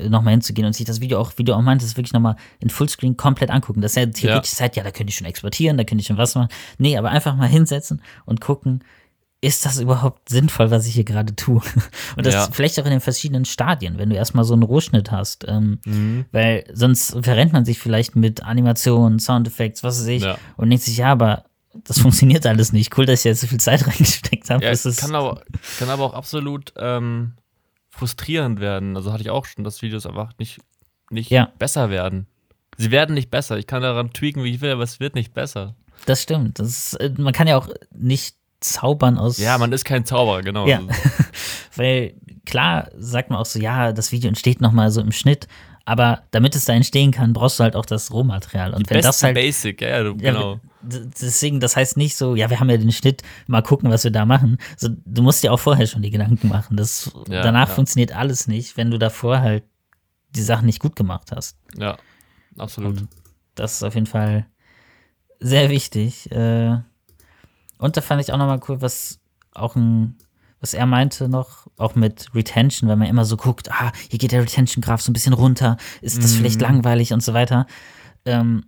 nochmal 0.08 0.32
hinzugehen 0.32 0.66
und 0.66 0.74
sich 0.74 0.84
das 0.84 1.00
Video 1.00 1.18
auch, 1.18 1.32
wie 1.36 1.44
du 1.44 1.54
auch 1.54 1.62
meintest, 1.62 1.96
wirklich 1.96 2.12
nochmal 2.12 2.36
in 2.58 2.68
Fullscreen 2.68 3.16
komplett 3.16 3.50
angucken. 3.50 3.80
Das 3.80 3.92
ist 3.92 3.96
ja 3.96 4.06
theoretisch 4.06 4.52
Zeit, 4.52 4.76
ja, 4.76 4.82
da 4.82 4.90
könnte 4.90 5.10
ich 5.10 5.16
schon 5.16 5.26
exportieren, 5.26 5.78
da 5.78 5.84
könnte 5.84 6.02
ich 6.02 6.06
schon 6.06 6.18
was 6.18 6.34
machen. 6.34 6.48
Nee, 6.76 6.98
aber 6.98 7.10
einfach 7.10 7.34
mal 7.34 7.48
hinsetzen 7.48 8.02
und 8.26 8.42
gucken, 8.42 8.84
ist 9.42 9.64
das 9.64 9.80
überhaupt 9.80 10.28
sinnvoll, 10.28 10.70
was 10.70 10.86
ich 10.86 10.94
hier 10.94 11.04
gerade 11.04 11.34
tue? 11.34 11.62
Und 12.16 12.26
das 12.26 12.34
Ja. 12.34 12.48
vielleicht 12.52 12.78
auch 12.78 12.84
in 12.84 12.90
den 12.90 13.00
verschiedenen 13.00 13.44
Stadien, 13.46 13.96
wenn 13.98 14.10
du 14.10 14.16
erstmal 14.16 14.44
so 14.44 14.52
einen 14.52 14.62
Rohschnitt 14.62 15.10
hast. 15.10 15.46
Ähm, 15.48 15.78
Mhm. 15.86 16.26
weil 16.32 16.64
sonst 16.74 17.16
verrennt 17.22 17.52
man 17.52 17.64
sich 17.64 17.78
vielleicht 17.78 18.16
mit 18.16 18.42
Animationen, 18.42 19.18
Soundeffekts, 19.18 19.82
was 19.82 20.00
weiß 20.00 20.06
ich, 20.08 20.22
Ja. 20.24 20.36
und 20.56 20.68
denkt 20.68 20.84
sich, 20.84 20.98
ja, 20.98 21.12
aber 21.12 21.44
das 21.84 21.98
funktioniert 22.00 22.44
alles 22.46 22.72
nicht. 22.72 22.96
Cool, 22.98 23.06
dass 23.06 23.20
ich 23.20 23.24
jetzt 23.24 23.40
so 23.40 23.46
viel 23.46 23.60
Zeit 23.60 23.86
reingesteckt 23.86 24.50
habe. 24.50 24.62
Ja, 24.64 24.70
Das 24.70 24.84
es 24.84 24.98
kann 24.98 25.14
aber, 25.14 25.42
kann 25.78 25.88
aber 25.88 26.04
auch 26.04 26.14
absolut 26.14 26.74
ähm, 26.76 27.32
frustrierend 27.88 28.60
werden. 28.60 28.96
Also 28.96 29.12
hatte 29.12 29.22
ich 29.22 29.30
auch 29.30 29.46
schon, 29.46 29.64
dass 29.64 29.82
Videos 29.82 30.06
einfach 30.06 30.32
nicht, 30.38 30.58
nicht 31.10 31.30
Ja. 31.30 31.50
besser 31.58 31.90
werden. 31.90 32.26
Sie 32.76 32.90
werden 32.90 33.14
nicht 33.14 33.30
besser. 33.30 33.58
Ich 33.58 33.66
kann 33.66 33.82
daran 33.82 34.12
tweaken, 34.12 34.42
wie 34.44 34.50
ich 34.54 34.60
will, 34.60 34.70
aber 34.72 34.82
es 34.84 35.00
wird 35.00 35.14
nicht 35.14 35.34
besser. 35.34 35.74
Das 36.06 36.22
stimmt. 36.22 36.58
Das 36.58 36.68
ist, 36.68 36.94
äh, 36.94 37.12
man 37.18 37.32
kann 37.34 37.46
ja 37.46 37.56
auch 37.58 37.68
nicht 37.94 38.36
zaubern 38.60 39.18
aus. 39.18 39.38
Ja, 39.38 39.58
man 39.58 39.72
ist 39.72 39.84
kein 39.84 40.04
Zauberer, 40.04 40.42
genau. 40.42 40.66
Ja. 40.66 40.80
Weil 41.76 42.14
klar 42.46 42.90
sagt 42.96 43.30
man 43.30 43.38
auch 43.38 43.46
so, 43.46 43.58
ja, 43.58 43.92
das 43.92 44.12
Video 44.12 44.28
entsteht 44.28 44.60
nochmal 44.60 44.90
so 44.90 45.00
im 45.00 45.12
Schnitt, 45.12 45.48
aber 45.84 46.22
damit 46.30 46.54
es 46.54 46.66
da 46.66 46.72
entstehen 46.74 47.10
kann, 47.10 47.32
brauchst 47.32 47.58
du 47.58 47.64
halt 47.64 47.74
auch 47.74 47.86
das 47.86 48.12
Rohmaterial. 48.12 48.74
Und 48.74 48.88
Die 48.88 48.94
wenn 48.94 49.02
das 49.02 49.22
halt. 49.22 49.34
Basic, 49.34 49.80
ja, 49.80 49.88
ja, 49.88 50.02
du, 50.02 50.10
Ja, 50.20 50.32
genau. 50.32 50.60
Deswegen, 50.82 51.60
das 51.60 51.76
heißt 51.76 51.96
nicht 51.96 52.16
so, 52.16 52.34
ja, 52.36 52.48
wir 52.48 52.58
haben 52.58 52.70
ja 52.70 52.76
den 52.78 52.92
Schnitt, 52.92 53.22
mal 53.46 53.62
gucken, 53.62 53.90
was 53.90 54.04
wir 54.04 54.10
da 54.10 54.24
machen. 54.24 54.56
So, 54.76 54.88
du 55.04 55.22
musst 55.22 55.42
dir 55.42 55.52
auch 55.52 55.58
vorher 55.60 55.86
schon 55.86 56.00
die 56.02 56.10
Gedanken 56.10 56.48
machen. 56.48 56.76
Das, 56.76 57.10
Ja, 57.28 57.42
danach 57.42 57.68
ja. 57.68 57.74
funktioniert 57.74 58.14
alles 58.14 58.46
nicht, 58.46 58.76
wenn 58.76 58.90
du 58.90 58.98
davor 58.98 59.40
halt 59.40 59.64
die 60.34 60.42
Sachen 60.42 60.66
nicht 60.66 60.80
gut 60.80 60.96
gemacht 60.96 61.32
hast. 61.34 61.58
Ja, 61.76 61.98
absolut. 62.56 63.00
Und 63.00 63.08
das 63.54 63.74
ist 63.74 63.82
auf 63.82 63.94
jeden 63.94 64.06
Fall 64.06 64.46
sehr 65.38 65.70
wichtig. 65.70 66.30
Äh, 66.30 66.78
Und 67.80 67.96
da 67.96 68.00
fand 68.00 68.20
ich 68.20 68.32
auch 68.32 68.38
nochmal 68.38 68.60
cool, 68.68 68.80
was 68.80 69.18
auch 69.54 69.74
ein, 69.74 70.16
was 70.60 70.74
er 70.74 70.86
meinte 70.86 71.28
noch, 71.28 71.66
auch 71.78 71.94
mit 71.94 72.28
Retention, 72.34 72.88
weil 72.88 72.96
man 72.96 73.08
immer 73.08 73.24
so 73.24 73.36
guckt, 73.36 73.70
ah, 73.72 73.92
hier 74.08 74.18
geht 74.18 74.32
der 74.32 74.42
Retention-Graph 74.42 75.00
so 75.00 75.10
ein 75.10 75.14
bisschen 75.14 75.32
runter, 75.32 75.76
ist 76.02 76.22
das 76.22 76.34
vielleicht 76.34 76.60
langweilig 76.60 77.12
und 77.12 77.22
so 77.22 77.32
weiter. 77.34 77.66
Ähm, 78.26 78.64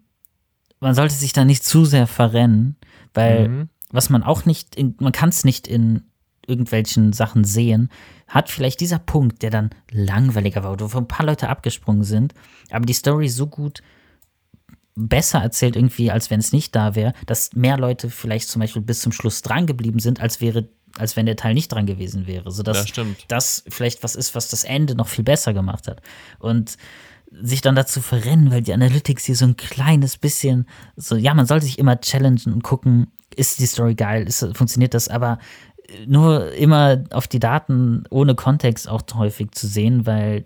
man 0.80 0.94
sollte 0.94 1.14
sich 1.14 1.32
da 1.32 1.44
nicht 1.44 1.64
zu 1.64 1.84
sehr 1.84 2.06
verrennen, 2.06 2.76
weil 3.14 3.48
Mhm. 3.48 3.68
was 3.90 4.10
man 4.10 4.22
auch 4.22 4.46
nicht, 4.46 4.74
in, 4.74 4.96
man 4.98 5.12
kann 5.12 5.28
es 5.28 5.44
nicht 5.44 5.68
in 5.68 6.04
irgendwelchen 6.46 7.12
Sachen 7.12 7.44
sehen, 7.44 7.90
hat 8.26 8.48
vielleicht 8.48 8.80
dieser 8.80 8.98
Punkt, 8.98 9.42
der 9.42 9.50
dann 9.50 9.70
langweiliger 9.90 10.64
war, 10.64 10.80
wo 10.80 10.98
ein 10.98 11.06
paar 11.06 11.26
Leute 11.26 11.48
abgesprungen 11.48 12.02
sind, 12.02 12.34
aber 12.70 12.86
die 12.86 12.94
Story 12.94 13.28
so 13.28 13.46
gut 13.46 13.82
besser 14.94 15.40
erzählt 15.40 15.76
irgendwie, 15.76 16.10
als 16.10 16.30
wenn 16.30 16.40
es 16.40 16.52
nicht 16.52 16.74
da 16.74 16.94
wäre, 16.94 17.14
dass 17.26 17.54
mehr 17.54 17.78
Leute 17.78 18.10
vielleicht 18.10 18.48
zum 18.48 18.60
Beispiel 18.60 18.82
bis 18.82 19.00
zum 19.00 19.12
Schluss 19.12 19.42
dran 19.42 19.66
geblieben 19.66 19.98
sind, 19.98 20.20
als 20.20 20.40
wäre, 20.40 20.68
als 20.98 21.16
wenn 21.16 21.26
der 21.26 21.36
Teil 21.36 21.54
nicht 21.54 21.72
dran 21.72 21.86
gewesen 21.86 22.26
wäre. 22.26 22.50
Sodass 22.50 22.88
stimmt. 22.88 23.24
das 23.28 23.64
vielleicht 23.68 24.02
was 24.02 24.14
ist, 24.14 24.34
was 24.34 24.48
das 24.48 24.64
Ende 24.64 24.94
noch 24.94 25.08
viel 25.08 25.24
besser 25.24 25.54
gemacht 25.54 25.88
hat. 25.88 26.02
Und 26.38 26.76
sich 27.30 27.62
dann 27.62 27.74
dazu 27.74 28.02
verrennen, 28.02 28.50
weil 28.50 28.60
die 28.60 28.74
Analytics 28.74 29.24
hier 29.24 29.36
so 29.36 29.46
ein 29.46 29.56
kleines 29.56 30.18
bisschen, 30.18 30.66
so, 30.96 31.16
ja, 31.16 31.32
man 31.32 31.46
sollte 31.46 31.64
sich 31.64 31.78
immer 31.78 31.98
challengen 31.98 32.52
und 32.52 32.62
gucken, 32.62 33.06
ist 33.34 33.58
die 33.58 33.66
Story 33.66 33.94
geil, 33.94 34.28
ist, 34.28 34.46
funktioniert 34.54 34.92
das, 34.92 35.08
aber 35.08 35.38
nur 36.06 36.52
immer 36.52 37.04
auf 37.10 37.28
die 37.28 37.40
Daten 37.40 38.04
ohne 38.10 38.34
Kontext 38.34 38.86
auch 38.86 39.02
häufig 39.14 39.52
zu 39.52 39.66
sehen, 39.66 40.04
weil 40.04 40.44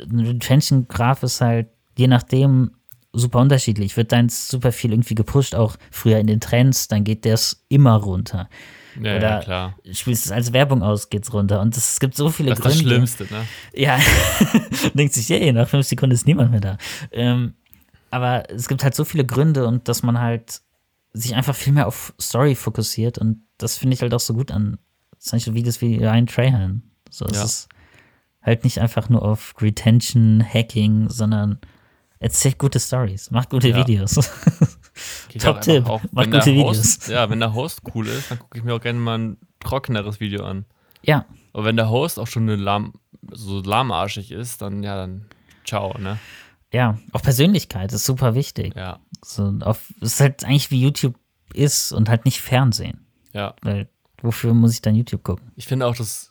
ein 0.00 0.20
Retention-Graph 0.20 1.24
ist 1.24 1.40
halt 1.40 1.68
je 1.96 2.06
nachdem 2.06 2.70
super 3.18 3.40
unterschiedlich. 3.40 3.96
Wird 3.96 4.12
deins 4.12 4.48
super 4.48 4.72
viel 4.72 4.92
irgendwie 4.92 5.14
gepusht, 5.14 5.54
auch 5.54 5.76
früher 5.90 6.18
in 6.18 6.26
den 6.26 6.40
Trends, 6.40 6.88
dann 6.88 7.04
geht 7.04 7.24
das 7.24 7.64
immer 7.68 7.94
runter. 7.96 8.48
Ja, 9.00 9.16
Oder 9.16 9.30
ja, 9.30 9.40
klar. 9.40 9.74
spielst 9.92 10.26
es 10.26 10.32
als 10.32 10.52
Werbung 10.52 10.82
aus, 10.82 11.08
geht's 11.10 11.32
runter. 11.32 11.60
Und 11.60 11.76
es 11.76 12.00
gibt 12.00 12.14
so 12.16 12.30
viele 12.30 12.50
Das 12.50 12.58
ist 12.58 12.64
das 12.64 12.72
Gründe. 12.74 12.88
Schlimmste, 12.90 13.24
ne? 13.24 13.44
Ja, 13.74 13.98
denkt 14.94 15.14
sich, 15.14 15.28
yeah, 15.30 15.52
nach 15.52 15.68
fünf 15.68 15.86
Sekunden 15.86 16.14
ist 16.14 16.26
niemand 16.26 16.50
mehr 16.50 16.60
da. 16.60 16.78
Ähm, 17.12 17.54
aber 18.10 18.50
es 18.50 18.66
gibt 18.68 18.82
halt 18.82 18.94
so 18.94 19.04
viele 19.04 19.24
Gründe 19.24 19.66
und 19.66 19.86
dass 19.88 20.02
man 20.02 20.18
halt 20.20 20.62
sich 21.12 21.34
einfach 21.36 21.54
viel 21.54 21.72
mehr 21.72 21.86
auf 21.86 22.12
Story 22.20 22.54
fokussiert 22.54 23.18
und 23.18 23.42
das 23.58 23.76
finde 23.76 23.94
ich 23.94 24.02
halt 24.02 24.14
auch 24.14 24.20
so 24.20 24.34
gut 24.34 24.50
an 24.50 24.78
Beispiel 25.30 25.54
Videos 25.54 25.80
wie 25.80 25.96
Ryan 25.98 26.26
Trahan. 26.26 26.82
So, 27.10 27.26
es 27.26 27.36
Ja. 27.36 27.44
ist 27.44 27.68
halt 28.42 28.64
nicht 28.64 28.80
einfach 28.80 29.08
nur 29.08 29.22
auf 29.22 29.54
Retention, 29.60 30.42
Hacking, 30.44 31.08
sondern 31.10 31.58
erzählt 32.20 32.58
gute 32.58 32.80
Stories, 32.80 33.30
macht 33.30 33.50
gute 33.50 33.68
Ja. 33.68 33.76
Videos. 33.76 34.14
Geht 35.28 35.42
Top 35.42 35.56
auch 35.56 35.60
Tipp, 35.60 35.76
einfach 35.88 36.02
macht 36.12 36.26
gute 36.26 36.38
Host, 36.38 36.46
Videos. 36.46 37.06
Ja, 37.08 37.30
wenn 37.30 37.40
der 37.40 37.54
Host 37.54 37.82
cool 37.94 38.06
ist, 38.08 38.30
dann 38.30 38.38
gucke 38.38 38.58
ich 38.58 38.64
mir 38.64 38.74
auch 38.74 38.80
gerne 38.80 38.98
mal 38.98 39.18
ein 39.18 39.36
trockeneres 39.60 40.20
Video 40.20 40.44
an. 40.44 40.64
ja, 41.02 41.24
Aber 41.52 41.64
wenn 41.64 41.76
der 41.76 41.90
Host 41.90 42.18
auch 42.18 42.26
schon 42.26 42.44
eine 42.44 42.56
lahm, 42.56 42.94
so 43.32 43.60
lahmarschig 43.60 44.30
ist, 44.32 44.62
dann 44.62 44.82
ja, 44.82 44.96
dann 44.96 45.26
ciao, 45.64 45.96
ne? 45.98 46.18
ja, 46.72 46.98
auch 47.12 47.22
Persönlichkeit 47.22 47.92
ist 47.92 48.04
super 48.04 48.34
wichtig. 48.34 48.74
Ja, 48.76 48.98
So, 49.24 49.54
auf, 49.60 49.92
es 50.00 50.12
ist 50.14 50.20
halt 50.20 50.44
eigentlich 50.44 50.70
wie 50.70 50.82
YouTube 50.82 51.14
ist 51.54 51.92
und 51.92 52.08
halt 52.08 52.24
nicht 52.24 52.40
Fernsehen. 52.40 53.06
ja. 53.32 53.54
Weil 53.62 53.88
wofür 54.20 54.52
muss 54.52 54.72
ich 54.74 54.82
dann 54.82 54.94
YouTube 54.96 55.22
gucken? 55.22 55.50
Ich 55.56 55.66
finde 55.66 55.86
auch, 55.86 55.94
dass 55.96 55.98
das 56.08 56.27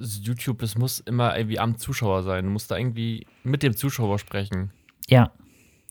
YouTube, 0.00 0.58
das 0.60 0.76
muss 0.76 1.00
immer 1.00 1.36
irgendwie 1.36 1.58
am 1.58 1.78
Zuschauer 1.78 2.22
sein. 2.22 2.44
Du 2.44 2.50
musst 2.50 2.70
da 2.70 2.76
irgendwie 2.76 3.26
mit 3.44 3.62
dem 3.62 3.76
Zuschauer 3.76 4.18
sprechen. 4.18 4.70
Ja, 5.08 5.32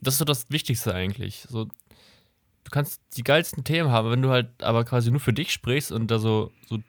Das 0.02 0.14
ist 0.16 0.20
so 0.20 0.26
das 0.26 0.50
Wichtigste 0.50 0.94
eigentlich. 0.94 1.46
So, 1.50 1.66
du 1.66 2.72
kannst 2.72 3.02
die 3.18 3.24
geilsten 3.24 3.64
Themen 3.64 3.92
haben, 3.92 4.12
wenn 4.12 4.22
du 4.22 4.30
halt 4.30 4.64
aber 4.64 4.86
quasi 4.86 5.12
nur 5.12 5.20
für 5.20 5.34
dich 5.34 5.52
sprichst 5.52 5.92
und 5.92 6.10
da 6.10 6.20
so, 6.20 6.52
so, 6.68 6.80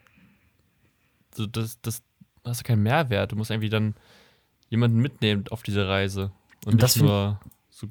so 1.34 1.46
das, 1.46 1.80
das 1.82 2.02
hast 2.44 2.60
du 2.60 2.64
keinen 2.64 2.82
Mehrwert. 2.82 3.32
Du 3.32 3.36
musst 3.36 3.50
irgendwie 3.50 3.68
dann 3.70 3.94
jemanden 4.68 4.98
mitnehmen 5.00 5.44
auf 5.50 5.62
diese 5.62 5.88
Reise 5.88 6.30
und, 6.64 6.74
Und 6.74 6.82
das 6.82 6.96
nicht 6.96 7.04
nur 7.04 7.40
so 7.70 7.88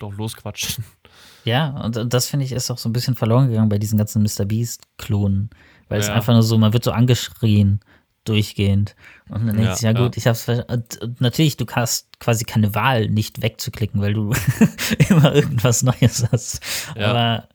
losquatschen. 0.00 0.84
ja, 1.44 1.70
und, 1.82 2.12
das 2.12 2.26
finde 2.28 2.44
ich 2.44 2.52
ist 2.52 2.70
auch 2.70 2.78
so 2.78 2.88
ein 2.88 2.92
bisschen 2.92 3.16
verloren 3.16 3.48
gegangen 3.48 3.68
bei 3.68 3.78
diesen 3.78 3.98
ganzen 3.98 4.22
Mr. 4.22 4.44
Beast-Klonen. 4.44 5.50
Weil 5.88 6.00
es 6.00 6.08
Ja. 6.08 6.14
einfach 6.14 6.32
nur 6.32 6.42
so, 6.42 6.56
man 6.58 6.72
wird 6.72 6.84
so 6.84 6.92
angeschrien 6.92 7.80
durchgehend. 8.24 8.94
Und 9.28 9.46
dann 9.46 9.58
Ja, 9.58 9.64
denkst 9.64 9.80
du, 9.80 9.86
ja, 9.86 9.92
ja. 9.92 10.00
gut, 10.02 10.16
ich 10.16 10.26
hab's 10.26 10.48
und, 10.48 10.96
und 11.02 11.20
natürlich, 11.20 11.56
du 11.56 11.66
hast 11.72 12.18
quasi 12.20 12.44
keine 12.44 12.74
Wahl, 12.74 13.08
nicht 13.08 13.42
wegzuklicken, 13.42 14.00
weil 14.00 14.14
du 14.14 14.32
immer 15.08 15.34
irgendwas 15.34 15.82
Neues 15.82 16.26
hast. 16.30 16.60
Ja. 16.96 17.10
Aber 17.10 17.48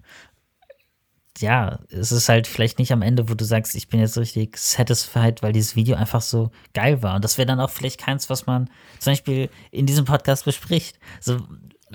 ja, 1.40 1.80
es 1.90 2.12
ist 2.12 2.28
halt 2.28 2.48
vielleicht 2.48 2.80
nicht 2.80 2.92
am 2.92 3.02
Ende, 3.02 3.30
wo 3.30 3.34
du 3.34 3.46
sagst, 3.46 3.74
ich 3.76 3.88
bin 3.88 4.00
jetzt 4.02 4.18
richtig 4.18 4.58
satisfied, 4.58 5.42
weil 5.42 5.54
dieses 5.54 5.76
Video 5.76 5.96
einfach 5.96 6.22
so 6.22 6.52
geil 6.74 7.02
war. 7.02 7.16
Und 7.16 7.24
das 7.24 7.38
wäre 7.38 7.46
dann 7.46 7.62
auch 7.62 7.70
vielleicht 7.70 8.00
keins, 8.00 8.30
was 8.30 8.46
man 8.46 8.70
zum 9.00 9.12
Beispiel 9.14 9.50
in 9.72 9.86
diesem 9.86 10.04
Podcast 10.06 10.44
bespricht. 10.46 11.00
So, 11.22 11.38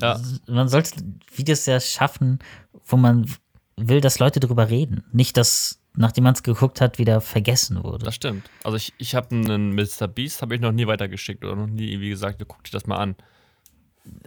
Ja. 0.00 0.18
Man 0.46 0.68
sollte 0.68 0.92
Videos 1.34 1.66
ja 1.66 1.78
schaffen, 1.78 2.38
wo 2.86 2.96
man 2.96 3.30
will, 3.76 4.00
dass 4.00 4.18
Leute 4.18 4.40
drüber 4.40 4.70
reden. 4.70 5.04
Nicht, 5.12 5.36
dass, 5.36 5.78
nachdem 5.96 6.24
man 6.24 6.34
es 6.34 6.42
geguckt 6.42 6.80
hat, 6.80 6.98
wieder 6.98 7.20
vergessen 7.20 7.82
wurde. 7.82 8.04
Das 8.04 8.14
stimmt. 8.14 8.50
Also 8.64 8.76
ich, 8.76 8.92
ich 8.98 9.14
habe 9.14 9.34
einen 9.34 9.74
Mr. 9.74 10.08
Beast, 10.08 10.42
habe 10.42 10.54
ich 10.54 10.60
noch 10.60 10.72
nie 10.72 10.86
weitergeschickt 10.86 11.44
oder 11.44 11.56
noch 11.56 11.66
nie 11.66 11.90
irgendwie 11.90 12.10
gesagt, 12.10 12.42
guck 12.46 12.64
dir 12.64 12.72
das 12.72 12.86
mal 12.86 12.98
an. 12.98 13.16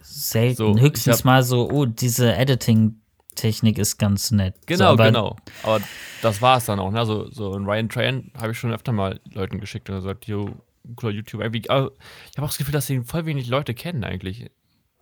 Selten. 0.01 0.55
So, 0.55 0.80
Höchstens 0.80 1.24
mal 1.24 1.43
so, 1.43 1.70
oh, 1.70 1.86
diese 1.86 2.34
Editing-Technik 2.34 3.78
ist 3.78 3.97
ganz 3.97 4.32
nett. 4.32 4.55
Genau, 4.65 4.86
so, 4.86 4.86
aber 4.86 5.05
genau. 5.05 5.36
Aber 5.63 5.82
das 6.22 6.41
war 6.41 6.57
es 6.57 6.65
dann 6.65 6.80
auch. 6.80 6.91
Ne? 6.91 6.99
Also, 6.99 7.30
so 7.30 7.55
in 7.55 7.65
Ryan 7.65 7.89
Train 7.89 8.32
habe 8.38 8.53
ich 8.53 8.57
schon 8.57 8.74
öfter 8.74 8.91
mal 8.91 9.20
Leuten 9.32 9.59
geschickt 9.59 9.89
und 9.89 9.97
gesagt, 9.97 10.26
yo, 10.26 10.49
cooler 10.95 11.13
YouTube. 11.13 11.41
Irgendwie, 11.41 11.70
aber 11.70 11.91
ich 12.32 12.38
habe 12.38 12.45
auch 12.45 12.49
das 12.49 12.57
Gefühl, 12.57 12.74
dass 12.74 12.89
ihn 12.89 13.03
voll 13.03 13.26
wenig 13.26 13.47
Leute 13.47 13.74
kennen 13.74 14.03
eigentlich. 14.03 14.49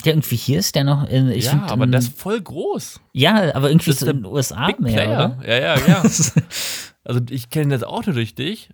Ja, 0.04 0.12
irgendwie 0.12 0.36
hier 0.36 0.60
ist 0.60 0.76
der 0.76 0.84
noch. 0.84 1.08
In, 1.08 1.30
ich 1.30 1.46
ja, 1.46 1.52
find, 1.52 1.72
aber 1.72 1.88
der 1.88 2.00
ist 2.00 2.18
voll 2.20 2.40
groß. 2.42 3.00
Ja, 3.14 3.56
aber 3.56 3.70
irgendwie 3.70 3.92
so 3.92 4.06
der 4.06 4.14
in 4.14 4.24
den 4.24 4.32
USA 4.32 4.68
Big 4.68 4.80
mehr, 4.80 4.94
Player. 4.94 5.36
oder? 5.40 5.48
Ja, 5.48 5.76
ja, 5.78 5.88
ja. 5.88 6.04
also 7.04 7.22
ich 7.30 7.50
kenne 7.50 7.74
das 7.74 7.84
auch 7.84 8.06
nur 8.06 8.14
durch 8.16 8.36
dich. 8.36 8.70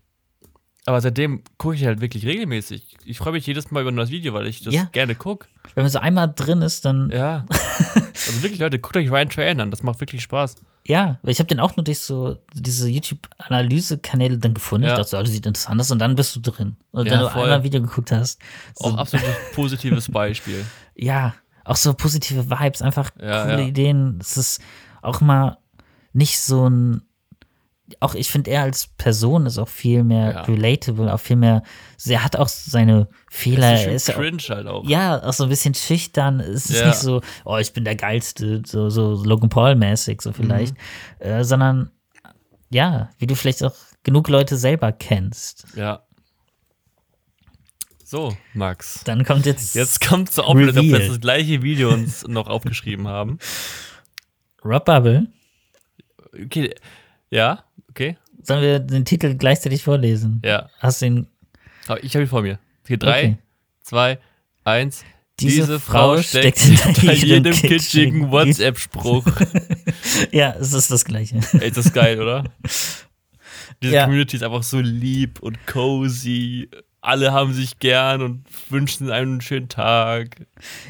Aber 0.87 0.99
seitdem 0.99 1.43
gucke 1.59 1.75
ich 1.75 1.85
halt 1.85 2.01
wirklich 2.01 2.25
regelmäßig. 2.25 2.97
Ich 3.05 3.19
freue 3.19 3.33
mich 3.33 3.45
jedes 3.45 3.69
Mal 3.69 3.81
über 3.81 3.91
das 3.91 4.09
Video, 4.09 4.33
weil 4.33 4.47
ich 4.47 4.63
das 4.63 4.73
Ja. 4.73 4.85
gerne 4.91 5.13
gucke. 5.13 5.47
Wenn 5.75 5.83
man 5.83 5.91
so 5.91 5.99
einmal 5.99 6.33
drin 6.35 6.63
ist, 6.63 6.85
dann. 6.85 7.11
Ja. 7.11 7.45
also 7.49 8.41
wirklich, 8.41 8.59
Leute, 8.59 8.79
guckt 8.79 8.97
euch 8.97 9.11
Ryan 9.11 9.29
Train 9.29 9.61
an. 9.61 9.69
Das 9.69 9.83
macht 9.83 9.99
wirklich 10.01 10.23
Spaß. 10.23 10.55
Ja, 10.87 11.19
weil 11.21 11.31
ich 11.33 11.37
habe 11.39 11.45
den 11.47 11.59
auch 11.59 11.75
nur 11.77 11.83
durch 11.83 11.99
so 11.99 12.37
diese 12.55 12.89
YouTube-Analyse-Kanäle 12.89 14.39
dann 14.39 14.55
gefunden. 14.55 14.87
Ja. 14.87 14.93
Ich 14.93 14.97
dachte, 14.97 15.11
so, 15.11 15.19
das 15.21 15.29
sieht 15.29 15.45
interessant 15.45 15.79
aus 15.79 15.91
und 15.91 15.99
dann 15.99 16.15
bist 16.15 16.35
du 16.35 16.39
drin. 16.39 16.75
Und 16.91 17.05
Ja, 17.05 17.11
wenn 17.13 17.19
du 17.19 17.29
voll. 17.29 17.43
einmal 17.43 17.59
ein 17.59 17.63
Video 17.63 17.81
geguckt 17.81 18.11
hast. 18.11 18.39
So, 18.75 18.85
Auch 18.89 18.97
absolut 18.97 19.25
positives 19.53 20.09
Beispiel. 20.11 20.65
Ja, 20.95 21.33
auch 21.63 21.75
so 21.75 21.93
positive 21.93 22.49
Vibes, 22.49 22.81
einfach 22.81 23.11
Ja, 23.21 23.43
coole 23.43 23.61
ja. 23.61 23.67
Ideen. 23.67 24.17
Es 24.21 24.37
ist 24.37 24.61
auch 25.01 25.21
mal 25.21 25.57
nicht 26.13 26.39
so 26.39 26.67
ein. 26.69 27.03
Auch 27.99 28.15
ich 28.15 28.31
finde, 28.31 28.51
er 28.51 28.61
als 28.63 28.87
Person 28.87 29.45
ist 29.45 29.57
auch 29.57 29.67
viel 29.67 30.03
mehr 30.05 30.31
Ja. 30.31 30.41
relatable, 30.43 31.13
auch 31.13 31.19
viel 31.19 31.35
mehr. 31.35 31.61
Er 32.07 32.23
hat 32.23 32.37
auch 32.37 32.47
seine 32.47 33.09
Fehler. 33.29 33.67
Er 33.73 33.87
ist 33.87 34.03
ist 34.03 34.07
ja 34.07 34.13
auch, 34.15 34.19
cringe 34.19 34.41
halt 34.47 34.67
auch. 34.67 34.87
ja, 34.87 35.21
auch 35.21 35.33
so 35.33 35.43
ein 35.43 35.49
bisschen 35.49 35.73
schüchtern. 35.73 36.39
Es 36.39 36.69
ist 36.69 36.85
nicht 36.85 36.95
so, 36.95 37.21
oh, 37.43 37.57
ich 37.57 37.73
bin 37.73 37.83
der 37.83 37.95
Geilste, 37.97 38.61
so, 38.65 38.89
so 38.89 39.21
Logan 39.25 39.49
Paul-mäßig, 39.49 40.21
so 40.21 40.31
vielleicht. 40.31 40.73
Mhm. 41.19 41.25
Äh, 41.25 41.43
sondern, 41.43 41.91
ja, 42.69 43.09
wie 43.17 43.27
du 43.27 43.35
vielleicht 43.35 43.61
auch 43.63 43.75
genug 44.03 44.29
Leute 44.29 44.55
selber 44.55 44.93
kennst. 44.93 45.65
Ja. 45.75 46.03
So, 48.11 48.35
Max. 48.53 49.05
Dann 49.05 49.23
kommt 49.23 49.45
jetzt. 49.45 49.73
Jetzt 49.73 50.05
kommt 50.05 50.29
zur 50.33 50.45
Auflösung, 50.45 50.83
ob 50.85 50.91
wir 50.91 50.99
jetzt 50.99 51.11
das 51.11 51.21
gleiche 51.21 51.63
Video 51.63 51.93
uns 51.93 52.23
noch 52.27 52.47
aufgeschrieben 52.49 53.07
haben. 53.07 53.39
Rob 54.65 54.83
Bubble. 54.83 55.27
Okay, 56.33 56.75
ja, 57.29 57.63
okay, 57.89 58.17
Sollen 58.43 58.63
wir 58.63 58.79
den 58.79 59.05
Titel 59.05 59.35
gleichzeitig 59.35 59.83
vorlesen? 59.83 60.41
ja. 60.43 60.69
Hast 60.79 61.01
du 61.01 61.05
ihn? 61.05 61.27
Aber 61.87 62.03
Ich 62.03 62.13
habe 62.13 62.25
ihn 62.25 62.27
vor 62.27 62.41
mir. 62.41 62.59
Hier 62.85 62.97
drei, 62.97 63.19
Okay. 63.19 63.37
zwei, 63.81 64.19
eins. 64.65 65.05
Diese 65.39 65.61
Diese, 65.61 65.79
Frau 65.79 66.15
Frau 66.17 66.21
steckt 66.21 66.59
hinter 66.59 67.13
jedem 67.13 67.53
kitschigen 67.53 67.69
kitschigen 67.69 68.31
WhatsApp-Spruch. 68.31 69.25
Ja, 70.33 70.53
es 70.59 70.73
ist 70.73 70.91
das 70.91 71.05
Gleiche. 71.05 71.39
Ey, 71.53 71.69
ist 71.69 71.77
das 71.77 71.93
geil, 71.93 72.19
oder? 72.21 72.43
Diese 73.81 73.93
Ja. 73.95 74.03
Community 74.03 74.35
ist 74.35 74.43
einfach 74.43 74.63
so 74.63 74.81
lieb 74.81 75.39
und 75.39 75.65
cozy. 75.65 76.67
Alle 77.01 77.31
haben 77.33 77.53
sich 77.53 77.79
gern 77.79 78.21
und 78.21 78.45
wünschen 78.69 79.09
einem 79.11 79.31
einen 79.33 79.41
schönen 79.41 79.69
Tag. 79.69 80.45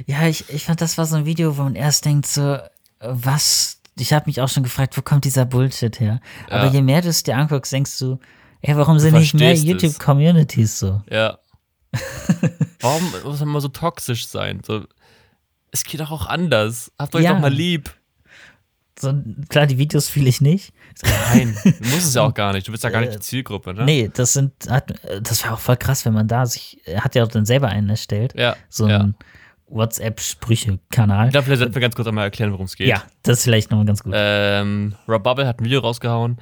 Ja, 0.05 0.27
ich, 0.27 0.49
ich 0.49 0.65
fand, 0.65 0.81
das 0.81 0.97
war 0.97 1.05
so 1.05 1.15
ein 1.15 1.25
Video, 1.25 1.57
wo 1.57 1.63
man 1.63 1.75
erst 1.75 2.03
denkt, 2.05 2.25
so, 2.27 2.57
was? 2.99 3.79
Ich 3.97 4.11
habe 4.13 4.25
mich 4.27 4.41
auch 4.41 4.49
schon 4.49 4.63
gefragt, 4.63 4.97
wo 4.97 5.01
kommt 5.01 5.23
dieser 5.25 5.45
Bullshit 5.45 5.99
her? 5.99 6.19
Aber 6.49 6.65
Ja. 6.65 6.71
je 6.71 6.81
mehr 6.81 7.01
du 7.01 7.07
es 7.09 7.23
dir 7.23 7.37
anguckst, 7.37 7.71
denkst 7.71 7.97
du, 7.99 8.19
ey, 8.61 8.75
warum 8.75 8.99
sind 8.99 9.13
nicht 9.13 9.33
mehr. 9.33 9.53
YouTube-Communities 9.55 10.79
so? 10.79 11.01
Ja. 11.09 11.37
Warum 12.79 13.03
muss 13.25 13.39
man 13.41 13.49
immer 13.49 13.61
so 13.61 13.67
toxisch 13.67 14.25
sein? 14.27 14.61
So, 14.65 14.85
es 15.71 15.83
geht 15.83 15.99
doch 15.99 16.09
auch 16.09 16.25
anders. 16.25 16.91
Habt 16.97 17.13
euch 17.15 17.23
Ja. 17.25 17.33
doch 17.33 17.41
mal 17.41 17.53
lieb. 17.53 17.93
so? 18.97 19.13
Klar, 19.49 19.67
die 19.67 19.77
Videos 19.77 20.07
fühle 20.09 20.29
ich 20.29 20.39
nicht. 20.41 20.73
Nein, 21.03 21.57
du 21.63 21.89
musst 21.89 22.07
es 22.07 22.13
ja 22.13 22.23
auch 22.23 22.33
gar 22.35 22.53
nicht. 22.53 22.67
Du 22.67 22.71
bist 22.71 22.83
ja 22.83 22.89
gar 22.89 23.01
nicht 23.01 23.13
die 23.13 23.19
Zielgruppe, 23.19 23.73
ne? 23.73 23.85
Nee, 23.85 24.09
das 24.13 24.33
sind, 24.33 24.53
hat, 24.69 24.93
das 25.21 25.43
war 25.45 25.53
auch 25.53 25.59
voll 25.59 25.77
krass, 25.77 26.05
wenn 26.05 26.13
man 26.13 26.27
da 26.27 26.45
sich, 26.45 26.79
er 26.85 27.03
hat 27.03 27.15
ja 27.15 27.23
auch 27.23 27.27
dann 27.27 27.45
selber 27.45 27.69
einen 27.69 27.89
erstellt. 27.89 28.33
Ja. 28.37 28.55
So 28.69 28.87
ja. 28.87 28.99
ein 28.99 29.15
WhatsApp-Sprüche-Kanal. 29.71 31.27
Ich 31.27 31.31
glaube, 31.31 31.45
vielleicht 31.45 31.59
sollten 31.59 31.75
wir 31.75 31.81
ganz 31.81 31.95
kurz 31.95 32.07
einmal 32.07 32.25
erklären, 32.25 32.51
worum 32.51 32.65
es 32.65 32.75
geht. 32.75 32.87
Ja, 32.87 33.03
das 33.23 33.39
ist 33.39 33.43
vielleicht 33.45 33.71
nochmal 33.71 33.85
ganz 33.85 34.03
gut. 34.03 34.13
Ähm, 34.15 34.95
Rob 35.07 35.23
Bubble 35.23 35.47
hat 35.47 35.59
ein 35.59 35.65
Video 35.65 35.79
rausgehauen, 35.79 36.37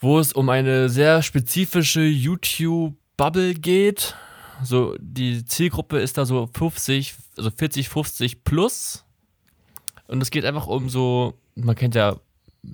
wo 0.00 0.18
es 0.18 0.32
um 0.32 0.48
eine 0.48 0.88
sehr 0.88 1.22
spezifische 1.22 2.02
YouTube-Bubble 2.02 3.54
geht. 3.54 4.14
So, 4.62 4.96
die 4.98 5.44
Zielgruppe 5.44 5.98
ist 5.98 6.18
da 6.18 6.24
so 6.24 6.48
50, 6.52 7.14
also 7.36 7.50
40, 7.50 7.88
50 7.88 8.44
plus. 8.44 9.04
Und 10.08 10.22
es 10.22 10.30
geht 10.30 10.44
einfach 10.44 10.66
um 10.66 10.88
so, 10.88 11.34
man 11.54 11.74
kennt 11.74 11.94
ja, 11.94 12.16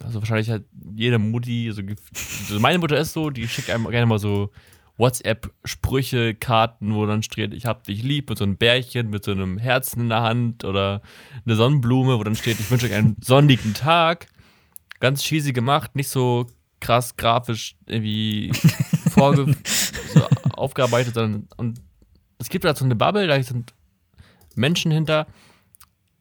also 0.05 0.21
wahrscheinlich 0.21 0.51
hat 0.51 0.63
jede 0.95 1.19
Mutti, 1.19 1.69
also, 1.69 1.83
also 1.83 2.61
meine 2.61 2.79
Mutter 2.79 2.99
ist 2.99 3.13
so, 3.13 3.31
die 3.31 3.49
schickt 3.49 3.71
einem 3.71 3.89
gerne 3.89 4.07
mal 4.07 4.19
so 4.19 4.51
WhatsApp-Sprüche, 4.99 6.35
Karten, 6.35 6.95
wo 6.95 7.07
dann 7.07 7.23
steht, 7.23 7.55
ich 7.55 7.67
hab 7.67 7.85
dich 7.85 8.03
lieb, 8.03 8.29
mit 8.29 8.39
so 8.39 8.45
einem 8.45 8.57
Bärchen, 8.57 9.11
mit 9.11 9.25
so 9.25 9.33
einem 9.33 9.59
Herzen 9.59 10.03
in 10.03 10.09
der 10.11 10.23
Hand 10.23 10.65
oder 10.65 11.03
eine 11.45 11.57
Sonnenblume, 11.57 12.19
wo 12.19 12.25
dann 12.25 12.37
steht, 12.37 12.61
ich 12.61 12.71
wünsche 12.71 12.87
euch 12.87 12.95
einen 12.95 13.17
sonnigen 13.21 13.75
Tag. 13.75 14.27
Ganz 15.01 15.23
cheesy 15.23 15.53
gemacht, 15.53 15.97
nicht 15.97 16.09
so 16.09 16.47
krass 16.81 17.17
grafisch 17.17 17.77
irgendwie 17.87 18.53
vorge 19.11 19.57
so 20.15 20.27
aufgearbeitet, 20.53 21.15
sondern 21.15 21.49
und 21.57 21.81
es 22.39 22.49
gibt 22.49 22.65
da 22.65 22.75
so 22.75 22.85
eine 22.85 22.97
Bubble, 22.97 23.27
da 23.27 23.43
sind 23.43 23.73
Menschen 24.55 24.91
hinter, 24.91 25.27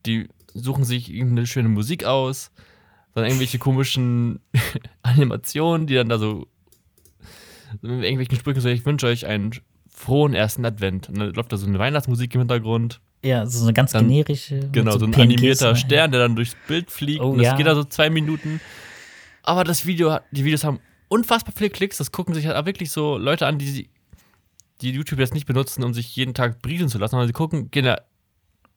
die 0.06 0.30
suchen 0.54 0.84
sich 0.84 1.12
irgendeine 1.12 1.48
schöne 1.48 1.70
Musik 1.70 2.06
aus, 2.06 2.52
dann 3.14 3.26
irgendwelche 3.26 3.60
komischen 3.60 4.40
Animationen, 5.04 5.88
die 5.88 5.96
dann 5.96 6.10
da 6.10 6.18
so 6.18 6.48
so 7.82 7.88
mit 7.88 8.04
irgendwelchen 8.04 8.38
Sprüchen 8.38 8.62
so, 8.62 8.70
ich 8.70 8.86
wünsche 8.86 9.08
euch 9.08 9.26
einen 9.26 9.52
frohen 9.90 10.34
ersten 10.34 10.66
Advent. 10.66 11.10
Und 11.10 11.20
dann 11.20 11.34
läuft 11.34 11.52
da 11.54 11.58
so 11.58 11.68
eine 11.68 11.80
Weihnachtsmusik 11.80 12.34
im 12.36 12.42
Hintergrund. 12.42 13.00
ja, 13.24 13.46
so 13.46 13.64
eine 13.64 13.74
ganz 13.74 13.92
dann- 13.92 14.08
generische. 14.10 14.60
Genau, 14.72 14.98
so 14.98 15.06
ein 15.06 15.12
PNGs 15.12 15.22
animierter 15.22 15.66
dabei. 15.68 15.80
Stern, 15.80 16.12
der 16.12 16.20
dann 16.22 16.36
durchs 16.36 16.56
Bild 16.68 16.92
fliegt. 16.92 17.22
Oh, 17.22 17.30
und 17.30 17.38
das 17.38 17.46
ja. 17.46 17.56
geht 17.56 17.68
da 17.68 17.76
so 17.76 17.84
zwei 17.84 18.10
Minuten. 18.10 18.60
Aber 19.44 19.64
das 19.64 19.86
Video, 19.86 20.20
die 20.32 20.44
Videos 20.44 20.64
haben 20.64 20.80
unfassbar 21.08 21.54
viele 21.56 21.70
Klicks. 21.70 21.98
Das 21.98 22.12
gucken 22.12 22.34
sich 22.34 22.46
halt 22.46 22.58
auch 22.58 22.66
wirklich 22.66 22.92
so 22.92 23.18
Leute 23.18 23.48
an, 23.48 23.58
die, 23.58 23.90
die 24.82 24.92
YouTube 24.92 25.20
jetzt 25.20 25.34
nicht 25.34 25.46
benutzen, 25.46 25.84
um 25.84 25.94
sich 25.94 26.16
jeden 26.16 26.34
Tag 26.34 26.62
brieseln 26.62 26.90
zu 26.90 26.98
lassen, 26.98 27.12
sondern 27.12 27.28
sie 27.28 27.34
gucken, 27.34 27.72
gehen 27.72 27.86
da 27.86 28.02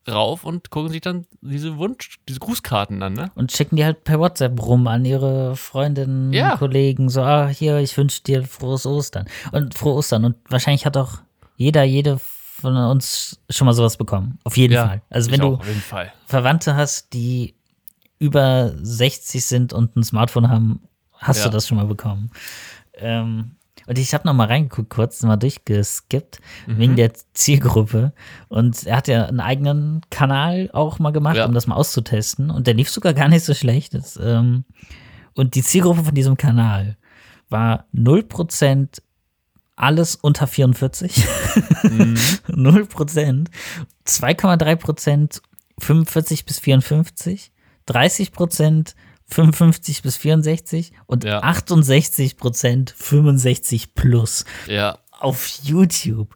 rauf 0.09 0.45
und 0.45 0.71
gucken 0.71 0.91
sich 0.91 1.01
dann 1.01 1.27
diese 1.41 1.77
Wunsch, 1.79 2.19
diese 2.29 2.41
Grußkarten 2.41 3.03
an, 3.03 3.15
ne? 3.15 3.31
Und 3.35 3.53
schicken 3.53 3.77
die 3.77 3.85
halt 3.85 4.05
per 4.05 4.19
WhatsApp 4.21 4.61
rum 4.61 4.87
an 4.87 5.05
ihre 5.05 5.57
Freundinnen, 5.57 6.33
Ja. 6.33 6.57
Kollegen, 6.57 7.09
so, 7.09 7.23
ah, 7.23 7.49
hier, 7.49 7.79
ich 7.79 7.97
wünsche 7.97 8.23
dir 8.23 8.43
frohes 8.45 8.85
Ostern. 8.87 9.27
Und 9.53 9.75
frohe 9.77 9.95
Ostern. 9.95 10.25
Und 10.25 10.37
wahrscheinlich 10.49 10.85
hat 10.87 10.97
auch 10.97 11.19
jeder, 11.57 11.85
jede 11.85 12.19
von 12.21 12.77
uns 12.77 13.41
schon 13.51 13.67
mal 13.67 13.73
sowas 13.75 13.97
bekommen. 13.97 14.39
Auf 14.45 14.57
jeden 14.57 14.75
Fall. 14.77 15.03
Also 15.11 15.31
wenn 15.31 15.41
du. 15.41 15.59
Verwandte 16.27 16.75
hast, 16.77 17.13
die 17.13 17.55
über 18.19 18.73
60 18.81 19.45
sind 19.45 19.73
und 19.73 19.97
ein 19.97 20.05
Smartphone 20.05 20.49
haben, 20.49 20.81
hast 21.13 21.39
Ja. 21.39 21.45
du 21.47 21.51
das 21.51 21.67
schon 21.69 21.77
mal 21.79 21.87
bekommen. 21.87 22.31
Ähm, 22.95 23.53
und 23.86 23.98
ich 23.98 24.15
habe 24.15 24.27
noch 24.27 24.35
mal 24.35 24.47
reingeguckt, 24.47 24.90
kurz 24.90 25.23
mal 25.23 25.36
durchgeskippt, 25.36 26.40
Mhm. 26.66 26.78
wegen 26.78 26.97
der 26.97 27.12
Zielgruppe. 27.35 28.12
Und 28.48 28.85
er 28.86 28.97
hat 28.97 29.09
ja 29.09 29.27
einen 29.27 29.40
eigenen 29.40 30.01
Kanal 30.11 30.70
auch 30.73 30.98
mal 30.98 31.11
gemacht, 31.12 31.36
Ja. 31.36 31.47
um 31.47 31.55
das 31.55 31.66
mal 31.66 31.74
auszutesten. 31.77 32.51
Und 32.51 32.66
der 32.66 32.74
lief 32.74 32.89
sogar 32.90 33.12
gar 33.15 33.28
nicht 33.28 33.44
so 33.44 33.55
schlecht. 33.55 33.94
Das, 33.94 34.19
ähm, 34.23 34.65
und 35.35 35.55
die 35.55 35.62
Zielgruppe 35.62 36.05
von 36.05 36.15
diesem 36.15 36.36
Kanal 36.36 36.97
war 37.51 37.86
0% 37.93 39.02
alles 39.77 40.15
unter 40.16 40.47
44. 40.47 41.24
Mhm. 41.82 42.15
0%, 42.48 43.48
2,3% 44.06 45.43
45 45.78 46.44
bis 46.47 46.59
54, 46.61 47.51
30% 47.86 48.94
55 49.27 50.03
bis 50.03 50.17
64 50.17 50.93
und 51.07 51.25
Ja. 51.25 51.43
68% 51.43 52.93
65 52.95 53.95
plus 53.95 54.45
Ja, 54.69 54.99
auf 55.11 55.47
YouTube. 55.63 56.35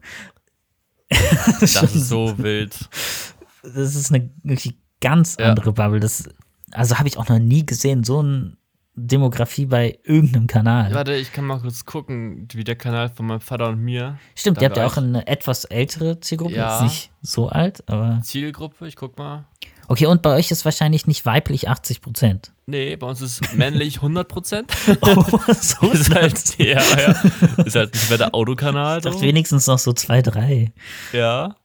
das 1.60 1.82
ist 1.82 2.08
so 2.08 2.36
wild. 2.38 2.76
Das 3.62 3.94
ist 3.94 4.12
eine 4.12 4.30
wirklich 4.42 4.76
ganz 5.00 5.36
Ja. 5.38 5.46
andere 5.50 5.72
Bubble. 5.72 6.00
Das, 6.00 6.28
also 6.72 6.98
habe 6.98 7.08
ich 7.08 7.16
auch 7.18 7.28
noch 7.28 7.38
nie 7.38 7.64
gesehen, 7.64 8.04
so 8.04 8.20
eine 8.20 8.56
Demografie 8.94 9.66
bei 9.66 9.98
irgendeinem 10.02 10.48
Kanal. 10.48 10.92
Warte, 10.92 11.14
ich 11.14 11.32
kann 11.32 11.44
mal 11.46 11.60
kurz 11.60 11.84
gucken, 11.84 12.48
wie 12.52 12.64
der 12.64 12.74
Kanal 12.74 13.08
von 13.10 13.26
meinem 13.26 13.40
Vater 13.40 13.68
und 13.68 13.80
mir. 13.80 14.18
Stimmt, 14.34 14.60
ihr 14.60 14.66
habt 14.66 14.76
ja 14.76 14.86
auch 14.86 14.96
eine 14.96 15.24
etwas 15.28 15.64
ältere 15.66 16.18
Zielgruppe, 16.20 16.56
Ja. 16.56 16.82
nicht 16.82 17.10
so 17.22 17.48
alt, 17.48 17.88
aber. 17.88 18.20
Zielgruppe, 18.24 18.88
ich 18.88 18.96
guck 18.96 19.16
mal. 19.16 19.46
Okay, 19.88 20.04
und 20.06 20.20
bei 20.22 20.34
euch 20.36 20.50
ist 20.50 20.64
wahrscheinlich 20.66 21.06
nicht 21.06 21.24
weiblich 21.24 21.68
80 21.68 22.02
Prozent. 22.02 22.52
Nee, 22.66 22.94
bei 22.96 23.06
uns 23.06 23.22
ist 23.22 23.54
männlich 23.54 23.98
100%. 24.00 24.64
Oh, 25.00 25.52
so 25.52 25.90
ist 25.90 26.14
halt, 26.14 26.58
ja, 26.58 26.82
ja. 26.82 27.62
Ist 27.64 27.74
halt 27.74 27.94
nicht 27.94 28.08
mehr 28.10 28.18
der 28.18 28.34
Autokanal. 28.34 28.98
Ich 28.98 29.04
dachte 29.04 29.18
So. 29.18 29.22
wenigstens 29.24 29.66
noch 29.66 29.78
so 29.78 29.94
zwei, 29.94 30.20
drei. 30.20 30.72
Ja. 31.12 31.56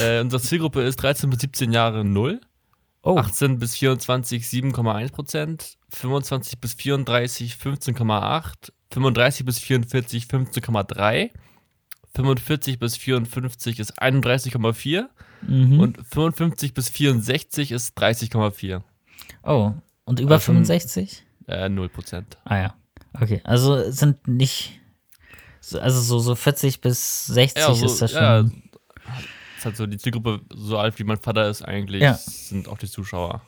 Äh, 0.00 0.20
unsere 0.20 0.42
Zielgruppe 0.42 0.82
ist 0.82 0.96
13 0.96 1.30
bis 1.30 1.40
17 1.40 1.72
Jahre 1.72 2.04
0. 2.04 2.40
Oh, 3.04 3.16
18 3.16 3.58
bis 3.58 3.76
24 3.76 4.44
7,1%. 4.44 5.76
25 5.90 6.60
bis 6.60 6.74
34 6.74 7.54
15,8. 7.54 8.72
35 8.92 9.46
bis 9.46 9.58
44 9.60 10.24
15,3. 10.24 11.30
45 12.14 12.78
bis 12.78 12.96
54 12.96 13.78
ist 13.78 14.00
31,4 14.02 15.06
mhm. 15.46 15.80
und 15.80 15.98
55 16.10 16.74
bis 16.74 16.88
64 16.88 17.72
ist 17.72 17.96
30,4. 17.98 18.82
oh. 19.44 19.72
und 20.04 20.20
über 20.20 20.34
Also 20.34 20.46
schon- 20.46 20.54
65? 20.64 21.24
Äh, 21.46 21.66
0%. 21.66 22.24
Ah 22.44 22.56
ja. 22.58 22.74
Okay, 23.20 23.40
also 23.44 23.90
sind 23.90 24.26
nicht. 24.28 24.80
so- 25.60 25.78
Also 25.80 26.00
so, 26.00 26.18
so 26.18 26.34
40 26.34 26.80
bis 26.80 27.26
60 27.26 27.62
Ja, 27.62 27.74
so, 27.74 27.86
ist 27.86 28.00
das 28.02 28.12
schon. 28.12 28.20
ja, 28.22 28.40
ist 29.58 29.64
halt 29.64 29.76
so 29.76 29.86
die 29.86 29.98
Zielgruppe 29.98 30.40
so 30.54 30.78
alt 30.78 30.98
wie 30.98 31.04
mein 31.04 31.18
Vater 31.18 31.48
ist 31.48 31.62
eigentlich, 31.62 32.02
Ja. 32.02 32.14
sind 32.14 32.68
auch 32.68 32.78
die 32.78 32.88
Zuschauer. 32.88 33.42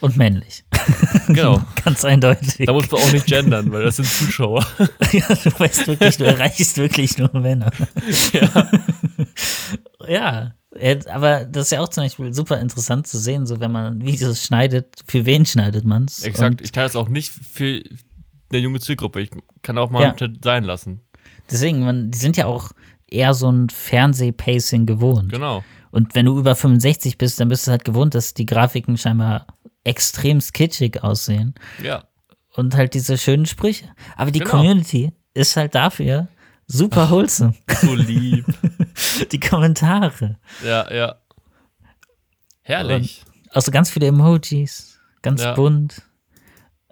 Und 0.00 0.16
männlich. 0.16 0.64
Genau. 1.28 1.62
Ganz 1.84 2.04
eindeutig. 2.04 2.66
Da 2.66 2.72
muss 2.72 2.90
man 2.90 3.00
auch 3.00 3.12
nicht 3.12 3.26
gendern, 3.26 3.70
weil 3.70 3.84
das 3.84 3.96
sind 3.96 4.08
Zuschauer. 4.08 4.66
ja, 5.12 5.28
du 5.28 5.50
weißt 5.58 5.86
wirklich, 5.86 6.16
du 6.16 6.24
erreichst 6.24 6.76
wirklich 6.76 7.16
nur 7.16 7.32
Männer. 7.32 7.70
ja. 8.32 8.70
Ja, 10.08 10.54
aber 11.10 11.44
das 11.44 11.66
ist 11.66 11.70
ja 11.72 11.80
auch 11.80 11.88
zum 11.88 12.04
Beispiel 12.04 12.32
super 12.32 12.58
interessant 12.60 13.06
zu 13.06 13.18
sehen, 13.18 13.46
so 13.46 13.60
wenn 13.60 13.72
man 13.72 14.00
Videos 14.04 14.42
schneidet, 14.42 15.00
für 15.06 15.26
wen 15.26 15.44
schneidet 15.44 15.84
man 15.84 16.04
es? 16.06 16.22
Exakt. 16.22 16.60
Ich 16.62 16.72
kann 16.72 16.84
das 16.84 16.96
auch 16.96 17.08
nicht 17.08 17.30
für 17.30 17.82
eine 18.50 18.58
junge 18.60 18.80
Zielgruppe. 18.80 19.20
Ich 19.20 19.30
kann 19.62 19.76
auch 19.78 19.90
mal 19.90 20.02
Ja. 20.18 20.28
sein 20.42 20.64
lassen. 20.64 21.00
Deswegen, 21.50 21.80
man, 21.84 22.10
die 22.10 22.18
sind 22.18 22.36
ja 22.36 22.46
auch 22.46 22.70
eher 23.06 23.34
so 23.34 23.50
ein 23.50 23.68
Fernseh-Pacing 23.68 24.86
gewohnt. 24.86 25.30
Genau. 25.32 25.62
Und 25.90 26.14
wenn 26.14 26.24
du 26.26 26.38
über 26.38 26.54
65 26.56 27.18
bist, 27.18 27.38
dann 27.38 27.48
bist 27.48 27.66
du 27.66 27.70
halt 27.70 27.84
gewohnt, 27.84 28.14
dass 28.14 28.32
die 28.32 28.46
Grafiken 28.46 28.96
scheinbar 28.96 29.46
extrem 29.84 30.38
kitschig 30.38 31.02
aussehen 31.02 31.54
Ja. 31.82 32.04
und 32.54 32.74
halt 32.76 32.94
diese 32.94 33.18
schönen 33.18 33.44
Sprüche. 33.46 33.86
Aber 34.16 34.30
die 34.30 34.38
Genau. 34.38 34.52
Community 34.52 35.12
ist 35.34 35.56
halt 35.56 35.74
dafür 35.74 36.28
super 36.66 37.10
wholesome. 37.10 37.54
So 37.80 37.94
lieb. 37.94 38.44
Die 39.32 39.40
Kommentare. 39.40 40.38
ja, 40.64 40.92
ja. 40.92 41.16
Herrlich. 42.62 43.24
Also 43.50 43.70
ganz 43.70 43.90
viele 43.90 44.06
Emojis, 44.06 44.98
ganz 45.22 45.42
Ja. 45.42 45.52
bunt. 45.54 46.02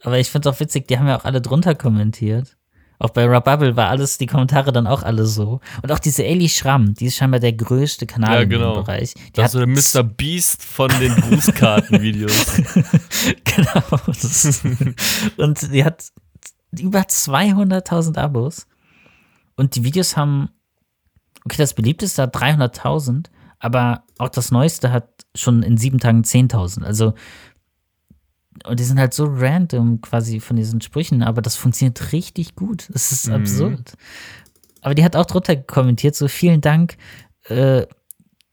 Aber 0.03 0.19
ich 0.19 0.31
finde 0.31 0.49
es 0.49 0.55
auch 0.57 0.61
witzig, 0.61 0.89
die 0.89 0.99
haben 0.99 1.07
ja 1.07 1.19
auch 1.19 1.25
alle 1.25 1.41
drunter 1.41 1.75
kommentiert. 1.75 2.57
Auch 2.99 3.11
bei 3.11 3.25
Rabubble 3.25 3.77
war 3.77 3.89
alles, 3.89 4.19
die 4.19 4.27
Kommentare 4.27 4.73
dann 4.73 4.87
auch 4.87 5.03
alle 5.03 5.25
so. 5.25 5.61
Und 5.83 5.91
auch 5.91 5.99
diese 5.99 6.23
Ellie 6.25 6.51
Schramm, 6.51 6.93
die 6.95 7.07
ist 7.07 7.17
scheinbar 7.17 7.41
der 7.41 7.55
größte 7.55 8.07
Kanal 8.07 8.41
Ja, 8.41 8.45
genau. 8.45 8.75
dem 8.75 8.85
Bereich. 8.85 9.15
Die 9.15 9.33
Das 9.33 9.47
ist 9.47 9.53
so 9.53 9.59
der 9.65 9.69
hat 9.75 9.95
Mr. 9.95 10.03
Beast 10.03 10.63
von 10.63 10.91
den 11.01 11.15
Grußkarten-Videos. 11.17 12.57
genau. 13.45 14.95
Und 15.39 15.73
die 15.73 15.83
hat 15.85 16.05
über 16.79 17.01
200.000 17.01 18.19
Abos. 18.19 18.67
Und 19.61 19.77
die 19.77 19.85
Videos 19.85 20.17
haben, 20.17 20.49
okay, 21.45 21.59
das 21.59 21.75
beliebteste 21.75 22.23
hat 22.23 22.35
300.000, 22.35 23.27
aber 23.59 24.05
auch 24.17 24.31
das 24.31 24.51
neueste 24.51 24.91
hat 24.91 25.07
schon 25.35 25.63
in 25.63 25.77
sieben 25.77 25.99
Tagen 25.99 26.23
10.000. 26.23 26.83
Also, 26.83 27.13
und 28.67 28.81
die 28.81 28.85
sind 28.85 28.99
halt 28.99 29.13
so 29.13 29.27
random 29.29 30.01
quasi 30.01 30.41
von 30.41 30.57
diesen 30.57 30.81
Sprüchen, 30.81 31.23
aber 31.23 31.43
das 31.43 31.57
funktioniert 31.57 32.13
richtig 32.13 32.57
gut. 32.57 32.89
Das 32.93 33.13
ist 33.13 33.27
Mhm. 33.29 33.35
absurd. 33.35 33.93
Aber 34.81 34.95
die 34.95 35.05
hat 35.05 35.15
auch 35.15 35.27
drunter 35.27 35.57
kommentiert, 35.57 36.17
so 36.17 36.27
vielen 36.27 36.63
Dank, 36.63 36.97
äh, 37.45 37.85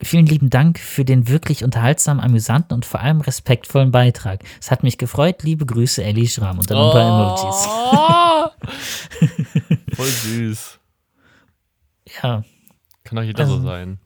vielen 0.04 0.26
lieben 0.26 0.50
Dank 0.50 0.78
für 0.78 1.06
den 1.06 1.30
wirklich 1.30 1.64
unterhaltsamen, 1.64 2.22
amüsanten 2.22 2.76
und 2.76 2.86
vor 2.86 3.00
allem 3.00 3.22
respektvollen 3.22 3.92
Beitrag. 3.92 4.44
Es 4.60 4.72
hat 4.72 4.84
mich 4.84 4.98
gefreut. 4.98 5.42
Liebe 5.44 5.66
Grüße, 5.66 6.04
Ellie 6.04 6.28
Schramm. 6.28 6.60
Und 6.60 6.70
dann 6.70 6.78
ein 6.78 6.92
paar 6.92 7.08
Emojis. 7.08 7.66
Oh! 7.94 8.50
Voll 9.96 10.06
süß. 10.08 10.77
Ja, 12.24 12.44
Kann 13.04 13.16
doch 13.16 13.24
jeder 13.24 13.46
so 13.48 13.56
Ähm, 13.58 13.64
sein. 13.64 14.00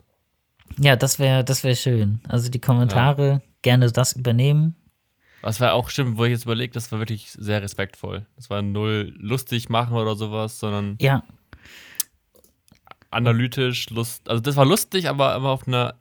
ja, 0.80 0.95
das 0.95 1.19
wäre 1.19 1.44
das 1.44 1.64
wär 1.64 1.76
schön. 1.76 2.19
Also 2.28 2.49
die 2.49 2.60
Kommentare 2.61 3.41
gerne 3.61 3.91
das 3.91 4.14
übernehmen. 4.14 4.76
Was 5.44 5.60
war 5.60 5.73
auch 5.73 5.90
stimmt, 5.90 6.18
wo 6.18 6.23
ich 6.26 6.32
jetzt 6.32 6.44
überlegt, 6.45 6.76
das 6.76 6.91
war 6.91 6.99
wirklich 6.99 7.32
sehr 7.32 7.61
respektvoll. 7.64 8.28
Das 8.36 8.49
war 8.52 8.61
null 8.61 9.11
lustig 9.18 9.69
machen 9.69 9.95
oder 9.98 10.15
sowas, 10.15 10.60
sondern 10.60 10.98
Ja, 11.02 11.23
analytisch, 13.10 13.90
lust. 13.90 14.30
Also 14.30 14.41
das 14.41 14.56
war 14.56 14.65
lustig, 14.65 15.10
aber 15.10 15.36
immer 15.36 15.49
auf 15.49 15.68
einer 15.68 15.95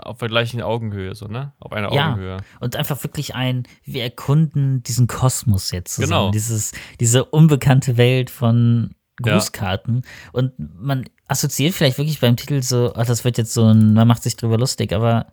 auf 0.00 0.18
der 0.18 0.28
gleichen 0.28 0.62
Augenhöhe, 0.62 1.12
so, 1.16 1.26
ne? 1.26 1.52
Auf 1.58 1.72
einer 1.72 1.92
Ja. 1.92 2.12
Augenhöhe. 2.12 2.36
und 2.60 2.76
einfach 2.76 3.02
wirklich 3.02 3.34
ein, 3.34 3.64
wir 3.82 4.04
erkunden 4.04 4.80
diesen 4.84 5.08
Kosmos 5.08 5.72
jetzt 5.72 5.94
zusammen. 5.96 6.10
Genau. 6.10 6.30
Dieses, 6.30 6.70
diese 7.00 7.24
unbekannte 7.24 7.96
Welt 7.96 8.30
von 8.30 8.94
Ja. 9.24 9.34
Grußkarten. 9.34 10.02
Und 10.32 10.52
man 10.58 11.04
assoziiert 11.26 11.74
vielleicht 11.74 11.98
wirklich 11.98 12.20
beim 12.20 12.36
Titel 12.36 12.62
so, 12.62 12.92
ach, 12.94 13.06
das 13.06 13.24
wird 13.24 13.38
jetzt 13.38 13.52
so 13.52 13.66
ein, 13.66 13.94
man 13.94 14.06
macht 14.08 14.22
sich 14.22 14.36
drüber 14.36 14.58
lustig, 14.58 14.92
aber 14.92 15.26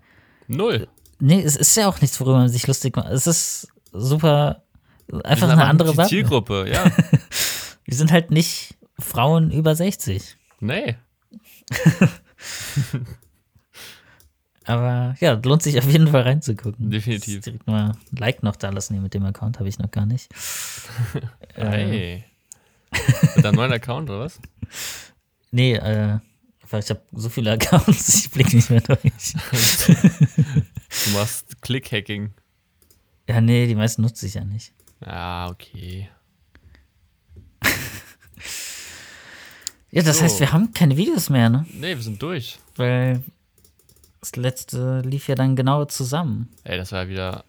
Null. 0.48 0.88
nee, 1.20 1.42
es 1.42 1.56
ist 1.56 1.76
ja 1.78 1.88
auch 1.88 2.02
nichts, 2.02 2.20
worüber 2.20 2.38
man 2.40 2.50
sich 2.50 2.68
lustig 2.68 2.96
macht. 2.96 3.10
Es 3.10 3.28
ist 3.28 3.68
super, 3.94 4.64
einfach 5.24 5.50
eine 5.50 5.66
andere 5.66 5.90
Bubble. 5.90 6.08
Zielgruppe, 6.08 6.68
ja. 6.72 6.84
Wir 7.86 7.96
sind 7.96 8.12
halt 8.12 8.32
nicht 8.32 8.76
Frauen 9.00 9.52
über 9.52 9.76
60. 9.76 10.36
nee. 10.60 10.96
Aber 14.68 15.16
ja, 15.20 15.40
lohnt 15.44 15.62
sich 15.62 15.78
auf 15.78 15.88
jeden 15.88 16.08
Fall 16.08 16.24
reinzugucken. 16.24 16.90
Definitiv. 16.90 17.44
Direkt 17.44 17.68
mal 17.68 17.92
ein 17.92 18.18
Like 18.18 18.42
noch 18.42 18.56
da 18.56 18.72
lassen 18.72 18.94
hier 18.94 19.02
mit 19.02 19.14
dem 19.14 19.24
Account, 19.26 19.60
habe 19.60 19.70
ich 19.70 19.78
noch 19.78 19.92
gar 19.92 20.06
nicht. 20.06 20.30
Hey. 21.54 22.26
Mit 23.36 23.46
deinem 23.46 23.56
neuen 23.56 23.72
Account, 23.74 24.10
oder 24.10 24.20
was? 24.22 24.40
nee, 25.52 25.76
äh, 25.76 26.20
weil 26.70 26.80
ich 26.82 26.90
habe 26.90 27.02
so 27.14 27.30
viele 27.30 27.52
Accounts, 27.54 28.16
ich 28.26 28.32
blicke 28.32 28.56
nicht 28.56 28.70
mehr 28.70 28.82
durch. 28.82 29.02
Du 31.06 31.10
machst 31.14 31.62
Click-Hacking. 31.62 32.34
ja, 33.30 33.42
nee, 33.42 33.68
die 33.68 33.76
meisten 33.76 34.02
nutze 34.02 34.26
ich 34.26 34.34
ja 34.36 34.44
nicht. 34.44 34.74
Ah, 35.02 35.50
okay. 35.50 36.10
Ja, 39.92 40.02
das 40.04 40.18
So. 40.18 40.24
heißt, 40.24 40.40
wir 40.42 40.52
haben 40.52 40.74
keine 40.74 40.98
Videos 40.98 41.30
mehr, 41.30 41.50
ne? 41.50 41.66
Nee, 41.74 41.96
wir 41.96 42.02
sind 42.04 42.22
durch. 42.22 42.60
Weil 42.76 43.24
das 44.20 44.36
letzte 44.36 45.00
lief 45.02 45.28
ja 45.30 45.36
dann 45.36 45.56
genau 45.56 45.86
zusammen. 45.86 46.50
Ey, 46.64 46.78
das 46.78 46.92
war 46.92 47.08
wieder 47.08 47.46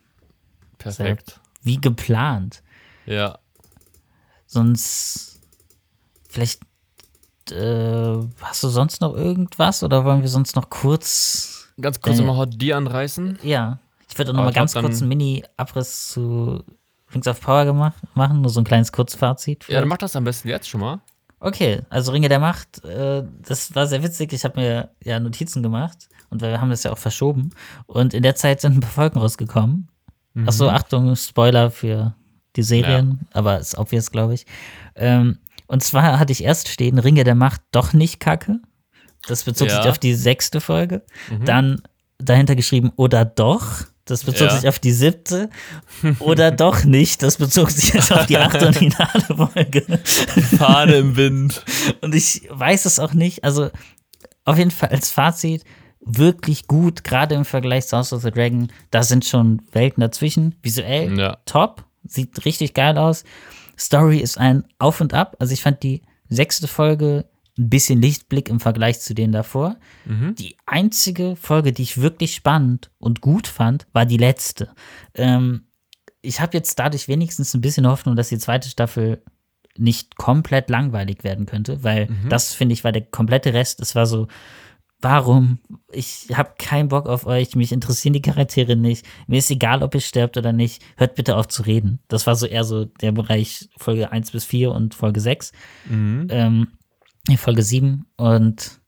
perfekt. 0.79 1.41
Wie 1.63 1.81
geplant. 1.81 2.63
Ja. 3.07 3.39
Sonst 4.47 5.36
vielleicht 6.29 6.61
äh, 7.51 8.17
hast 8.43 8.63
du 8.63 8.69
sonst 8.69 9.01
noch 9.01 9.15
irgendwas 9.15 9.83
oder 9.83 10.05
wollen 10.05 10.23
wir 10.23 10.29
sonst 10.29 10.57
noch 10.57 10.69
kurz 10.71 11.69
Ganz 11.81 12.01
kurz 12.01 12.17
Äh. 12.19 12.21
nochmal 12.23 12.47
Hot 12.47 12.61
D 12.61 12.73
anreißen. 12.73 13.39
ja, 13.43 13.79
ich 14.11 14.17
würde 14.19 14.31
auch 14.31 14.35
noch 14.35 14.41
Aber 14.41 14.45
mal 14.47 14.51
ich 14.51 14.55
glaub, 14.55 14.63
ganz 14.63 14.75
kurz 14.75 15.01
einen 15.03 15.09
Mini-Abriss 15.11 16.09
zu 16.09 16.63
Rings 17.15 17.27
of 17.29 17.41
Power 17.41 17.65
gemacht, 17.65 17.97
machen, 18.15 18.41
nur 18.41 18.51
so 18.51 18.61
ein 18.61 18.65
kleines 18.65 18.91
Kurzfazit. 18.93 19.67
Ja, 19.69 19.81
dann 19.81 19.89
mach 19.89 19.99
das 19.99 20.17
am 20.17 20.25
besten 20.25 20.49
jetzt 20.49 20.69
schon 20.69 20.81
mal. 20.81 21.01
Okay, 21.39 21.83
also 21.91 22.13
Ringe 22.13 22.29
der 22.31 22.39
Macht, 22.41 22.83
äh, 22.85 23.23
das 23.43 23.75
war 23.75 23.87
sehr 23.87 24.03
witzig. 24.03 24.33
Ich 24.33 24.43
habe 24.45 24.59
mir 24.59 24.89
ja 25.05 25.21
Notizen 25.21 25.63
gemacht 25.63 26.09
und 26.31 26.41
wir 26.41 26.61
haben 26.61 26.71
das 26.71 26.83
ja 26.83 26.93
auch 26.93 26.99
verschoben. 26.99 27.51
Und 27.87 28.15
in 28.15 28.23
der 28.23 28.35
Zeit 28.35 28.61
sind 28.63 28.77
ein 28.79 28.81
paar 28.81 28.91
Folgen 28.91 29.19
rausgekommen. 29.21 29.89
Mhm. 30.35 30.49
Achso, 30.49 30.69
Achtung, 30.71 31.15
Spoiler 31.15 31.71
für 31.71 32.15
die 32.57 32.63
Serien, 32.63 33.21
aber 33.35 33.59
ist 33.59 33.77
obvious, 33.77 34.11
glaube 34.11 34.33
ich. 34.35 34.47
Ähm, 34.95 35.39
und 35.67 35.83
zwar 35.83 36.19
hatte 36.19 36.33
ich 36.33 36.45
erst 36.45 36.69
stehen, 36.69 36.99
Ringe 36.99 37.25
der 37.25 37.35
Macht 37.35 37.61
doch 37.73 37.93
nicht 37.93 38.21
kacke. 38.21 38.61
Das 39.29 39.45
bezog 39.45 39.69
Ja. 39.69 39.83
sich 39.83 39.91
auf 39.91 39.99
die 39.99 40.15
sechste 40.15 40.61
Folge. 40.61 41.03
Mhm. 41.31 41.45
Dann 41.45 41.83
dahinter 42.19 42.55
geschrieben, 42.57 42.93
oder 42.97 43.25
doch. 43.25 43.67
Das 44.05 44.23
bezog 44.23 44.49
Ja. 44.49 44.57
sich 44.57 44.69
auf 44.69 44.79
die 44.79 44.93
siebte. 44.93 45.51
Oder 46.21 46.53
doch 46.53 46.85
nicht. 46.85 47.23
Das 47.25 47.37
bezog 47.39 47.71
sich 47.73 47.93
jetzt 47.93 48.13
auf 48.13 48.27
die 48.27 48.39
achte 48.39 48.69
und 48.69 48.75
finale 48.77 49.23
Folge. 49.23 49.83
Fahne 50.57 50.95
im 50.95 51.17
Wind. 51.17 51.65
Und 52.03 52.15
ich 52.15 52.47
weiß 52.51 52.85
es 52.85 53.01
auch 53.01 53.15
nicht. 53.15 53.43
Also, 53.43 53.69
auf 54.45 54.59
jeden 54.59 54.71
Fall 54.71 54.91
als 54.91 55.11
Fazit, 55.11 55.65
wirklich 56.01 56.69
gut, 56.69 57.03
gerade 57.03 57.35
im 57.35 57.45
Vergleich 57.45 57.89
zu 57.89 57.97
House 57.97 58.13
of 58.13 58.23
the 58.23 58.31
Dragon. 58.31 58.69
Da 58.93 59.03
sind 59.03 59.25
schon 59.25 59.61
Welten 59.73 60.01
dazwischen. 60.03 60.55
Visuell 60.63 61.19
Ja. 61.19 61.39
top, 61.45 61.85
sieht 62.05 62.45
richtig 62.45 62.75
geil 62.75 62.97
aus. 62.99 63.25
Story 63.79 64.19
ist 64.19 64.39
ein 64.39 64.65
Auf 64.79 65.01
und 65.01 65.15
Ab. 65.15 65.37
Also, 65.39 65.53
ich 65.53 65.63
fand 65.63 65.83
die 65.83 66.03
sechste 66.29 66.69
Folge 66.69 67.27
ein 67.59 67.71
bisschen 67.71 68.03
Lichtblick 68.03 68.49
im 68.49 68.61
Vergleich 68.61 69.01
zu 69.01 69.15
denen 69.15 69.33
davor. 69.33 69.77
Die 70.35 70.57
einzige 70.67 71.37
Folge, 71.37 71.73
die 71.73 71.83
ich 71.83 72.01
wirklich 72.01 72.35
spannend 72.35 72.91
und 72.99 73.21
gut 73.21 73.47
fand, 73.47 73.87
war 73.93 74.05
die 74.05 74.19
letzte. 74.19 74.71
Ähm, 75.15 75.63
ich 76.21 76.41
habe 76.41 76.57
jetzt 76.57 76.79
dadurch 76.79 77.09
wenigstens 77.09 77.55
ein 77.55 77.61
bisschen 77.61 77.87
Hoffnung, 77.87 78.17
dass 78.17 78.29
die 78.29 78.39
zweite 78.39 78.69
Staffel 78.69 79.23
nicht 79.79 80.17
komplett 80.17 80.71
langweilig 80.71 81.23
werden 81.23 81.47
könnte, 81.47 81.83
weil 81.85 82.09
das 82.29 82.55
finde 82.55 82.73
ich 82.73 82.85
war 82.85 82.93
der 82.93 83.03
komplette 83.03 83.53
Rest. 83.53 83.81
Es 83.81 83.95
war 83.95 84.07
so, 84.07 84.27
warum? 85.01 85.59
Ich 85.93 86.29
habe 86.35 86.55
keinen 86.59 86.89
Bock 86.89 87.07
auf 87.07 87.27
euch, 87.27 87.55
mich 87.55 87.73
interessieren 87.73 88.13
die 88.13 88.23
Charaktere 88.23 88.77
nicht. 88.77 89.07
Mir 89.27 89.39
ist 89.39 89.51
egal, 89.51 89.83
ob 89.83 89.95
ihr 89.95 90.01
sterbt 90.01 90.37
oder 90.37 90.53
nicht. 90.53 90.83
Hört 90.97 91.15
bitte 91.15 91.37
auf 91.37 91.49
zu 91.49 91.63
reden. 91.63 92.01
Das 92.09 92.27
war 92.27 92.35
so 92.35 92.47
eher 92.47 92.65
so 92.65 92.85
der 92.85 93.13
Bereich 93.13 93.69
Folge 93.77 94.11
1 94.11 94.31
bis 94.31 94.45
4 94.45 94.73
und 94.73 94.95
Folge 94.95 95.21
6. 95.21 95.53
Ähm, 96.31 96.69
nee, 97.29 97.37
Folge 97.37 97.63
7. 97.63 98.07
Und 98.17 98.81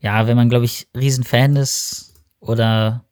ja, 0.00 0.26
wenn 0.26 0.36
man, 0.36 0.48
glaube 0.48 0.64
ich, 0.64 0.88
Riesenfan 0.96 1.56
ist 1.56 2.14
oder 2.40 3.04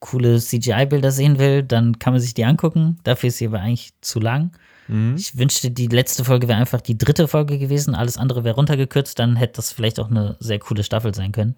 coole 0.00 0.38
CGI-Bilder 0.38 1.10
sehen 1.10 1.38
will, 1.38 1.62
dann 1.62 1.98
kann 1.98 2.12
man 2.12 2.20
sich 2.20 2.34
die 2.34 2.44
angucken. 2.44 2.98
Dafür 3.04 3.28
ist 3.28 3.38
sie 3.38 3.46
aber 3.46 3.60
eigentlich 3.60 3.92
zu 4.00 4.20
lang. 4.20 4.52
Mhm. 4.88 5.16
Ich 5.16 5.36
wünschte, 5.36 5.70
die 5.70 5.86
letzte 5.86 6.24
Folge 6.24 6.48
wäre 6.48 6.58
einfach 6.58 6.80
die 6.80 6.98
dritte 6.98 7.28
Folge 7.28 7.58
gewesen, 7.58 7.94
alles 7.94 8.16
andere 8.16 8.44
wäre 8.44 8.56
runtergekürzt, 8.56 9.18
dann 9.18 9.36
hätte 9.36 9.54
das 9.56 9.72
vielleicht 9.72 10.00
auch 10.00 10.10
eine 10.10 10.36
sehr 10.40 10.58
coole 10.58 10.82
Staffel 10.82 11.14
sein 11.14 11.32
können. 11.32 11.56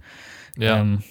Ja. 0.57 0.79
Ähm, 0.79 1.03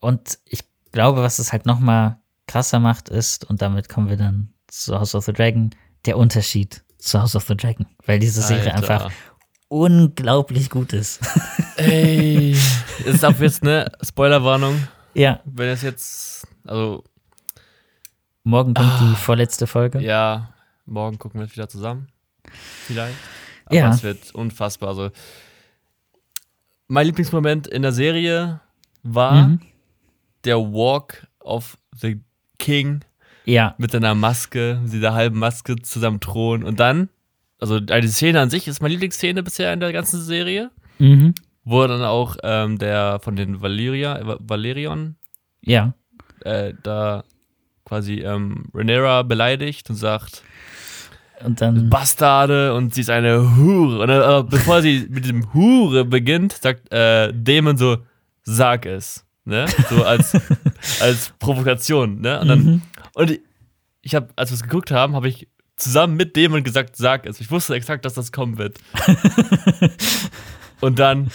und 0.00 0.38
ich 0.44 0.60
glaube, 0.92 1.22
was 1.22 1.38
es 1.38 1.52
halt 1.52 1.66
noch 1.66 1.80
mal 1.80 2.18
krasser 2.46 2.80
macht, 2.80 3.08
ist, 3.08 3.44
und 3.44 3.62
damit 3.62 3.88
kommen 3.88 4.08
wir 4.08 4.16
dann 4.16 4.52
zu 4.66 4.98
House 4.98 5.14
of 5.14 5.24
the 5.24 5.32
Dragon, 5.32 5.70
der 6.06 6.16
Unterschied 6.16 6.82
zu 6.98 7.20
House 7.20 7.36
of 7.36 7.46
the 7.46 7.56
Dragon, 7.56 7.86
weil 8.06 8.18
diese 8.18 8.42
Serie 8.42 8.74
Alter. 8.74 8.90
einfach 8.94 9.12
unglaublich 9.68 10.70
gut 10.70 10.92
ist. 10.92 11.20
Ey. 11.76 12.56
Ist 13.04 13.24
ab 13.24 13.36
jetzt 13.40 13.62
eine 13.62 13.92
Spoilerwarnung. 14.02 14.88
ja, 15.14 15.40
Wenn 15.44 15.68
es 15.68 15.82
jetzt, 15.82 16.46
also 16.64 17.04
morgen 18.42 18.74
kommt 18.74 18.92
die 19.00 19.14
vorletzte 19.14 19.66
Folge. 19.66 19.98
Ah. 19.98 20.02
ja, 20.02 20.54
morgen 20.88 21.18
gucken 21.18 21.40
wir 21.40 21.46
es 21.46 21.52
wieder 21.52 21.68
zusammen. 21.68 22.08
Vielleicht. 22.86 23.16
Aber 23.66 23.74
Ja. 23.76 23.90
es 23.90 24.02
wird 24.02 24.34
unfassbar. 24.34 24.88
Also, 24.90 25.10
mein 26.86 27.06
Lieblingsmoment 27.06 27.66
in 27.66 27.82
der 27.82 27.92
Serie 27.92 28.60
war 29.02 29.48
Mhm. 29.48 29.60
der 30.44 30.58
Walk 30.58 31.26
of 31.40 31.76
the 32.00 32.20
King 32.58 33.00
Ja, 33.44 33.74
mit 33.78 33.90
seiner 33.92 34.14
Maske, 34.14 34.78
mit 34.82 34.92
dieser 34.92 35.14
halben 35.14 35.38
Maske 35.38 35.76
zusammen 35.76 36.20
thronen. 36.20 36.64
Und 36.64 36.80
dann, 36.80 37.08
also 37.58 37.80
die 37.80 38.08
Szene 38.08 38.40
an 38.40 38.50
sich 38.50 38.68
ist 38.68 38.80
meine 38.82 38.92
Lieblingsszene 38.92 39.42
bisher 39.42 39.72
in 39.72 39.80
der 39.80 39.92
ganzen 39.92 40.20
Serie, 40.20 40.70
mhm. 40.98 41.34
wo 41.64 41.86
dann 41.86 42.02
auch 42.02 42.36
ähm, 42.42 42.78
der 42.78 43.20
von 43.22 43.36
den 43.36 43.60
Valeria, 43.62 44.26
Va- 44.26 44.36
Valerion 44.40 45.16
ja, 45.62 45.94
äh, 46.44 46.74
da 46.82 47.24
quasi 47.86 48.20
ähm, 48.20 48.66
Rhaenyra 48.74 49.22
beleidigt 49.22 49.88
und 49.88 49.96
sagt, 49.96 50.42
Und 51.44 51.60
dann, 51.60 51.88
Bastarde 51.88 52.74
und 52.74 52.94
sie 52.94 53.02
ist 53.02 53.10
eine 53.10 53.56
Hure. 53.56 54.00
Und 54.00 54.10
äh, 54.10 54.42
bevor 54.48 54.82
sie 54.82 55.06
mit 55.08 55.24
diesem 55.24 55.52
Hure 55.54 56.04
beginnt, 56.04 56.52
sagt 56.52 56.92
äh, 56.92 57.32
Damon 57.32 57.76
so, 57.76 57.98
sag 58.42 58.86
es. 58.86 59.24
Ne? 59.44 59.66
So 59.88 60.04
als, 60.04 60.36
als 61.00 61.32
Provokation. 61.38 62.20
Ne? 62.20 62.40
Und, 62.40 62.48
dann, 62.48 62.64
Mhm. 62.64 62.82
und 63.14 63.38
ich 64.02 64.14
habe, 64.14 64.28
als 64.36 64.50
wir 64.50 64.54
es 64.56 64.62
geguckt 64.62 64.90
haben, 64.90 65.14
habe 65.14 65.28
ich 65.28 65.48
zusammen 65.76 66.16
mit 66.16 66.36
Damon 66.36 66.64
gesagt, 66.64 66.96
sag 66.96 67.24
es. 67.26 67.40
Ich 67.40 67.50
wusste 67.50 67.74
exakt, 67.74 68.04
dass 68.04 68.14
das 68.14 68.32
kommen 68.32 68.58
wird. 68.58 68.78
und 70.80 70.98
dann 70.98 71.30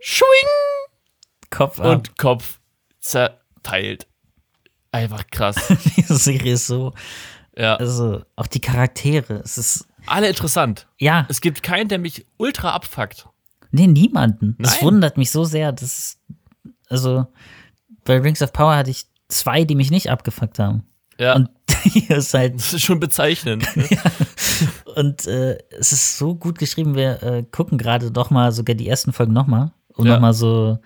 schwing 0.00 0.26
Kopf 1.50 1.78
ab. 1.80 1.86
und 1.86 2.18
Kopf 2.18 2.58
zerteilt. 3.00 4.06
Einfach 4.92 5.24
krass. 5.30 5.56
Diese 5.96 6.16
Serie 6.16 6.54
ist 6.54 6.66
so, 6.66 6.92
Ja. 7.58 7.76
also 7.76 8.22
auch 8.36 8.46
die 8.46 8.60
Charaktere, 8.60 9.34
es 9.44 9.56
ist, 9.58 9.88
Alle 10.06 10.28
interessant. 10.28 10.86
ja, 10.98 11.26
Es 11.28 11.40
gibt 11.40 11.62
keinen, 11.62 11.88
der 11.88 11.98
mich 11.98 12.26
ultra 12.36 12.70
abfuckt. 12.72 13.26
nee, 13.70 13.86
niemanden. 13.86 14.56
Das 14.58 14.74
Nein. 14.76 14.82
wundert 14.84 15.16
mich 15.16 15.30
so 15.30 15.44
sehr, 15.44 15.72
das 15.72 15.82
ist, 15.98 16.18
also, 16.88 17.26
bei 18.04 18.18
Rings 18.18 18.42
of 18.42 18.52
Power 18.52 18.76
hatte 18.76 18.90
ich 18.90 19.06
zwei, 19.28 19.64
die 19.64 19.74
mich 19.74 19.90
nicht 19.90 20.10
abgefuckt 20.10 20.58
haben. 20.58 20.84
Ja. 21.18 21.34
Und 21.34 21.48
hier 21.82 22.18
ist 22.18 22.34
halt 22.34 22.56
das 22.56 22.74
ist 22.74 22.82
schon 22.82 23.00
bezeichnend. 23.00 23.66
Ne? 23.76 23.88
Und 24.96 25.26
äh, 25.26 25.58
es 25.70 25.92
ist 25.92 26.16
so 26.18 26.34
gut 26.34 26.58
geschrieben, 26.58 26.94
wir 26.94 27.22
äh, 27.22 27.42
gucken 27.50 27.78
gerade 27.78 28.10
doch 28.10 28.30
mal 28.30 28.52
sogar 28.52 28.74
die 28.74 28.88
ersten 28.88 29.12
Folgen 29.12 29.32
nochmal. 29.32 29.72
Und 29.94 30.06
Ja. 30.06 30.14
nochmal 30.14 30.34
so. 30.34 30.78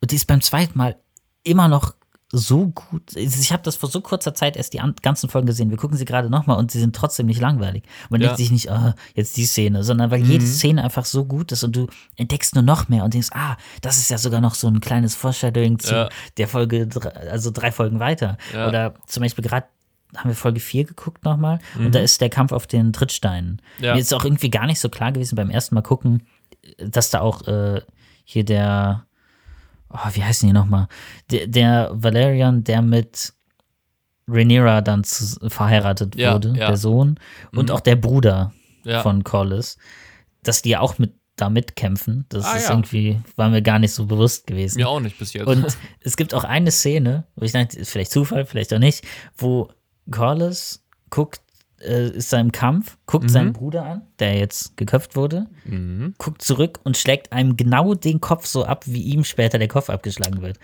Und 0.00 0.10
die 0.10 0.16
ist 0.16 0.26
beim 0.26 0.40
zweiten 0.40 0.76
Mal 0.78 0.96
immer 1.44 1.68
noch 1.68 1.94
so 2.34 2.68
gut. 2.68 3.14
Ich 3.14 3.52
habe 3.52 3.62
das 3.62 3.76
vor 3.76 3.90
so 3.90 4.00
kurzer 4.00 4.32
Zeit 4.32 4.56
erst 4.56 4.72
die 4.72 4.80
an- 4.80 4.94
ganzen 5.02 5.28
Folgen 5.28 5.46
gesehen. 5.46 5.68
Wir 5.70 5.76
gucken 5.76 5.98
sie 5.98 6.06
gerade 6.06 6.30
nochmal 6.30 6.56
und 6.56 6.70
sie 6.70 6.80
sind 6.80 6.96
trotzdem 6.96 7.26
nicht 7.26 7.40
langweilig. 7.40 7.84
Man 8.08 8.20
Ja. 8.22 8.28
denkt 8.28 8.38
sich 8.38 8.50
nicht, 8.50 8.70
ah, 8.70 8.94
jetzt 9.14 9.36
die 9.36 9.44
Szene, 9.44 9.84
sondern 9.84 10.10
weil 10.10 10.22
jede 10.24 10.46
Szene 10.46 10.82
einfach 10.82 11.04
so 11.04 11.26
gut 11.26 11.52
ist 11.52 11.62
und 11.62 11.76
du 11.76 11.88
entdeckst 12.16 12.54
nur 12.54 12.64
noch 12.64 12.88
mehr 12.88 13.04
und 13.04 13.12
denkst, 13.12 13.28
ah, 13.32 13.56
das 13.82 13.98
ist 13.98 14.10
ja 14.10 14.16
sogar 14.16 14.40
noch 14.40 14.54
so 14.54 14.66
ein 14.66 14.80
kleines 14.80 15.14
Foreshadowing 15.14 15.78
zu 15.78 15.94
Ja. 15.94 16.08
der 16.38 16.48
Folge, 16.48 16.88
also 17.30 17.50
drei 17.50 17.70
Folgen 17.70 18.00
weiter. 18.00 18.38
Ja. 18.54 18.66
Oder 18.68 18.94
zum 19.06 19.22
Beispiel 19.22 19.44
gerade 19.44 19.66
haben 20.16 20.30
wir 20.30 20.34
Folge 20.36 20.60
4 20.60 20.84
geguckt 20.84 21.24
nochmal 21.24 21.58
und 21.78 21.94
da 21.94 21.98
ist 22.00 22.20
der 22.20 22.28
Kampf 22.30 22.52
auf 22.52 22.66
den 22.66 22.92
Trittsteinen. 22.92 23.60
Mhm. 23.78 23.84
Ja. 23.84 23.94
Mir 23.94 24.00
ist 24.00 24.12
auch 24.14 24.24
irgendwie 24.24 24.50
gar 24.50 24.66
nicht 24.66 24.80
so 24.80 24.88
klar 24.88 25.12
gewesen 25.12 25.36
beim 25.36 25.50
ersten 25.50 25.74
Mal 25.74 25.80
gucken, 25.82 26.22
dass 26.78 27.10
da 27.10 27.20
auch 27.20 27.46
äh, 27.46 27.80
hier 28.24 28.44
der, 28.44 29.04
oh, 29.92 30.08
wie 30.12 30.24
heißen 30.24 30.46
die 30.48 30.52
nochmal? 30.52 30.88
Der, 31.30 31.46
der 31.46 31.90
Valerian, 31.92 32.64
der 32.64 32.82
mit 32.82 33.32
Rhaenyra 34.28 34.80
dann 34.80 35.04
zu, 35.04 35.48
verheiratet 35.50 36.16
Ja, 36.16 36.34
wurde, 36.34 36.48
ja. 36.56 36.68
der 36.68 36.76
Sohn, 36.76 37.18
und 37.52 37.70
auch 37.70 37.80
der 37.80 37.96
Bruder 37.96 38.52
Ja. 38.84 39.02
von 39.02 39.24
Corlys, 39.24 39.76
dass 40.42 40.62
die 40.62 40.70
ja 40.70 40.80
auch 40.80 40.98
mit 40.98 41.14
da 41.36 41.48
mitkämpfen. 41.48 42.26
Das 42.28 42.44
Ah, 42.44 42.56
ist 42.56 42.68
irgendwie, 42.68 43.18
war 43.36 43.48
mir 43.48 43.62
gar 43.62 43.78
nicht 43.78 43.92
so 43.94 44.04
bewusst 44.06 44.46
gewesen. 44.46 44.78
Mir 44.78 44.88
auch 44.88 45.00
nicht 45.00 45.18
bis 45.18 45.32
jetzt. 45.32 45.46
Und 45.46 45.66
es 46.00 46.16
gibt 46.16 46.34
auch 46.34 46.44
eine 46.44 46.70
Szene, 46.70 47.24
wo 47.36 47.44
ich 47.44 47.52
dachte, 47.52 47.78
ist 47.78 47.90
vielleicht 47.90 48.10
Zufall, 48.12 48.44
vielleicht 48.44 48.72
auch 48.74 48.78
nicht, 48.78 49.02
wo 49.36 49.70
Corlys 50.10 50.84
guckt, 51.10 51.40
äh, 51.84 52.08
ist 52.10 52.32
da 52.32 52.40
im 52.40 52.52
Kampf, 52.52 52.96
guckt 53.06 53.30
seinen 53.30 53.52
Bruder 53.52 53.84
an, 53.84 54.02
der 54.18 54.36
jetzt 54.38 54.76
geköpft 54.76 55.16
wurde, 55.16 55.46
mhm. 55.64 56.14
guckt 56.18 56.42
zurück 56.42 56.80
und 56.84 56.96
schlägt 56.96 57.32
einem 57.32 57.56
genau 57.56 57.94
den 57.94 58.20
Kopf 58.20 58.46
so 58.46 58.64
ab, 58.64 58.84
wie 58.86 59.02
ihm 59.02 59.24
später 59.24 59.58
der 59.58 59.68
Kopf 59.68 59.90
abgeschlagen 59.90 60.42
wird. 60.42 60.58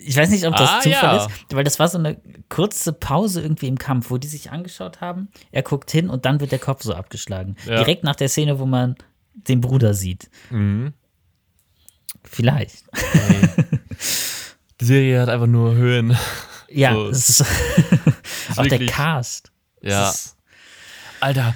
Ich 0.00 0.16
weiß 0.16 0.30
nicht, 0.30 0.46
ob 0.46 0.54
das 0.54 0.70
Ah, 0.70 0.80
Zufall 0.80 1.16
ja. 1.16 1.26
ist, 1.26 1.30
weil 1.50 1.64
das 1.64 1.78
war 1.80 1.88
so 1.88 1.98
eine 1.98 2.18
kurze 2.48 2.92
Pause 2.92 3.42
irgendwie 3.42 3.66
im 3.66 3.78
Kampf, 3.78 4.10
wo 4.10 4.16
die 4.18 4.28
sich 4.28 4.52
angeschaut 4.52 5.00
haben. 5.00 5.28
Er 5.50 5.62
guckt 5.62 5.90
hin 5.90 6.08
und 6.08 6.24
dann 6.24 6.38
wird 6.40 6.52
der 6.52 6.60
Kopf 6.60 6.82
so 6.82 6.94
abgeschlagen. 6.94 7.56
Ja. 7.66 7.78
Direkt 7.78 8.04
nach 8.04 8.14
der 8.14 8.28
Szene, 8.28 8.60
wo 8.60 8.66
man 8.66 8.94
den 9.34 9.60
Bruder 9.60 9.94
sieht. 9.94 10.30
Mhm. 10.50 10.92
Vielleicht. 12.22 12.84
Die 14.80 14.84
Serie 14.84 15.20
hat 15.20 15.28
einfach 15.28 15.46
nur 15.46 15.74
Höhen. 15.74 16.16
Ja, 16.70 16.94
So. 16.94 17.08
es 17.08 17.28
ist 17.30 17.44
auch 18.56 18.66
der 18.66 18.86
Cast. 18.86 19.50
Ja. 19.82 20.10
Ist- 20.10 20.36
Alter, 21.20 21.54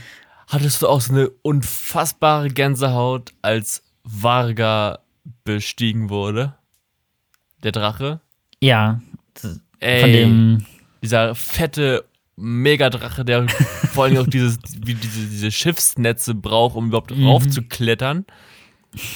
hattest 0.48 0.82
du 0.82 0.89
auch 0.89 1.01
so 1.01 1.12
eine 1.12 1.30
unfassbare 1.43 2.48
Gänsehaut, 2.48 3.32
als 3.43 3.82
Varga 4.05 4.98
bestiegen 5.44 6.10
wurde? 6.10 6.55
Der 7.62 7.72
Drache? 7.72 8.20
Ja, 8.60 9.01
Ey, 9.80 10.01
von 10.01 10.12
dem, 10.12 10.66
dieser 11.02 11.34
fette 11.34 12.05
Megadrache, 12.36 13.24
der 13.24 13.48
vor 13.93 14.05
allem 14.05 14.18
auch 14.18 14.26
dieses, 14.26 14.59
wie 14.84 14.94
diese, 14.94 15.26
diese 15.28 15.51
Schiffsnetze 15.52 16.34
braucht, 16.34 16.76
um 16.76 16.89
überhaupt 16.89 17.10
Mhm. 17.16 17.26
raufzuklettern. 17.26 18.24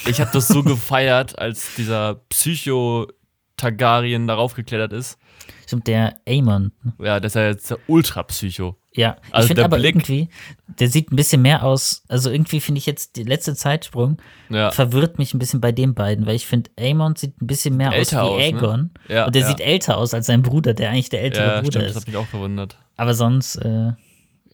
Ich 0.06 0.20
habe 0.20 0.31
das 0.32 0.48
so 0.48 0.62
gefeiert, 0.62 1.39
als 1.39 1.74
dieser 1.77 2.14
Psycho-Targaryen 2.31 4.27
darauf 4.27 4.55
geklettert 4.55 4.93
ist. 4.93 5.18
stimmt, 5.66 5.86
der 5.86 6.18
Aemon. 6.27 6.73
Ja, 6.98 7.20
das 7.20 7.32
ist 7.32 7.36
ja 7.36 7.47
jetzt 7.48 7.70
der 7.70 7.78
Ultra-Psycho. 7.86 8.77
Ja, 8.97 9.16
ich 9.28 9.35
Also 9.35 9.47
finde 9.48 9.60
der 9.60 9.64
aber 9.66 9.77
Blick- 9.77 9.94
irgendwie, 9.94 10.28
der 10.66 10.89
sieht 10.89 11.12
ein 11.12 11.16
bisschen 11.16 11.43
mehr 11.43 11.62
aus, 11.64 12.02
also 12.09 12.31
irgendwie 12.31 12.60
finde 12.60 12.78
ich 12.78 12.86
jetzt, 12.86 13.16
die 13.16 13.24
letzte 13.24 13.55
Zeitsprung 13.55 14.16
Ja. 14.48 14.70
verwirrt 14.70 15.18
mich 15.18 15.35
ein 15.35 15.39
bisschen 15.39 15.60
bei 15.60 15.70
den 15.70 15.94
beiden, 15.94 16.24
weil 16.27 16.35
ich 16.35 16.47
finde, 16.47 16.70
Aemon 16.81 17.14
sieht 17.14 17.40
ein 17.43 17.47
bisschen 17.47 17.77
mehr 17.77 17.90
aus 17.93 18.10
wie 18.12 18.16
aus, 18.16 18.39
ne? 18.39 18.44
Aegon. 18.44 18.90
Ja, 19.09 19.27
und 19.27 19.35
der 19.35 19.43
ja. 19.43 19.48
sieht 19.48 19.60
älter 19.60 19.98
aus 19.98 20.14
als 20.14 20.27
sein 20.27 20.40
Bruder, 20.43 20.73
der 20.73 20.90
eigentlich 20.90 21.10
der 21.10 21.23
ältere 21.23 21.47
Ja, 21.47 21.60
Bruder 21.60 21.73
stimmt, 21.73 21.85
das 21.85 21.90
ist. 21.90 21.97
hat 22.01 22.06
mich 22.06 22.16
auch 22.16 22.27
verwundert. 22.27 22.78
Aber 22.97 23.14
sonst, 23.14 23.56
äh, 23.56 23.93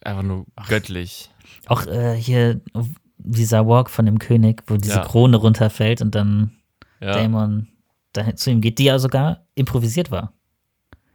Einfach 0.03 0.23
nur 0.23 0.45
göttlich. 0.67 1.29
auch 1.67 1.85
äh, 1.87 2.13
hier 2.15 2.59
dieser 3.17 3.65
Walk 3.65 3.89
von 3.89 4.05
dem 4.05 4.19
König, 4.19 4.63
wo 4.67 4.75
diese. 4.75 4.99
Krone 4.99 5.37
runterfällt 5.37 6.01
und 6.01 6.13
dann 6.15 6.51
dahin 8.13 8.37
zu 8.37 8.51
ihm 8.51 8.59
geht, 8.61 8.77
die 8.79 8.83
ja 8.85 8.99
sogar 8.99 9.45
improvisiert 9.55 10.11
war. 10.11 10.33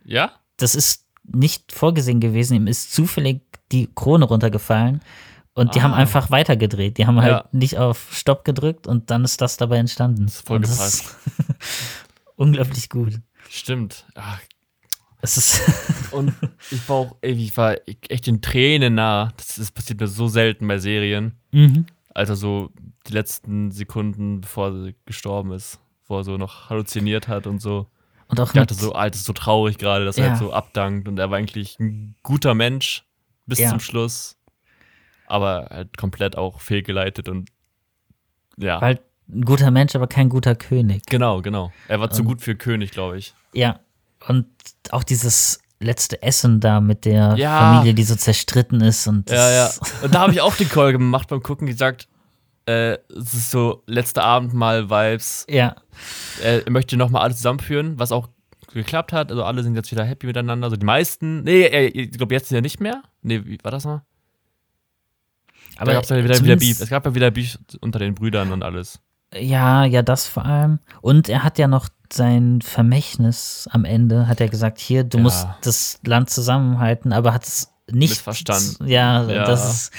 Ja? 0.05 0.33
das 0.57 0.75
ist 0.75 1.07
nicht 1.35 1.73
vorgesehen 1.73 2.21
gewesen. 2.21 2.55
Ihm 2.57 2.67
ist 2.67 2.93
zufällig 2.93 3.43
die 3.73 3.89
Krone 3.95 4.25
runtergefallen 4.25 5.01
und 5.55 5.75
die 5.75 5.81
Ah. 5.81 5.85
haben 5.85 5.95
einfach 5.95 6.31
weitergedreht. 6.31 6.99
Die 6.99 7.07
haben 7.07 7.21
halt 7.21 7.31
Ja. 7.33 7.45
nicht 7.53 7.79
auf 7.79 8.09
Stopp 8.13 8.45
gedrückt 8.45 8.87
und 8.87 9.11
dann 9.11 9.25
ist 9.25 9.41
das 9.41 9.57
dabei 9.57 9.77
entstanden. 9.79 10.27
ist 10.27 10.47
voll 10.47 10.61
das 10.61 10.95
ist 10.95 11.17
unglaublich 12.37 12.89
gut. 12.89 13.21
Stimmt. 13.49 14.05
Ach, 14.15 14.41
Es 15.21 15.37
ist 15.37 15.61
und 16.13 16.33
ich 16.71 16.89
war 16.89 16.97
auch, 16.97 17.17
ey, 17.23 17.33
ich 17.33 17.57
war 17.57 17.77
echt 18.09 18.29
in 18.29 18.41
Tränen 18.41 18.95
nah. 18.95 19.33
Das, 19.37 19.57
das 19.57 19.71
passiert 19.73 20.01
mir 20.01 20.07
so 20.07 20.29
selten 20.29 20.67
bei 20.69 20.79
Serien. 20.79 21.33
mhm. 21.53 21.87
Alter, 22.15 22.35
so 22.37 22.71
die 23.07 23.13
letzten 23.13 23.71
Sekunden, 23.71 24.41
bevor 24.41 24.73
sie 24.73 24.95
gestorben 25.07 25.53
ist, 25.53 25.79
wo 26.09 26.17
er 26.19 26.25
so 26.25 26.37
noch 26.37 26.69
halluziniert 26.69 27.29
hat 27.29 27.47
und 27.47 27.61
so. 27.61 27.87
Und 28.29 28.41
auch 28.41 28.49
Ich 28.49 28.53
dachte 28.53 28.75
so, 28.75 28.93
Alter, 28.93 29.17
ist 29.17 29.25
so 29.25 29.33
traurig 29.33 29.79
gerade, 29.79 30.05
dass 30.05 30.17
er 30.19 30.25
Ja. 30.25 30.31
halt 30.31 30.39
so 30.39 30.53
abdankt 30.53 31.09
und 31.09 31.19
er 31.19 31.31
war 31.31 31.39
eigentlich 31.39 31.79
ein 31.81 32.15
guter 32.23 32.55
Mensch 32.55 33.05
bis 33.47 33.59
Ja. 33.59 33.71
zum 33.71 33.81
Schluss, 33.81 34.37
aber 35.27 35.69
halt 35.71 35.97
komplett 35.97 36.37
auch 36.37 36.61
fehlgeleitet 36.61 37.29
und 37.29 37.51
ja, 38.57 38.81
halt 38.81 39.01
ein 39.31 39.43
guter 39.45 39.71
Mensch, 39.71 39.95
aber 39.95 40.07
kein 40.07 40.29
guter 40.29 40.55
König. 40.55 41.03
genau, 41.07 41.43
genau. 41.43 41.73
Er 41.89 42.01
war 42.01 42.11
zu 42.11 42.23
Und- 42.23 42.29
gut 42.29 42.41
für 42.43 42.55
König, 42.57 42.91
glaube 42.93 43.19
ich. 43.19 43.35
Ja, 43.53 43.81
und 44.27 44.47
auch 44.91 45.05
dieses 45.05 45.61
letzte 45.81 46.23
Essen 46.23 46.59
da 46.61 46.81
mit 46.81 47.05
der 47.05 47.35
Ja. 47.37 47.59
Familie, 47.75 47.95
die 47.95 48.03
so 48.05 48.17
zerstritten 48.17 48.81
ist 48.81 49.07
und 49.07 49.31
Ja, 49.31 49.51
ja. 49.51 49.71
Und 50.03 50.15
da 50.15 50.21
habe 50.21 50.33
ich 50.33 50.41
auch 50.41 50.57
die 50.57 50.65
Call 50.65 50.93
gemacht 50.93 51.29
beim 51.29 51.43
Gucken, 51.43 51.67
gesagt, 51.69 52.09
äh, 52.69 52.99
es 53.17 53.35
ist 53.35 53.51
so 53.51 53.83
letzte 53.87 54.23
Abendmahl-Vibes. 54.23 55.47
ja, 55.49 55.77
Er 56.43 56.63
möchte 56.71 56.97
nochmal 56.97 57.23
alles 57.23 57.39
zusammenführen, 57.39 57.99
was 57.99 58.13
auch 58.13 58.29
geklappt 58.73 59.13
hat. 59.13 59.31
Also 59.31 59.45
alle 59.45 59.63
sind 59.63 59.75
jetzt 59.75 59.91
wieder 59.91 60.05
happy 60.05 60.27
miteinander. 60.27 60.67
Also 60.67 60.77
die 60.77 60.85
meisten. 60.87 61.43
Nee, 61.45 61.67
ich 61.89 62.11
glaube 62.13 62.35
jetzt 62.35 62.51
ja 62.51 62.61
nicht 62.61 62.81
mehr. 62.81 63.03
Nee, 63.23 63.45
wie 63.47 63.59
war 63.63 63.71
das 63.71 63.85
mal? 63.85 64.03
aber 65.77 65.87
da 65.87 65.93
gab 65.95 66.03
es 66.05 66.11
ja 66.11 66.23
wieder, 66.25 66.39
wieder 66.43 66.57
Beef. 66.57 66.81
Es 66.81 66.91
gab 66.91 67.07
ja 67.07 67.15
wieder 67.15 67.31
Beef 67.31 67.59
unter 67.81 67.99
den 67.99 68.15
Brüdern 68.15 68.53
und 68.53 68.63
alles. 68.63 69.01
Ja, 69.35 69.85
ja, 69.85 70.03
das 70.03 70.27
vor 70.27 70.45
allem. 70.45 70.81
Und 71.03 71.29
er 71.29 71.45
hat 71.45 71.59
ja 71.59 71.69
noch 71.69 71.89
sein 72.13 72.61
Vermächtnis 72.63 73.69
am 73.71 73.85
Ende, 73.85 74.27
hat 74.27 74.41
er 74.41 74.49
gesagt, 74.49 74.79
hier, 74.79 75.05
du 75.05 75.19
Ja. 75.19 75.23
musst 75.23 75.47
das 75.63 76.01
Land 76.05 76.31
zusammenhalten, 76.31 77.13
aber 77.13 77.33
hat 77.35 77.45
es 77.47 77.73
nicht. 77.91 78.11
Missverstanden. 78.11 78.87
Ja, 78.89 79.29
Ja. 79.29 79.45
das 79.45 79.73
ist. 79.73 79.93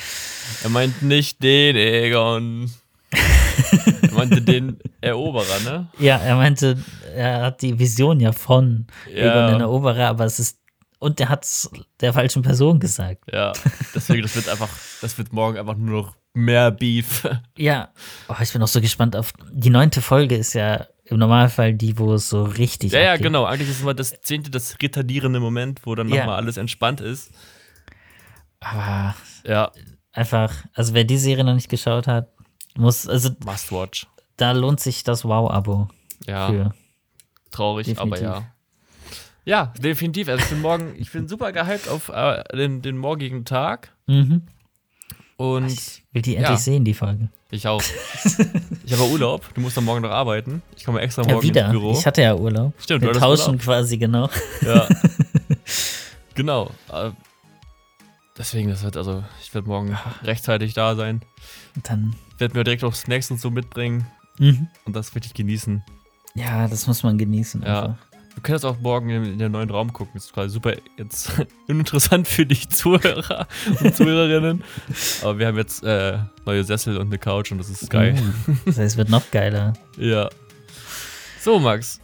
Er 0.63 0.69
meint 0.69 1.01
nicht 1.01 1.41
den 1.43 1.75
Egon. 1.75 2.71
er 3.11 4.11
meinte 4.13 4.41
den 4.41 4.79
Eroberer, 5.01 5.59
ne? 5.65 5.87
Ja, 5.99 6.17
er 6.17 6.35
meinte, 6.35 6.77
er 7.15 7.41
hat 7.43 7.61
die 7.61 7.77
Vision 7.79 8.19
ja 8.19 8.31
von 8.31 8.87
Ja. 9.13 9.31
Egon 9.31 9.51
den 9.53 9.61
Eroberer, 9.61 10.07
aber 10.09 10.25
es 10.25 10.39
ist. 10.39 10.57
Und 11.01 11.17
er 11.21 11.29
hat 11.29 11.45
es 11.45 11.69
der 12.01 12.11
falschen 12.11 12.41
Person 12.41 12.79
gesagt. 12.81 13.23
Ja. 13.31 13.53
Deswegen, 13.95 14.21
das 14.21 14.35
wird 14.35 14.49
einfach, 14.49 14.67
das 15.01 15.17
wird 15.17 15.31
morgen 15.31 15.57
einfach 15.57 15.75
nur 15.77 16.01
noch 16.01 16.15
mehr 16.33 16.71
Beef. 16.71 17.25
Ja, 17.57 17.89
oh, 18.27 18.35
ich 18.41 18.51
bin 18.51 18.61
auch 18.61 18.67
so 18.67 18.81
gespannt 18.81 19.15
auf. 19.15 19.31
Die 19.51 19.69
neunte 19.69 20.01
Folge 20.01 20.35
ist 20.35 20.53
ja 20.53 20.87
im 21.05 21.17
Normalfall 21.17 21.73
die, 21.73 21.97
wo 21.97 22.13
es 22.15 22.27
so 22.29 22.43
richtig 22.43 22.91
Ja, 22.91 22.99
ja, 22.99 23.11
abgeht. 23.13 23.23
genau. 23.27 23.45
Eigentlich 23.45 23.69
ist 23.69 23.77
es 23.77 23.81
immer 23.81 23.93
das 23.93 24.13
zehnte, 24.21 24.51
das 24.51 24.75
retardierende 24.81 25.39
Moment, 25.39 25.81
wo 25.85 25.95
dann 25.95 26.09
Ja. 26.09 26.17
nochmal 26.19 26.35
alles 26.35 26.57
entspannt 26.57 26.99
ist. 27.01 27.31
Aber 28.61 29.15
Ja, 29.45 29.71
einfach, 30.11 30.53
also 30.73 30.93
wer 30.93 31.03
die 31.03 31.17
Serie 31.17 31.43
noch 31.43 31.53
nicht 31.55 31.69
geschaut 31.69 32.07
hat, 32.07 32.29
muss, 32.75 33.07
also 33.07 33.29
must 33.45 33.71
watch. 33.71 34.07
da 34.37 34.51
lohnt 34.51 34.79
sich 34.79 35.03
das 35.03 35.23
Wow-Abo 35.25 35.87
Ja, 36.27 36.47
für. 36.49 36.73
traurig, 37.51 37.87
definitiv. 37.87 38.27
aber 38.27 38.39
ja. 38.39 38.45
Ja, 39.45 39.73
definitiv. 39.79 40.27
Also 40.29 40.43
ich 40.43 40.49
bin 40.49 40.61
morgen, 40.61 40.93
ich 40.97 41.11
bin 41.11 41.27
super 41.27 41.51
gehypt 41.51 41.87
auf 41.87 42.09
äh, 42.09 42.43
den, 42.55 42.81
den 42.81 42.97
morgigen 42.97 43.45
Tag. 43.45 43.91
Mhm. 44.07 44.43
Und 45.37 45.67
Ich 45.71 46.03
will 46.11 46.21
die 46.21 46.35
endlich 46.35 46.49
Ja. 46.51 46.57
sehen, 46.57 46.83
die 46.83 46.93
Folge. 46.93 47.29
ich 47.49 47.65
auch. 47.67 47.81
ich 48.85 48.91
habe 48.93 49.05
Urlaub. 49.09 49.51
Du 49.55 49.61
musst 49.61 49.77
dann 49.77 49.85
morgen 49.85 50.01
noch 50.01 50.11
arbeiten. 50.11 50.61
Ich 50.75 50.83
komme 50.83 50.99
extra 50.99 51.21
Ja, 51.23 51.29
morgen 51.33 51.47
wieder. 51.47 51.61
ins 51.63 51.71
Büro. 51.71 51.91
Ich 51.93 52.05
hatte 52.05 52.21
ja 52.21 52.35
Urlaub. 52.35 52.73
Stimmt, 52.77 53.03
du 53.03 53.07
Wir 53.07 53.09
hattest 53.11 53.23
tauschen 53.23 53.51
Urlaub. 53.55 53.61
quasi 53.63 53.97
genau. 53.97 54.29
Ja. 54.61 54.87
genau. 56.35 56.71
Deswegen, 58.39 58.69
das 58.69 58.83
wird 58.83 58.95
also, 58.95 59.23
ich 59.41 59.53
werde 59.53 59.67
morgen 59.67 59.97
rechtzeitig 60.23 60.73
da 60.73 60.95
sein. 60.95 61.21
Und 61.75 61.89
dann, 61.89 62.15
Werde 62.37 62.57
mir 62.57 62.63
direkt 62.63 62.85
auch 62.85 62.95
Snacks 62.95 63.29
und 63.29 63.39
so 63.39 63.51
mitbringen 63.51 64.07
mhm. 64.37 64.67
und 64.85 64.95
das 64.95 65.13
richtig 65.13 65.33
genießen. 65.33 65.83
ja, 66.35 66.67
das 66.69 66.87
muss 66.87 67.03
man 67.03 67.17
genießen. 67.17 67.61
Ja. 67.63 67.83
Einfach. 67.83 67.95
Du 68.35 68.41
kannst 68.41 68.63
auch 68.63 68.79
morgen 68.79 69.09
in, 69.09 69.25
in 69.25 69.39
den 69.39 69.51
neuen 69.51 69.69
Raum 69.69 69.91
gucken. 69.91 70.13
Das 70.13 70.25
ist 70.27 70.33
quasi 70.33 70.53
super 70.53 70.73
jetzt 70.97 71.29
uninteressant 71.67 72.25
für 72.25 72.45
die 72.45 72.69
Zuhörer 72.69 73.47
und 73.81 73.93
Zuhörerinnen. 73.93 74.63
Aber 75.23 75.37
wir 75.37 75.47
haben 75.47 75.57
jetzt 75.57 75.83
äh, 75.83 76.19
neue 76.45 76.63
Sessel 76.63 76.95
und 76.95 77.07
eine 77.07 77.17
Couch 77.17 77.51
und 77.51 77.57
das 77.57 77.69
ist 77.69 77.89
geil. 77.89 78.15
Uh, 78.47 78.53
das 78.65 78.77
heißt, 78.77 78.93
es 78.93 78.97
wird 78.97 79.09
noch 79.09 79.29
geiler. 79.31 79.73
Ja. 79.97 80.29
So, 81.41 81.59
Max, 81.59 81.99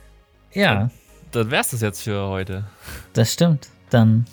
Ja, 0.53 0.89
dann 1.31 1.49
wär's 1.51 1.69
das 1.69 1.79
jetzt 1.79 2.01
für 2.03 2.27
heute. 2.27 2.65
das 3.13 3.31
stimmt. 3.31 3.69
Dann 3.89 4.25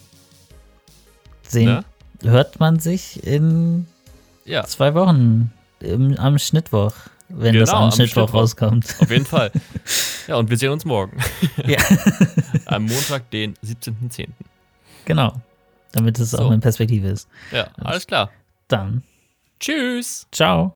sehen, 1.46 1.66
Ne? 1.66 1.84
Hört 2.22 2.60
man 2.60 2.78
sich 2.78 3.24
in 3.26 3.86
Ja, 4.44 4.64
zwei 4.64 4.94
Wochen 4.94 5.52
im, 5.80 6.16
am 6.18 6.38
Schnittwoch, 6.38 6.92
wenn 7.28 7.54
das 7.58 7.68
Genau, 7.70 7.78
am, 7.80 7.84
am 7.86 7.92
Schnittwoch 7.92 8.22
Schnittwoch. 8.28 8.34
rauskommt. 8.40 8.96
auf 9.00 9.10
jeden 9.10 9.26
Fall. 9.26 9.50
Ja, 10.28 10.36
und 10.36 10.48
wir 10.50 10.56
sehen 10.56 10.70
uns 10.70 10.84
morgen. 10.84 11.18
ja, 11.66 11.78
Am 12.66 12.84
Montag, 12.84 13.28
den 13.32 13.54
17.10. 13.56 14.28
genau. 15.04 15.40
Damit 15.90 16.16
es 16.20 16.30
So. 16.30 16.38
auch 16.38 16.52
in 16.52 16.60
Perspektive 16.60 17.08
ist. 17.08 17.28
Ja, 17.50 17.66
alles 17.78 18.06
klar. 18.06 18.30
Dann, 18.68 19.02
Tschüss. 19.58 20.28
ciao. 20.30 20.74